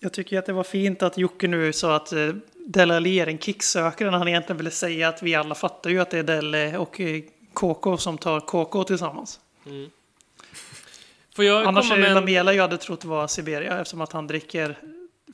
Jag 0.00 0.12
tycker 0.12 0.38
att 0.38 0.46
det 0.46 0.52
var 0.52 0.64
fint 0.64 1.02
att 1.02 1.18
Jocke 1.18 1.48
nu 1.48 1.72
sa 1.72 1.96
att 1.96 2.12
eh, 2.12 2.28
Dele 2.66 2.96
Alli 2.96 3.20
är 3.20 3.26
en 3.26 3.38
kicksökare 3.38 4.10
när 4.10 4.18
han 4.18 4.28
egentligen 4.28 4.56
ville 4.56 4.70
säga 4.70 5.08
att 5.08 5.22
vi 5.22 5.34
alla 5.34 5.54
fattar 5.54 5.90
ju 5.90 6.00
att 6.00 6.10
det 6.10 6.18
är 6.18 6.22
Dele 6.22 6.76
och 6.78 7.00
eh, 7.00 7.22
KK 7.54 7.96
som 7.96 8.18
tar 8.18 8.40
KK 8.40 8.84
tillsammans. 8.84 9.40
Får 11.36 11.44
jag 11.44 11.66
Annars 11.66 11.88
komma 11.88 12.00
är 12.00 12.08
det. 12.08 12.14
Lamela 12.14 12.52
jag 12.52 12.62
hade 12.62 12.78
trott 12.78 13.04
var 13.04 13.26
Siberia 13.26 13.78
eftersom 13.78 14.00
att 14.00 14.12
han 14.12 14.26
dricker 14.26 14.78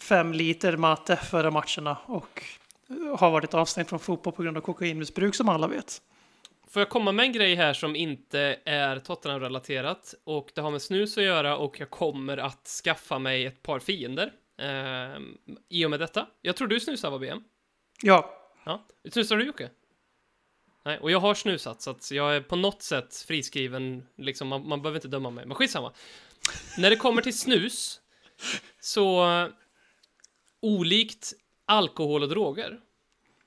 fem 0.00 0.32
liter 0.32 0.76
mate 0.76 1.16
före 1.16 1.50
matcherna 1.50 1.96
och 2.06 2.42
har 3.18 3.30
varit 3.30 3.54
avstängd 3.54 3.88
från 3.88 3.98
fotboll 3.98 4.32
på 4.32 4.42
grund 4.42 4.56
av 4.56 4.60
kokainmissbruk 4.60 5.34
som 5.34 5.48
alla 5.48 5.66
vet. 5.66 6.02
Får 6.70 6.80
jag 6.80 6.88
komma 6.88 7.12
med 7.12 7.24
en 7.24 7.32
grej 7.32 7.54
här 7.54 7.72
som 7.72 7.96
inte 7.96 8.56
är 8.64 8.98
Tottenham-relaterat 8.98 10.14
och 10.24 10.50
det 10.54 10.60
har 10.60 10.70
med 10.70 10.82
snus 10.82 11.18
att 11.18 11.24
göra 11.24 11.56
och 11.56 11.80
jag 11.80 11.90
kommer 11.90 12.36
att 12.36 12.66
skaffa 12.84 13.18
mig 13.18 13.46
ett 13.46 13.62
par 13.62 13.78
fiender 13.78 14.32
eh, 14.58 15.20
i 15.68 15.86
och 15.86 15.90
med 15.90 16.00
detta. 16.00 16.26
Jag 16.42 16.56
tror 16.56 16.68
du 16.68 16.80
snusar 16.80 17.10
va, 17.10 17.18
BM? 17.18 17.42
Ja, 18.02 18.34
Ja. 18.68 18.86
Snusar 19.12 19.36
du 19.36 19.46
Jocke? 19.46 19.68
Nej, 20.88 20.98
och 20.98 21.10
jag 21.10 21.20
har 21.20 21.34
snusat 21.34 21.82
så 21.82 21.90
att 21.90 22.10
jag 22.10 22.36
är 22.36 22.40
på 22.40 22.56
något 22.56 22.82
sätt 22.82 23.24
friskriven, 23.26 24.06
liksom, 24.16 24.48
man, 24.48 24.68
man 24.68 24.82
behöver 24.82 24.96
inte 24.98 25.08
döma 25.08 25.30
mig, 25.30 25.46
men 25.46 25.54
skitsamma. 25.54 25.92
När 26.78 26.90
det 26.90 26.96
kommer 26.96 27.22
till 27.22 27.38
snus, 27.38 28.00
så 28.80 29.26
olikt 30.60 31.32
alkohol 31.66 32.22
och 32.22 32.28
droger, 32.28 32.80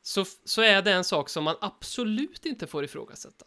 så, 0.01 0.25
så 0.45 0.61
är 0.61 0.81
det 0.81 0.91
en 0.91 1.03
sak 1.03 1.29
som 1.29 1.43
man 1.43 1.55
absolut 1.61 2.45
inte 2.45 2.67
får 2.67 2.83
ifrågasätta. 2.83 3.45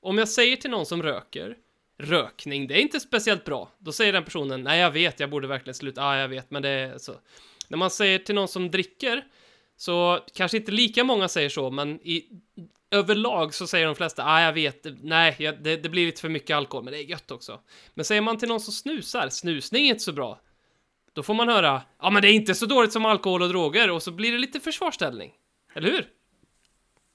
Om 0.00 0.18
jag 0.18 0.28
säger 0.28 0.56
till 0.56 0.70
någon 0.70 0.86
som 0.86 1.02
röker, 1.02 1.56
rökning, 1.98 2.66
det 2.66 2.74
är 2.74 2.82
inte 2.82 3.00
speciellt 3.00 3.44
bra, 3.44 3.70
då 3.78 3.92
säger 3.92 4.12
den 4.12 4.24
personen, 4.24 4.62
nej 4.62 4.80
jag 4.80 4.90
vet, 4.90 5.20
jag 5.20 5.30
borde 5.30 5.48
verkligen 5.48 5.74
sluta, 5.74 6.00
ja 6.00 6.16
jag 6.16 6.28
vet, 6.28 6.50
men 6.50 6.62
det 6.62 6.68
är 6.68 6.98
så. 6.98 7.14
När 7.68 7.78
man 7.78 7.90
säger 7.90 8.18
till 8.18 8.34
någon 8.34 8.48
som 8.48 8.70
dricker, 8.70 9.24
så 9.76 10.24
kanske 10.34 10.56
inte 10.56 10.72
lika 10.72 11.04
många 11.04 11.28
säger 11.28 11.48
så, 11.48 11.70
men 11.70 12.00
i, 12.00 12.28
överlag 12.90 13.54
så 13.54 13.66
säger 13.66 13.86
de 13.86 13.94
flesta, 13.94 14.24
ah, 14.26 14.42
jag 14.42 14.52
vet, 14.52 14.86
nej, 15.02 15.36
jag, 15.38 15.62
det, 15.62 15.76
det 15.76 15.88
blir 15.88 16.06
lite 16.06 16.20
för 16.20 16.28
mycket 16.28 16.56
alkohol, 16.56 16.84
men 16.84 16.92
det 16.92 16.98
är 16.98 17.04
gött 17.04 17.30
också. 17.30 17.60
Men 17.94 18.04
säger 18.04 18.20
man 18.20 18.38
till 18.38 18.48
någon 18.48 18.60
som 18.60 18.72
snusar, 18.72 19.28
snusning 19.28 19.86
är 19.86 19.90
inte 19.90 20.04
så 20.04 20.12
bra, 20.12 20.40
då 21.12 21.22
får 21.22 21.34
man 21.34 21.48
höra, 21.48 21.82
ja 22.02 22.10
men 22.10 22.22
det 22.22 22.28
är 22.28 22.32
inte 22.32 22.54
så 22.54 22.66
dåligt 22.66 22.92
som 22.92 23.04
alkohol 23.06 23.42
och 23.42 23.48
droger, 23.48 23.90
och 23.90 24.02
så 24.02 24.10
blir 24.10 24.32
det 24.32 24.38
lite 24.38 24.60
försvarsställning. 24.60 25.32
Eller 25.74 25.90
hur? 25.90 26.06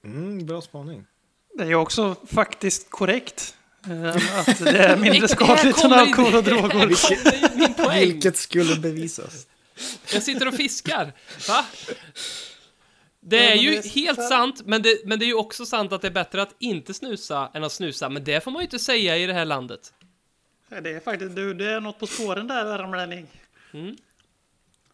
Mm, 0.06 0.46
bra 0.46 0.62
spaning. 0.62 1.06
det 1.58 1.64
är 1.64 1.76
också 1.76 2.16
faktiskt 2.34 2.90
korrekt. 2.90 3.56
eh, 3.86 4.16
Att 4.40 4.60
det 4.60 4.78
är 4.80 4.98
mindre 4.98 5.28
skadligt 5.38 5.84
än 5.84 5.94
alkohol 5.94 6.36
och 6.36 6.44
droger. 6.44 7.84
poäng. 7.86 8.00
Vilket 8.00 8.38
skulle 8.38 8.76
bevisas. 8.76 9.48
Jag 10.14 10.24
sitter 10.24 10.48
och 10.48 10.54
fiskar. 10.54 11.14
Va? 11.48 11.66
Det 13.28 13.52
är 13.52 13.56
ju 13.56 13.82
helt 13.82 14.24
sant, 14.24 14.62
men 14.66 14.82
det, 14.82 15.06
men 15.06 15.20
det 15.20 15.26
är 15.26 15.28
ju 15.28 15.34
också 15.34 15.66
sant 15.66 15.92
att 15.92 16.02
det 16.02 16.08
är 16.08 16.12
bättre 16.12 16.42
att 16.42 16.56
inte 16.60 16.94
snusa 16.94 17.52
än 17.54 17.64
att 17.64 17.72
snusa, 17.72 18.10
men 18.10 18.24
det 18.24 18.44
får 18.44 18.52
man 18.52 18.60
ju 18.60 18.64
inte 18.64 18.80
säga 18.80 19.18
i 19.18 19.26
det 19.26 19.34
här 19.34 19.46
landet. 19.46 19.94
Det 20.70 20.90
är 20.90 21.00
faktiskt, 21.00 21.36
du, 21.36 21.54
det 21.54 21.66
är 21.66 21.80
något 21.80 22.00
på 22.00 22.08
spåren 22.08 22.48
där, 22.48 22.66
värmlänning. 22.66 23.28
Mm. 23.74 23.96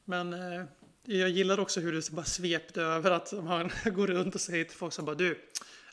Men 0.05 0.33
eh, 0.33 0.65
jag 1.05 1.29
gillar 1.29 1.59
också 1.59 1.79
hur 1.79 1.91
du 1.91 2.01
bara 2.11 2.25
svepte 2.25 2.81
över 2.81 3.11
att 3.11 3.31
man 3.31 3.71
går 3.85 4.07
runt 4.07 4.35
och 4.35 4.41
säger 4.41 4.65
till 4.65 4.77
folk 4.77 4.93
som 4.93 5.05
bara 5.05 5.15
du, 5.15 5.39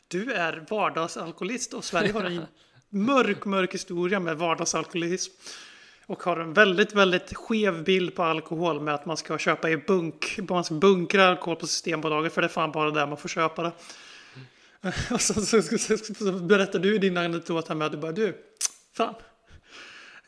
du 0.07 0.33
är 0.33 0.65
vardagsalkoholist 0.69 1.73
och 1.73 1.85
Sverige 1.85 2.11
har 2.11 2.23
en 2.23 2.45
mörk, 2.89 3.45
mörk 3.45 3.73
historia 3.73 4.19
med 4.19 4.37
vardagsalkoholism. 4.37 5.33
Och 6.09 6.23
har 6.23 6.37
en 6.37 6.53
väldigt, 6.53 6.93
väldigt 6.93 7.33
skev 7.33 7.83
bild 7.83 8.15
på 8.15 8.23
alkohol 8.23 8.81
med 8.81 8.93
att 8.93 9.05
man 9.05 9.17
ska 9.17 9.37
köpa 9.37 9.69
i 9.69 9.77
bunk, 9.77 10.39
man 10.49 10.63
ska 10.63 10.75
bunkra 10.75 11.27
alkohol 11.27 11.55
på 11.55 11.67
Systembolaget 11.67 12.33
för 12.33 12.41
det 12.41 12.47
är 12.47 12.49
fan 12.49 12.71
bara 12.71 12.91
där 12.91 13.07
man 13.07 13.17
får 13.17 13.29
köpa 13.29 13.63
det. 13.63 13.71
Och 15.11 15.21
så, 15.21 15.33
så, 15.33 15.61
så, 15.61 15.77
så, 15.77 15.97
så 15.97 16.31
berättar 16.31 16.79
du 16.79 16.97
din 16.97 17.17
anekdot 17.17 17.67
här 17.67 17.75
med 17.75 17.85
att 17.85 17.91
du 17.91 17.97
bara 17.97 18.11
du, 18.11 18.37
fan. 18.93 19.15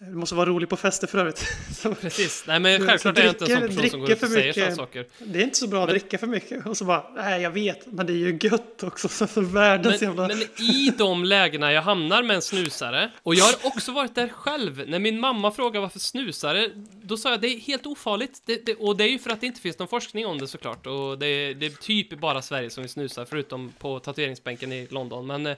Det 0.04 0.16
måste 0.16 0.36
vara 0.36 0.50
roligt 0.50 0.70
på 0.70 0.78
fester 0.78 1.08
för 1.08 1.18
övrigt. 1.18 1.46
Precis. 2.02 2.44
Nej, 2.48 2.60
men 2.60 2.82
Du, 2.82 2.88
självklart 2.88 3.18
är 3.18 3.24
jag 3.24 3.32
inte 3.32 3.46
en 3.46 3.60
sån 3.60 3.68
person 3.76 3.90
som 3.90 4.00
går 4.00 4.12
ut 4.12 4.24
och 4.24 4.30
säger 4.30 4.54
sådana 4.54 4.76
saker. 4.76 5.06
det 5.20 5.40
är 5.40 5.44
inte 5.44 5.58
så 5.58 5.68
bra 5.68 5.84
att 5.84 5.90
dricka 5.90 6.18
för 6.18 6.28
mycket. 6.28 6.66
Och 6.66 6.78
så 6.78 6.86
bara, 6.86 7.06
nej 7.16 7.42
jag 7.42 7.52
vet, 7.52 7.86
men 7.86 8.06
det 8.06 8.14
är 8.14 8.18
ju 8.18 8.40
gött 8.42 8.84
också. 8.84 9.08
Så, 9.10 9.28
så 9.28 9.42
världens 9.42 10.02
Men, 10.02 10.10
jävla... 10.10 10.28
men 10.28 10.42
i 10.62 10.94
de 10.98 11.24
lägena 11.24 11.72
jag 11.74 11.82
hamnar 11.82 12.24
med 12.24 12.36
en 12.36 12.42
snusare, 12.42 13.12
och 13.24 13.36
jag 13.36 13.44
har 13.46 13.56
också 13.64 13.92
varit 13.92 14.16
där 14.16 14.28
själv, 14.30 14.84
när 14.90 15.00
min 15.00 15.20
mamma 15.20 15.52
frågar 15.52 15.82
varför 15.82 16.00
snusare, 16.00 16.70
då 17.04 17.18
sa 17.18 17.30
jag 17.32 17.42
det 17.42 17.48
är 17.48 17.60
helt 17.60 17.86
ofarligt. 17.86 18.42
Det, 18.46 18.66
det, 18.66 18.76
och 18.76 18.98
det 18.98 19.04
är 19.04 19.10
ju 19.10 19.20
för 19.20 19.30
att 19.30 19.42
det 19.42 19.48
inte 19.48 19.62
finns 19.62 19.80
någon 19.80 19.88
forskning 19.88 20.26
om 20.26 20.38
det 20.38 20.48
såklart. 20.48 20.88
Och 20.88 21.20
det, 21.20 21.26
är- 21.28 21.54
det 21.54 21.66
är 21.66 21.70
typ 21.70 22.20
bara 22.20 22.42
Sverige 22.42 22.70
som 22.70 22.84
vill 22.84 22.90
snusa, 22.90 23.26
förutom 23.26 23.74
på 23.80 24.00
tatueringsbänken 24.00 24.72
i 24.72 24.88
London. 24.90 25.28
Men 25.28 25.46
eh, 25.48 25.56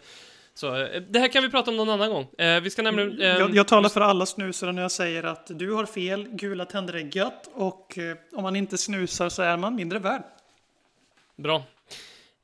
så, 0.53 0.75
eh, 0.75 1.01
det 1.01 1.19
här 1.19 1.27
kan 1.27 1.43
vi 1.43 1.49
prata 1.49 1.71
om 1.71 1.77
någon 1.77 1.89
annan 1.89 2.09
gång. 2.09 2.27
Eh, 2.37 2.61
vi 2.61 2.69
ska 2.69 2.81
nämligen... 2.81 3.21
eh, 3.21 3.27
jag, 3.27 3.55
jag 3.55 3.67
talar 3.67 3.89
för 3.89 4.01
alla 4.01 4.25
snusare 4.25 4.71
när 4.71 4.81
jag 4.81 4.91
säger 4.91 5.23
att 5.23 5.47
du 5.47 5.71
har 5.71 5.85
fel, 5.85 6.27
gula 6.29 6.65
tänder 6.65 6.93
är 6.93 7.17
gött 7.17 7.49
och 7.53 7.97
eh, 7.97 8.17
om 8.31 8.43
man 8.43 8.55
inte 8.55 8.77
snusar 8.77 9.29
så 9.29 9.41
är 9.41 9.57
man 9.57 9.75
mindre 9.75 9.99
värd. 9.99 10.23
Bra. 11.35 11.63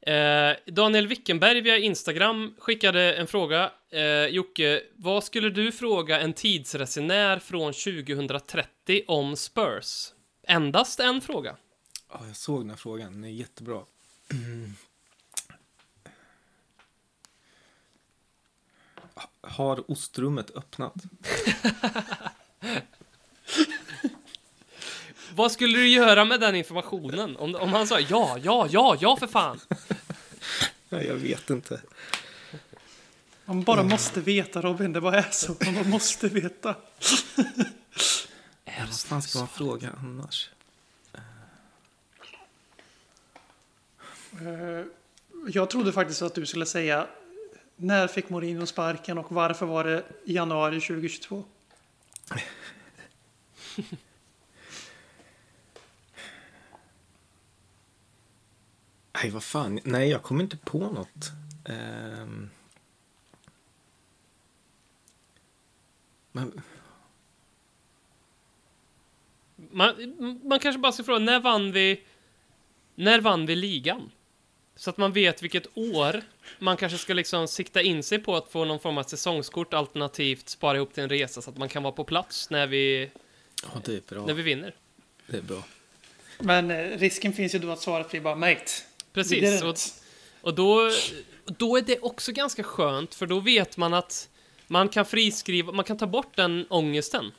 Eh, 0.02 0.56
Daniel 0.66 1.08
Wickenberg 1.08 1.62
via 1.62 1.78
Instagram 1.78 2.56
skickade 2.60 3.14
en 3.14 3.28
fråga. 3.28 3.72
Eh, 3.92 4.26
Jocke, 4.26 4.82
vad 4.96 5.24
skulle 5.24 5.50
du 5.50 5.72
fråga 5.72 6.20
en 6.20 6.34
tidsresenär 6.34 7.40
från 7.40 7.74
2030 7.74 9.04
om 9.08 9.36
Spurs? 9.36 10.12
Endast 10.48 11.00
en 11.00 11.22
fråga. 11.22 11.56
Ja, 12.12 12.22
jag 12.28 12.36
såg 12.36 12.62
den 12.62 12.70
här 12.70 12.78
frågan. 12.78 13.12
Den 13.12 13.24
är 13.24 13.30
jättebra. 13.30 13.82
Har 19.42 19.92
ostrummet 19.92 20.52
öppnat? 20.56 20.94
Vad 25.36 25.52
skulle 25.52 25.78
du 25.78 25.88
göra 25.88 26.26
med 26.26 26.40
den 26.40 26.56
informationen? 26.56 27.38
Om, 27.38 27.56
om 27.56 27.74
han 27.74 27.88
sa 27.88 28.00
ja, 28.00 28.38
ja, 28.44 28.68
ja, 28.70 28.98
ja 29.00 29.18
för 29.18 29.28
fan. 29.28 29.60
Nej, 30.90 31.06
jag 31.08 31.16
vet 31.16 31.50
inte. 31.50 31.82
Man 33.46 33.64
bara 33.64 33.84
måste 33.84 34.22
veta 34.22 34.62
Robin, 34.62 34.94
det 34.94 35.02
bara 35.02 35.18
är 35.18 35.32
så. 35.32 35.56
Man 35.72 35.90
måste 35.90 36.28
veta. 36.28 36.76
Vad 38.80 39.00
fan 39.00 39.22
ska 39.22 39.40
man 39.40 39.48
fråga 39.48 39.90
annars? 40.02 40.50
Eh, 44.34 44.86
Jag 45.48 45.70
trodde 45.70 45.92
faktiskt 45.94 46.22
att 46.22 46.36
du 46.36 46.46
skulle 46.46 46.66
säga 46.66 47.08
när 47.80 48.08
fick 48.08 48.30
Mourinho 48.30 48.66
sparken 48.66 49.18
och 49.18 49.32
varför 49.32 49.66
var 49.66 49.84
det 49.84 50.04
i 50.26 50.34
januari 50.34 50.82
2022? 50.82 51.44
Nej, 59.14 59.30
vad 59.30 59.44
fan. 59.44 59.80
Nej, 59.84 60.10
jag 60.10 60.24
kommer 60.24 60.44
inte 60.44 60.58
på 60.58 60.80
något. 60.80 61.32
Ehm. 61.66 62.50
Men, 66.32 66.62
Man, 69.72 70.40
man 70.44 70.60
kanske 70.60 70.80
bara 70.80 70.92
ska 70.92 71.04
fråga, 71.04 71.20
när 71.20 71.40
vann 71.40 71.72
vi... 71.72 72.04
När 72.96 73.22
vann 73.22 73.46
vi 73.46 73.56
ligan? 73.56 74.12
Så 74.80 74.90
att 74.90 74.98
man 74.98 75.14
vet 75.14 75.44
vilket 75.44 75.78
år 75.78 76.22
man 76.60 76.78
kanske 76.78 76.98
ska 76.98 77.14
liksom 77.14 77.48
sikta 77.48 77.82
in 77.82 78.04
sig 78.04 78.20
på 78.20 78.36
att 78.36 78.52
få 78.52 78.66
någon 78.66 78.80
form 78.80 78.98
av 78.98 79.04
säsongskort 79.04 79.74
alternativt 79.74 80.50
spara 80.50 80.78
ihop 80.78 80.94
till 80.94 81.04
en 81.04 81.10
resa 81.10 81.42
så 81.42 81.50
att 81.50 81.58
man 81.58 81.70
kan 81.70 81.84
vara 81.84 81.94
på 81.94 82.04
plats 82.04 82.50
när 82.50 82.68
vi, 82.68 83.10
ja, 83.64 83.82
det 83.86 83.94
är 83.94 84.02
bra. 84.16 84.26
när 84.26 84.34
vi 84.34 84.42
vinner. 84.42 84.76
Det 85.28 85.38
är 85.38 85.42
bra. 85.42 85.64
Men 86.40 86.72
eh, 86.72 86.98
risken 86.98 87.34
finns 87.34 87.56
ju 87.56 87.60
då 87.60 87.72
att 87.72 87.82
svaret 87.82 88.12
blir 88.12 88.22
bara 88.22 88.36
mate. 88.36 88.72
Precis, 89.14 89.62
och, 89.62 89.76
och 90.42 90.54
då, 90.54 90.92
då 91.46 91.78
är 91.78 91.82
det 91.82 92.00
också 92.00 92.32
ganska 92.32 92.64
skönt 92.64 93.16
för 93.16 93.26
då 93.26 93.40
vet 93.40 93.78
man 93.78 93.94
att 93.94 94.30
man 94.68 94.90
kan 94.90 95.06
friskriva, 95.06 95.72
man 95.72 95.86
kan 95.86 95.98
ta 95.98 96.08
bort 96.08 96.36
den 96.36 96.66
ångesten. 96.70 97.32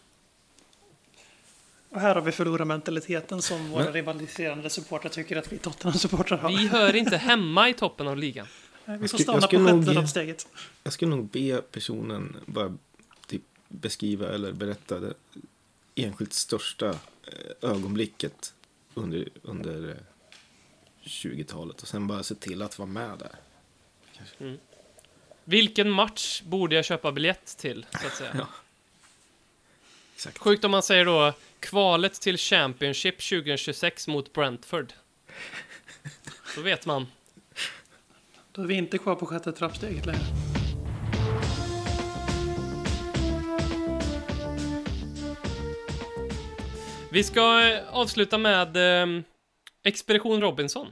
Och 1.90 2.00
här 2.00 2.14
har 2.14 2.22
vi 2.22 2.32
förlorarmentaliteten 2.32 3.42
som 3.42 3.68
våra 3.70 3.84
Men- 3.84 3.92
rivaliserande 3.92 4.70
supportrar 4.70 5.10
tycker 5.10 5.36
att 5.36 5.52
vi 5.52 5.58
Tottenham-supportrar 5.58 6.36
har. 6.38 6.48
Vi 6.48 6.66
hör 6.68 6.96
inte 6.96 7.16
hemma 7.16 7.68
i 7.68 7.74
toppen 7.74 8.08
av 8.08 8.16
ligan. 8.16 8.46
Nej, 8.84 8.98
vi 8.98 9.02
Jag 9.04 9.10
får 9.10 9.18
stanna 9.18 9.40
på 9.40 9.46
sjätte 9.78 9.90
ge- 9.90 9.94
trappsteget. 9.94 10.48
Jag 10.82 10.92
skulle 10.92 11.10
nog 11.10 11.28
be 11.28 11.62
personen 11.62 12.36
bara 12.46 12.76
typ 13.26 13.42
beskriva 13.68 14.28
eller 14.34 14.52
berätta 14.52 14.98
det 15.00 15.14
enskilt 15.94 16.32
största 16.32 16.88
eh, 16.88 16.96
ögonblicket 17.70 18.54
under, 18.94 19.28
under 19.42 19.88
eh, 19.90 19.96
20-talet 21.04 21.82
och 21.82 21.88
sen 21.88 22.06
bara 22.06 22.22
se 22.22 22.34
till 22.34 22.62
att 22.62 22.78
vara 22.78 22.88
med 22.88 23.18
där. 23.18 23.32
Vilken 25.44 25.90
match 25.90 26.42
borde 26.42 26.74
jag 26.76 26.84
köpa 26.84 27.12
biljett 27.12 27.56
till, 27.56 27.86
så 28.00 28.06
att 28.06 28.14
säga? 28.16 28.30
Ja. 28.38 28.46
Exakt. 30.20 30.38
Sjukt 30.38 30.64
om 30.64 30.70
man 30.70 30.82
säger 30.82 31.04
då 31.04 31.32
kvalet 31.60 32.20
till 32.20 32.38
Championship 32.38 33.18
2026 33.18 34.08
mot 34.08 34.32
Brentford. 34.32 34.92
Då 36.56 36.62
vet 36.62 36.86
man. 36.86 37.06
Då 38.52 38.62
är 38.62 38.66
vi 38.66 38.74
inte 38.74 38.98
kvar 38.98 39.14
på 39.14 39.26
sjätte 39.26 39.52
trappsteget 39.52 40.06
längre. 40.06 40.20
Vi 47.12 47.24
ska 47.24 47.68
eh, 47.68 47.94
avsluta 47.96 48.38
med 48.38 48.76
eh, 48.76 49.22
Expedition 49.84 50.40
Robinson. 50.40 50.86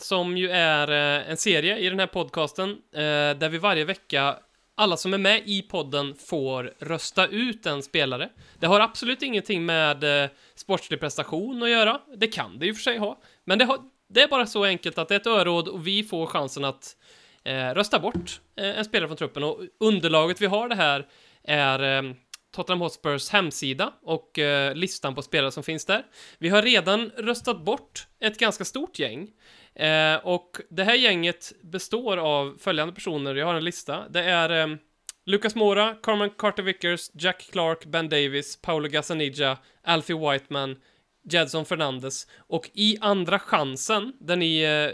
Som 0.00 0.36
ju 0.36 0.50
är 0.50 0.90
eh, 0.90 1.30
en 1.30 1.36
serie 1.36 1.78
i 1.78 1.88
den 1.88 2.00
här 2.00 2.06
podcasten 2.06 2.70
eh, 2.70 3.00
där 3.38 3.48
vi 3.48 3.58
varje 3.58 3.84
vecka, 3.84 4.38
alla 4.74 4.96
som 4.96 5.14
är 5.14 5.18
med 5.18 5.42
i 5.46 5.62
podden 5.62 6.14
får 6.14 6.72
rösta 6.78 7.26
ut 7.26 7.66
en 7.66 7.82
spelare. 7.82 8.28
Det 8.58 8.66
har 8.66 8.80
absolut 8.80 9.22
ingenting 9.22 9.66
med 9.66 10.24
eh, 10.24 10.30
sportslig 10.54 11.00
prestation 11.00 11.62
att 11.62 11.70
göra. 11.70 12.00
Det 12.16 12.26
kan 12.26 12.58
det 12.58 12.66
ju 12.66 12.74
för 12.74 12.82
sig 12.82 12.98
ha. 12.98 13.20
Men 13.44 13.58
det, 13.58 13.64
har, 13.64 13.78
det 14.08 14.22
är 14.22 14.28
bara 14.28 14.46
så 14.46 14.64
enkelt 14.64 14.98
att 14.98 15.08
det 15.08 15.14
är 15.14 15.20
ett 15.20 15.26
öråd 15.26 15.68
och 15.68 15.86
vi 15.86 16.02
får 16.02 16.26
chansen 16.26 16.64
att 16.64 16.96
eh, 17.44 17.74
rösta 17.74 17.98
bort 17.98 18.40
eh, 18.56 18.78
en 18.78 18.84
spelare 18.84 19.08
från 19.08 19.16
truppen. 19.16 19.44
Och 19.44 19.60
underlaget 19.80 20.40
vi 20.40 20.46
har 20.46 20.68
det 20.68 20.74
här 20.74 21.06
är 21.42 22.04
eh, 22.04 22.12
Tottenham 22.54 22.80
Hotspurs 22.80 23.30
hemsida 23.30 23.92
och 24.02 24.38
eh, 24.38 24.74
listan 24.74 25.14
på 25.14 25.22
spelare 25.22 25.52
som 25.52 25.62
finns 25.62 25.84
där. 25.84 26.04
Vi 26.38 26.48
har 26.48 26.62
redan 26.62 27.10
röstat 27.10 27.64
bort 27.64 28.06
ett 28.20 28.38
ganska 28.38 28.64
stort 28.64 28.98
gäng. 28.98 29.30
Eh, 29.74 30.16
och 30.16 30.60
det 30.70 30.84
här 30.84 30.94
gänget 30.94 31.52
består 31.62 32.16
av 32.16 32.56
följande 32.60 32.94
personer, 32.94 33.34
jag 33.34 33.46
har 33.46 33.54
en 33.54 33.64
lista. 33.64 34.08
Det 34.08 34.22
är 34.22 34.68
eh, 34.68 34.76
Lucas 35.24 35.54
Mora, 35.54 35.94
Carmen 36.02 36.30
Carter-Vickers, 36.30 37.10
Jack 37.12 37.48
Clark, 37.52 37.84
Ben 37.84 38.08
Davis, 38.08 38.56
Paolo 38.62 38.88
Gazzaniga, 38.88 39.58
Alfie 39.82 40.16
Whiteman, 40.16 40.76
Jedson 41.22 41.64
Fernandes 41.64 42.26
och 42.36 42.70
i 42.72 42.98
andra 43.00 43.38
chansen, 43.38 44.12
där 44.20 44.36
ni 44.36 44.60
eh, 44.60 44.90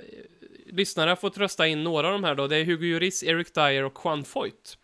lyssnare 0.66 1.08
har 1.08 1.16
fått 1.16 1.38
rösta 1.38 1.66
in 1.66 1.84
några 1.84 2.06
av 2.06 2.12
de 2.12 2.24
här 2.24 2.34
då, 2.34 2.46
det 2.46 2.56
är 2.56 2.64
Hugo 2.64 2.92
Lloris, 2.92 3.22
Eric 3.22 3.52
Dyer 3.52 3.84
och 3.84 3.98
Juan 4.04 4.24
Foyt. 4.24 4.78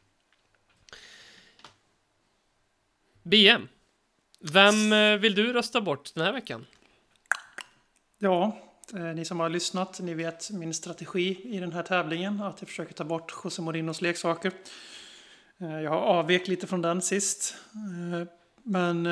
BM, 3.22 3.68
vem 4.40 4.92
eh, 4.92 5.16
vill 5.16 5.34
du 5.34 5.52
rösta 5.52 5.80
bort 5.80 6.14
den 6.14 6.24
här 6.24 6.32
veckan? 6.32 6.66
Ja, 8.18 8.65
Eh, 8.94 9.00
ni 9.00 9.24
som 9.24 9.40
har 9.40 9.48
lyssnat, 9.48 10.00
ni 10.00 10.14
vet 10.14 10.50
min 10.50 10.74
strategi 10.74 11.40
i 11.44 11.60
den 11.60 11.72
här 11.72 11.82
tävlingen. 11.82 12.42
Att 12.42 12.60
jag 12.60 12.68
försöker 12.68 12.94
ta 12.94 13.04
bort 13.04 13.34
José 13.44 13.62
Morinos 13.62 14.00
leksaker. 14.00 14.52
Eh, 15.58 15.80
jag 15.80 15.90
har 15.90 15.98
avvek 15.98 16.48
lite 16.48 16.66
från 16.66 16.82
den 16.82 17.02
sist. 17.02 17.54
Eh, 17.74 18.28
men 18.62 19.08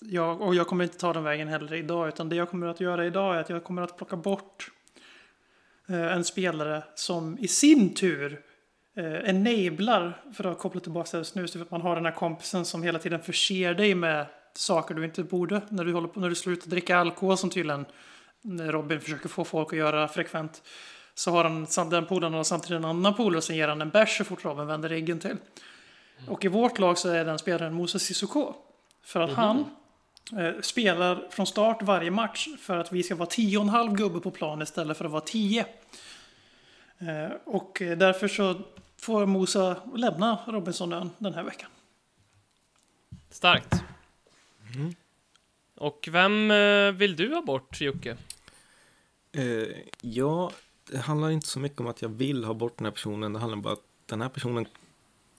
jag, 0.00 0.40
och 0.40 0.54
jag 0.54 0.66
kommer 0.66 0.84
inte 0.84 0.98
ta 0.98 1.12
den 1.12 1.24
vägen 1.24 1.48
heller 1.48 1.74
idag. 1.74 2.08
Utan 2.08 2.28
det 2.28 2.36
jag 2.36 2.50
kommer 2.50 2.66
att 2.66 2.80
göra 2.80 3.06
idag 3.06 3.36
är 3.36 3.40
att 3.40 3.48
jag 3.48 3.64
kommer 3.64 3.82
att 3.82 3.96
plocka 3.96 4.16
bort 4.16 4.70
en 5.88 6.24
spelare 6.24 6.82
som 6.94 7.38
i 7.38 7.48
sin 7.48 7.94
tur 7.94 8.42
enablar, 8.96 10.22
för 10.34 10.44
att 10.44 10.58
koppla 10.58 10.80
tillbaka 10.80 11.10
till 11.10 11.24
snus, 11.24 11.52
för 11.52 11.60
att 11.60 11.70
man 11.70 11.80
har 11.80 11.94
den 11.94 12.04
här 12.04 12.12
kompisen 12.12 12.64
som 12.64 12.82
hela 12.82 12.98
tiden 12.98 13.22
förser 13.22 13.74
dig 13.74 13.94
med 13.94 14.26
saker 14.54 14.94
du 14.94 15.04
inte 15.04 15.22
borde. 15.22 15.62
När 15.68 15.84
du, 15.84 15.92
håller 15.92 16.08
på, 16.08 16.20
när 16.20 16.28
du 16.28 16.34
slutar 16.34 16.70
dricka 16.70 16.96
alkohol 16.96 17.36
som 17.36 17.50
tydligen 17.50 17.86
när 18.46 18.72
Robin 18.72 19.00
försöker 19.00 19.28
få 19.28 19.44
folk 19.44 19.72
att 19.72 19.78
göra 19.78 20.08
frekvent. 20.08 20.62
Så 21.14 21.30
har 21.30 21.44
han 21.44 21.90
den 21.90 22.06
polaren 22.06 22.34
och 22.34 22.46
samtidigt 22.46 22.76
en 22.76 22.84
annan 22.84 23.14
polare 23.14 23.42
som 23.42 23.54
ger 23.54 23.68
han 23.68 23.80
en 23.80 23.90
bärs 23.90 24.18
så 24.18 24.24
fort 24.24 24.44
Robin 24.44 24.66
vänder 24.66 24.88
ryggen 24.88 25.18
till. 25.18 25.36
Och 26.28 26.44
i 26.44 26.48
vårt 26.48 26.78
lag 26.78 26.98
så 26.98 27.08
är 27.08 27.24
den 27.24 27.38
spelaren 27.38 27.74
Moses 27.74 28.02
Sissoko. 28.02 28.54
För 29.02 29.20
att 29.20 29.32
han 29.32 29.64
eh, 30.38 30.60
spelar 30.60 31.28
från 31.30 31.46
start 31.46 31.82
varje 31.82 32.10
match 32.10 32.48
för 32.60 32.78
att 32.78 32.92
vi 32.92 33.02
ska 33.02 33.14
vara 33.14 33.28
tio 33.28 33.58
och 33.58 33.62
en 33.62 33.68
halv 33.68 33.92
gubbe 33.92 34.20
på 34.20 34.30
plan 34.30 34.62
istället 34.62 34.96
för 34.96 35.04
att 35.04 35.10
vara 35.10 35.20
tio. 35.20 35.66
Eh, 36.98 37.36
och 37.44 37.76
därför 37.80 38.28
så 38.28 38.54
får 39.00 39.26
Mosa 39.26 39.76
lämna 39.94 40.38
Robinsonön 40.46 41.10
den 41.18 41.34
här 41.34 41.42
veckan. 41.42 41.70
Starkt. 43.30 43.74
Och 45.74 46.08
vem 46.12 46.50
eh, 46.50 46.92
vill 46.92 47.16
du 47.16 47.34
ha 47.34 47.42
bort, 47.42 47.80
Jocke? 47.80 48.16
Eh, 49.36 49.76
ja, 50.00 50.50
det 50.90 50.98
handlar 50.98 51.30
inte 51.30 51.46
så 51.46 51.60
mycket 51.60 51.80
om 51.80 51.86
att 51.86 52.02
jag 52.02 52.08
vill 52.08 52.44
ha 52.44 52.54
bort 52.54 52.78
den 52.78 52.84
här 52.84 52.92
personen. 52.92 53.32
Det 53.32 53.38
handlar 53.38 53.58
bara 53.58 53.72
om 53.72 53.78
att 53.78 54.08
den 54.08 54.20
här 54.20 54.28
personen 54.28 54.66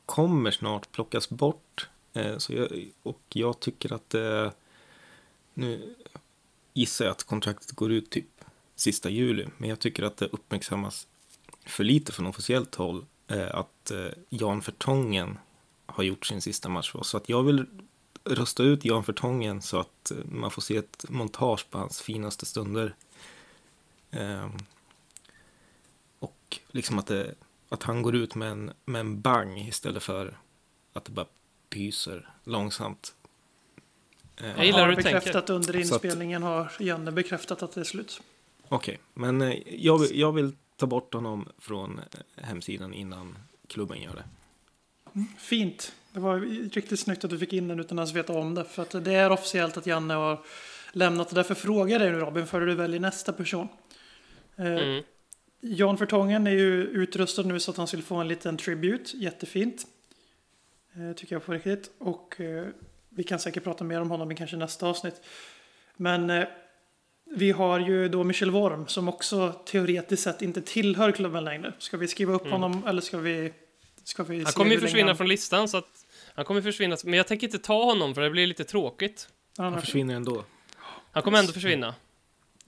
kommer 0.06 0.52
snart 0.52 0.92
plockas 0.92 1.30
bort. 1.30 1.90
Eh, 2.14 2.38
så 2.38 2.54
jag, 2.54 2.92
och 3.04 3.22
jag 3.30 3.60
tycker 3.60 3.94
att 3.94 4.14
eh, 4.14 4.52
nu 5.54 5.96
gissar 6.74 7.06
jag 7.06 7.12
att 7.12 7.24
kontraktet 7.24 7.72
går 7.72 7.92
ut 7.92 8.10
typ 8.10 8.26
sista 8.76 9.10
juli. 9.10 9.48
Men 9.58 9.70
jag 9.70 9.80
tycker 9.80 10.04
att 10.04 10.18
det 10.18 10.26
uppmärksammas 10.26 11.08
för 11.66 11.84
lite 11.84 12.12
från 12.12 12.26
officiellt 12.26 12.76
håll 12.76 13.06
eh, 13.28 13.56
att 13.56 13.92
eh, 13.92 14.08
Jan 14.30 14.62
Fertongen 14.62 15.40
har 15.86 16.04
gjort 16.04 16.26
sin 16.26 16.42
sista 16.42 16.70
match 16.70 16.92
för 16.92 17.00
oss. 17.00 17.10
Så 17.10 17.18
att 17.18 17.30
jag 17.30 17.44
vill 17.44 17.66
rösta 18.24 18.64
ut 18.64 18.86
Jan 18.86 19.04
Fertongen 19.04 19.62
så 19.62 19.80
att 19.80 20.12
eh, 20.12 20.18
man 20.26 20.52
får 20.52 20.62
se 20.62 20.78
ett 20.78 21.06
montage 21.10 21.70
på 21.70 21.78
hans 21.78 22.02
finaste 22.02 22.46
stunder. 22.46 22.96
Ehm, 24.12 24.52
och 26.20 26.60
liksom 26.68 27.00
att, 27.00 27.08
det, 27.08 27.36
att 27.70 27.84
han 27.84 28.02
går 28.02 28.16
ut 28.16 28.36
med 28.36 28.52
en, 28.52 28.72
med 28.86 29.00
en 29.00 29.22
bang 29.22 29.60
istället 29.60 30.04
för 30.04 30.38
att 30.94 31.06
det 31.06 31.12
bara 31.12 31.26
pyser 31.70 32.30
långsamt. 32.44 33.14
Ehm, 34.38 34.46
Jag 34.58 34.66
gillar 34.66 34.80
har 34.80 34.90
hur 34.90 34.96
du 34.96 35.04
tänker. 35.04 35.20
bekräftat 35.20 35.50
under 35.50 35.76
inspelningen 35.76 36.44
har 36.44 36.72
Janne 36.80 37.12
bekräftat 37.12 37.64
att 37.64 37.72
det 37.72 37.80
är 37.82 37.86
slut. 37.86 38.22
Okej, 38.70 39.00
men 39.14 39.42
eh, 39.42 39.58
jag, 39.76 39.98
vill- 39.98 40.20
jag 40.20 40.32
vill 40.32 40.56
ta 40.76 40.86
bort 40.86 41.14
honom 41.14 41.48
från 41.60 42.00
eh, 42.00 42.44
hemsidan 42.46 42.94
innan 42.94 43.38
klubben 43.68 44.02
gör 44.02 44.16
det. 44.16 44.24
Fint. 45.38 45.94
Det 46.12 46.20
var 46.20 46.40
riktigt 46.74 47.00
snyggt 47.00 47.24
att 47.24 47.30
du 47.30 47.40
fick 47.40 47.54
in 47.54 47.68
den 47.68 47.80
utan 47.80 48.00
att 48.00 48.04
ens 48.04 48.16
veta 48.16 48.34
om 48.34 48.56
det. 48.56 48.66
För 48.66 48.82
att 48.82 48.92
det 49.06 49.14
är 49.14 49.30
officiellt 49.32 49.78
att 49.78 49.86
Janne 49.86 50.14
har 50.14 50.40
lämnat. 50.92 51.30
Och 51.30 51.36
därför 51.36 51.56
frågar 51.56 51.92
jag 51.92 52.02
dig 52.02 52.12
nu 52.12 52.20
Robin, 52.20 52.48
före 52.48 52.66
du 52.66 52.76
väljer 52.76 53.00
nästa 53.00 53.34
person. 53.34 53.68
Eh, 54.58 54.66
Mm. 54.66 55.04
Jan 55.62 55.96
Vertongen 55.96 56.48
är 56.48 56.52
ju 56.52 56.84
utrustad 56.84 57.42
nu 57.44 57.60
så 57.60 57.72
att 57.72 57.78
han 57.78 57.88
skulle 57.88 58.04
få 58.04 58.16
en 58.16 58.28
liten 58.28 58.58
tribut. 58.58 59.14
Jättefint. 59.14 59.86
Eh, 60.96 61.16
tycker 61.16 61.36
jag 61.36 61.46
på 61.46 61.54
riktigt. 61.54 61.92
Och 61.98 62.42
eh, 62.42 62.68
vi 63.10 63.24
kan 63.24 63.40
säkert 63.40 63.64
prata 63.64 63.84
mer 63.84 64.02
om 64.02 64.12
honom 64.12 64.32
i 64.32 64.36
kanske 64.36 64.58
nästa 64.58 64.88
avsnitt. 64.88 65.22
Men 65.98 66.46
vi 67.36 67.52
har 67.52 67.80
ju 67.80 68.10
då 68.10 68.24
Michel 68.24 68.52
Worm 68.52 68.88
som 68.88 69.08
också 69.10 69.52
teoretiskt 69.66 70.24
sett 70.24 70.42
inte 70.42 70.62
tillhör 70.62 71.12
klubben 71.12 71.44
längre. 71.46 71.74
Ska 71.80 71.98
vi 71.98 72.08
skriva 72.08 72.34
upp 72.34 72.48
honom 72.48 72.84
eller 72.88 73.02
ska 73.02 73.18
vi... 73.18 73.54
Ska 74.04 74.24
vi 74.24 74.36
Mm. 74.36 74.46
Han 74.46 74.54
kommer 74.54 74.72
ju 74.72 74.80
försvinna 74.80 75.08
han- 75.08 75.18
från 75.18 75.28
listan, 75.28 75.68
så 75.68 75.78
att 75.78 76.06
Han 76.36 76.46
kommer 76.46 76.62
försvinna, 76.62 76.98
men 77.04 77.14
jag 77.14 77.28
tänker 77.28 77.48
inte 77.48 77.60
ta 77.60 77.84
honom 77.84 78.16
för 78.16 78.22
det 78.22 78.30
blir 78.30 78.48
lite 78.48 78.64
tråkigt. 78.64 79.30
Han 79.58 79.82
försvinner 79.82 80.16
ändå. 80.16 80.44
Han 81.12 81.24
kommer 81.24 81.40
ändå 81.40 81.54
försvinna. 81.54 81.96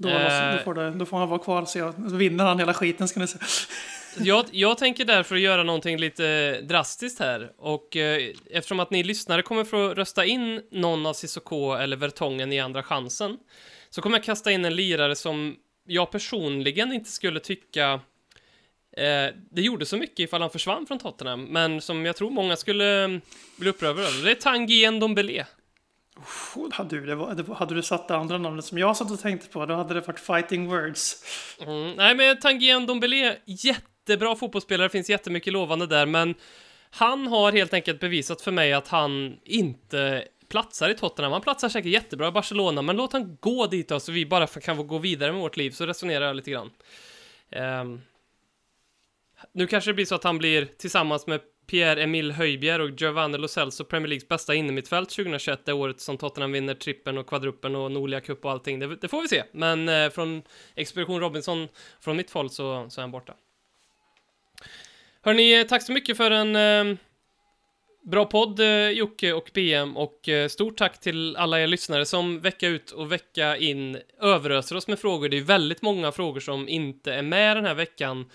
Då, 0.02 0.10
Eh. 0.10 0.52
då, 0.58 0.64
får 0.64 0.74
det, 0.74 0.92
då 0.92 1.06
får 1.06 1.18
han 1.18 1.30
vara 1.30 1.40
kvar 1.40 1.68
jag, 1.76 1.94
så 2.10 2.16
vinner 2.16 2.46
han 2.46 2.60
hela 2.60 2.74
skiten 2.74 3.08
ska 3.08 3.20
ni 3.20 3.28
säga. 3.28 3.44
Jag, 4.18 4.46
jag 4.52 4.78
tänker 4.78 5.06
därför 5.06 5.36
göra 5.36 5.64
någonting 5.64 5.98
lite 5.98 6.62
drastiskt 6.62 7.20
här. 7.20 7.52
Och 7.58 7.96
eh, 7.98 8.34
eftersom 8.50 8.80
att 8.80 8.92
ni 8.92 9.04
lyssnare 9.04 9.42
kommer 9.42 9.64
få 9.64 9.94
rösta 9.94 10.26
in 10.26 10.62
någon 10.72 11.06
av 11.06 11.14
Cissoko 11.14 11.74
eller 11.74 11.98
Vertongen 11.98 12.54
i 12.54 12.60
Andra 12.60 12.84
chansen, 12.84 13.38
så 13.90 14.02
kommer 14.02 14.18
jag 14.18 14.24
kasta 14.24 14.52
in 14.52 14.66
en 14.66 14.76
lirare 14.76 15.16
som 15.16 15.56
jag 15.88 16.12
personligen 16.12 16.94
inte 16.94 17.10
skulle 17.10 17.40
tycka 17.40 17.94
eh, 18.98 19.36
det 19.52 19.62
gjorde 19.62 19.86
så 19.86 19.98
mycket 19.98 20.20
ifall 20.20 20.42
han 20.42 20.50
försvann 20.50 20.86
från 20.88 21.00
Tottenham, 21.00 21.44
men 21.44 21.82
som 21.82 22.06
jag 22.06 22.16
tror 22.16 22.30
många 22.30 22.56
skulle 22.56 23.04
eh, 23.04 23.20
bli 23.58 23.70
upprörda 23.70 24.02
över. 24.02 24.26
Det 24.26 24.32
är 24.32 24.36
Tanguy 24.36 24.92
Ndombele. 24.92 25.46
Oh, 26.56 26.72
Hade 26.72 27.00
du, 27.00 27.06
det 27.06 27.16
var, 27.16 27.36
det 27.36 27.44
var, 27.44 27.56
hade 27.56 27.76
du 27.76 27.84
satt 27.84 28.08
det 28.08 28.16
andra 28.16 28.38
namnet 28.38 28.66
som 28.66 28.78
jag 28.78 28.98
satt 28.98 29.12
och 29.12 29.20
tänkte 29.20 29.50
på, 29.50 29.66
då 29.66 29.74
hade 29.74 29.94
det 29.94 30.02
varit 30.02 30.20
fighting 30.20 30.68
words. 30.68 31.24
Mm, 31.62 31.94
nej, 31.96 32.16
men 32.16 32.40
Tanguyen 32.40 32.86
Dombele, 32.86 33.38
jättebra 33.46 34.36
fotbollsspelare, 34.36 34.90
finns 34.90 35.10
jättemycket 35.10 35.54
lovande 35.54 35.88
där, 35.88 36.06
men 36.06 36.36
han 36.90 37.28
har 37.28 37.52
helt 37.52 37.74
enkelt 37.74 38.00
bevisat 38.00 38.42
för 38.42 38.52
mig 38.52 38.74
att 38.74 38.88
han 38.88 39.40
inte 39.46 40.24
platsar 40.50 40.90
i 40.90 40.96
Tottenham. 40.96 41.32
Han 41.32 41.42
platsar 41.42 41.70
säkert 41.70 41.92
jättebra 41.92 42.28
i 42.28 42.32
Barcelona, 42.32 42.82
men 42.82 42.96
låt 42.96 43.14
han 43.14 43.38
gå 43.40 43.68
dit 43.68 43.88
då, 43.88 44.00
så 44.00 44.12
vi 44.12 44.26
bara 44.26 44.48
kan 44.48 44.88
gå 44.88 44.98
vidare 44.98 45.32
med 45.32 45.42
vårt 45.42 45.58
liv, 45.58 45.72
så 45.72 45.86
resonerar 45.86 46.26
jag 46.26 46.36
lite 46.36 46.52
grann. 46.52 46.72
Um, 47.82 48.02
nu 49.54 49.68
kanske 49.68 49.90
det 49.90 49.94
blir 49.94 50.06
så 50.06 50.16
att 50.16 50.24
han 50.24 50.38
blir 50.38 50.66
tillsammans 50.66 51.28
med 51.28 51.42
Pierre-Emil 51.70 52.32
Höjbjerg 52.32 52.84
och 52.84 52.90
Giovanni 53.02 53.38
Lo 53.38 53.48
Celso 53.48 53.84
Premier 53.84 54.08
Leagues 54.08 54.28
bästa 54.28 54.56
innermittfält 54.56 55.10
2021, 55.10 55.66
det 55.66 55.74
året 55.74 56.00
som 56.02 56.18
Tottenham 56.18 56.52
vinner 56.52 56.74
trippen 56.74 57.18
och 57.18 57.28
kvadruppen 57.28 57.76
och 57.76 57.92
Norlia 57.92 58.22
Cup 58.22 58.46
och 58.46 58.52
allting. 58.52 58.80
Det, 58.80 58.96
det 58.96 59.08
får 59.08 59.22
vi 59.22 59.28
se, 59.28 59.44
men 59.52 59.90
eh, 59.90 60.10
från 60.10 60.44
Expedition 60.76 61.20
Robinson, 61.20 61.68
från 62.02 62.18
mitt 62.18 62.32
håll 62.32 62.50
så, 62.50 62.86
så 62.90 63.02
är 63.02 63.04
han 63.04 63.12
borta. 63.12 63.34
Hörni, 65.22 65.66
tack 65.70 65.84
så 65.84 65.92
mycket 65.92 66.18
för 66.18 66.32
en 66.32 66.56
eh, 66.56 66.98
bra 68.02 68.26
podd, 68.26 68.60
eh, 68.60 68.90
Jocke 68.90 69.34
och 69.34 69.52
BM, 69.54 69.98
och 69.98 70.30
eh, 70.30 70.48
stort 70.48 70.78
tack 70.78 71.00
till 71.00 71.36
alla 71.36 71.62
er 71.62 71.68
lyssnare 71.68 72.06
som 72.06 72.40
vecka 72.40 72.68
ut 72.68 72.92
och 72.92 73.12
vecka 73.12 73.58
in 73.58 74.00
överöser 74.22 74.76
oss 74.76 74.88
med 74.88 75.00
frågor. 75.00 75.30
Det 75.30 75.38
är 75.38 75.42
väldigt 75.42 75.82
många 75.82 76.12
frågor 76.12 76.40
som 76.40 76.70
inte 76.70 77.14
är 77.14 77.22
med 77.22 77.58
den 77.58 77.66
här 77.66 77.76
veckan, 77.76 78.26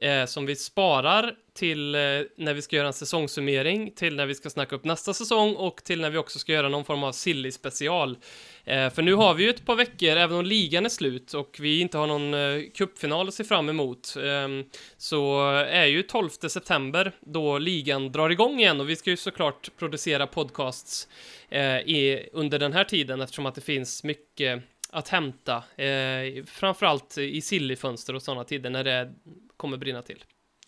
eh, 0.00 0.24
som 0.24 0.46
vi 0.46 0.56
sparar 0.56 1.34
till 1.54 1.94
eh, 1.94 2.00
när 2.36 2.54
vi 2.54 2.62
ska 2.62 2.76
göra 2.76 2.86
en 2.86 2.92
säsongssummering, 2.92 3.90
till 3.90 4.16
när 4.16 4.26
vi 4.26 4.34
ska 4.34 4.50
snacka 4.50 4.76
upp 4.76 4.84
nästa 4.84 5.14
säsong 5.14 5.54
och 5.54 5.84
till 5.84 6.00
när 6.00 6.10
vi 6.10 6.18
också 6.18 6.38
ska 6.38 6.52
göra 6.52 6.68
någon 6.68 6.84
form 6.84 7.04
av 7.04 7.12
silly 7.12 7.52
special. 7.52 8.18
Eh, 8.64 8.90
för 8.90 9.02
nu 9.02 9.14
har 9.14 9.34
vi 9.34 9.44
ju 9.44 9.50
ett 9.50 9.66
par 9.66 9.76
veckor, 9.76 10.08
även 10.08 10.36
om 10.38 10.44
ligan 10.44 10.84
är 10.84 10.88
slut 10.88 11.34
och 11.34 11.56
vi 11.60 11.80
inte 11.80 11.98
har 11.98 12.06
någon 12.06 12.34
eh, 12.34 12.62
cupfinal 12.74 13.28
att 13.28 13.34
se 13.34 13.44
fram 13.44 13.68
emot, 13.68 14.16
ehm, 14.24 14.64
så 14.96 15.50
är 15.50 15.86
ju 15.86 16.02
12 16.02 16.28
september 16.28 17.12
då 17.20 17.58
ligan 17.58 18.12
drar 18.12 18.30
igång 18.30 18.60
igen 18.60 18.80
och 18.80 18.88
vi 18.88 18.96
ska 18.96 19.10
ju 19.10 19.16
såklart 19.16 19.70
producera 19.78 20.26
podcasts 20.26 21.08
eh, 21.48 21.76
i, 21.76 22.28
under 22.32 22.58
den 22.58 22.72
här 22.72 22.84
tiden 22.84 23.20
eftersom 23.20 23.46
att 23.46 23.54
det 23.54 23.60
finns 23.60 24.04
mycket 24.04 24.62
att 24.90 25.08
hämta, 25.08 25.56
eh, 25.56 26.44
framförallt 26.46 27.18
i 27.18 27.40
sillifönster 27.40 28.14
och 28.14 28.22
sådana 28.22 28.44
tider 28.44 28.70
när 28.70 28.84
det 28.84 28.92
är 28.92 29.12
kommer 29.56 29.76
brinna 29.76 30.02
till. 30.02 30.24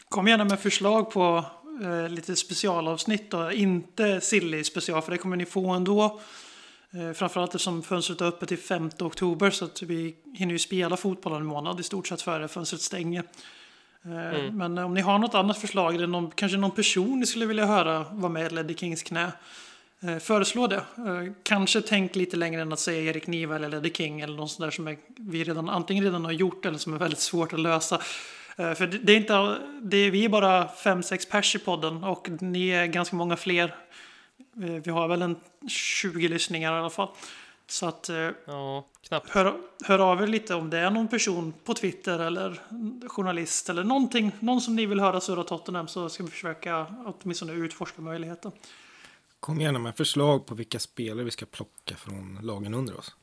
Kom 0.08 0.28
gärna 0.28 0.44
med 0.44 0.60
förslag 0.60 1.10
på 1.10 1.44
eh, 1.82 2.08
lite 2.08 2.36
specialavsnitt 2.36 3.34
och 3.34 3.52
inte 3.52 4.20
silly 4.20 4.64
special 4.64 5.02
för 5.02 5.10
det 5.12 5.18
kommer 5.18 5.36
ni 5.36 5.44
få 5.44 5.70
ändå. 5.70 6.20
Eh, 6.90 7.12
framförallt 7.12 7.54
eftersom 7.54 7.82
fönstret 7.82 8.20
är 8.20 8.26
öppet 8.26 8.48
till 8.48 8.58
5 8.58 8.90
oktober 9.00 9.50
så 9.50 9.64
att 9.64 9.82
vi 9.82 10.16
hinner 10.34 10.52
ju 10.52 10.58
spela 10.58 10.96
fotboll 10.96 11.32
en 11.32 11.46
månad 11.46 11.80
i 11.80 11.82
stort 11.82 12.06
sett 12.06 12.22
före 12.22 12.48
fönstret 12.48 12.80
stänger. 12.82 13.24
Eh, 14.04 14.52
Men 14.52 14.78
om 14.78 14.94
ni 14.94 15.00
har 15.00 15.18
något 15.18 15.34
annat 15.34 15.58
förslag 15.58 15.94
eller 15.94 16.06
någon, 16.06 16.30
kanske 16.30 16.58
någon 16.58 16.70
person 16.70 17.20
ni 17.20 17.26
skulle 17.26 17.46
vilja 17.46 17.66
höra 17.66 18.06
vara 18.12 18.32
med 18.32 18.52
i 18.52 18.54
Leddy 18.54 18.74
Kings 18.74 19.02
knä. 19.02 19.32
Eh, 20.00 20.18
föreslå 20.18 20.66
det. 20.66 20.76
Eh, 20.76 21.32
kanske 21.42 21.80
tänk 21.80 22.16
lite 22.16 22.36
längre 22.36 22.62
än 22.62 22.72
att 22.72 22.80
säga 22.80 23.10
Erik 23.10 23.26
Niva 23.26 23.56
eller 23.56 23.68
Leddy 23.68 23.92
King 23.92 24.20
eller 24.20 24.36
något 24.36 24.50
sånt 24.50 24.66
där 24.66 24.70
som 24.70 24.88
är, 24.88 24.96
vi 25.16 25.44
redan, 25.44 25.68
antingen 25.68 26.04
redan 26.04 26.24
har 26.24 26.32
gjort 26.32 26.66
eller 26.66 26.78
som 26.78 26.94
är 26.94 26.98
väldigt 26.98 27.18
svårt 27.18 27.52
att 27.52 27.60
lösa. 27.60 28.00
Eh, 28.58 28.74
För 28.74 28.86
det, 28.86 29.12
är 29.12 29.16
inte, 29.16 29.58
det 29.82 29.96
är, 29.96 30.10
vi 30.10 30.24
är 30.24 30.28
bara 30.28 30.68
fem 30.68 31.02
sex 31.02 31.26
pers 31.26 31.56
i 31.56 31.58
podden 31.58 32.04
och 32.04 32.28
ni 32.40 32.68
är 32.68 32.86
ganska 32.86 33.16
många 33.16 33.36
fler. 33.36 33.74
Eh, 34.62 34.70
Vi 34.84 34.90
har 34.90 35.08
väl 35.08 35.22
en 35.22 35.36
20 35.68 36.28
lyssningar 36.28 36.72
i 36.72 36.78
alla 36.78 36.90
fall. 36.90 37.08
Så 37.66 37.86
att 37.86 38.08
eh, 38.08 38.30
Ja, 38.46 38.86
knappt. 39.08 39.30
hör, 39.30 39.54
hör 39.84 39.98
av 39.98 40.22
er 40.22 40.26
lite 40.26 40.54
om 40.54 40.70
det 40.70 40.78
är 40.78 40.90
någon 40.90 41.08
person 41.08 41.52
på 41.64 41.74
Twitter 41.74 42.18
eller 42.18 42.60
journalist 43.08 43.68
eller 43.68 43.84
någonting. 43.84 44.32
Någon 44.40 44.60
som 44.60 44.76
ni 44.76 44.86
vill 44.86 45.00
höra 45.00 45.20
surra 45.20 45.44
Tottenham 45.44 45.88
så 45.88 46.08
ska 46.08 46.22
vi 46.24 46.30
försöka 46.30 46.86
åtminstone 47.06 47.52
utforska 47.52 48.02
möjligheten. 48.02 48.52
Kom 49.40 49.60
gärna 49.60 49.78
med 49.78 49.96
förslag 49.96 50.46
på 50.46 50.54
vilka 50.54 50.78
spelare 50.78 51.24
vi 51.24 51.30
ska 51.30 51.46
plocka 51.46 51.96
från 51.96 52.38
lagen 52.42 52.74
under 52.74 52.98
oss. 52.98 53.16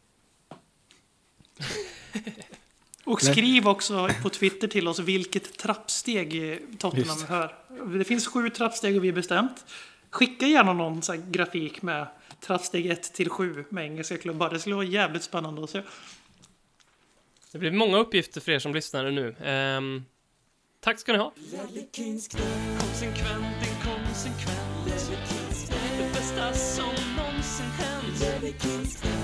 Och 3.06 3.22
skriv 3.22 3.68
också 3.68 4.10
på 4.22 4.30
Twitter 4.30 4.68
till 4.68 4.88
oss 4.88 5.00
vilket 5.00 5.58
trappsteg 5.58 6.60
Tottenham 6.80 7.18
Just. 7.18 7.28
hör. 7.28 7.56
Det 7.98 8.04
finns 8.04 8.28
sju 8.28 8.50
trappsteg 8.50 8.98
och 8.98 9.04
vi 9.04 9.08
har 9.08 9.16
bestämt. 9.16 9.66
Skicka 10.10 10.48
gärna 10.48 10.74
någon 10.74 11.02
så 11.02 11.14
här 11.14 11.22
grafik 11.32 11.82
med 11.82 12.08
trappsteg 12.40 12.86
1 12.86 13.14
till 13.14 13.30
7 13.30 13.66
med 13.70 13.86
engelska 13.86 14.18
klubbar. 14.18 14.50
Det 14.50 14.60
skulle 14.60 14.76
vara 14.76 14.86
jävligt 14.86 15.24
spännande 15.24 15.64
att 15.64 15.70
se. 15.70 15.82
Det 17.52 17.60
blir 17.60 17.72
många 17.72 17.98
uppgifter 17.98 18.42
för 18.42 18.52
er 18.52 18.60
som 18.60 18.74
lyssnar 18.74 19.12
nu. 19.12 19.36
Ehm, 19.44 20.06
tack 20.80 21.00
ska 21.00 21.12
ni 21.12 21.18
ha. 21.18 21.34
Det 25.98 26.14
bästa 26.14 26.54
som 26.54 26.94
någonsin 27.18 27.66
hänt. 27.66 29.15